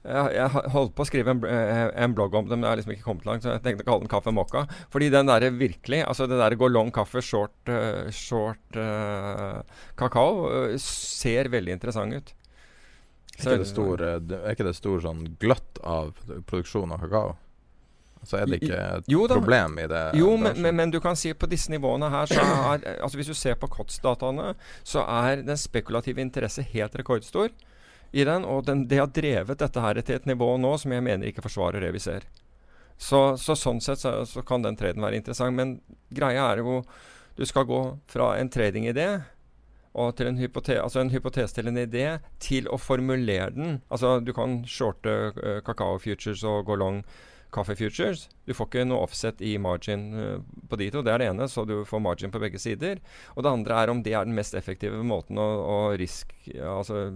jeg, 0.01 0.33
jeg, 0.33 0.69
holdt 0.73 0.93
på 0.97 1.03
å 1.03 1.07
skrive 1.07 1.33
en, 1.35 1.43
eh, 1.45 1.83
en, 2.03 2.13
blogg 2.17 2.33
om 2.37 2.47
det, 2.49 2.57
men 2.57 2.65
jeg 2.65 2.71
har 2.71 2.79
liksom 2.79 2.93
ikke 2.95 3.05
kommet 3.05 3.27
langt, 3.27 3.45
så 3.45 3.53
jeg 3.53 3.63
tenkte 3.65 3.85
å 3.85 3.89
kalle 3.91 4.05
den 4.05 4.11
Kaffe 4.11 4.33
Mokka. 4.33 4.63
Fordi 4.93 5.11
den 5.13 5.29
der 5.29 5.45
virkelig 5.53 6.01
altså 6.07 6.25
Det 6.29 6.39
der 6.39 6.57
gå 6.57 6.69
long 6.71 6.89
kaffe, 6.91 7.21
short, 7.21 7.53
uh, 7.69 8.09
short 8.09 8.77
uh, 8.77 9.61
kakao 9.99 10.47
uh, 10.47 10.75
ser 10.81 11.51
veldig 11.53 11.77
interessant 11.77 12.17
ut. 12.17 12.33
Er 13.41 13.45
ikke 13.45 13.61
det 13.61 13.69
stor, 13.69 14.01
er 14.01 14.51
ikke 14.51 14.67
det 14.67 14.75
stor 14.77 14.99
sånn 15.05 15.23
gløtt 15.41 15.79
av 15.87 16.11
produksjon 16.49 16.91
av 16.93 17.01
kakao? 17.05 17.37
Så 18.25 18.37
er 18.37 18.49
det 18.49 18.59
ikke 18.61 18.77
et 18.77 19.07
jo, 19.09 19.23
problem 19.29 19.79
i 19.81 19.87
det? 19.89 20.03
Jo, 20.17 20.35
men, 20.37 20.59
men, 20.61 20.75
men, 20.77 20.91
du 20.93 20.99
kan 21.01 21.17
si 21.17 21.31
på 21.33 21.49
disse 21.49 21.73
nivåene 21.73 22.09
her 22.13 22.29
så 22.29 22.43
er, 22.43 22.83
altså 23.01 23.17
Hvis 23.17 23.31
du 23.31 23.37
ser 23.37 23.57
på 23.57 23.69
COTS-dataene, 23.71 24.53
så 24.85 25.05
er 25.09 25.41
den 25.45 25.57
spekulative 25.57 26.21
interesse 26.21 26.65
helt 26.73 26.97
rekordstor 27.01 27.49
i 28.11 28.25
den. 28.27 28.45
Og 28.45 28.65
den, 28.67 28.85
det 28.91 29.01
har 29.01 29.11
drevet 29.11 29.59
dette 29.59 29.83
her 29.83 30.01
til 30.01 30.19
et 30.19 30.29
nivå 30.29 30.53
nå 30.61 30.75
som 30.81 30.93
jeg 30.93 31.05
mener 31.05 31.29
ikke 31.29 31.45
forsvarer 31.45 31.83
det 31.83 31.93
vi 31.95 32.03
ser. 32.03 32.27
Så, 33.01 33.35
så 33.41 33.55
sånn 33.57 33.81
sett 33.81 34.03
så, 34.03 34.19
så, 34.29 34.43
kan 34.45 34.61
den 34.61 34.77
traden 34.77 35.01
være 35.01 35.17
interessant. 35.21 35.57
Men 35.57 35.79
greia 36.13 36.51
er 36.51 36.61
jo 36.61 36.81
du 37.37 37.45
skal 37.47 37.65
gå 37.65 37.81
fra 38.11 38.35
en 38.37 38.51
tradingidé 38.51 39.07
og 39.91 40.13
til 40.15 40.29
en, 40.29 40.37
hypote 40.39 40.77
altså 40.79 41.01
en 41.01 41.09
til 41.11 41.67
en 41.67 41.79
idé, 41.79 42.19
til 42.39 42.67
å 42.71 42.77
formulere 42.77 43.51
den. 43.51 43.81
Altså 43.89 44.19
Du 44.19 44.31
kan 44.33 44.63
shorte 44.67 45.33
uh, 45.35 45.59
kakao 45.65 45.99
futures 45.99 46.43
og 46.43 46.65
gå 46.65 46.75
long 46.75 47.03
Kaffe 47.51 47.75
Futures. 47.75 48.29
Du 48.47 48.53
får 48.55 48.67
ikke 48.69 48.85
noe 48.87 49.03
offset 49.03 49.41
i 49.43 49.57
margin 49.59 50.13
uh, 50.15 50.37
på 50.69 50.79
de 50.79 50.89
to. 50.91 51.01
Det 51.03 51.11
er 51.11 51.19
det 51.19 51.27
ene, 51.33 51.47
så 51.51 51.65
du 51.67 51.81
får 51.83 51.99
margin 51.99 52.31
på 52.31 52.39
begge 52.39 52.59
sider. 52.59 53.01
Og 53.35 53.43
det 53.43 53.51
andre 53.51 53.81
er 53.81 53.91
om 53.91 54.03
det 54.03 54.13
er 54.15 54.23
den 54.23 54.37
mest 54.37 54.55
effektive 54.55 55.01
måten 55.03 55.39
å, 55.41 55.47
å 55.59 55.79
risk, 55.99 56.31
altså 56.55 57.09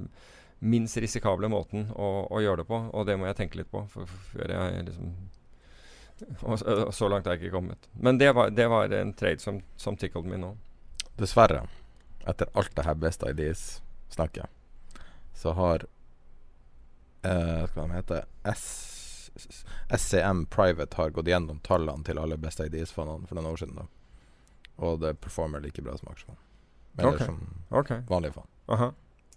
minst 0.65 0.97
risikable 0.97 1.49
måten 1.51 1.89
å, 1.93 2.09
å, 2.29 2.41
gjøre 2.41 2.63
det 2.63 2.67
på. 2.69 2.79
Og 2.93 3.07
det 3.07 3.17
må 3.19 3.29
jeg 3.29 3.37
tenke 3.39 3.59
litt 3.61 3.71
på 3.71 3.85
før 3.93 4.53
jeg 4.55 4.85
liksom 4.89 5.15
og, 6.47 6.61
og, 6.63 6.93
så 6.95 7.09
langt 7.11 7.27
er 7.27 7.35
jeg 7.35 7.45
ikke 7.45 7.57
kommet. 7.57 7.89
Men 7.99 8.19
det 8.21 8.29
var, 8.37 8.53
det 8.55 8.69
var 8.71 8.93
en 8.95 9.11
trade 9.19 9.43
som, 9.43 9.59
som 9.75 9.97
tickled 9.99 10.29
meg 10.31 10.39
nå. 10.39 10.53
Dessverre, 11.19 11.65
etter 12.23 12.47
alt 12.55 12.71
det 12.75 12.85
her 12.87 12.95
Best 12.99 13.25
Ideas-snakket, 13.27 14.47
så 15.35 15.51
har 15.57 15.83
eh, 17.27 17.65
Hva 17.67 17.83
de 17.83 17.97
heter 17.97 18.29
S 18.47 18.67
SCM 19.91 20.45
Private 20.45 20.95
har 20.95 21.09
gått 21.09 21.27
gjennom 21.27 21.59
tallene 21.59 22.07
til 22.07 22.19
alle 22.19 22.37
Best 22.39 22.61
Ideas-fondene 22.63 23.27
for 23.27 23.35
noen 23.35 23.51
år 23.51 23.59
siden. 23.59 23.81
Da. 23.81 23.87
Og 24.87 25.01
det 25.03 25.17
performer 25.19 25.63
like 25.63 25.83
bra 25.83 25.97
som 25.99 26.13
aksjefond. 26.13 26.39
Eller 26.97 27.17
okay. 27.17 27.27
som 27.27 27.41
okay. 27.69 28.05
vanlige 28.07 28.37
fond. 28.37 28.47
Aha. 28.71 28.93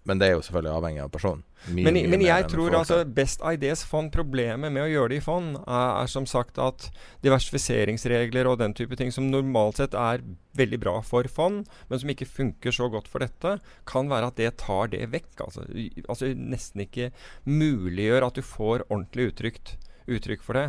Men 0.07 0.21
det 0.21 0.29
er 0.29 0.37
jo 0.37 0.43
selvfølgelig 0.47 0.73
avhengig 0.73 1.01
av 1.03 1.11
personen. 1.13 1.43
Men, 1.75 1.97
men 2.09 2.23
jeg 2.23 2.47
tror 2.49 2.77
altså 2.79 3.01
Best 3.05 3.43
Ideas 3.45 3.83
Fond 3.85 4.13
Problemet 4.15 4.71
med 4.73 4.85
å 4.85 4.89
gjøre 4.89 5.11
det 5.11 5.19
i 5.19 5.25
fond 5.25 5.57
er, 5.59 5.89
er, 5.99 6.09
som 6.09 6.25
sagt 6.31 6.61
at 6.63 6.87
diversifiseringsregler 7.27 8.49
og 8.49 8.61
den 8.63 8.77
type 8.79 8.97
ting 8.97 9.11
som 9.13 9.27
normalt 9.29 9.81
sett 9.81 9.97
er 9.99 10.23
veldig 10.59 10.79
bra 10.81 10.95
for 11.05 11.29
fond, 11.31 11.67
men 11.91 12.01
som 12.01 12.13
ikke 12.13 12.31
funker 12.31 12.75
så 12.75 12.89
godt 12.93 13.11
for 13.11 13.23
dette, 13.27 13.59
kan 13.91 14.09
være 14.11 14.31
at 14.31 14.39
det 14.41 14.55
tar 14.63 14.95
det 14.95 15.03
vekk. 15.13 15.33
Altså, 15.45 15.67
altså 16.07 16.31
nesten 16.35 16.87
ikke 16.87 17.11
muliggjør 17.45 18.31
at 18.31 18.39
du 18.39 18.47
får 18.47 18.87
ordentlig 18.89 19.33
uttrykt 19.33 19.77
uttrykk 20.09 20.45
for 20.45 20.57
det. 20.57 20.69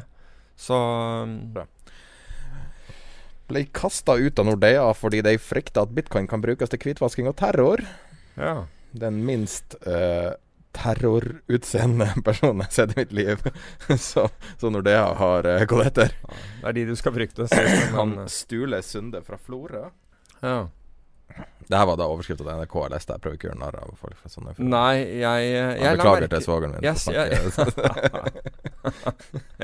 Så 0.59 0.77
Bra. 1.55 1.65
Ble 3.49 3.63
kasta 3.73 4.13
ut 4.19 4.39
av 4.41 4.45
Nordea 4.45 4.89
fordi 4.93 5.23
de 5.25 5.37
frykter 5.41 5.87
at 5.87 5.93
bitcoin 5.95 6.27
kan 6.29 6.43
brukes 6.43 6.69
til 6.69 6.81
hvitvasking 6.83 7.29
og 7.31 7.37
terror. 7.39 7.81
Ja. 8.37 8.67
Den 8.91 9.25
minst 9.25 9.75
uh, 9.87 10.33
terrorutseende 10.71 12.13
personen 12.25 12.63
jeg 12.63 12.69
har 12.69 12.75
sett 12.77 12.95
i 12.95 12.99
mitt 13.01 13.11
liv. 13.11 13.37
så, 14.09 14.29
så 14.57 14.73
Nordea 14.73 15.13
har 15.19 15.47
uh, 15.47 15.65
gått 15.69 15.85
etter. 15.91 16.09
Ja, 16.23 16.27
det 16.61 16.67
er 16.71 16.73
de 16.81 16.89
du 16.91 16.95
skal 16.99 17.15
frykte. 17.15 17.43
Han 17.95 18.09
Stule 18.31 18.77
Sunde 18.85 19.19
fra 19.25 19.37
Florø. 19.37 19.83
Ja. 20.41 20.59
Det 21.69 21.77
her 21.77 21.85
var 21.85 21.99
da 21.99 22.07
overskrifta 22.09 22.41
til 22.41 22.55
NRK 22.57 22.75
jeg 22.81 22.91
leste. 22.95 23.13
Jeg 23.13 23.21
prøver 23.21 23.35
ikke 23.37 23.45
å 23.45 23.49
gjøre 23.51 23.61
narr 23.61 23.75
av 23.77 23.89
folk. 24.01 24.17
Fra 24.17 24.29
sånne 24.33 24.49
Nei, 24.57 25.21
jeg, 25.21 25.39
jeg, 25.45 25.77
jeg 25.77 25.97
Beklager 25.99 26.25
til 26.31 26.41
svogeren 26.41 26.73
min. 26.73 26.81
Yes, 26.87 27.05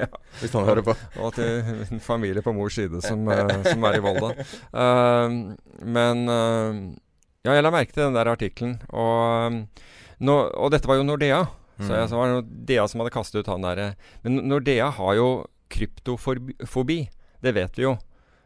ja. 0.01 0.09
Hvis 0.41 0.53
han 0.53 0.65
hører 0.69 0.84
på. 0.86 0.93
Og 1.26 1.30
til 1.34 1.65
min 1.80 2.01
familie 2.03 2.41
på 2.45 2.53
mors 2.53 2.76
side 2.78 3.01
som, 3.01 3.26
uh, 3.26 3.49
som 3.65 3.82
er 3.89 3.97
i 3.97 4.03
Volda. 4.05 4.30
Uh, 4.69 5.57
men 5.97 6.30
uh, 6.30 6.93
Ja, 7.45 7.53
jeg 7.53 7.61
la 7.61 7.71
merke 7.73 7.93
til 7.93 8.07
den 8.07 8.15
der 8.17 8.31
artikkelen. 8.31 8.79
Og, 8.89 9.59
og, 10.25 10.71
dette 10.73 10.89
var 10.89 10.97
jo 10.97 11.05
Nordea. 11.05 11.43
Mm. 11.77 11.85
Så, 11.85 11.91
jeg, 11.93 12.09
så 12.09 12.17
var 12.17 12.31
det 12.31 12.39
Nordea 12.39 12.87
som 12.89 13.03
hadde 13.03 13.13
kastet 13.13 13.41
ut 13.43 13.49
han 13.51 13.65
derre 13.65 13.89
Men 14.23 14.39
Nordea 14.49 14.87
har 14.97 15.17
jo 15.19 15.29
kryptofobi. 15.69 16.99
Det 17.43 17.53
vet 17.53 17.77
vi 17.77 17.85
jo. 17.85 17.95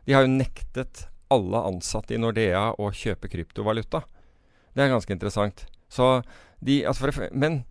De 0.03 0.15
har 0.17 0.25
jo 0.25 0.33
nektet 0.33 1.05
alle 1.31 1.61
ansatte 1.69 2.15
i 2.15 2.19
Nordea 2.19 2.71
å 2.75 2.89
kjøpe 2.91 3.29
kryptovaluta. 3.31 4.01
Det 4.73 4.83
er 4.83 4.91
ganske 4.91 5.13
interessant. 5.13 5.63
Så 5.89 6.19
de, 6.59 6.81
altså 6.89 7.07
for, 7.07 7.29
men 7.31 7.61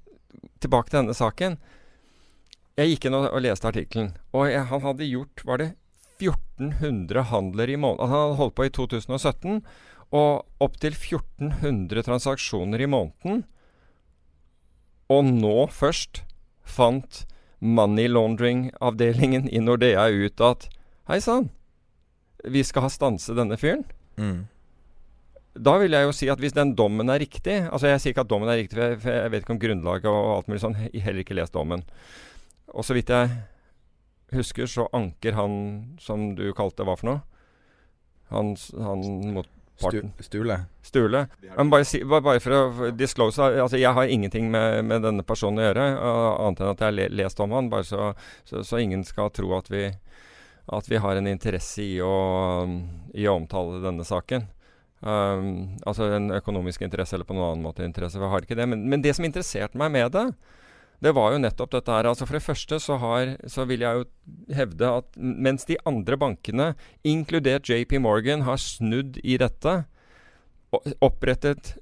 tilbake 0.63 0.93
til 0.93 1.03
denne 1.03 1.17
saken. 1.17 1.59
Jeg 2.79 2.95
gikk 2.95 3.09
inn 3.09 3.19
og, 3.19 3.27
og 3.35 3.43
leste 3.43 3.69
artikkelen, 3.69 4.13
og 4.31 4.47
jeg, 4.47 4.63
han 4.71 4.85
hadde 4.85 5.11
gjort 5.11 5.43
var 5.49 5.61
det 5.61 5.73
1400 6.23 7.25
handler 7.31 7.71
i 7.71 7.79
måneden. 7.79 8.11
Han 8.11 8.23
hadde 8.23 8.39
holdt 8.39 8.57
på 8.59 8.67
i 8.69 8.73
2017, 8.75 9.61
og 10.15 10.65
opptil 10.65 10.95
1400 10.97 12.05
transaksjoner 12.07 12.81
i 12.81 12.89
måneden. 12.91 13.43
Og 15.13 15.25
nå 15.29 15.67
først 15.73 16.23
fant 16.69 17.25
money 17.61 18.09
laundering-avdelingen 18.09 19.49
i 19.51 19.61
Nordea 19.65 20.09
ut 20.13 20.45
at 20.45 20.69
Hei 21.09 21.23
sann, 21.25 21.47
vi 22.45 22.61
skal 22.67 22.85
ha 22.85 22.91
stanse 22.93 23.33
denne 23.33 23.57
fyren. 23.57 23.87
Mm. 24.21 24.43
Da 25.59 25.79
vil 25.81 25.97
jeg 25.97 26.05
jo 26.05 26.13
si 26.15 26.29
at 26.29 26.41
hvis 26.43 26.55
den 26.55 26.75
dommen 26.77 27.09
er 27.11 27.21
riktig 27.23 27.55
Altså 27.65 27.89
Jeg 27.89 28.01
sier 28.03 28.13
ikke 28.13 28.23
at 28.27 28.31
dommen 28.31 28.51
er 28.51 28.59
riktig, 28.61 28.77
for 29.03 29.11
jeg, 29.11 29.31
vet 29.33 29.43
ikke 29.43 29.55
om 29.57 29.61
grunnlaget 29.63 30.11
og 30.11 30.29
alt 30.37 30.51
mulig 30.51 30.61
sånn. 30.63 30.77
Jeg 30.93 31.03
heller 31.07 31.25
ikke 31.25 31.39
lest 31.39 31.57
dommen. 31.57 31.87
Og 32.77 32.85
så 32.85 32.95
vidt 32.95 33.11
jeg 33.11 33.33
husker, 34.37 34.69
så 34.69 34.87
anker 34.93 35.39
han 35.39 35.55
som 36.05 36.35
du 36.37 36.51
kalte 36.57 36.85
hva 36.85 36.99
for 37.01 37.09
noe? 37.09 37.23
Han, 38.29 38.53
han 38.77 39.41
motparten. 39.79 40.13
Stule. 40.21 40.59
Stule. 40.83 41.27
Men 41.57 41.71
bare, 41.71 41.85
si, 41.85 42.03
bare, 42.05 42.25
bare, 42.25 42.41
for 42.41 42.57
å 42.57 42.91
disclose 42.91 43.43
altså 43.63 43.79
Jeg 43.79 43.93
har 43.95 44.11
ingenting 44.11 44.51
med, 44.51 44.85
med 44.85 45.03
denne 45.07 45.25
personen 45.27 45.63
å 45.63 45.69
gjøre, 45.69 45.87
annet 46.49 46.61
enn 46.61 46.73
at 46.73 46.85
jeg 46.85 46.93
har 46.93 47.17
lest 47.23 47.41
om 47.41 47.57
han, 47.57 47.71
bare 47.73 47.87
så, 47.87 48.13
så, 48.45 48.65
så 48.65 48.83
ingen 48.83 49.05
skal 49.07 49.33
tro 49.35 49.55
at 49.59 49.71
vi 49.73 49.87
at 50.69 50.89
vi 50.91 50.99
har 51.01 51.17
en 51.17 51.27
interesse 51.27 51.81
i 51.81 51.97
å, 52.05 52.69
i 53.17 53.25
å 53.25 53.37
omtale 53.39 53.81
denne 53.81 54.05
saken. 54.05 54.45
Um, 55.01 55.79
altså 55.87 56.09
en 56.13 56.33
økonomisk 56.35 56.83
interesse 56.83 57.15
eller 57.17 57.29
på 57.29 57.37
noen 57.37 57.55
annen 57.55 57.65
måte 57.65 57.87
interesse. 57.87 58.21
Vi 58.21 58.29
har 58.29 58.45
ikke 58.45 58.59
det. 58.59 58.67
Men, 58.69 58.85
men, 58.91 59.03
det 59.05 59.15
som 59.17 59.25
interesserte 59.25 59.79
meg 59.81 59.95
med 59.95 60.13
det, 60.13 60.27
det 61.05 61.13
var 61.15 61.33
jo 61.33 61.43
nettopp 61.43 61.73
dette 61.77 61.95
her. 61.95 62.09
Altså 62.11 62.27
For 62.27 62.39
det 62.39 62.45
første 62.47 62.79
så, 62.83 62.99
har, 62.99 63.37
så 63.47 63.67
vil 63.71 63.85
jeg 63.87 64.01
jo 64.01 64.55
hevde 64.57 64.93
at 65.01 65.19
mens 65.19 65.69
de 65.69 65.79
andre 65.87 66.19
bankene, 66.19 66.73
inkludert 67.07 67.71
JP 67.71 68.01
Morgan, 68.03 68.47
har 68.49 68.59
snudd 68.63 69.21
i 69.23 69.39
dette, 69.41 69.83
opprettet 71.01 71.77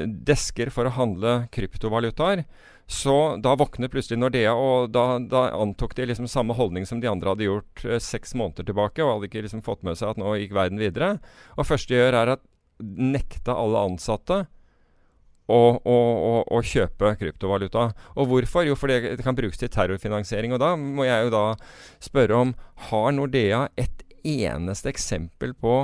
desker 0.00 0.70
for 0.72 0.88
å 0.88 0.94
handle 0.96 1.32
kryptovalutaer, 1.52 2.44
så 2.90 3.36
da 3.38 3.52
våknet 3.58 3.92
plutselig 3.92 4.18
Nordea, 4.18 4.54
og 4.56 4.90
da, 4.94 5.18
da, 5.22 5.44
antok 5.54 5.92
de 5.98 6.08
liksom 6.10 6.26
samme 6.30 6.56
holdning 6.58 6.86
som 6.88 7.02
de 7.02 7.10
andre 7.10 7.34
hadde 7.34 7.46
gjort 7.46 7.84
eh, 7.86 8.00
seks 8.02 8.32
måneder 8.38 8.66
tilbake, 8.66 9.04
og 9.04 9.12
hadde 9.12 9.28
ikke 9.28 9.44
liksom 9.44 9.62
fått 9.66 9.84
med 9.86 9.98
seg 9.98 10.14
at 10.14 10.18
nå 10.18 10.32
gikk 10.40 10.56
verden 10.56 10.80
videre. 10.80 11.12
Og 11.54 11.68
første 11.68 11.94
de 11.94 12.00
gjør, 12.00 12.18
er 12.18 12.34
at 12.34 12.46
nekta 12.80 13.54
alle 13.60 13.84
ansatte 13.92 14.40
og, 15.50 15.80
og, 15.88 16.44
å, 16.46 16.60
kjøpe 16.64 17.14
kryptovaluta. 17.20 17.90
Og 18.16 18.30
hvorfor? 18.30 18.66
Jo, 18.68 18.76
fordi 18.78 19.16
det 19.16 19.24
kan 19.26 19.36
brukes 19.38 19.60
til 19.60 19.72
terrorfinansiering. 19.72 20.54
Og 20.54 20.62
da 20.62 20.74
må 20.78 21.06
jeg 21.08 21.26
jo 21.26 21.34
da 21.34 21.44
spørre 22.02 22.38
om 22.44 22.54
har 22.90 23.10
Nordea 23.16 23.66
et 23.80 24.04
eneste 24.26 24.90
eksempel 24.92 25.54
på 25.58 25.82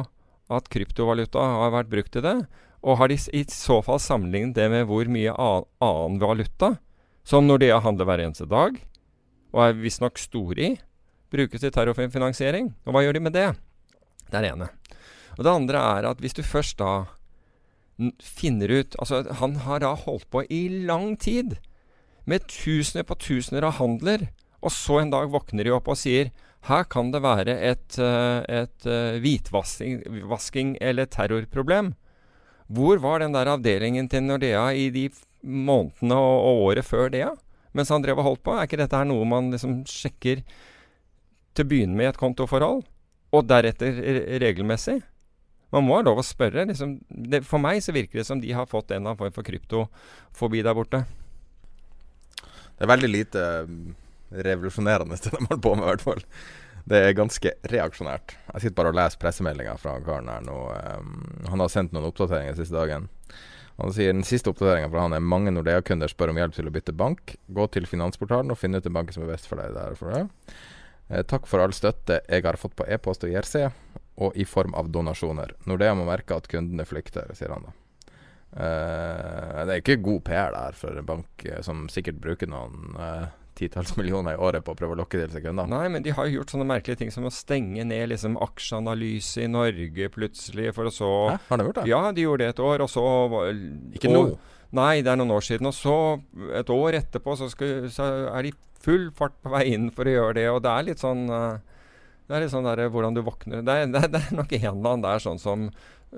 at 0.53 0.69
kryptovaluta 0.71 1.43
har 1.43 1.75
vært 1.75 1.91
brukt 1.93 2.15
til 2.15 2.25
det? 2.27 2.39
Og 2.87 3.01
har 3.01 3.11
de 3.11 3.19
i 3.35 3.43
så 3.51 3.81
fall 3.83 3.99
sammenlignet 4.03 4.55
det 4.59 4.69
med 4.71 4.87
hvor 4.87 5.09
mye 5.11 5.35
annen 5.35 6.21
valuta, 6.23 6.77
som 7.27 7.49
Nordea 7.49 7.81
handler 7.83 8.07
hver 8.07 8.23
eneste 8.23 8.47
dag, 8.47 8.77
og 9.51 9.63
er 9.65 9.79
visstnok 9.81 10.21
store 10.21 10.63
i, 10.63 10.75
brukes 11.35 11.65
til 11.65 11.73
terrorfinansiering? 11.75 12.71
Og 12.87 12.95
hva 12.95 13.03
gjør 13.03 13.19
de 13.19 13.25
med 13.27 13.35
det? 13.35 13.49
Det 14.31 14.39
er 14.39 14.47
det 14.47 14.53
ene. 14.55 14.71
Og 15.37 15.45
det 15.45 15.53
andre 15.53 15.83
er 15.97 16.09
at 16.13 16.23
hvis 16.23 16.37
du 16.37 16.45
først 16.47 16.79
da 16.79 16.93
finner 18.21 18.69
ut 18.69 18.97
Altså, 19.01 19.23
han 19.41 19.57
har 19.65 19.81
da 19.81 19.95
holdt 19.97 20.29
på 20.31 20.45
i 20.53 20.67
lang 20.89 21.15
tid 21.17 21.57
med 22.27 22.49
tusener 22.51 23.07
på 23.07 23.15
tusener 23.23 23.65
av 23.65 23.79
handler, 23.79 24.27
og 24.61 24.73
så 24.75 24.99
en 25.01 25.13
dag 25.13 25.31
våkner 25.31 25.65
de 25.65 25.73
opp 25.77 25.89
og 25.93 25.99
sier 26.01 26.33
her 26.67 26.83
kan 26.91 27.13
det 27.15 27.23
være 27.23 27.55
et, 27.63 27.99
eh, 28.03 28.43
et 28.51 28.87
eh, 28.91 29.19
hvitvasking 29.23 30.73
eller 30.83 31.07
terrorproblem. 31.07 31.93
Hvor 32.67 32.99
var 32.99 33.23
den 33.23 33.37
der 33.37 33.53
avdelingen 33.53 34.09
til 34.11 34.25
Nordea 34.27 34.73
i 34.75 34.89
de 34.91 35.07
månedene 35.47 36.19
og, 36.19 36.39
og 36.49 36.63
året 36.73 36.89
før 36.89 37.13
det, 37.15 37.29
mens 37.71 37.93
han 37.95 38.03
drev 38.03 38.19
og 38.19 38.27
holdt 38.33 38.43
på? 38.43 38.57
Er 38.57 38.67
ikke 38.67 38.81
dette 38.83 38.99
her 38.99 39.07
noe 39.07 39.29
man 39.31 39.53
liksom 39.55 39.85
sjekker 39.87 40.43
til 41.55 41.63
å 41.63 41.71
begynne 41.71 41.95
med 41.95 42.09
i 42.09 42.11
et 42.11 42.19
kontoforhold, 42.19 42.83
og 43.31 43.47
deretter 43.47 44.03
regelmessig? 44.43 45.05
Man 45.75 45.87
må 45.87 45.97
ha 45.99 46.05
lov 46.07 46.21
å 46.23 46.27
spørre. 46.27 46.67
Liksom, 46.69 46.99
det, 47.11 47.43
for 47.47 47.63
meg 47.63 47.83
så 47.85 47.95
virker 47.95 48.21
det 48.21 48.27
som 48.29 48.43
de 48.43 48.53
har 48.55 48.69
fått 48.71 48.93
en 48.93 49.01
eller 49.01 49.13
annen 49.13 49.21
form 49.21 49.35
for 49.35 49.47
kryptofobi 49.47 50.63
der 50.67 50.77
borte. 50.79 51.03
Det 52.77 52.85
er 52.85 52.93
veldig 52.93 53.11
lite 53.11 53.43
mm, 53.67 53.83
revolusjonerende 54.47 55.19
det 55.25 55.33
de 55.33 55.43
holder 55.43 55.65
på 55.65 55.75
med, 55.75 55.85
i 55.85 55.91
hvert 55.91 56.07
fall. 56.07 56.25
Det 56.87 57.03
er 57.03 57.19
ganske 57.19 57.51
reaksjonært. 57.73 58.37
Jeg 58.53 58.63
sitter 58.63 58.79
bare 58.79 58.93
og 58.93 58.99
leser 59.01 59.19
pressemeldinga 59.19 59.75
fra 59.83 59.97
karen 60.07 60.31
her 60.31 60.45
nå. 60.47 60.59
Um, 60.71 61.17
han 61.51 61.65
har 61.65 61.73
sendt 61.73 61.97
noen 61.97 62.07
oppdateringer 62.13 62.55
siste 62.61 62.77
dagen. 62.77 63.09
Han 63.81 63.93
sier 63.93 64.15
den 64.15 64.25
siste 64.25 64.53
oppdateringa 64.53 64.89
fra 64.93 65.03
han 65.05 65.17
er 65.17 65.25
mange 65.25 65.51
Nordea-kunder 65.53 66.09
spør 66.09 66.31
om 66.33 66.39
hjelp 66.41 66.55
til 66.57 66.71
å 66.71 66.73
bytte 66.73 66.95
bank. 66.97 67.35
Gå 67.53 67.67
til 67.75 67.89
Finansportalen 67.91 68.55
og 68.55 68.61
finn 68.61 68.79
ut 68.79 68.87
den 68.87 68.95
banken 68.95 69.17
som 69.17 69.27
er 69.27 69.35
best 69.35 69.51
for 69.51 69.61
deg. 69.61 69.75
Der 69.75 69.99
for 69.99 70.15
det. 70.15 70.23
Eh, 71.11 71.27
takk 71.27 71.51
for 71.51 71.65
all 71.65 71.75
støtte 71.77 72.23
jeg 72.23 72.47
har 72.47 72.59
fått 72.61 72.77
på 72.79 72.87
e-post 72.87 73.27
og 73.27 73.35
IRC, 73.35 73.67
og 74.17 74.37
i 74.37 74.47
form 74.49 74.75
av 74.75 74.89
donasjoner. 74.93 75.55
Nordea 75.69 75.97
må 75.97 76.07
merke 76.09 76.37
at 76.37 76.49
kundene 76.51 76.87
flykter, 76.89 77.33
sier 77.37 77.53
han 77.53 77.69
da. 77.69 77.75
Uh, 78.57 79.65
det 79.67 79.75
er 79.75 79.81
ikke 79.83 79.99
god 80.01 80.23
PR 80.25 80.55
der 80.55 80.77
for 80.79 80.97
en 80.97 81.05
bank 81.05 81.43
uh, 81.45 81.59
som 81.67 81.91
sikkert 81.93 82.23
bruker 82.23 82.49
noen 82.49 82.95
uh, 82.97 83.27
titalls 83.59 83.93
millioner 83.99 84.37
i 84.37 84.41
året 84.41 84.65
på 84.65 84.73
å 84.73 84.79
prøve 84.79 84.97
å 84.97 85.01
lokke 85.03 85.21
til 85.21 85.35
seg 85.35 85.45
kunder. 85.45 85.69
Nei, 85.69 85.85
men 85.93 86.05
de 86.07 86.15
har 86.17 86.29
jo 86.29 86.39
gjort 86.39 86.55
sånne 86.55 86.69
merkelige 86.69 87.03
ting 87.03 87.13
som 87.13 87.29
å 87.29 87.35
stenge 87.35 87.85
ned 87.85 88.09
liksom 88.15 88.39
aksjeanalyse 88.47 89.45
i 89.45 89.51
Norge 89.53 90.09
plutselig, 90.15 90.71
for 90.77 90.89
å 90.89 90.95
så 90.95 91.13
Hæ? 91.35 91.39
Har 91.51 91.61
de 91.61 91.69
gjort 91.69 91.81
det? 91.83 91.89
Ja, 91.93 92.03
de 92.17 92.25
gjorde 92.25 92.47
det 92.47 92.55
et 92.55 92.65
år, 92.71 92.87
og 92.87 92.93
så 92.93 93.05
Ikke 93.99 94.13
nå? 94.15 94.27
Nei, 94.77 95.03
det 95.05 95.13
er 95.13 95.21
noen 95.21 95.37
år 95.37 95.45
siden. 95.47 95.69
Og 95.69 95.77
så, 95.77 95.97
et 96.59 96.71
år 96.73 96.97
etterpå, 96.99 97.37
så, 97.39 97.47
skal, 97.53 97.87
så 97.93 98.09
er 98.33 98.49
de 98.49 98.57
full 98.83 99.11
fart 99.15 99.37
på 99.45 99.53
vei 99.53 99.67
inn 99.75 99.91
for 99.95 100.09
å 100.09 100.17
gjøre 100.17 100.37
det, 100.41 100.49
og 100.53 100.65
det 100.65 100.73
er 100.73 100.89
litt 100.89 101.03
sånn 101.03 101.29
det 102.27 102.35
er 102.35 102.43
litt 102.43 102.53
sånn 102.53 102.67
der, 102.67 102.89
hvordan 102.91 103.15
du 103.15 103.23
våkner 103.27 103.63
Det 103.63 103.75
er, 103.75 103.91
det 103.91 104.01
er, 104.03 104.11
det 104.11 104.23
er 104.25 104.35
nok 104.35 104.55
en 104.57 104.65
eller 104.73 104.91
annen 104.93 105.05
der 105.05 105.23
sånn 105.23 105.39
som 105.43 105.69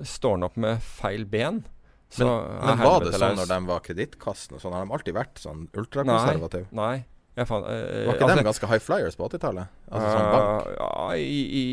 står 0.05 0.45
opp 0.47 0.57
med 0.59 0.81
feil 0.85 1.25
ben. 1.29 1.63
Så 2.09 2.25
men, 2.25 2.63
men 2.65 2.81
var 2.81 3.03
det 3.05 3.13
sånn 3.13 3.37
når 3.37 3.49
de 3.51 3.59
var 3.69 3.83
Kredittkassen 3.85 4.57
sånn? 4.61 4.73
Har 4.73 4.87
de 4.87 4.95
alltid 4.97 5.17
vært 5.17 5.41
sånn 5.41 5.67
ultrakonservative? 5.77 6.69
Nei. 6.73 7.03
nei. 7.37 7.45
Fan, 7.45 7.63
uh, 7.63 7.73
var 8.09 8.17
ikke 8.17 8.25
altså, 8.25 8.39
de 8.39 8.47
ganske 8.49 8.69
high 8.71 8.83
flyers 8.83 9.17
på 9.19 9.27
80-tallet? 9.29 9.75
Altså 9.87 10.07
sånn 10.15 10.31
bank? 10.33 10.71
ja, 10.79 10.95
i, 11.21 11.43
i, 11.61 11.65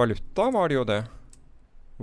valuta 0.00 0.48
var 0.54 0.72
de 0.72 0.78
jo 0.78 0.86
det. 0.88 1.02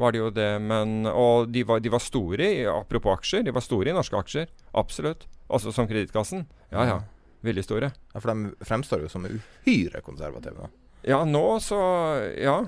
Var 0.02 0.14
de 0.14 0.22
jo 0.22 0.30
det, 0.32 0.52
men 0.64 1.10
Og 1.10 1.50
de 1.52 1.66
var, 1.68 1.82
de 1.84 1.92
var 1.92 2.04
store, 2.04 2.52
i, 2.62 2.62
apropos 2.70 3.18
aksjer, 3.18 3.44
de 3.48 3.56
var 3.56 3.66
store 3.66 3.92
i 3.92 3.98
norske 3.98 4.22
aksjer. 4.22 4.54
Absolutt. 4.78 5.26
Altså 5.52 5.74
som 5.76 5.90
Kredittkassen. 5.90 6.46
Ja 6.72 6.86
ja. 6.88 7.02
Veldig 7.42 7.66
store. 7.66 7.90
Ja, 8.14 8.22
For 8.22 8.30
de 8.30 8.68
fremstår 8.70 9.02
jo 9.04 9.10
som 9.10 9.26
uhyre 9.26 10.04
konservative. 10.06 10.62
da 10.62 10.81
ja, 11.08 11.24
nå 11.26 11.60
så 11.64 11.82
Ja. 12.38 12.62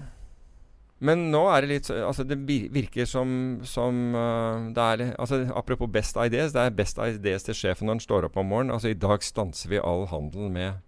Men 1.03 1.25
nå 1.33 1.41
er 1.51 1.63
det 1.65 1.71
litt 1.71 1.89
Altså, 1.91 2.23
det 2.23 2.37
virker 2.47 3.07
som, 3.09 3.59
som 3.67 4.15
uh, 4.15 4.71
det 4.73 4.85
er 4.93 5.03
altså, 5.19 5.41
Apropos 5.55 5.91
best 5.91 6.17
ideas. 6.17 6.53
Det 6.55 6.63
er 6.63 6.77
best 6.77 7.01
ideas 7.03 7.43
til 7.43 7.57
sjefen 7.57 7.89
når 7.89 7.99
han 7.99 8.05
står 8.05 8.29
opp 8.29 8.39
om 8.39 8.47
morgenen. 8.47 8.75
Altså, 8.77 8.93
i 8.93 8.97
dag 8.97 9.23
stanser 9.25 9.73
vi 9.73 9.83
all 9.83 10.07
handel 10.11 10.51
med 10.53 10.79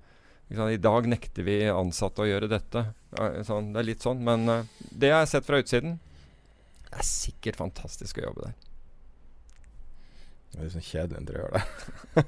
I 0.55 0.79
dag 0.79 1.09
nekter 1.09 1.43
vi 1.43 1.59
ansatte 1.67 2.23
å 2.23 2.29
gjøre 2.29 2.51
dette. 2.51 2.87
Sånn, 3.47 3.73
det 3.73 3.81
er 3.81 3.89
litt 3.91 4.05
sånn. 4.05 4.23
Men 4.23 4.47
uh, 4.47 4.85
det 4.91 5.11
jeg 5.11 5.19
har 5.19 5.29
sett 5.29 5.47
fra 5.47 5.59
utsiden, 5.59 5.99
det 6.85 7.01
er 7.01 7.09
sikkert 7.11 7.59
fantastisk 7.59 8.21
å 8.21 8.29
jobbe 8.29 8.47
der. 8.47 8.59
Det 10.55 10.63
er 10.63 10.75
sånn 10.77 10.85
kjedelig 10.87 11.19
interiør, 11.25 11.57
det. 11.57 12.23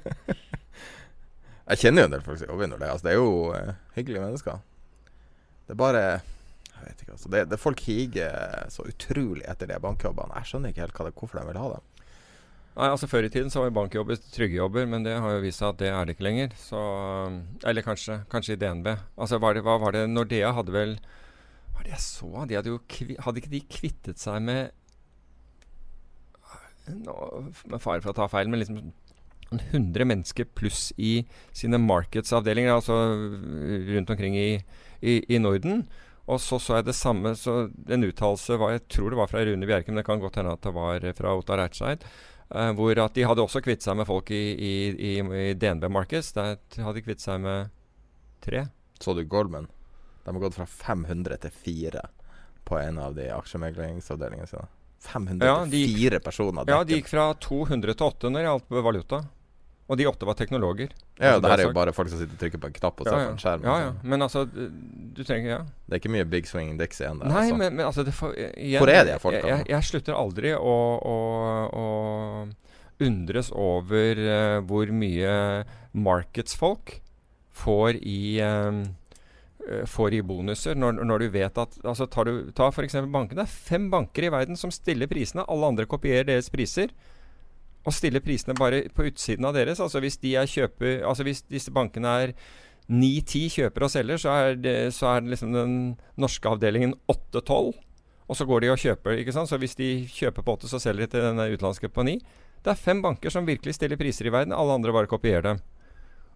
jeg 1.70 1.80
kjenner 1.80 2.04
jo 2.04 2.08
en 2.10 2.16
del 2.18 2.24
folk 2.26 2.40
som 2.42 2.50
jobber 2.50 2.68
under 2.68 2.82
det. 2.82 2.90
Altså, 2.92 3.06
det 3.06 3.14
er 3.14 3.22
jo 3.22 3.30
uh, 3.54 3.78
hyggelige 3.96 4.26
mennesker. 4.26 4.60
Det 5.68 5.74
er 5.74 5.80
bare 5.82 6.02
Jeg 6.08 6.80
vet 6.80 7.02
ikke, 7.02 7.12
altså. 7.12 7.28
Det, 7.34 7.44
det 7.50 7.60
Folk 7.60 7.84
higer 7.84 8.68
så 8.72 8.86
utrolig 8.88 9.44
etter 9.50 9.68
de 9.68 9.76
bankjobbene. 9.82 10.40
Jeg 10.40 10.48
skjønner 10.48 10.72
ikke 10.72 10.86
helt 10.86 11.00
det, 11.08 11.14
hvorfor 11.18 11.40
de 11.40 11.48
vil 11.50 11.60
ha 11.60 11.70
dem. 11.74 11.86
Nei, 12.78 12.86
altså 12.92 13.08
Før 13.10 13.26
i 13.26 13.30
tiden 13.34 13.50
så 13.50 13.64
var 13.64 13.74
bankjobber 13.74 14.20
trygge 14.32 14.60
jobber, 14.60 14.86
men 14.86 15.02
det 15.04 15.16
har 15.18 15.34
jo 15.34 15.42
vist 15.42 15.60
seg 15.60 15.72
at 15.74 15.80
det 15.82 15.90
er 15.90 16.06
det 16.06 16.14
ikke 16.14 16.26
lenger. 16.28 16.54
Så, 16.62 16.80
eller 17.66 17.84
kanskje, 17.84 18.20
kanskje 18.32 18.54
i 18.54 18.60
DNB. 18.62 18.92
Altså 19.18 19.40
var 19.42 19.58
det, 19.58 19.64
Hva 19.66 19.76
var 19.82 19.96
det 19.96 20.06
Nordea 20.08 20.54
hadde 20.56 20.72
vel 20.72 20.94
Hva 21.02 21.80
var 21.80 21.88
det 21.88 21.96
jeg 21.96 22.04
så? 22.06 22.30
De 22.46 22.56
hadde, 22.56 22.72
jo, 22.72 23.18
hadde 23.26 23.42
ikke 23.42 23.52
de 23.56 23.64
kvittet 23.66 24.22
seg 24.22 24.40
med 24.46 24.70
nå, 27.02 27.18
Med 27.68 27.82
fare 27.82 28.00
for 28.00 28.14
å 28.14 28.16
ta 28.16 28.30
feil, 28.32 28.48
men 28.48 28.62
liksom 28.62 28.80
100 29.48 30.04
mennesker 30.04 30.46
pluss 30.56 30.90
i 31.00 31.22
sine 31.56 31.78
markedsavdelinger, 31.80 32.74
altså 32.74 32.96
rundt 33.88 34.10
omkring 34.12 34.36
i 34.36 34.50
i, 35.00 35.20
i 35.34 35.38
Norden. 35.42 35.86
Og 36.28 36.40
så 36.44 36.58
så 36.60 36.78
jeg 36.78 36.88
det 36.90 36.96
samme 36.96 37.30
så 37.40 37.70
En 37.88 38.04
uttalelse 38.04 38.58
Jeg 38.58 38.82
tror 38.92 39.10
det 39.10 39.16
var 39.16 39.30
fra 39.30 39.44
Rune 39.46 39.66
Bjerke, 39.66 39.88
men 39.88 40.02
det 40.02 40.06
kan 40.06 40.20
godt 40.20 40.36
hende 40.36 40.52
at 40.52 40.62
det 40.62 40.74
var 40.76 41.06
fra 41.16 41.36
Ottar 41.38 41.62
Ertseid. 41.64 42.04
Uh, 42.48 42.72
hvor 42.72 42.96
at 42.96 43.14
de 43.14 43.26
hadde 43.28 43.44
også 43.44 43.60
kvittet 43.60 43.84
seg 43.84 43.96
med 43.98 44.08
folk 44.08 44.30
i, 44.32 44.44
i, 44.56 44.72
i, 44.92 45.12
i 45.20 45.54
DNB 45.54 45.88
Markets. 45.92 46.32
Der 46.36 46.56
hadde 46.56 46.96
de 46.96 47.04
kvittet 47.04 47.24
seg 47.24 47.42
med 47.44 47.72
tre. 48.44 48.66
Så 49.00 49.14
du 49.14 49.24
Goldman? 49.24 49.68
De 50.24 50.32
har 50.32 50.40
gått 50.40 50.56
fra 50.56 50.66
500 50.66 51.40
til 51.44 51.52
4 51.64 52.04
på 52.68 52.78
en 52.80 52.98
av 53.00 53.14
de 53.16 53.28
aksjemeglingsavdelingene 53.32 54.48
sine. 54.48 54.66
500 55.00 55.46
ja, 55.46 55.58
4 55.70 56.20
personer. 56.20 56.68
Ja, 56.68 56.82
de 56.84 56.98
gikk 56.98 57.08
fra 57.12 57.30
200 57.40 57.94
til 57.94 58.08
8 58.08 58.32
når 58.32 58.40
det 58.40 58.48
gjaldt 58.48 58.80
valuta. 58.88 59.20
Og 59.88 59.96
de 59.96 60.04
åtte 60.04 60.26
var 60.28 60.36
teknologer. 60.36 60.90
Ja, 61.16 61.30
altså, 61.32 61.40
det 61.40 61.50
her 61.50 61.62
er 61.62 61.70
jo 61.70 61.76
bare 61.76 61.92
folk 61.96 62.10
som 62.12 62.20
sitter 62.20 62.36
og 62.36 62.42
trykker 62.42 62.60
på 62.60 62.68
en 62.68 62.74
knapp 62.76 62.98
og 63.00 63.08
ser 63.08 63.14
ja, 63.14 63.20
ja. 63.22 63.28
på 63.28 63.32
en 63.32 63.40
skjerm. 63.40 63.62
Ja, 63.64 63.76
ja. 63.86 63.92
Men 64.12 64.24
altså, 64.26 64.44
du 64.44 65.22
trenger 65.24 65.54
Ja. 65.54 65.58
Det 65.88 65.96
er 65.96 66.02
ikke 66.02 66.12
mye 66.12 66.26
Big 66.28 66.48
Swing 66.50 66.74
Dixie 66.76 67.06
igjen 67.06 67.22
der. 67.22 67.32
Nei, 67.32 67.46
altså. 67.46 67.56
men, 67.56 67.76
men, 67.78 67.86
altså 67.86 68.04
for, 68.12 68.36
igjen, 68.36 68.82
Hvor 68.82 68.92
er 68.92 69.06
de 69.08 69.16
folka? 69.22 69.40
Jeg, 69.40 69.48
jeg, 69.64 69.68
jeg, 69.72 69.88
slutter 69.88 70.18
aldri 70.18 70.52
å, 70.58 70.76
å, 71.00 71.16
å 71.72 73.06
undres 73.08 73.48
over 73.56 74.20
uh, 74.20 74.60
hvor 74.68 74.92
mye 74.92 75.34
markedsfolk 75.96 76.98
får 77.56 78.02
i 78.04 78.20
um, 78.44 78.84
får 79.88 80.14
i 80.16 80.22
bonuser 80.24 80.76
når, 80.78 81.00
når, 81.04 81.24
du 81.24 81.32
vet 81.34 81.58
at 81.60 81.80
altså 81.82 82.06
tar 82.08 82.28
du, 82.28 82.50
Ta 82.56 82.68
f.eks. 82.68 83.00
bankene. 83.08 83.40
Det 83.40 83.46
er 83.46 83.56
fem 83.72 83.88
banker 83.92 84.28
i 84.28 84.32
verden 84.32 84.56
som 84.56 84.72
stiller 84.72 85.08
prisene. 85.10 85.48
Alle 85.48 85.72
andre 85.72 85.88
kopierer 85.88 86.28
deres 86.28 86.52
priser 86.52 86.92
og 87.88 87.96
stille 87.96 88.22
prisene 88.24 88.56
bare 88.58 88.84
på 88.94 89.08
utsiden 89.08 89.48
av 89.48 89.56
deres. 89.56 89.80
Altså 89.82 90.02
hvis, 90.04 90.18
de 90.22 90.36
kjøper, 90.38 91.02
altså 91.08 91.26
hvis 91.26 91.42
disse 91.48 91.72
bankene 91.74 92.14
er 92.22 92.34
ni-ti 92.88 93.46
kjøper 93.52 93.84
og 93.84 93.92
selger, 93.92 94.20
så 94.20 94.34
er, 94.34 94.58
det, 94.60 94.76
så 94.96 95.14
er 95.14 95.28
liksom 95.28 95.52
den 95.56 95.78
norske 96.20 96.48
avdelingen 96.48 96.94
8-12. 97.10 97.74
Og 98.28 98.36
så 98.36 98.44
går 98.44 98.60
de 98.64 98.70
og 98.72 98.80
kjøper. 98.80 99.16
ikke 99.20 99.32
sant? 99.32 99.48
Så 99.48 99.56
hvis 99.60 99.76
de 99.78 100.04
kjøper 100.12 100.44
på 100.44 100.58
8, 100.58 100.68
så 100.68 100.80
selger 100.82 101.06
de 101.06 101.12
til 101.14 101.24
den 101.24 101.40
utenlandske 101.40 101.88
på 101.92 102.04
9. 102.04 102.18
Det 102.64 102.72
er 102.72 102.80
fem 102.80 103.00
banker 103.02 103.32
som 103.32 103.48
virkelig 103.48 103.76
stiller 103.78 104.00
priser 104.00 104.28
i 104.28 104.32
verden. 104.34 104.52
Alle 104.52 104.76
andre 104.76 104.92
bare 104.92 105.08
kopierer 105.08 105.46
dem. 105.46 105.62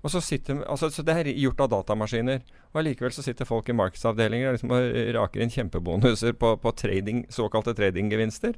Og 0.02 0.10
så, 0.10 0.20
sitter, 0.20 0.64
altså, 0.66 0.90
så 0.90 1.02
Det 1.02 1.14
er 1.14 1.30
gjort 1.38 1.60
av 1.60 1.70
datamaskiner. 1.70 2.40
Og 2.72 2.80
Allikevel 2.80 3.12
sitter 3.12 3.46
folk 3.46 3.68
i 3.68 3.76
markedsavdelinger 3.76 4.56
liksom, 4.56 4.72
og 4.74 4.96
raker 5.14 5.44
inn 5.44 5.52
kjempebonuser 5.52 6.32
på, 6.32 6.56
på 6.58 6.72
trading, 6.74 7.26
såkalte 7.30 7.74
tradinggevinster. 7.78 8.56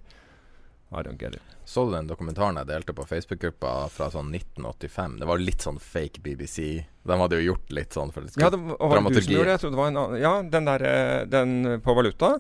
I 0.94 1.02
don't 1.02 1.20
get 1.20 1.34
it. 1.34 1.54
Så 1.64 1.86
du 1.86 1.94
den 1.94 2.06
dokumentaren 2.06 2.58
jeg 2.60 2.68
delte 2.68 2.92
på 2.96 3.06
Facebook-gruppa 3.08 3.88
fra 3.92 4.10
sånn 4.12 4.28
1985? 4.34 5.16
Det 5.20 5.28
var 5.30 5.40
litt 5.40 5.64
sånn 5.64 5.78
fake 5.80 6.20
BBC. 6.24 6.84
De 7.04 7.16
hadde 7.20 7.38
jo 7.40 7.52
gjort 7.52 7.72
litt 7.72 7.96
sånn 7.96 8.12
for 8.12 8.26
Ja, 8.36 8.50
det 8.52 8.60
var 8.60 9.00
du 9.00 9.20
som 9.20 9.32
gjorde 9.32 9.48
det. 9.48 9.54
Jeg 9.56 9.62
trodde 9.62 9.74
det 9.76 9.80
var 9.80 9.92
en 9.92 10.02
annen 10.02 10.20
Ja, 10.20 10.34
den 10.56 10.68
der 10.68 10.84
eh, 10.88 11.24
Den 11.30 11.56
på 11.84 11.96
valuta. 11.96 12.34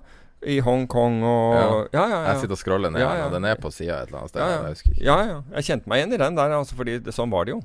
I 0.44 0.58
Hongkong 0.60 1.22
og 1.24 1.54
ja. 1.56 1.68
Ja, 1.94 2.02
ja, 2.10 2.18
Jeg 2.28 2.42
sitter 2.42 2.58
og 2.58 2.60
scroller 2.60 2.92
ned, 2.92 3.00
ja, 3.00 3.12
og 3.24 3.32
den 3.32 3.46
er 3.48 3.56
på 3.56 3.70
sida 3.72 4.02
et 4.02 4.10
eller 4.10 4.24
annet 4.24 4.34
sted. 4.34 4.42
Jeg 4.44 4.74
husker 4.74 4.92
ikke. 4.92 5.04
Ja, 5.06 5.16
ja. 5.24 5.38
Jeg 5.56 5.68
kjente 5.70 5.88
meg 5.88 6.02
igjen 6.02 6.12
i 6.12 6.20
den 6.20 6.36
der, 6.36 6.56
altså, 6.58 6.76
fordi 6.76 6.98
det, 7.00 7.14
sånn 7.16 7.32
var 7.32 7.48
det 7.48 7.54
jo. 7.54 7.62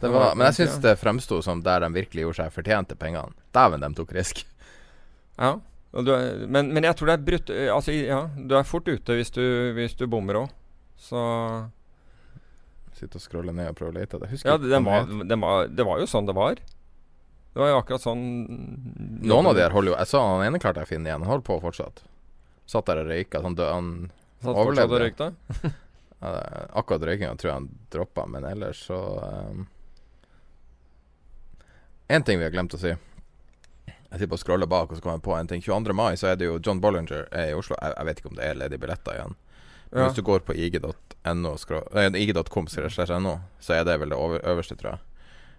Det 0.00 0.10
var, 0.10 0.34
men 0.34 0.48
jeg 0.48 0.56
syns 0.60 0.80
det 0.82 0.96
fremsto 0.98 1.38
som 1.42 1.62
der 1.62 1.82
de 1.82 1.90
virkelig 1.94 2.24
gjorde 2.26 2.40
seg 2.40 2.54
fortjente 2.54 2.98
pengene. 2.98 3.34
Dæven, 3.54 3.82
de 3.86 3.90
tok 3.98 4.12
risk. 4.14 4.42
Ja. 5.38 5.56
Men, 5.92 6.68
men 6.74 6.84
jeg 6.84 6.96
tror 6.98 7.08
det 7.08 7.14
er 7.16 7.22
brutt 7.24 7.50
eh, 7.50 7.68
Altså, 7.72 7.94
ja, 7.96 8.18
du 8.36 8.52
er 8.58 8.66
fort 8.68 8.88
ute 8.92 9.14
hvis 9.16 9.30
du, 9.32 9.40
hvis 9.78 9.94
du 9.96 10.04
bommer 10.06 10.42
òg. 10.42 10.50
Så 11.00 11.20
Sitte 12.98 13.16
og 13.20 13.22
scrolle 13.22 13.54
ned 13.54 13.70
og 13.70 13.76
prøve 13.78 13.94
å 13.94 13.96
lete. 14.00 14.18
Det 14.20 14.28
husker 14.32 14.50
Ja, 14.50 14.58
det, 14.58 14.80
var, 14.84 15.06
var, 15.38 15.68
det 15.70 15.86
var 15.86 16.00
jo 16.02 16.08
sånn 16.10 16.26
det 16.28 16.34
var. 16.36 16.58
Det 17.54 17.62
var 17.62 17.70
jo 17.72 17.78
akkurat 17.80 18.02
sånn 18.04 18.22
Noen 19.24 19.48
av 19.48 19.54
de 19.56 19.62
her 19.64 19.72
holder 19.74 19.92
jo 19.94 19.96
Jeg 20.02 20.10
sa 20.10 20.20
han 20.28 20.44
ene 20.44 20.60
klarte 20.62 20.82
jeg 20.82 20.90
å 20.90 20.92
finne 20.92 21.08
igjen. 21.08 21.22
Han 21.24 21.30
holdt 21.32 21.46
på 21.48 21.56
fortsatt. 21.62 22.02
Satt 22.68 22.90
der 22.90 23.00
og 23.04 23.08
røyka. 23.08 23.40
Han, 23.46 23.56
dø- 23.58 23.70
han 23.72 23.92
Satt 24.42 24.52
overlevde. 24.60 24.98
og 24.98 25.04
røykte. 25.06 25.72
Akkurat 26.82 27.06
røykinga 27.08 27.32
tror 27.38 27.48
jeg 27.52 27.56
han 27.62 27.70
droppa, 27.94 28.26
men 28.28 28.44
ellers 28.50 28.80
så 28.90 28.98
um, 29.22 29.64
En 32.10 32.22
ting 32.26 32.38
vi 32.40 32.44
har 32.48 32.52
glemt 32.54 32.74
å 32.74 32.80
si. 32.82 32.92
Jeg 34.08 34.22
sitter 34.22 34.30
på 34.32 34.38
å 34.38 34.40
scrolle 34.40 34.66
bak, 34.70 34.88
og 34.90 34.96
så 34.96 35.04
kommer 35.04 35.18
jeg 35.18 35.26
på 35.26 35.34
en 35.36 35.50
ting. 35.50 35.62
22. 35.64 35.94
mai 35.96 36.16
så 36.16 36.30
er 36.30 36.38
det 36.40 36.48
jo 36.48 36.56
John 36.64 36.80
Bollinger 36.80 37.26
er 37.28 37.50
i 37.50 37.56
Oslo. 37.56 37.76
Jeg, 37.76 37.92
jeg 37.96 38.08
vet 38.08 38.20
ikke 38.22 38.30
om 38.32 38.38
det 38.38 38.46
er 38.46 38.60
ledige 38.62 38.82
billetter 38.84 39.18
igjen. 39.18 39.34
Men 39.90 40.02
Ja. 40.02 40.06
Hvis 40.08 40.16
du 40.16 40.22
går 40.22 40.40
på 40.44 40.56
ig.no, 40.56 40.92
ig.com, 42.16 42.68
.no, 43.22 43.34
så 43.60 43.74
er 43.76 43.84
det 43.84 43.98
vel 44.00 44.12
det 44.12 44.16
over, 44.18 44.40
øverste, 44.44 44.76
tror 44.80 44.96
jeg. 44.96 45.04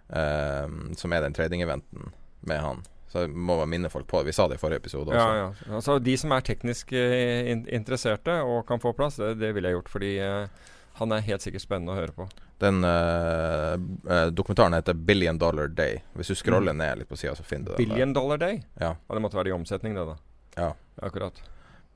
Um, 0.10 0.96
som 0.98 1.14
er 1.14 1.22
den 1.22 1.34
trading-eventen 1.38 2.10
med 2.42 2.62
han. 2.62 2.82
Så 3.10 3.26
jeg 3.26 3.34
må 3.34 3.58
bare 3.58 3.70
minne 3.70 3.90
folk 3.90 4.08
på 4.10 4.22
det. 4.22 4.30
Vi 4.30 4.36
sa 4.38 4.48
det 4.50 4.60
i 4.60 4.62
forrige 4.62 4.84
episode 4.84 5.10
også. 5.10 5.18
Ja, 5.18 5.46
ja. 5.50 5.76
Altså, 5.76 5.98
de 6.02 6.18
som 6.18 6.34
er 6.34 6.46
teknisk 6.46 6.94
in 6.94 7.64
interesserte 7.74 8.36
og 8.46 8.68
kan 8.70 8.82
få 8.82 8.94
plass, 8.98 9.18
det, 9.18 9.36
det 9.42 9.54
ville 9.56 9.70
jeg 9.70 9.80
gjort. 9.80 9.90
Fordi 9.90 10.12
eh, 10.22 10.68
han 11.00 11.14
er 11.16 11.24
helt 11.26 11.44
sikkert 11.44 11.64
spennende 11.64 11.94
å 11.94 12.00
høre 12.00 12.16
på. 12.16 12.26
Den 12.60 12.84
eh, 12.84 14.26
dokumentaren 14.36 14.76
heter 14.76 14.94
'Billion 14.94 15.38
Dollar 15.40 15.68
Day'. 15.68 16.02
Hvis 16.14 16.32
du 16.34 16.36
scroller 16.36 16.76
ned 16.76 17.02
litt 17.02 17.10
på 17.10 17.18
sida, 17.20 17.36
så 17.36 17.44
finner 17.44 17.72
du 17.72 17.72
den. 17.72 17.78
der. 17.78 17.86
Mm. 17.86 17.94
Billion 17.96 18.14
Dollar 18.14 18.42
Day? 18.42 18.60
Ja. 18.82 18.96
Det 19.08 19.22
måtte 19.24 19.40
være 19.40 19.54
i 19.54 19.56
omsetning, 19.56 19.96
det, 19.96 20.06
da. 20.06 20.18
Ja. 20.60 20.74
Akkurat. 21.02 21.40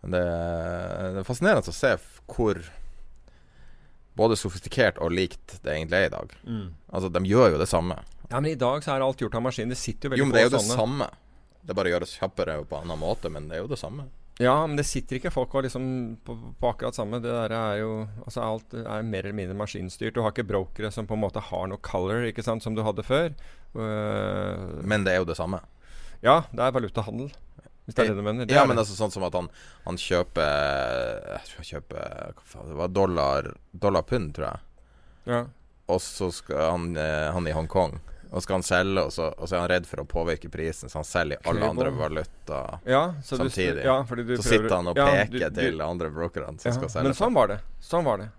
Men 0.02 0.16
det, 0.16 0.24
det 0.24 1.22
er 1.24 1.28
fascinerende 1.28 1.72
å 1.72 1.76
se 1.76 1.94
hvor 2.32 2.60
både 4.20 4.38
sofistikert 4.38 5.00
og 5.02 5.14
likt 5.16 5.60
det 5.64 5.74
egentlig 5.74 6.00
er 6.00 6.10
i 6.10 6.14
dag. 6.14 6.34
Altså, 6.92 7.10
de 7.10 7.24
gjør 7.28 7.56
jo 7.56 7.62
det 7.62 7.70
samme. 7.72 7.98
Ja, 8.30 8.40
men 8.40 8.52
i 8.52 8.58
dag 8.60 8.84
så 8.86 8.96
er 8.96 9.06
alt 9.06 9.22
gjort 9.22 9.36
av 9.36 9.44
maskin. 9.46 9.72
Det 9.72 9.80
sitter 9.80 10.08
jo 10.08 10.14
veldig 10.14 10.22
Jo, 10.22 10.28
men 10.30 10.36
det 10.36 10.44
er 10.44 10.50
jo 10.50 10.58
det 10.58 10.66
samme. 10.66 11.08
Det 11.64 11.76
bare 11.78 11.94
gjøres 11.94 12.18
kjappere 12.20 12.58
på 12.68 12.78
en 12.78 12.88
annen 12.88 13.00
måte, 13.00 13.32
men 13.32 13.48
det 13.50 13.58
er 13.58 13.64
jo 13.64 13.72
det 13.72 13.80
samme. 13.80 14.08
Ja, 14.42 14.56
men 14.66 14.80
det 14.80 14.88
sitter 14.90 15.20
ikke 15.20 15.30
folk 15.34 15.52
og 15.54 15.66
liksom 15.68 15.84
på, 16.26 16.34
på 16.58 16.70
akkurat 16.72 16.96
samme. 16.98 17.20
Det 17.22 17.30
der 17.30 17.54
er 17.54 17.76
jo 17.84 17.92
Altså 18.26 18.42
alt 18.42 18.74
er 18.74 19.06
mer 19.06 19.28
eller 19.28 19.38
mindre 19.38 19.58
maskinstyrt. 19.60 20.16
Du 20.16 20.24
har 20.26 20.34
ikke 20.34 20.48
brokere 20.50 20.90
som 20.92 21.06
på 21.06 21.14
en 21.14 21.22
måte 21.22 21.44
har 21.52 21.68
noe 21.70 21.78
color, 21.86 22.26
ikke 22.26 22.42
sant, 22.46 22.64
som 22.66 22.74
du 22.74 22.82
hadde 22.86 23.06
før. 23.06 23.30
Uh, 23.78 24.82
Men 24.86 25.06
det 25.06 25.14
er 25.14 25.22
jo 25.22 25.30
det 25.30 25.38
samme. 25.38 25.62
ja, 26.26 26.44
det 26.52 26.66
er 26.66 26.74
valutahandel. 26.74 27.30
Hvis 27.86 27.96
det 27.98 28.06
er 28.06 28.14
det 28.14 28.18
du 28.18 28.24
mener. 28.24 28.46
Det 28.48 28.56
ja, 28.56 28.64
men 28.66 28.78
det. 28.78 28.86
altså 28.86 28.96
sånn 28.96 29.12
som 29.12 29.26
at 29.28 29.36
han, 29.36 29.50
han 29.84 29.98
kjøper 30.00 30.52
Jeg 31.34 31.50
tror 31.50 31.58
han 31.60 31.68
kjøper 31.68 32.06
Hva 32.38 32.46
faen, 32.48 32.70
det 32.72 32.78
var 32.80 32.94
dollar 32.96 33.50
Dollar 33.76 34.06
pund, 34.08 34.34
tror 34.38 34.48
jeg. 34.50 34.64
ja. 35.34 35.42
Og 35.92 36.00
så 36.00 36.30
skal 36.32 36.70
han, 36.72 36.86
eh, 36.96 37.28
han 37.36 37.44
i 37.48 37.52
Hongkong 37.52 37.98
Og 38.34 38.42
skal 38.42 38.58
han 38.58 38.64
selge, 38.66 39.02
og 39.06 39.12
så, 39.14 39.28
og 39.38 39.46
så 39.48 39.56
er 39.56 39.60
han 39.62 39.70
redd 39.70 39.86
for 39.86 40.02
å 40.02 40.06
påvirke 40.10 40.50
prisen, 40.50 40.90
så 40.90 40.98
han 41.04 41.06
selger 41.06 41.38
i 41.38 41.50
alle 41.52 41.68
andre 41.70 41.92
valuta. 41.94 42.62
ja, 42.90 43.04
så 43.22 43.38
du- 43.38 43.44
Samtidig. 43.50 43.84
ja, 43.86 44.00
Så 44.04 44.16
prøver- 44.16 44.42
sitter 44.42 44.74
han 44.76 44.88
og 44.90 44.98
ja, 44.98 45.06
peker 45.06 45.32
du- 45.32 45.50
du- 45.50 45.62
til 45.62 45.82
andre 45.86 46.10
brokerne 46.10 46.60
som 46.60 46.72
ja, 46.72 46.78
skal 46.80 46.90
selge. 46.90 47.04
Men 47.04 47.14
sånn 47.14 47.34
var 47.38 47.48
det. 47.48 47.60
Sånn 47.80 48.04
var 48.04 48.18
det. 48.18 48.30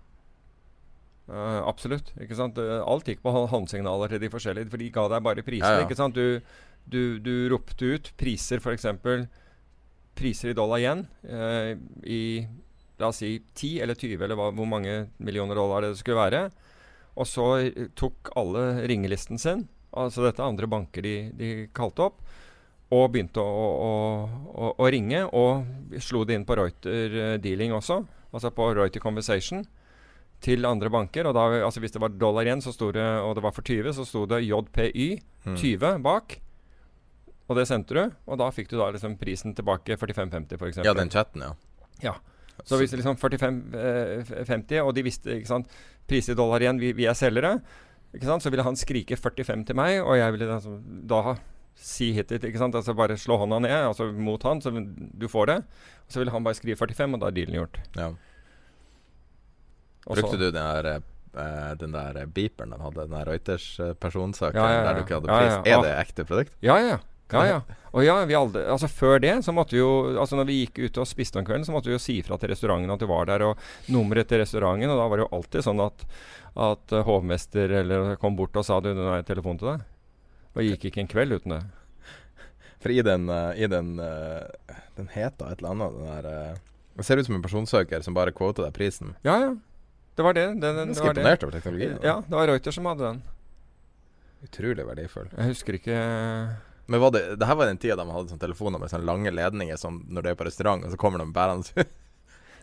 Uh, 1.27 1.63
absolutt. 1.65 2.11
ikke 2.21 2.35
sant? 2.37 2.57
Eh, 2.61 2.83
Alt 2.85 3.05
gikk 3.09 3.23
på 3.23 3.31
håndsignaler 3.49 4.09
til 4.09 4.19
de 4.19 4.29
forskjellige, 4.29 4.69
for 4.69 4.77
de 4.77 4.89
ga 4.93 5.07
deg 5.07 5.23
bare. 5.23 5.43
Ja, 5.47 5.79
ja. 5.79 5.85
ikke 5.87 5.95
sant? 5.97 6.13
Du, 6.13 6.41
du, 6.87 7.17
du 7.19 7.49
ropte 7.49 7.81
ut 7.95 8.11
priser, 8.19 8.57
f.eks. 8.61 8.85
Priser 10.15 10.49
i 10.49 10.53
dollar 10.53 10.77
igjen 10.77 11.07
uh, 11.27 11.73
i 12.05 12.47
la 12.99 13.07
oss 13.09 13.17
si 13.23 13.39
10 13.55 13.81
eller 13.81 13.95
20, 13.95 14.21
eller 14.21 14.35
hva, 14.35 14.51
hvor 14.55 14.67
mange 14.69 15.09
millioner 15.19 15.55
dollar 15.57 15.81
det 15.81 15.97
skulle 15.97 16.21
være. 16.29 16.51
Og 17.17 17.25
så 17.27 17.47
tok 17.95 18.29
alle 18.37 18.85
ringelisten 18.87 19.39
sin, 19.39 19.65
altså 19.95 20.25
dette 20.25 20.43
andre 20.43 20.67
banker 20.69 21.05
de, 21.05 21.15
de 21.37 21.49
kalte 21.75 22.05
opp, 22.09 22.21
og 22.95 23.07
begynte 23.13 23.41
å, 23.41 23.63
å, 23.81 23.93
å, 24.53 24.67
å 24.77 24.89
ringe, 24.93 25.23
og 25.33 25.99
slo 26.03 26.21
det 26.27 26.37
inn 26.37 26.45
på 26.45 26.55
Reuter 26.59 27.15
eh, 27.17 27.33
Dealing 27.41 27.73
også, 27.73 28.01
altså 28.35 28.51
på 28.53 28.67
Reuter 28.77 29.01
Conversation, 29.03 29.63
til 30.45 30.67
andre 30.69 30.91
banker. 30.93 31.25
Og 31.25 31.33
da, 31.33 31.45
altså 31.65 31.81
hvis 31.81 31.95
det 31.95 32.01
var 32.03 32.13
dollar 32.13 32.45
igjen, 32.45 32.61
så 32.61 32.73
sto 32.75 32.91
det, 32.93 33.03
og 33.25 33.33
det 33.39 33.43
var 33.47 33.55
for 33.55 33.65
20, 33.65 33.95
så 33.97 34.05
sto 34.07 34.25
det 34.29 34.43
JPY 34.45 35.07
Mm. 35.45 35.57
20 35.61 35.99
bak. 36.01 36.39
Og 37.45 37.57
det 37.59 37.67
sendte 37.69 37.93
du, 37.93 37.99
og 38.25 38.39
da 38.41 38.47
fikk 38.49 38.71
du 38.71 38.79
da 38.79 38.87
liksom 38.89 39.13
prisen 39.21 39.51
tilbake 39.53 39.93
45,50 40.01 40.55
f.eks. 40.57 40.79
Ja, 40.81 40.95
den 40.97 41.11
chatten, 41.13 41.43
ja. 41.45 41.51
Ja. 42.01 42.13
Så 42.65 42.79
hvis 42.79 42.89
det 42.89 42.97
liksom 43.03 43.19
45,50, 43.21 44.79
og 44.81 44.93
de 44.97 45.03
visste 45.05 45.35
ikke 45.37 45.51
sant, 45.51 45.69
pris 46.09 46.29
i 46.31 46.35
dollar 46.37 46.63
igjen, 46.65 46.79
vi, 46.81 46.93
vi 46.97 47.05
er 47.05 47.13
selgere, 47.17 47.59
så 48.21 48.49
ville 48.49 48.63
han 48.63 48.75
skrike 48.75 49.17
45 49.17 49.65
til 49.65 49.75
meg, 49.75 50.01
og 50.03 50.15
jeg 50.17 50.31
ville 50.31 50.53
altså, 50.53 50.79
da 51.07 51.35
si 51.75 52.13
hit 52.13 52.31
it, 52.31 52.43
ikke 52.43 52.57
sant, 52.57 52.75
altså 52.75 52.93
bare 52.95 53.17
slå 53.17 53.37
hånda 53.37 53.59
ned, 53.59 53.71
altså 53.89 54.11
mot 54.13 54.41
han, 54.43 54.61
så 54.61 54.71
du 54.71 55.27
får 55.27 55.45
det. 55.47 55.63
Så 56.07 56.19
ville 56.19 56.31
han 56.31 56.43
bare 56.43 56.53
skrive 56.55 56.77
45, 56.77 57.13
og 57.13 57.19
da 57.19 57.27
er 57.27 57.31
dealen 57.31 57.53
gjort. 57.59 57.79
ja. 57.97 58.11
Og 60.07 60.15
så- 60.17 60.21
Brukte 60.21 60.37
du 60.37 60.51
den 60.51 60.53
der, 60.53 61.01
eh, 61.35 61.73
den 61.75 61.91
der 61.91 62.25
beeperen 62.27 62.69
de 62.71 62.77
hadde, 62.79 63.01
den 63.07 63.09
der 63.11 63.25
Reuters-personsaken, 63.25 64.55
Ja, 64.55 64.67
ja, 64.69 64.77
ja. 64.77 64.83
der 64.83 64.93
du 64.93 64.99
ikke 65.01 65.13
hadde 65.15 65.27
pris? 65.27 65.67
Er 65.71 65.77
Ah. 65.77 65.81
det 65.81 66.07
ekte 66.07 66.25
produkt? 66.25 66.51
Ja, 66.61 66.75
ja. 66.77 66.87
Ja, 66.87 66.97
ja. 67.33 67.61
Og 67.95 68.03
ja, 68.03 68.15
vi 68.27 68.35
aldri, 68.37 68.61
altså 68.69 68.89
Før 68.91 69.21
det, 69.23 69.31
så 69.45 69.53
måtte 69.55 69.73
vi 69.73 69.79
jo 69.79 70.17
Altså 70.19 70.37
når 70.37 70.49
vi 70.49 70.57
gikk 70.59 70.81
ut 70.83 70.99
og 71.01 71.07
spiste 71.09 71.39
om 71.39 71.45
kvelden, 71.47 71.65
så 71.65 71.73
måtte 71.73 71.89
vi 71.89 71.95
jo 71.95 72.01
si 72.01 72.19
fra 72.25 72.37
til 72.37 72.51
restauranten 72.51 72.91
at 72.91 73.01
du 73.01 73.07
var 73.09 73.29
der, 73.29 73.45
og 73.47 73.91
nummeret 73.91 74.29
til 74.29 74.43
restauranten. 74.43 74.91
Og 74.91 74.99
da 74.99 75.07
var 75.09 75.17
det 75.17 75.25
jo 75.25 75.31
alltid 75.39 75.65
sånn 75.65 75.81
at, 75.85 76.05
at 76.67 76.95
eh, 76.95 77.05
hovmester 77.07 77.71
eller 77.81 78.13
kom 78.21 78.37
bort 78.37 78.57
og 78.59 78.67
sa 78.67 78.81
du, 78.83 78.91
nå 78.93 79.07
har 79.09 79.21
jeg 79.21 79.29
telefon 79.31 79.61
til 79.61 79.71
deg. 79.71 79.87
Og 80.55 80.67
gikk 80.69 80.89
ikke 80.89 81.03
en 81.05 81.11
kveld 81.11 81.37
uten 81.39 81.55
det. 81.55 81.61
For 82.83 82.93
i 82.93 82.99
den, 83.07 83.29
eh, 83.31 83.63
i 83.63 83.71
den 83.71 83.95
eh, 84.03 84.75
Den 84.99 85.07
heter 85.15 85.49
et 85.49 85.63
eller 85.63 85.73
annet, 85.73 85.95
den 85.95 86.11
der 86.11 86.59
Det 86.99 87.07
ser 87.07 87.19
ut 87.19 87.27
som 87.27 87.39
en 87.39 87.43
personsøker 87.43 88.03
som 88.03 88.15
bare 88.15 88.35
quoter 88.35 88.67
deg 88.67 88.75
prisen. 88.75 89.15
Ja, 89.25 89.39
ja. 89.39 89.55
Det 90.15 90.23
var 90.23 90.35
det. 90.35 90.45
Det, 90.59 90.61
det, 90.61 90.75
det 90.75 90.85
Ganske 90.93 91.09
imponert 91.15 91.43
over 91.43 91.57
teknologien. 91.57 91.97
Ja, 92.03 92.21
det 92.27 92.35
var 92.37 92.47
Reuter 92.47 92.71
som 92.75 92.87
hadde 92.87 93.09
den. 93.09 93.23
Utrolig 94.45 94.85
verdifull. 94.87 95.27
Jeg 95.31 95.51
husker 95.51 95.75
ikke 95.79 95.97
Men 96.85 97.01
var 97.01 97.11
det, 97.15 97.23
det 97.41 97.47
her 97.49 97.57
var 97.57 97.69
den 97.69 97.79
tida 97.81 97.97
de 97.97 98.11
hadde 98.13 98.33
sånn 98.33 98.41
telefoner 98.41 98.81
med 98.81 98.91
sånne 98.91 99.07
lange 99.09 99.33
ledninger 99.33 99.79
som 99.81 100.03
når 100.05 100.25
du 100.25 100.29
er 100.31 100.39
på 100.39 100.47
restaurant, 100.47 100.85
og 100.85 100.93
så 100.93 100.99
kommer 101.01 101.23
de 101.23 101.31
bærende 101.33 101.85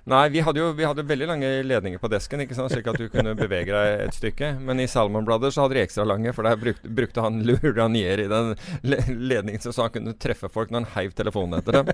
Nei, 0.05 0.29
vi 0.35 0.41
hadde 0.43 0.59
jo 0.59 0.73
vi 0.75 0.83
hadde 0.83 1.05
veldig 1.07 1.27
lange 1.31 1.49
ledninger 1.63 2.01
på 2.03 2.09
desken, 2.11 2.41
ikke 2.43 2.57
sant? 2.59 2.73
slik 2.73 2.89
at 2.91 2.99
du 2.99 3.05
kunne 3.13 3.37
bevege 3.39 3.71
deg 3.71 4.01
et 4.09 4.17
stykke. 4.17 4.49
Men 4.67 4.83
i 4.83 4.89
Salmon 4.91 5.23
Brothers 5.27 5.55
så 5.55 5.63
hadde 5.63 5.77
de 5.77 5.85
ekstra 5.85 6.03
lange, 6.09 6.33
for 6.35 6.43
der 6.43 6.59
brukte, 6.59 6.91
brukte 6.91 7.23
han 7.23 7.39
Luranier 7.47 8.25
i 8.25 8.27
den 8.31 8.57
le 8.83 8.99
ledningen, 9.07 9.63
så 9.63 9.85
han 9.85 9.93
kunne 9.95 10.17
treffe 10.19 10.51
folk 10.51 10.73
når 10.73 10.83
han 10.83 10.91
heiv 10.97 11.15
telefonen 11.15 11.61
etter 11.61 11.79
dem. 11.79 11.93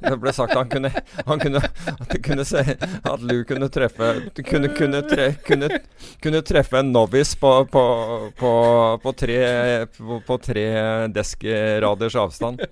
Det 0.00 0.16
ble 0.22 0.32
sagt 0.32 0.56
han 0.56 0.70
kunne, 0.72 0.88
han 1.26 1.42
kunne 1.42 1.60
At 1.90 2.14
kunne 2.24 2.44
se 2.48 2.62
At 2.62 3.22
Lou 3.24 3.42
kunne 3.48 3.68
treffe 3.72 4.08
Kunne, 4.46 4.70
kunne, 4.74 5.00
tre, 5.08 5.26
kunne, 5.44 5.68
kunne 6.22 6.40
treffe 6.46 6.80
en 6.80 6.92
novice 6.94 7.36
på, 7.40 7.50
på, 7.70 7.82
på, 8.38 8.52
på 9.02 9.12
tre, 9.20 9.38
på, 10.26 10.38
tre 10.42 10.66
deskraders 11.12 12.16
avstand. 12.16 12.64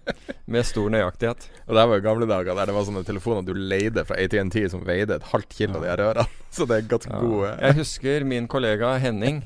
Med 0.49 0.67
stor 0.67 0.89
nøyaktighet. 0.93 1.49
Og 1.67 1.77
det 1.77 1.85
var 1.91 2.01
jo 2.01 2.07
gamle 2.09 2.29
dager 2.31 2.57
der 2.57 2.71
det 2.71 2.77
var 2.77 2.87
sånne 2.89 3.05
telefoner 3.07 3.45
du 3.45 3.53
leide 3.53 4.05
fra 4.09 4.17
AT&T 4.21 4.65
som 4.73 4.78
veide 4.87 5.17
et 5.19 5.27
halvt 5.33 5.49
kilo, 5.57 5.81
de 5.83 5.89
her 5.91 6.03
ørene. 6.05 6.27
Så 6.55 6.65
det 6.69 6.77
er 6.79 6.89
ganske 6.91 7.13
Ja. 7.13 7.21
gode 7.21 7.51
Jeg 7.61 7.75
husker 7.79 8.25
min 8.25 8.47
kollega 8.49 8.95
Henning. 9.03 9.43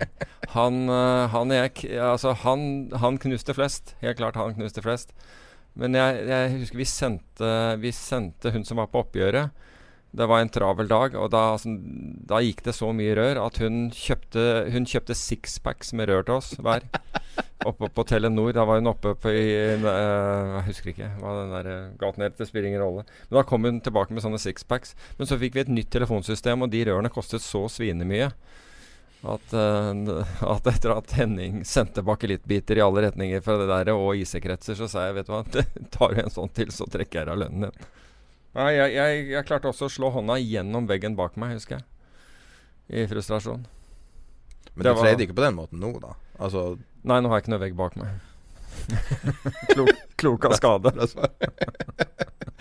Han, 0.55 0.89
eh, 0.89 1.29
han, 1.33 1.51
jeg, 1.51 1.73
altså 2.01 2.33
han, 2.45 2.91
han 3.03 3.19
knuste 3.19 3.55
flest. 3.55 3.95
Helt 4.03 4.17
klart 4.21 4.37
han 4.41 4.55
knuste 4.55 4.83
flest. 4.85 5.11
Men 5.75 5.95
jeg, 5.97 6.27
jeg 6.29 6.51
husker 6.61 6.77
vi 6.83 6.85
sendte, 6.89 7.53
vi 7.81 7.91
sendte 7.97 8.53
hun 8.53 8.65
som 8.69 8.77
var 8.83 8.91
på 8.93 9.01
oppgjøret. 9.07 9.51
Det 10.12 10.26
var 10.28 10.43
en 10.43 10.51
travel 10.52 10.89
dag, 10.90 11.14
og 11.16 11.30
da, 11.32 11.40
altså, 11.55 11.70
da 12.28 12.43
gikk 12.44 12.59
det 12.66 12.74
så 12.76 12.90
mye 12.93 13.14
rør 13.16 13.39
at 13.47 13.56
hun 13.62 13.86
kjøpte, 13.97 14.43
hun 14.74 14.84
kjøpte 14.89 15.16
sixpacks 15.16 15.94
med 15.97 16.10
rør 16.10 16.26
til 16.28 16.36
oss 16.36 16.51
hver. 16.60 16.84
Oppe 17.70 17.89
på 17.89 18.05
Telenor. 18.05 18.52
Da 18.52 18.66
var 18.68 18.80
hun 18.80 18.90
oppe 18.90 19.14
på 19.16 19.30
i, 19.32 19.44
eh, 19.55 19.86
Jeg 19.86 20.64
husker 20.66 20.90
ikke 20.93 21.10
hva 21.20 21.36
den 21.39 21.55
der 21.55 21.68
uh, 21.70 21.94
ga 22.01 22.10
ned. 22.18 22.34
Det 22.36 22.48
spiller 22.48 22.68
ingen 22.68 22.82
rolle. 22.82 23.05
Men 23.28 23.39
da 23.39 23.44
kom 23.47 23.64
hun 23.64 23.78
tilbake 23.80 24.12
med 24.12 24.24
sånne 24.24 24.40
sixpacks. 24.43 24.97
Men 25.16 25.30
så 25.30 25.39
fikk 25.40 25.56
vi 25.56 25.62
et 25.62 25.72
nytt 25.72 25.93
telefonsystem, 25.94 26.66
og 26.66 26.72
de 26.74 26.82
rørene 26.90 27.12
kostet 27.14 27.44
så 27.44 27.64
svinemye. 27.70 28.32
At, 29.22 29.55
uh, 29.55 30.26
at 30.56 30.70
etter 30.74 30.97
at 30.97 31.16
Henning 31.16 31.62
sendte 31.68 32.02
bakelittbiter 32.05 32.80
i 32.80 32.84
alle 32.84 33.06
retninger 33.06 33.40
fra 33.47 33.56
det 33.62 33.70
der 33.70 33.94
og 33.94 34.18
IC-kretser, 34.18 34.76
så 34.76 34.90
sa 34.90 35.06
jeg 35.06 35.20
vet 35.20 35.30
du 35.30 35.36
hva, 35.36 35.44
tar 35.94 36.12
du 36.12 36.24
en 36.24 36.36
sånn 36.36 36.52
til, 36.52 36.74
så 36.74 36.90
trekker 36.90 37.22
jeg 37.22 37.32
av 37.32 37.44
lønnen 37.47 37.70
din. 37.70 37.93
Nei, 38.57 38.70
jeg, 38.77 38.93
jeg, 38.97 39.23
jeg 39.33 39.47
klarte 39.49 39.70
også 39.70 39.89
å 39.89 39.93
slå 39.93 40.11
hånda 40.12 40.37
gjennom 40.43 40.89
veggen 40.91 41.16
bak 41.16 41.39
meg, 41.41 41.55
husker 41.57 41.79
jeg. 41.79 41.87
I 42.93 43.07
frustrasjon. 43.09 43.62
Men 44.74 44.85
det 44.85 44.93
du 44.93 45.01
var- 45.01 45.24
ikke 45.24 45.37
på 45.39 45.45
den 45.47 45.57
måten 45.57 45.81
nå, 45.81 45.95
da? 46.01 46.15
Altså 46.43 46.79
Nei, 47.03 47.19
nå 47.20 47.31
har 47.31 47.41
jeg 47.41 47.45
ikke 47.47 47.55
noe 47.55 47.62
vegg 47.62 47.77
bak 47.79 47.97
meg. 47.99 48.20
klok, 49.73 49.91
klok 50.20 50.45
av 50.49 50.57
skade. 50.59 50.93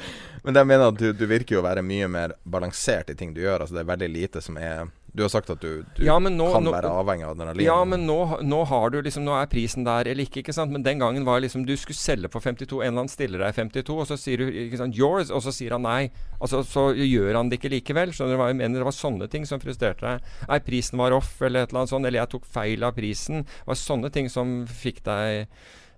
Men 0.44 0.58
jeg 0.58 0.68
mener 0.68 0.90
at 0.90 0.98
du, 0.98 1.12
du 1.14 1.26
virker 1.30 1.56
jo 1.58 1.62
å 1.62 1.66
være 1.68 1.84
mye 1.86 2.08
mer 2.12 2.34
balansert 2.44 3.12
i 3.14 3.16
ting 3.18 3.34
du 3.36 3.42
gjør. 3.44 3.64
Altså 3.66 3.78
Det 3.78 3.84
er 3.84 3.92
veldig 3.92 4.10
lite 4.12 4.42
som 4.44 4.58
er 4.58 4.90
Du 5.14 5.24
har 5.26 5.30
sagt 5.30 5.50
at 5.52 5.60
du, 5.60 5.84
du 5.98 6.06
Ja, 6.06 6.18
nå- 6.20 6.54
kan 6.54 6.64
nå- 6.64 6.72
være 6.72 6.88
avhengig 6.88 7.26
av 7.28 7.34
adrenalin. 7.36 7.66
Ja, 7.66 7.84
men 7.84 8.06
nå, 8.08 8.40
nå 8.48 8.62
har 8.66 8.90
du 8.94 9.02
liksom 9.02 9.26
Nå 9.28 9.34
er 9.36 9.46
prisen 9.52 9.84
der 9.84 10.08
eller 10.08 10.24
ikke, 10.24 10.40
ikke 10.40 10.54
sant. 10.56 10.72
Men 10.72 10.84
den 10.84 11.00
gangen 11.00 11.26
var 11.28 11.42
liksom 11.44 11.66
Du 11.68 11.74
skulle 11.76 11.98
selge 12.00 12.30
for 12.32 12.40
52, 12.40 12.80
en 12.80 12.88
eller 12.94 13.02
annen 13.04 13.12
stiller 13.12 13.40
deg 13.44 13.54
52, 13.56 13.98
og 14.00 14.08
så 14.08 14.16
sier 14.18 14.38
du 14.38 14.46
ikke 14.48 14.78
sant, 14.80 14.96
'yours', 14.96 15.30
og 15.36 15.42
så 15.44 15.52
sier 15.52 15.72
han 15.76 15.82
nei. 15.84 16.12
Altså, 16.40 16.64
så 16.64 16.94
gjør 16.96 17.36
han 17.36 17.50
det 17.50 17.60
ikke 17.60 17.74
likevel. 17.76 18.14
Skjønner 18.16 18.38
du 18.38 18.40
hva 18.40 18.48
jeg 18.54 18.56
mener? 18.62 18.80
Det 18.80 18.88
var 18.88 18.96
sånne 18.96 19.30
ting 19.30 19.46
som 19.46 19.60
frustrerte 19.60 20.00
deg. 20.00 20.22
Nei, 20.48 20.60
prisen 20.60 20.98
var 20.98 21.12
off, 21.12 21.42
eller 21.42 21.64
et 21.64 21.70
eller 21.74 21.82
annet 21.82 21.90
sånt. 21.92 22.06
Eller 22.08 22.20
jeg 22.24 22.30
tok 22.30 22.46
feil 22.46 22.84
av 22.84 22.96
prisen. 22.96 23.44
Det 23.44 23.68
var 23.68 23.76
sånne 23.76 24.12
ting 24.14 24.30
som 24.30 24.66
fikk 24.66 25.04
deg 25.04 25.48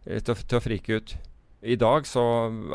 eh, 0.07 0.19
til, 0.25 0.33
til 0.35 0.57
å 0.57 0.61
frike 0.61 0.89
ut. 0.97 1.15
I 1.63 1.75
dag 1.77 2.03
så 2.09 2.25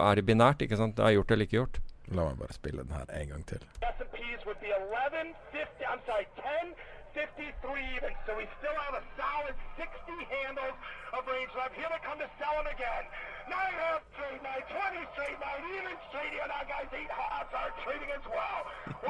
er 0.00 0.14
det 0.14 0.24
binært, 0.24 0.62
ikke 0.62 0.78
sant. 0.78 0.94
Det 0.96 1.04
er 1.04 1.18
gjort 1.18 1.30
eller 1.34 1.44
ikke 1.44 1.58
gjort. 1.66 1.80
La 2.16 2.24
meg 2.24 2.38
bare 2.40 2.52
spille 2.56 2.80
den 2.82 2.92
her 2.96 3.04
en 3.20 3.28
gang 3.28 3.44
til. 3.46 3.60
S&Ps 3.94 4.40
would 4.46 4.60
be 4.64 4.70
11, 4.72 5.34
50, 5.52 5.84
I'm 5.92 6.00
sorry, 6.08 6.26
10, 6.40 6.72
53 7.12 7.96
even. 7.96 8.12
So 8.26 8.30
we 8.40 8.46
still 8.60 8.76
have 8.86 8.94
a 9.00 9.04
solid 9.20 9.56
60 9.76 10.16
handles 10.36 10.76
of 11.16 11.20
range 11.28 11.52
left. 11.58 11.74
Here 11.80 11.90
they 11.92 12.00
come 12.08 12.18
to 12.24 12.30
sell 12.40 12.54
them 12.58 12.68
again. 12.76 13.04
Nine 13.52 13.74
half 13.84 14.02
trade 14.16 14.40
night, 14.50 14.64
20 14.72 15.04
straight 15.14 15.38
night, 15.40 15.62
even 15.76 15.94
straight 16.08 16.32
here 16.36 16.48
now, 16.48 16.64
guys. 16.64 16.88
Eight 16.96 17.12
halves 17.12 17.52
are 17.60 17.72
trading 17.84 18.10
as 18.18 18.24
well. 18.24 18.60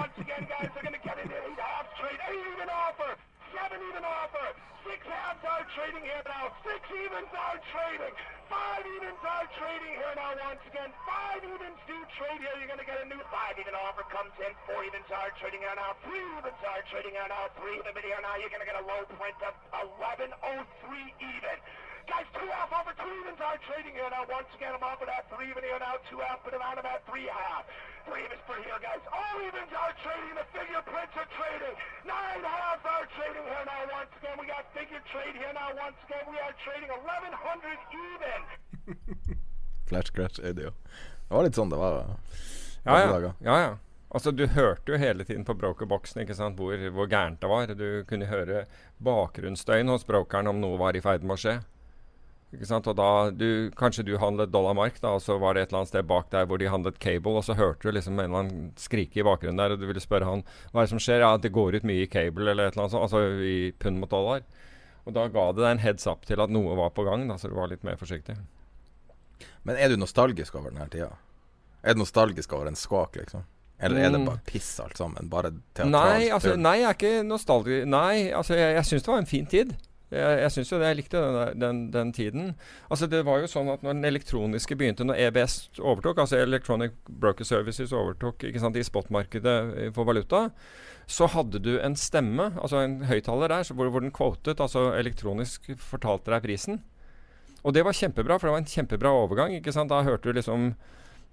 Once 0.02 0.14
again, 0.18 0.44
guys, 0.50 0.68
they're 0.74 0.86
going 0.88 0.98
to 0.98 1.06
get 1.08 1.16
into 1.22 1.36
eight 1.38 1.60
halves 1.68 1.90
trade. 2.02 2.18
Eight 2.30 2.44
even 2.54 2.68
offer. 2.70 3.10
Seven 3.54 3.80
even 3.88 4.04
offer. 4.04 4.48
Six 4.84 5.00
halves 5.08 5.44
are 5.44 5.64
trading 5.76 6.04
here 6.04 6.24
now. 6.24 6.52
Six 6.64 6.80
evens 6.92 7.32
are 7.32 7.58
trading. 7.72 8.14
Five 8.48 8.84
evens 8.84 9.20
are 9.24 9.46
trading 9.56 9.92
here 9.96 10.14
now 10.16 10.32
once 10.48 10.64
again. 10.68 10.88
Five 11.04 11.44
evens 11.44 11.80
do 11.84 11.96
trade 12.16 12.40
here. 12.40 12.56
You're 12.56 12.72
going 12.72 12.80
to 12.80 12.88
get 12.88 13.00
a 13.00 13.08
new 13.08 13.20
five 13.28 13.56
even 13.60 13.76
offer 13.76 14.04
comes 14.08 14.32
in. 14.40 14.52
Four 14.64 14.84
evens 14.84 15.08
are 15.12 15.32
trading 15.40 15.60
here 15.60 15.76
now. 15.76 15.96
Three 16.04 16.24
evens 16.40 16.60
are 16.64 16.82
trading 16.88 17.12
here 17.16 17.28
now. 17.28 17.52
Three 17.60 17.76
even 17.76 18.04
here 18.04 18.20
now. 18.20 18.36
You're 18.40 18.52
going 18.52 18.64
to 18.64 18.70
get 18.70 18.80
a 18.80 18.86
low 18.88 19.04
print 19.16 19.36
of 19.44 19.54
1103 19.72 20.32
even. 21.20 21.56
Guys, 22.08 22.24
two 22.40 22.48
half 22.56 22.72
over 22.72 22.96
two 22.96 23.12
evens 23.20 23.36
are 23.36 23.60
trading 23.68 23.92
here 23.92 24.08
now. 24.08 24.24
Once 24.24 24.48
again, 24.56 24.72
I'm 24.72 24.80
off 24.80 24.96
of 24.96 25.12
that 25.12 25.28
three 25.28 25.52
even 25.52 25.60
here 25.60 25.76
now. 25.76 26.00
Two 26.08 26.16
half, 26.24 26.40
but 26.40 26.56
around 26.56 26.80
about 26.80 27.04
three 27.04 27.28
half. 27.28 27.68
Three 28.08 28.24
evens 28.24 28.40
for 28.48 28.56
here, 28.64 28.80
guys. 28.80 29.04
All 29.12 29.36
evens 29.44 29.68
are 29.76 29.92
trading. 30.00 30.32
The 30.40 30.48
figure 30.56 30.80
prints 30.88 31.12
are 31.20 31.28
trading. 31.36 31.74
Nine 32.08 32.40
halves 32.40 32.84
are 32.88 33.04
trading 33.12 33.44
here 33.44 33.64
now. 33.68 33.80
Once 33.92 34.12
again, 34.16 34.40
we 34.40 34.48
got 34.48 34.64
figure 34.72 35.04
trade 35.12 35.36
here 35.36 35.52
now. 35.52 35.68
Once 35.76 36.00
again, 36.08 36.24
we 36.32 36.40
are 36.40 36.56
trading 36.64 36.88
1100 36.88 37.76
even. 38.08 38.40
Flash 39.92 40.08
crash 40.08 40.40
Audio. 40.40 40.72
Det 41.28 41.36
var 41.36 41.44
litt 41.44 41.60
sånn 41.60 41.68
det 41.68 41.76
var. 41.76 42.16
Ja, 42.88 43.04
ja. 43.04 43.32
ja, 43.44 43.56
ja. 43.68 43.72
Altså, 44.08 44.32
du 44.32 44.46
hørte 44.48 44.96
jo 44.96 44.96
hele 44.96 45.28
tiden 45.28 45.44
på 45.44 45.52
brokerboksen 45.60 46.24
ikke 46.24 46.36
sant, 46.36 46.56
hvor, 46.56 46.80
hvor 46.96 47.04
gærent 47.12 47.42
det 47.44 47.52
var. 47.52 47.68
Du 47.76 48.04
kunne 48.08 48.32
høre 48.32 48.64
bakgrunnsstøyen 49.04 49.92
hos 49.92 50.08
brokeren 50.08 50.48
om 50.48 50.64
noe 50.64 50.80
var 50.80 50.96
i 50.96 51.04
ferd 51.04 51.28
med 51.28 51.36
å 51.36 51.42
skje. 51.44 51.60
Og 52.48 52.94
da, 52.96 53.08
du, 53.28 53.68
Kanskje 53.76 54.06
du 54.08 54.14
handlet 54.16 54.48
dollarmark, 54.48 54.96
da, 55.02 55.16
og 55.18 55.20
så 55.20 55.36
var 55.40 55.54
det 55.54 55.66
et 55.66 55.68
eller 55.68 55.82
annet 55.82 55.90
sted 55.90 56.06
bak 56.08 56.30
der 56.32 56.46
hvor 56.48 56.56
de 56.60 56.70
handlet 56.72 56.96
cable, 57.02 57.34
og 57.36 57.44
så 57.44 57.56
hørte 57.58 57.84
du 57.84 57.92
liksom 57.92 58.16
en 58.16 58.24
eller 58.24 58.40
annen 58.40 58.70
skrike 58.80 59.20
i 59.20 59.26
bakgrunnen 59.26 59.60
der, 59.60 59.74
og 59.74 59.82
du 59.82 59.84
ville 59.90 60.00
spørre 60.00 60.24
han 60.24 60.44
hva 60.72 60.80
er 60.80 60.88
det 60.88 60.92
som 60.94 61.02
skjer. 61.02 61.20
Ja, 61.26 61.34
det 61.36 61.52
går 61.52 61.76
ut 61.76 61.88
mye 61.88 62.06
i 62.06 62.08
cable 62.08 62.48
eller 62.48 62.70
et 62.70 62.72
eller 62.72 62.86
annet 62.86 62.94
sånt, 62.96 63.04
altså 63.04 63.44
i 63.44 63.58
pund 63.76 64.00
mot 64.00 64.12
dollar. 64.12 64.46
Og 65.04 65.12
da 65.16 65.26
ga 65.32 65.44
det 65.52 65.60
deg 65.60 65.74
en 65.74 65.82
heads 65.84 66.08
up 66.08 66.24
til 66.28 66.40
at 66.40 66.52
noe 66.52 66.76
var 66.78 66.94
på 66.96 67.04
gang, 67.04 67.26
da, 67.28 67.36
så 67.36 67.52
du 67.52 67.56
var 67.58 67.68
litt 67.68 67.84
mer 67.84 68.00
forsiktig. 68.00 68.38
Men 69.68 69.76
er 69.76 69.92
du 69.92 70.00
nostalgisk 70.00 70.56
over 70.56 70.72
denne 70.72 70.88
tida? 70.92 71.12
Er 71.84 71.96
du 71.96 72.00
nostalgisk 72.00 72.52
over 72.56 72.70
en 72.70 72.76
skvak, 72.80 73.20
liksom? 73.20 73.44
Eller 73.78 74.08
er 74.08 74.10
det 74.10 74.24
bare 74.26 74.40
piss 74.48 74.72
alt 74.82 74.98
sammen? 74.98 75.28
Bare 75.30 75.52
teatralsk 75.76 75.92
Nei, 75.92 76.30
altså, 76.34 76.56
nei, 76.58 76.78
jeg 76.80 76.88
er 76.88 76.96
ikke 76.96 77.12
nostalgisk. 77.28 77.84
Nei, 77.92 78.14
altså, 78.34 78.56
jeg, 78.58 78.72
jeg 78.74 78.88
syns 78.88 79.04
det 79.04 79.12
var 79.12 79.20
en 79.22 79.30
fin 79.30 79.46
tid. 79.46 79.76
Jeg, 80.10 80.40
jeg 80.40 80.52
synes 80.54 80.72
jo 80.72 80.78
det, 80.80 80.88
jeg 80.88 80.98
likte 81.02 81.20
den, 81.20 81.60
den, 81.60 81.80
den 81.92 82.12
tiden. 82.16 82.52
Altså, 82.88 83.06
det 83.06 83.24
var 83.28 83.42
jo 83.42 83.50
sånn 83.50 83.68
at 83.72 83.82
når 83.84 83.98
den 83.98 84.08
elektroniske 84.08 84.76
begynte, 84.78 85.04
når 85.04 85.20
EBS 85.26 85.56
overtok, 85.78 86.22
altså 86.24 86.40
Electronic 86.40 86.94
Broker 87.08 87.44
Services 87.44 87.92
overtok 87.92 88.46
ikke 88.48 88.62
sant, 88.62 88.78
i 88.78 88.86
spotmarkedet 88.86 89.56
eh, 89.76 89.90
for 89.92 90.08
valuta, 90.08 90.46
så 91.08 91.28
hadde 91.32 91.60
du 91.64 91.74
en 91.80 91.96
stemme, 91.96 92.50
altså 92.60 92.82
en 92.84 93.02
høyttaler 93.08 93.52
der, 93.52 93.72
hvor, 93.72 93.88
hvor 93.92 94.04
den 94.04 94.12
quotet, 94.12 94.60
altså 94.60 94.90
elektronisk 94.96 95.70
fortalte 95.80 96.32
deg 96.32 96.44
prisen. 96.44 96.80
Og 97.64 97.74
det 97.74 97.84
var 97.84 97.96
kjempebra, 97.96 98.38
for 98.38 98.48
det 98.48 98.54
var 98.54 98.62
en 98.62 98.70
kjempebra 98.70 99.12
overgang. 99.12 99.54
ikke 99.56 99.72
sant? 99.74 99.90
Da 99.90 100.04
hørte 100.06 100.28
du 100.30 100.36
liksom 100.36 100.70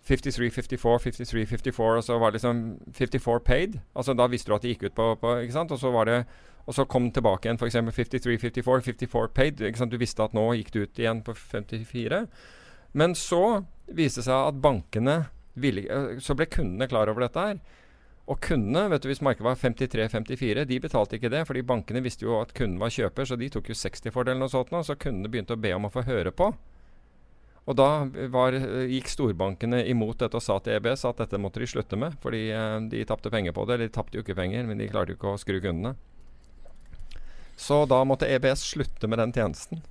53, 0.08 0.50
54, 0.54 1.00
53, 1.00 1.46
54, 1.50 1.98
og 1.98 2.04
så 2.04 2.18
var 2.20 2.32
det 2.32 2.42
liksom 2.42 2.80
54 2.94 3.40
paid. 3.46 3.80
Altså 3.96 4.14
Da 4.14 4.28
visste 4.28 4.52
du 4.52 4.56
at 4.56 4.66
det 4.66 4.76
gikk 4.76 4.90
ut 4.90 4.98
på, 4.98 5.08
på 5.22 5.36
ikke 5.44 5.56
sant? 5.56 5.72
Og 5.72 5.80
så 5.80 5.92
var 5.92 6.06
det 6.10 6.26
og 6.66 6.74
så 6.74 6.86
kom 6.90 7.12
tilbake 7.14 7.46
igjen, 7.46 7.60
f.eks. 7.62 7.78
53, 7.78 8.38
54, 8.42 8.82
54 8.90 9.32
paid. 9.38 9.62
Du 9.62 9.98
visste 10.02 10.26
at 10.26 10.34
nå 10.34 10.48
gikk 10.58 10.72
det 10.74 10.84
ut 10.84 11.02
igjen 11.02 11.22
på 11.26 11.36
54. 11.38 12.26
Men 12.98 13.14
så 13.18 13.42
viste 13.86 14.24
det 14.24 14.30
seg 14.30 14.50
at 14.50 14.62
bankene 14.64 15.18
ville 15.56 15.86
eh, 15.86 16.18
Så 16.24 16.36
ble 16.36 16.48
kundene 16.52 16.88
klar 16.90 17.12
over 17.12 17.28
dette 17.28 17.44
her. 17.48 17.60
Og 18.26 18.40
kundene, 18.42 18.88
vet 18.90 19.04
du, 19.04 19.12
hvis 19.12 19.22
markedet 19.22 19.46
var 19.46 19.60
53-54, 19.62 20.64
de 20.66 20.80
betalte 20.82 21.20
ikke 21.20 21.30
det, 21.30 21.44
fordi 21.46 21.62
bankene 21.62 22.02
visste 22.02 22.26
jo 22.26 22.40
at 22.40 22.56
kunden 22.58 22.80
var 22.82 22.90
kjøper, 22.90 23.28
så 23.30 23.38
de 23.38 23.52
tok 23.54 23.70
jo 23.70 23.78
60-fordelen 23.78 24.42
og 24.42 24.50
sånt, 24.50 24.74
så 24.88 24.96
kundene 24.98 25.30
begynte 25.30 25.54
å 25.54 25.62
be 25.62 25.76
om 25.78 25.86
å 25.86 25.92
få 25.94 26.02
høre 26.08 26.34
på. 26.34 26.50
Og 27.70 27.78
da 27.78 27.90
var, 28.34 28.58
gikk 28.90 29.12
storbankene 29.14 29.84
imot 29.90 30.24
dette 30.24 30.38
og 30.38 30.44
sa 30.46 30.58
til 30.62 30.80
EBS 30.80 31.06
at 31.10 31.22
dette 31.22 31.38
måtte 31.42 31.62
de 31.62 31.70
slutte 31.70 31.98
med, 32.02 32.18
fordi 32.22 32.48
eh, 32.54 32.80
de 32.90 33.06
tapte 33.06 33.30
penger 33.34 33.54
på 33.54 33.66
det. 33.66 33.78
Eller 33.78 33.90
de 33.90 33.96
tapte 34.00 34.18
jo 34.18 34.26
ikke 34.26 34.38
penger, 34.42 34.66
men 34.66 34.82
de 34.82 34.90
klarte 34.90 35.14
jo 35.14 35.20
ikke 35.20 35.34
å 35.36 35.42
skru 35.42 35.62
kundene. 35.62 35.94
Så 37.56 37.86
da 37.88 38.02
måtte 38.04 38.28
EBS 38.28 38.66
slutte 38.74 39.08
med 39.08 39.20
den 39.20 39.34
tjenesten. 39.34 39.84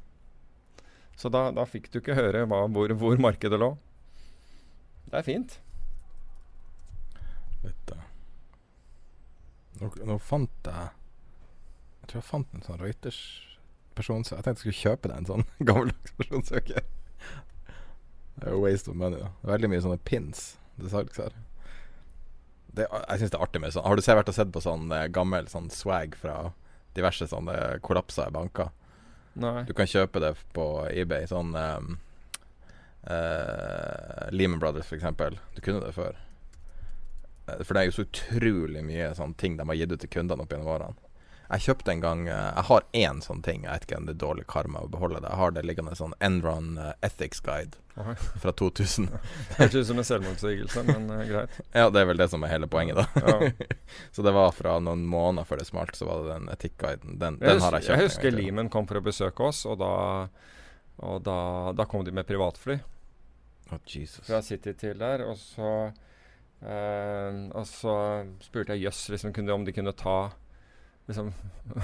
Så 1.16 1.30
da, 1.32 1.48
da 1.54 1.64
fikk 1.68 1.90
du 1.92 2.00
ikke 2.00 2.16
høre 2.18 2.44
hva, 2.50 2.64
hvor, 2.74 2.92
hvor 2.98 3.20
markedet 3.22 3.60
lå. 3.60 3.74
Det 5.08 5.20
er 5.20 5.26
fint. 5.26 5.60
Uh, 7.64 8.02
nå, 9.80 9.88
nå 10.04 10.16
fant 10.20 10.68
jeg 10.68 10.90
Jeg 12.02 12.10
tror 12.10 12.18
jeg 12.18 12.26
fant 12.28 12.50
en 12.52 12.64
sånn 12.66 12.82
Reuters 12.82 13.20
personsøker. 13.96 14.36
Jeg 14.36 14.44
tenkte 14.44 14.60
jeg 14.60 14.64
skulle 14.64 14.82
kjøpe 14.82 15.10
deg 15.10 15.22
en 15.22 15.30
sånn 15.30 15.46
gammeldags 15.68 16.16
personsøker. 16.18 16.84
Det 18.34 18.50
er 18.50 18.52
jo 18.56 18.64
waste 18.64 18.90
of 18.90 18.98
money, 18.98 19.22
da. 19.22 19.30
Veldig 19.46 19.70
mye 19.70 19.84
sånne 19.84 20.02
pins 20.04 20.44
det 20.80 20.90
salgs 20.90 21.20
her. 21.22 21.34
Det, 22.74 22.88
jeg 22.90 23.20
syns 23.20 23.30
det 23.30 23.38
er 23.38 23.44
artig 23.46 23.60
med 23.62 23.70
sånn 23.70 23.84
Har 23.86 23.94
du 23.94 24.02
vært 24.02 24.30
og 24.32 24.34
sett 24.34 24.50
på 24.50 24.60
sånn 24.64 24.88
eh, 24.90 25.06
gammel 25.14 25.46
sånn 25.46 25.68
swag 25.70 26.16
fra 26.18 26.34
diverse 26.94 27.28
sånne 27.30 27.78
kollapsa 27.84 28.28
banker? 28.34 28.70
Nei. 29.34 29.64
Du 29.66 29.72
kan 29.74 29.88
kjøpe 29.90 30.22
det 30.22 30.34
på 30.54 30.64
eBay. 30.94 31.26
Sånn 31.30 31.54
um, 31.58 31.96
uh, 33.10 34.28
Lehman 34.30 34.60
Brothers, 34.62 34.86
for 34.86 34.98
eksempel. 34.98 35.38
Du 35.56 35.62
kunne 35.64 35.82
det 35.82 35.94
før. 35.96 36.18
Eh, 37.48 37.62
For 37.64 37.74
det 37.74 37.82
er 37.82 37.90
jo 37.90 37.96
så 37.98 38.06
utrolig 38.06 38.84
mye 38.86 39.10
sånne 39.18 39.38
ting 39.40 39.58
de 39.58 39.66
har 39.68 39.80
gitt 39.80 39.92
ut 39.96 40.04
til 40.04 40.12
kundene 40.18 40.46
opp 40.46 40.54
gjennom 40.54 40.70
årene. 40.76 41.03
Jeg 41.44 41.64
kjøpte 41.66 41.92
en 41.92 42.00
gang 42.00 42.20
eh, 42.28 42.50
Jeg 42.56 42.66
har 42.70 42.84
én 42.96 43.20
sånn 43.24 43.42
ting. 43.44 43.64
Jeg 43.66 43.72
vet 43.72 43.86
ikke 43.86 43.98
om 44.00 44.06
det 44.08 44.14
er 44.14 44.20
dårlig 44.22 44.44
karma 44.48 44.84
å 44.84 44.90
beholde 44.90 45.20
det. 45.20 45.28
Jeg 45.28 45.40
har 45.40 45.54
det 45.56 45.64
liggende 45.68 45.96
sånn 45.98 46.14
Enron 46.24 46.78
eh, 46.80 46.92
Ethics 47.04 47.42
Guide 47.44 47.76
Oi. 48.00 48.14
fra 48.42 48.52
2000. 48.56 49.10
Høres 49.58 49.74
ut 49.76 49.88
som 49.90 50.00
en 50.00 50.08
selvmotsigelse, 50.08 50.84
men 50.88 51.10
uh, 51.12 51.20
greit. 51.28 51.58
ja, 51.76 51.90
det 51.92 52.00
er 52.00 52.08
vel 52.08 52.18
det 52.18 52.26
som 52.32 52.42
er 52.46 52.54
hele 52.54 52.68
poenget, 52.70 52.98
da. 52.98 53.04
Ja. 53.22 53.76
så 54.16 54.24
det 54.26 54.32
var 54.34 54.54
fra 54.56 54.78
noen 54.82 55.04
måneder 55.06 55.46
før 55.46 55.60
det 55.60 55.68
smalt, 55.68 55.94
så 55.98 56.08
var 56.08 56.24
det 56.24 56.32
den 56.32 56.48
etikkguiden. 56.56 57.18
Den, 57.20 57.38
den 57.42 57.62
har 57.62 57.76
jeg 57.78 57.86
kjøpt. 57.86 57.92
jeg 57.92 58.08
husker 58.08 58.34
Limen. 58.34 58.72
Kom 58.72 58.88
for 58.90 58.98
å 58.98 59.04
besøke 59.04 59.46
oss, 59.46 59.62
og 59.68 59.78
da, 59.84 59.92
og 61.04 61.22
da, 61.28 61.38
da 61.76 61.86
kom 61.90 62.06
de 62.06 62.14
med 62.16 62.26
privatfly 62.26 62.80
Å, 63.70 63.78
Jesus. 63.86 64.24
fra 64.26 64.40
City 64.42 64.74
til 64.80 64.98
der. 64.98 65.26
Og 65.28 65.36
så, 65.38 65.74
uh, 66.64 67.30
og 67.52 67.68
så 67.68 67.98
spurte 68.42 68.74
jeg 68.74 68.88
jøss 68.88 69.04
liksom, 69.14 69.36
om 69.54 69.68
de 69.68 69.76
kunne 69.76 69.94
ta 69.94 70.18
liksom, 71.08 71.32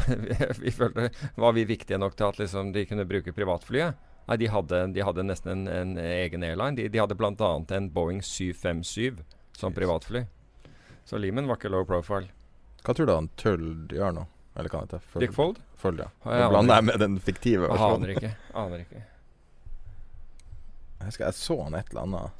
vi, 0.06 0.36
vi 0.64 0.72
følte 0.74 1.10
Var 1.34 1.52
vi 1.56 1.64
viktige 1.68 1.98
nok 1.98 2.16
til 2.16 2.28
at 2.30 2.40
liksom, 2.40 2.72
de 2.76 2.86
kunne 2.88 3.06
bruke 3.08 3.34
privatflyet? 3.36 4.08
Nei, 4.28 4.36
de 4.36 4.50
hadde, 4.52 4.82
de 4.94 5.02
hadde 5.02 5.26
nesten 5.26 5.50
en, 5.50 5.68
en 5.68 5.96
egen 5.98 6.44
airline. 6.46 6.76
De, 6.78 6.88
de 6.92 7.00
hadde 7.02 7.16
bl.a. 7.18 7.48
en 7.74 7.88
Boeing 7.90 8.20
757 8.22 9.24
som 9.58 9.74
privatfly. 9.74 10.26
Så 11.04 11.18
Lehman 11.18 11.48
var 11.50 11.58
ikke 11.58 11.72
low 11.72 11.82
profile. 11.88 12.30
Hva 12.84 12.94
tror 12.94 13.08
du 13.08 13.14
han 13.16 13.28
Tull 13.40 13.64
gjør 13.90 14.14
nå? 14.14 14.26
Eller 14.54 14.72
hva 14.72 14.84
heter? 14.84 15.02
Dick 15.22 15.34
Fold? 15.34 15.58
Fold, 15.80 16.02
ja. 16.04 16.10
Ah, 16.22 16.44
deg 16.44 16.52
blander 16.52 16.78
jeg 16.78 16.86
med 16.90 17.00
den 17.02 17.16
fiktive 17.22 17.70
versjonen. 17.70 18.04
Aner 18.04 18.14
ikke. 18.14 18.30
Aner 18.60 18.84
ikke. 18.84 19.02
Jeg 21.00 21.08
husker 21.08 21.26
jeg 21.26 21.38
så 21.38 21.56
han 21.64 21.76
et 21.78 21.92
eller 21.92 22.06
annet. 22.06 22.38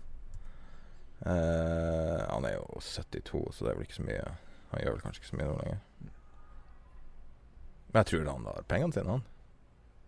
Uh, 1.20 2.20
han 2.30 2.46
er 2.48 2.56
jo 2.56 2.80
72, 2.80 3.42
så 3.56 3.66
det 3.66 3.72
er 3.72 3.76
vel 3.76 3.84
ikke 3.84 3.98
så 3.98 4.04
mye 4.06 4.22
Han 4.70 4.80
gjør 4.80 4.94
vel 4.94 5.02
kanskje 5.04 5.20
ikke 5.20 5.30
så 5.30 5.38
mye 5.40 5.48
nå 5.50 5.56
lenger. 5.58 5.80
Men 7.90 8.00
jeg 8.00 8.10
tror 8.12 8.32
han 8.32 8.48
har 8.48 8.66
pengene 8.70 8.96
sine, 8.96 9.18
han. 9.18 9.28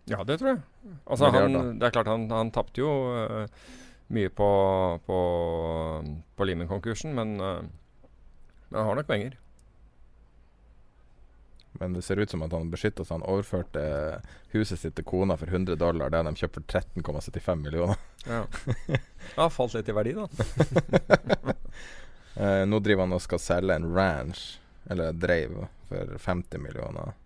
Ja, 0.09 0.23
det 0.27 0.39
tror 0.39 0.53
jeg. 0.53 0.63
Altså, 1.05 1.29
han, 1.31 1.79
det 1.79 1.87
er 1.87 1.95
klart, 1.95 2.11
han, 2.11 2.25
han 2.31 2.51
tapte 2.55 2.83
jo 2.83 2.89
uh, 3.15 3.69
mye 4.11 4.31
på, 4.31 4.49
på, 5.07 5.19
på 6.35 6.47
Lehman-konkursen, 6.47 7.15
men, 7.15 7.37
uh, 7.39 7.63
men 8.69 8.79
han 8.79 8.89
har 8.89 8.99
nok 8.99 9.07
penger. 9.07 9.37
Men 11.79 11.93
det 11.93 12.01
ser 12.01 12.17
ut 12.17 12.29
som 12.29 12.43
at 12.45 12.51
han 12.53 12.69
beskytta 12.69 13.05
seg. 13.05 13.17
Han 13.17 13.25
overførte 13.25 13.83
huset 14.53 14.79
sitt 14.79 14.95
til 14.99 15.07
kona 15.07 15.37
for 15.39 15.49
100 15.49 15.79
dollar, 15.81 16.11
det 16.13 16.21
de 16.27 16.35
kjøpte 16.37 16.61
for 16.61 16.83
13,75 17.01 17.63
millioner. 17.63 18.03
Ja. 18.27 18.43
ja, 19.37 19.47
falt 19.49 19.73
litt 19.73 19.89
i 19.89 19.95
verdi, 19.97 20.13
da. 20.13 20.27
eh, 22.43 22.61
nå 22.69 22.79
driver 22.83 23.07
han 23.07 23.17
og 23.17 23.23
skal 23.25 23.41
selge 23.41 23.79
en 23.79 23.89
ranch, 23.95 24.45
eller 24.91 25.17
dreiv, 25.17 25.63
for 25.89 26.13
50 26.27 26.61
millioner. 26.61 27.17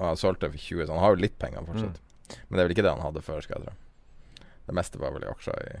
Og 0.00 0.06
han 0.08 0.20
solgte 0.20 0.48
for 0.48 0.56
20, 0.56 0.86
så 0.86 0.96
han 0.96 1.04
har 1.04 1.14
jo 1.14 1.22
litt 1.26 1.36
penger 1.40 1.66
fortsatt. 1.68 2.00
Mm. 2.00 2.36
Men 2.48 2.56
det 2.56 2.62
er 2.62 2.66
vel 2.66 2.74
ikke 2.76 2.84
det 2.86 2.94
han 2.94 3.04
hadde 3.04 3.24
før, 3.26 3.44
skal 3.44 3.58
jeg 3.58 3.68
tro. 3.68 4.46
Det 4.70 4.76
meste 4.78 5.00
var 5.02 5.12
vel 5.12 5.26
i 5.26 5.30
aksjer 5.30 5.64
i, 5.66 5.78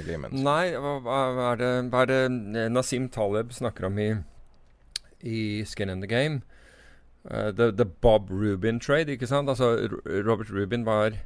i 0.00 0.04
Lehman. 0.06 0.34
Nei, 0.42 0.72
hva, 0.74 1.18
er 1.52 1.60
det, 1.60 1.70
hva 1.92 2.04
er 2.04 2.10
det 2.10 2.68
Nasim 2.72 3.10
Taleb 3.12 3.52
snakker 3.54 3.86
om 3.90 4.00
i, 4.02 4.08
i 5.20 5.38
Skin 5.68 5.92
in 5.92 6.02
the 6.02 6.10
Game? 6.10 6.40
Uh, 7.22 7.52
the, 7.54 7.70
the, 7.70 7.84
Bob 7.86 8.32
Rubin 8.32 8.80
trade, 8.80 9.12
ikke 9.12 9.28
sant? 9.30 9.52
Altså, 9.52 9.76
Robert 10.26 10.50
Rubin 10.50 10.86
var 10.88 11.20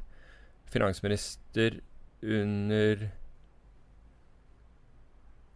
finansminister 0.69 1.79
under 2.21 3.07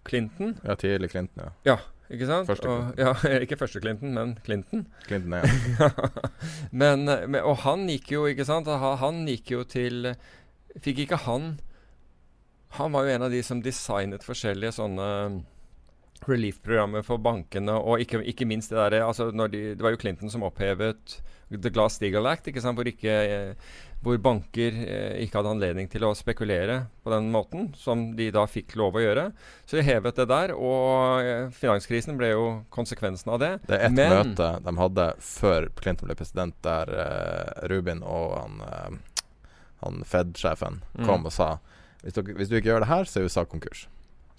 Clinton. 0.08 0.56
Ja, 0.64 0.76
tidlig 0.76 1.12
Clinton, 1.12 1.44
ja. 1.44 1.52
Ja, 1.74 1.78
ikke 2.12 2.28
sant? 2.30 2.48
Første 2.50 2.70
og, 2.70 3.00
ja, 3.00 3.14
ikke 3.46 3.58
første 3.60 3.82
Clinton, 3.84 4.14
men 4.18 4.36
Clinton. 4.46 4.86
Clinton, 5.08 5.38
ja. 5.80 5.90
men, 6.72 7.08
men, 7.08 7.40
og 7.42 7.62
han 7.66 7.88
gikk 7.92 8.14
jo, 8.16 8.26
ikke 8.32 8.48
sant? 8.48 8.70
Han 9.02 9.24
gikk 9.30 9.56
jo 9.56 9.66
til 9.68 10.14
Fikk 10.80 11.02
ikke 11.04 11.24
han 11.26 11.58
Han 12.78 12.94
var 12.94 13.04
jo 13.04 13.16
en 13.16 13.26
av 13.28 13.34
de 13.34 13.42
som 13.44 13.60
designet 13.64 14.24
forskjellige 14.24 14.78
sånne 14.78 15.08
relief-programmer 16.28 17.02
for 17.02 17.18
bankene, 17.18 17.74
og 17.74 18.04
ikke, 18.04 18.20
ikke 18.30 18.46
minst 18.46 18.70
det 18.70 18.78
derre 18.78 19.06
altså 19.08 19.32
de, 19.34 19.62
Det 19.74 19.82
var 19.82 19.96
jo 19.96 20.02
Clinton 20.04 20.30
som 20.30 20.46
opphevet 20.46 21.18
The 21.52 21.72
Glass-Steagall 21.74 22.30
Act, 22.32 22.48
ikke 22.48 22.64
sant? 22.64 22.78
Hvor, 22.80 22.88
ikke, 22.88 23.12
eh, 23.12 23.80
hvor 24.04 24.20
banker 24.24 24.78
eh, 24.86 25.18
ikke 25.26 25.40
hadde 25.40 25.54
anledning 25.56 25.90
til 25.92 26.06
å 26.08 26.14
spekulere 26.18 26.78
på 27.04 27.14
den 27.14 27.28
måten, 27.34 27.70
som 27.78 28.10
de 28.18 28.30
da 28.34 28.46
fikk 28.50 28.78
lov 28.80 28.96
å 28.96 29.04
gjøre. 29.04 29.28
Så 29.68 29.80
de 29.80 29.86
hevet 29.88 30.22
det 30.22 30.28
der, 30.32 30.56
og 30.56 31.26
eh, 31.26 31.50
finanskrisen 31.56 32.20
ble 32.20 32.32
jo 32.34 32.46
konsekvensen 32.74 33.34
av 33.36 33.42
det. 33.44 33.52
Det 33.68 33.80
er 33.80 33.88
ett 33.90 33.98
møte 34.00 34.52
de 34.64 34.76
hadde 34.80 35.08
før 35.28 35.70
Clinton 35.82 36.12
ble 36.12 36.18
president, 36.20 36.58
der 36.64 36.92
Rubin 37.72 38.04
og 38.06 38.38
han, 38.38 39.02
han 39.82 40.06
Fed-sjefen 40.08 40.82
mm. 40.94 41.06
kom 41.08 41.28
og 41.28 41.36
sa 41.36 41.56
hvis 42.02 42.16
du, 42.16 42.22
hvis 42.34 42.50
du 42.50 42.56
ikke 42.58 42.72
gjør 42.72 42.82
det 42.82 42.90
her, 42.90 43.06
så 43.06 43.20
er 43.20 43.28
USA 43.30 43.44
konkurs. 43.46 43.86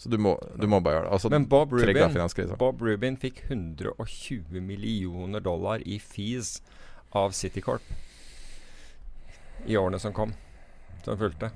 Så 0.03 0.11
du 0.11 0.17
må, 0.19 0.35
du 0.59 0.67
må 0.67 0.81
bare 0.83 0.97
gjøre 0.97 1.07
det. 1.07 1.15
Altså, 1.15 1.29
Men 1.31 1.45
Bob 1.47 1.73
Rubin, 1.73 2.57
Bob 2.59 2.81
Rubin 2.83 3.19
fikk 3.23 3.45
120 3.47 4.59
millioner 4.59 5.45
dollar 5.45 5.85
i 5.87 6.01
fees 6.03 6.57
av 7.19 7.35
Citycorp 7.37 7.85
i 9.67 9.77
årene 9.79 10.01
som 10.03 10.15
kom, 10.15 10.33
som 11.05 11.19
fulgte. 11.19 11.53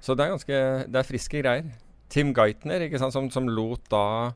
Så 0.00 0.14
det 0.14 0.24
er 0.24 0.34
ganske 0.34 0.58
Det 0.92 0.98
er 1.00 1.08
friske 1.08 1.40
greier. 1.40 1.70
Tim 2.12 2.34
Geithner, 2.36 2.84
ikke 2.84 3.00
sant, 3.00 3.14
som, 3.14 3.30
som 3.32 3.48
lot 3.48 3.88
da 3.90 4.34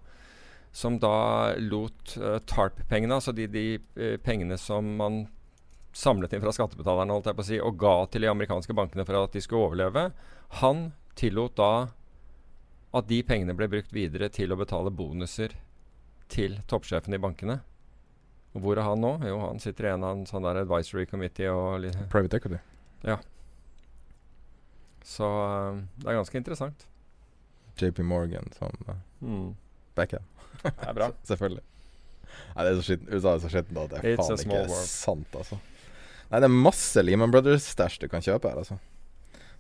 som 0.72 0.98
da 1.00 1.54
lot 1.58 2.16
uh, 2.20 2.38
TARP-pengene, 2.44 3.14
altså 3.14 3.32
de, 3.32 3.46
de 3.50 3.66
uh, 3.98 4.16
pengene 4.20 4.58
som 4.60 4.84
man 4.98 5.26
samlet 5.96 6.34
inn 6.36 6.42
fra 6.44 6.52
skattebetalerne 6.54 7.14
holdt 7.14 7.30
jeg 7.30 7.38
på 7.38 7.44
å 7.44 7.48
si, 7.48 7.60
og 7.60 7.78
ga 7.80 7.94
til 8.12 8.24
de 8.24 8.30
amerikanske 8.30 8.76
bankene 8.76 9.06
for 9.08 9.18
at 9.18 9.34
de 9.34 9.42
skulle 9.42 9.70
overleve, 9.70 10.10
han 10.60 10.90
tillot 11.18 11.56
da 11.58 11.72
at 12.98 13.08
de 13.08 13.22
pengene 13.26 13.56
ble 13.56 13.68
brukt 13.72 13.92
videre 13.92 14.28
til 14.32 14.52
å 14.52 14.60
betale 14.60 14.92
bonuser 14.94 15.56
til 16.32 16.60
toppsjefen 16.70 17.16
i 17.16 17.20
bankene. 17.20 17.58
Og 18.58 18.64
hvor 18.64 18.78
er 18.80 18.88
han 18.88 18.98
nå? 18.98 19.12
Jo, 19.22 19.36
han 19.44 19.60
sitter 19.62 19.86
i 19.86 19.90
en 19.92 20.02
av 20.02 20.16
en 20.16 20.24
sånn 20.26 20.42
der 20.42 20.64
advisory 20.64 21.04
committee 21.06 21.46
og 21.54 21.84
Private 22.10 22.40
equity. 22.40 22.58
Ja. 23.06 23.14
Så 25.06 25.24
uh, 25.24 25.78
det 26.02 26.10
er 26.10 26.18
ganske 26.18 26.40
interessant. 26.40 26.82
JP 27.78 28.02
Morgan 28.02 28.50
som 28.58 28.74
uh, 28.88 28.96
mm. 29.22 29.54
backhand. 29.94 30.26
det 30.66 30.74
er 30.74 30.98
bra. 30.98 31.12
Selvfølgelig. 31.30 31.62
Nei, 32.56 32.64
det 32.64 32.72
er 32.72 32.76
så 32.80 32.86
skitten, 32.88 33.08
USA 33.14 33.36
er 33.36 33.46
så 33.46 33.52
skittent 33.52 33.78
at 33.84 33.94
det 33.94 34.02
er 34.02 34.18
faen 34.18 34.42
ikke 34.42 34.58
world. 34.58 34.90
sant, 34.90 35.38
altså. 35.38 35.62
Nei, 36.28 36.42
det 36.42 36.50
er 36.50 36.60
masse 36.66 37.06
Lehman 37.06 37.32
Brothers-stæsj 37.32 38.02
du 38.02 38.10
kan 38.10 38.24
kjøpe 38.24 38.50
her, 38.50 38.58
altså. 38.66 38.76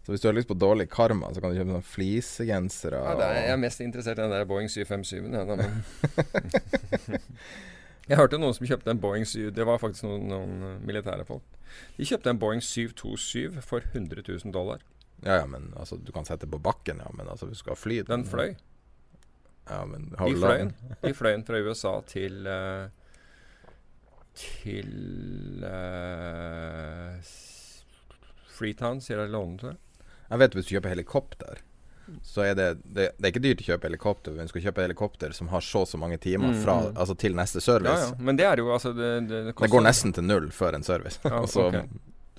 Så 0.02 0.12
hvis 0.12 0.22
du 0.24 0.28
har 0.28 0.34
lyst 0.34 0.50
på 0.50 0.58
dårlig 0.58 0.88
karma, 0.90 1.30
så 1.30 1.40
kan 1.40 1.52
du 1.52 1.60
kjøpe 1.60 1.78
sånn 1.78 1.86
flisegensere. 1.86 2.98
Ja, 3.06 3.30
jeg 3.38 3.54
er 3.54 3.62
mest 3.62 3.80
interessert 3.84 4.18
i 4.18 4.24
den 4.24 4.34
der 4.34 4.48
Boeing 4.48 4.68
757. 4.72 5.30
Jeg 8.08 8.16
hørte 8.16 8.38
noen 8.40 8.54
som 8.56 8.66
kjøpte 8.68 8.92
en 8.92 9.00
Boeing 9.02 9.26
7 9.28 9.50
Det 9.56 9.66
var 9.68 9.80
faktisk 9.82 10.06
noen, 10.06 10.28
noen 10.30 10.62
uh, 10.64 10.70
militære 10.84 11.26
folk. 11.28 11.44
De 11.98 12.06
kjøpte 12.08 12.32
en 12.32 12.40
Boeing 12.40 12.62
727 12.64 13.60
for 13.64 13.84
100 13.92 14.24
000 14.24 14.54
dollar. 14.54 14.84
Ja, 15.24 15.40
ja, 15.42 15.46
men 15.50 15.72
altså, 15.76 15.98
du 16.00 16.12
kan 16.14 16.24
sette 16.24 16.48
på 16.48 16.60
bakken, 16.62 17.02
ja. 17.04 17.10
Men 17.18 17.28
altså, 17.28 17.48
du 17.50 17.56
skal 17.58 17.76
fly 17.76 18.00
Den 18.08 18.24
fløy. 18.28 18.54
Ja, 19.68 19.82
men 19.84 20.14
har 20.16 20.30
de, 20.30 20.38
fløy, 20.40 20.70
de 21.02 21.12
fløy 21.12 21.34
den 21.34 21.44
fra 21.44 21.60
USA 21.60 21.98
til 22.08 22.48
uh, 22.48 22.88
Til 24.38 25.60
uh, 25.66 27.18
Freetown, 28.58 29.02
Sierra 29.04 29.26
Leone, 29.28 29.58
tror 29.60 29.74
jeg. 29.74 30.06
Jeg 30.28 30.40
vet 30.42 30.56
hvis 30.56 30.66
du 30.68 30.72
kjøper 30.76 30.92
helikopter, 30.92 31.60
så 32.22 32.42
er 32.42 32.54
det, 32.54 32.68
det, 32.84 33.10
det 33.18 33.26
er 33.26 33.32
ikke 33.32 33.42
dyrt 33.44 33.62
å 33.62 33.66
kjøpe 33.66 33.88
helikopter, 33.88 34.34
men 34.36 34.48
du 34.48 34.52
skal 34.52 34.64
kjøpe 34.68 34.84
helikopter 34.84 35.34
som 35.36 35.50
har 35.52 35.64
så 35.64 35.82
og 35.84 35.90
så 35.90 36.00
mange 36.00 36.18
timer 36.22 36.54
fra, 36.62 36.78
mm. 36.86 36.98
altså 37.00 37.16
til 37.20 37.36
neste 37.38 37.62
service. 37.64 38.08
Ja, 38.08 38.12
ja. 38.12 38.24
Men 38.24 38.38
det 38.40 38.46
er 38.48 38.62
jo 38.62 38.70
altså 38.74 38.92
Det, 38.96 39.10
det, 39.28 39.42
går 39.58 39.84
nesten 39.84 40.14
til 40.16 40.26
null 40.26 40.48
før 40.54 40.78
en 40.78 40.86
service. 40.86 41.20
Ja, 41.24 41.38
altså, 41.42 41.68
okay. 41.68 41.84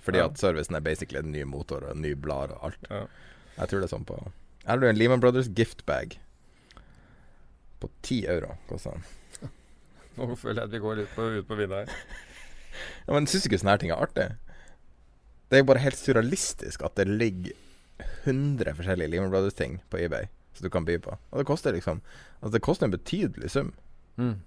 Fordi 0.05 0.23
at 0.23 0.41
servicen 0.41 0.77
er 0.79 0.83
basically 0.85 1.21
en 1.21 1.31
ny 1.33 1.43
motor 1.47 1.85
og 1.85 1.93
en 1.93 2.03
ny 2.03 2.15
blad 2.17 2.55
og 2.55 2.69
alt. 2.69 2.89
Jeg 2.89 3.69
tror 3.69 3.83
det 3.83 3.89
er 3.89 3.93
sånn 3.93 4.07
på 4.07 4.17
Her 4.23 4.71
har 4.71 4.81
du 4.81 4.87
en 4.89 4.99
Lehman 4.99 5.21
Brothers 5.21 5.49
giftbag 5.55 6.17
på 7.79 7.89
ti 8.05 8.23
euro. 8.27 8.55
Koster 8.69 8.97
den. 8.97 9.49
Nå 10.19 10.33
føler 10.35 10.63
jeg 10.63 10.69
at 10.69 10.75
vi 10.75 10.83
går 10.83 11.01
litt 11.01 11.15
på, 11.15 11.29
ut 11.39 11.47
på 11.47 11.57
vidda 11.59 11.83
her. 11.83 11.93
ja, 13.05 13.15
men 13.15 13.27
syns 13.29 13.45
du 13.45 13.51
ikke 13.51 13.61
sånne 13.61 13.75
her 13.75 13.83
ting 13.83 13.93
er 13.95 14.03
artig? 14.03 14.29
Det 15.49 15.57
er 15.57 15.63
jo 15.63 15.69
bare 15.71 15.83
helt 15.83 15.97
surrealistisk 15.97 16.83
at 16.85 16.97
det 16.99 17.07
ligger 17.09 17.55
100 18.23 18.75
forskjellige 18.77 19.11
Lehman 19.11 19.33
Brothers-ting 19.33 19.79
på 19.89 20.01
eBay 20.01 20.29
som 20.53 20.65
du 20.65 20.69
kan 20.69 20.85
by 20.85 20.99
på. 20.99 21.17
Og 21.31 21.41
det 21.41 21.47
koster 21.47 21.73
liksom 21.75 22.01
Altså 22.39 22.53
det 22.55 22.63
koster 22.63 22.87
en 22.87 22.91
betydelig 22.91 23.51
sum. 23.51 23.73
Mm. 24.15 24.37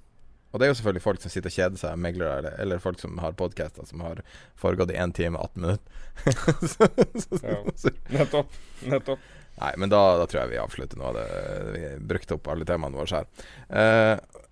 Og 0.52 0.60
det 0.60 0.66
er 0.66 0.70
jo 0.70 0.74
selvfølgelig 0.74 1.02
folk 1.02 1.22
som 1.22 1.32
sitter 1.32 1.48
og 1.48 1.56
kjeder 1.56 1.80
seg, 1.80 2.00
meglere, 2.00 2.38
eller, 2.38 2.56
eller 2.60 2.80
folk 2.80 3.00
som 3.00 3.16
har 3.24 3.36
podcaster 3.36 3.86
som 3.88 4.02
har 4.04 4.20
foregått 4.60 4.92
i 4.92 4.98
1 5.00 5.14
time 5.16 5.40
og 5.40 5.52
18 5.56 5.62
minutter. 5.62 5.92
så, 6.72 6.88
så, 7.24 7.40
ja. 7.46 8.18
Nettopp. 8.18 8.58
Nettopp. 8.84 9.30
Nei, 9.60 9.72
men 9.80 9.92
da, 9.92 10.00
da, 10.20 10.26
tror 10.28 10.42
jeg 10.42 10.52
vi 10.52 10.60
avslutter 10.60 11.00
nå. 11.00 11.12
Det, 11.16 11.26
vi 11.72 11.82
brukte 12.12 12.36
opp 12.36 12.48
alle 12.52 12.68
temaene 12.68 13.00
våre 13.00 13.22
her. 13.22 13.28
Uh, 13.68 14.42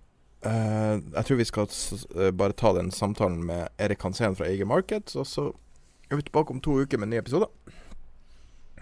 uh, 0.45 0.95
jeg 0.97 1.25
tror 1.27 1.41
vi 1.41 1.49
skal 1.49 1.69
uh, 1.69 2.29
bare 2.37 2.57
ta 2.57 2.73
den 2.77 2.93
samtalen 2.93 3.41
med 3.45 3.69
Erik 3.81 4.05
Hansen 4.05 4.37
fra 4.37 4.49
Eige 4.49 4.69
Markets, 4.69 5.17
og 5.17 5.29
så 5.29 5.47
er 6.09 6.17
vi 6.17 6.25
tilbake 6.29 6.53
om 6.53 6.61
to 6.61 6.79
uker 6.81 7.01
med 7.01 7.09
en 7.09 7.15
ny 7.17 7.21
episode. 7.21 7.49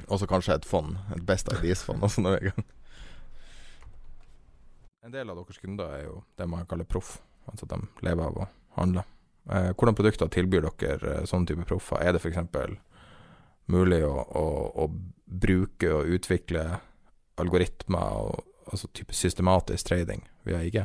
Og 0.07 0.19
så 0.21 0.27
kanskje 0.29 0.55
et 0.55 0.67
fond. 0.67 0.97
Et 1.15 1.23
Best 1.25 1.51
Ideas-fond 1.51 2.03
også 2.05 2.23
når 2.23 2.35
vi 2.35 2.39
er 2.39 2.47
i 2.47 2.53
gang. 2.53 2.67
En 5.05 5.13
del 5.13 5.29
av 5.31 5.39
deres 5.39 5.61
kunder 5.61 5.95
er 5.95 6.03
jo 6.07 6.19
det 6.37 6.47
man 6.49 6.67
kaller 6.69 6.87
proff. 6.87 7.17
Altså 7.49 7.65
at 7.65 7.73
de 7.75 8.05
lever 8.05 8.25
av 8.25 8.43
å 8.43 8.49
handle. 8.77 9.05
Eh, 9.49 9.71
hvordan 9.73 9.97
produkter 9.97 10.29
tilbyr 10.29 10.67
dere 10.67 11.15
eh, 11.15 11.25
sånne 11.29 11.49
type 11.49 11.65
proffer? 11.69 12.01
Er 12.03 12.13
det 12.13 12.21
f.eks. 12.21 12.37
mulig 13.71 14.03
å, 14.05 14.13
å, 14.13 14.45
å, 14.83 14.89
bruke 15.29 15.89
og 15.93 16.09
utvikle 16.09 16.63
algoritmer 17.39 18.21
og 18.21 18.69
altså 18.69 18.89
type 18.93 19.15
systematisk 19.17 19.89
trading 19.89 20.23
via 20.45 20.61
IG? 20.65 20.83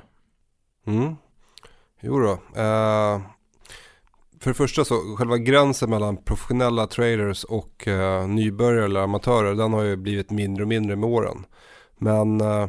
Mm. 0.89 1.17
Jo 2.05 2.21
da. 2.23 2.35
Eh, 2.65 3.27
för 4.45 4.51
det 4.51 4.55
första 4.55 4.85
så, 4.85 5.17
själva 5.19 5.39
gränsen 5.39 5.91
mellan 5.91 6.17
professionella 6.17 6.87
traders 6.87 7.45
och 7.45 7.85
uh, 7.87 8.27
nybörjare 8.27 8.85
eller 8.85 9.01
amatörer, 9.01 9.55
den 9.55 9.73
har 9.73 9.83
ju 9.83 9.97
blivit 9.97 10.31
mindre 10.31 10.63
och 10.63 10.69
mindre 10.69 10.97
med 10.97 11.11
åren. 11.11 11.45
Men 11.99 12.41
uh, 12.41 12.69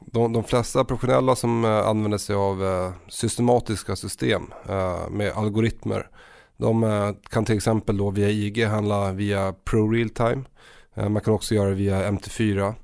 de, 0.00 0.32
de, 0.32 0.44
flesta 0.44 0.84
professionella 0.84 1.36
som 1.36 1.64
uh, 1.64 1.88
använder 1.88 2.18
sig 2.18 2.36
av 2.36 2.62
uh, 2.62 2.92
systematiska 3.08 3.96
system 3.96 4.42
med 5.10 5.32
algoritmer, 5.34 6.10
de 6.56 7.14
kan 7.30 7.44
till 7.44 7.56
exempel 7.56 7.96
då 7.96 8.10
via 8.10 8.30
IG 8.30 8.64
handla 8.64 9.12
via 9.12 9.52
Pro 9.64 9.90
Real 9.90 10.10
Time. 10.10 10.44
man 10.94 11.20
kan 11.20 11.34
också 11.34 11.54
göra 11.54 11.68
det 11.68 11.74
via 11.74 12.10
MT4. 12.10 12.74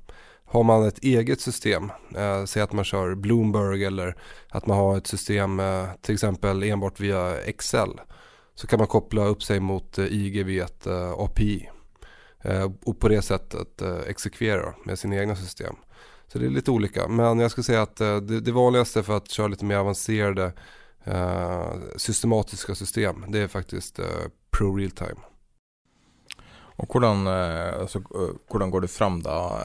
Har 0.45 0.63
man 0.63 0.87
ett 0.87 1.03
eget 1.03 1.41
system, 1.41 1.91
eh, 2.15 2.45
säg 2.45 2.61
att 2.61 2.73
man 2.73 2.85
kör 2.85 3.15
Bloomberg 3.15 3.85
eller 3.85 4.15
att 4.49 4.67
man 4.67 4.77
har 4.77 4.97
ett 4.97 5.07
system 5.07 5.59
eh, 5.59 5.85
till 6.01 6.13
exempel 6.13 6.63
enbart 6.63 6.99
via 6.99 7.41
Excel 7.41 7.89
så 8.55 8.67
kan 8.67 8.79
man 8.79 8.87
koppla 8.87 9.25
upp 9.25 9.43
sig 9.43 9.59
mot 9.59 9.97
eh, 9.97 10.05
IG 10.05 10.45
via 10.45 10.65
ett 10.65 10.87
eh, 10.87 11.11
API. 11.11 11.69
Og 12.43 12.87
och 12.87 12.99
på 12.99 13.07
det 13.07 13.21
sättet 13.21 13.81
eh, 13.81 13.99
exekvera 14.07 14.73
med 14.83 14.99
sina 14.99 15.15
egna 15.15 15.35
system. 15.35 15.75
Så 16.27 16.39
det 16.39 16.45
är 16.45 16.49
lite 16.49 16.71
olika. 16.71 17.07
Men 17.07 17.39
jag 17.39 17.51
skulle 17.51 17.63
säga 17.63 17.81
att 17.81 17.95
det, 18.45 18.51
vanligaste 18.51 19.03
för 19.03 19.17
att 19.17 19.31
köra 19.31 19.47
lite 19.47 19.65
mer 19.65 19.77
avancerade 19.77 20.53
systematiska 21.95 22.75
system 22.75 23.25
det 23.27 23.39
är 23.39 23.47
faktiskt 23.47 23.99
Pro 24.51 24.75
Real 24.75 24.91
Time. 24.91 25.21
Og 26.77 26.87
hvordan, 26.91 27.27
altså, 27.27 27.99
hvordan, 28.51 28.71
går 28.71 28.79
du 28.79 28.87
fram 28.87 29.21
da? 29.21 29.61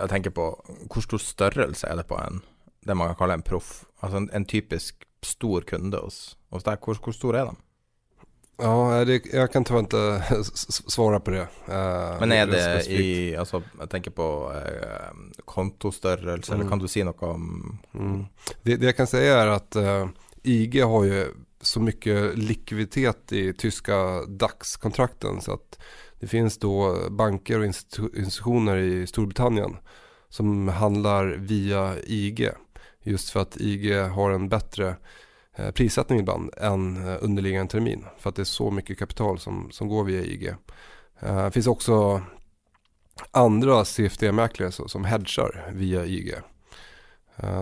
Jeg 0.00 0.08
tenker 0.08 0.30
på 0.30 0.64
hvor 0.92 1.00
stor 1.00 1.18
størrelse 1.18 1.86
er 1.86 1.96
det 1.96 2.06
på 2.06 2.14
en 2.14 2.42
det 2.86 2.96
man 2.96 3.08
kan 3.08 3.16
kalle 3.16 3.34
en 3.34 3.42
proff? 3.42 3.84
Altså 4.02 4.16
en, 4.16 4.30
en 4.32 4.44
typisk 4.44 5.04
stor 5.22 5.60
kunde 5.60 5.98
hos, 5.98 6.36
hos 6.50 6.64
deg. 6.64 6.78
Hvor, 6.84 6.98
hvor 7.04 7.12
stor 7.12 7.36
er 7.36 7.50
de? 7.50 7.56
Ja, 8.56 9.04
det, 9.04 9.26
jag 9.32 9.52
kan 9.52 9.64
tyvärr 9.64 9.80
inte 9.80 10.22
svara 10.66 11.20
på 11.20 11.30
det. 11.30 11.40
Uh, 11.40 12.20
Men 12.20 12.32
är 12.32 12.46
det, 12.46 12.86
i, 12.90 13.36
alltså 13.36 13.62
jag 13.78 13.90
tänker 13.90 14.10
på 14.10 14.52
uh, 14.52 15.42
kontostörrelse, 15.44 16.52
mm. 16.52 16.60
eller 16.60 16.70
kan 16.70 16.78
du 16.78 16.88
säga 16.88 17.04
något 17.04 17.22
om? 17.22 17.78
Mm. 17.94 18.24
Det, 18.62 18.76
det, 18.76 18.86
jag 18.86 18.96
kan 18.96 19.06
säga 19.06 19.36
är 19.36 19.46
att 19.46 19.76
uh, 19.76 19.84
eh, 19.84 20.08
IG 20.42 20.82
har 20.82 21.04
ju 21.04 21.26
så 21.60 21.80
mycket 21.80 22.38
likviditet 22.38 23.32
i 23.32 23.52
tyska 23.52 24.24
DAX-kontrakten 24.28 25.40
så 25.40 25.52
att 25.52 25.78
det 26.20 26.26
finns 26.26 26.58
då 26.58 26.96
banker 27.10 27.58
och 27.58 27.66
institutioner 27.66 28.76
i 28.76 29.06
Storbritannien 29.06 29.76
som 30.28 30.68
handlar 30.68 31.26
via 31.26 31.94
IG. 32.06 32.50
Just 33.02 33.30
för 33.30 33.40
att 33.40 33.56
IG 33.56 33.94
har 33.94 34.30
en 34.30 34.48
bättre 34.48 34.86
Eh, 34.88 34.96
prissättning 35.74 36.20
ibland 36.20 36.50
än 36.56 37.08
eh, 37.08 37.16
underliggande 37.20 37.70
termin. 37.70 38.04
För 38.18 38.30
att 38.30 38.36
det 38.36 38.42
är 38.42 38.44
så 38.44 38.70
mycket 38.70 38.98
kapital 38.98 39.38
som, 39.38 39.68
som 39.70 39.88
går 39.88 40.04
via 40.04 40.22
IG. 40.22 40.54
Eh, 41.20 41.44
det 41.44 41.50
finns 41.50 41.66
också 41.66 42.22
andra 43.30 43.84
CFD-mäklare 43.84 44.88
som 44.88 45.04
hedgar 45.04 45.72
via 45.72 46.04
IG. 46.06 46.34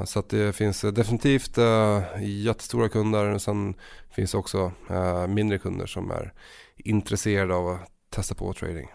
Så 0.04 0.18
att 0.18 0.28
det 0.28 0.56
finns 0.56 0.80
definitivt 0.80 1.58
jättestora 2.20 2.88
kunder 2.88 3.26
och 3.26 3.42
sen 3.42 3.74
finns 4.10 4.34
också 4.34 4.72
mindre 5.28 5.58
kunder 5.58 5.86
som 5.86 6.10
är 6.10 6.32
intresserade 6.76 7.54
av 7.54 7.68
att 7.68 7.90
testa 8.10 8.34
på 8.34 8.52
trading. 8.52 8.88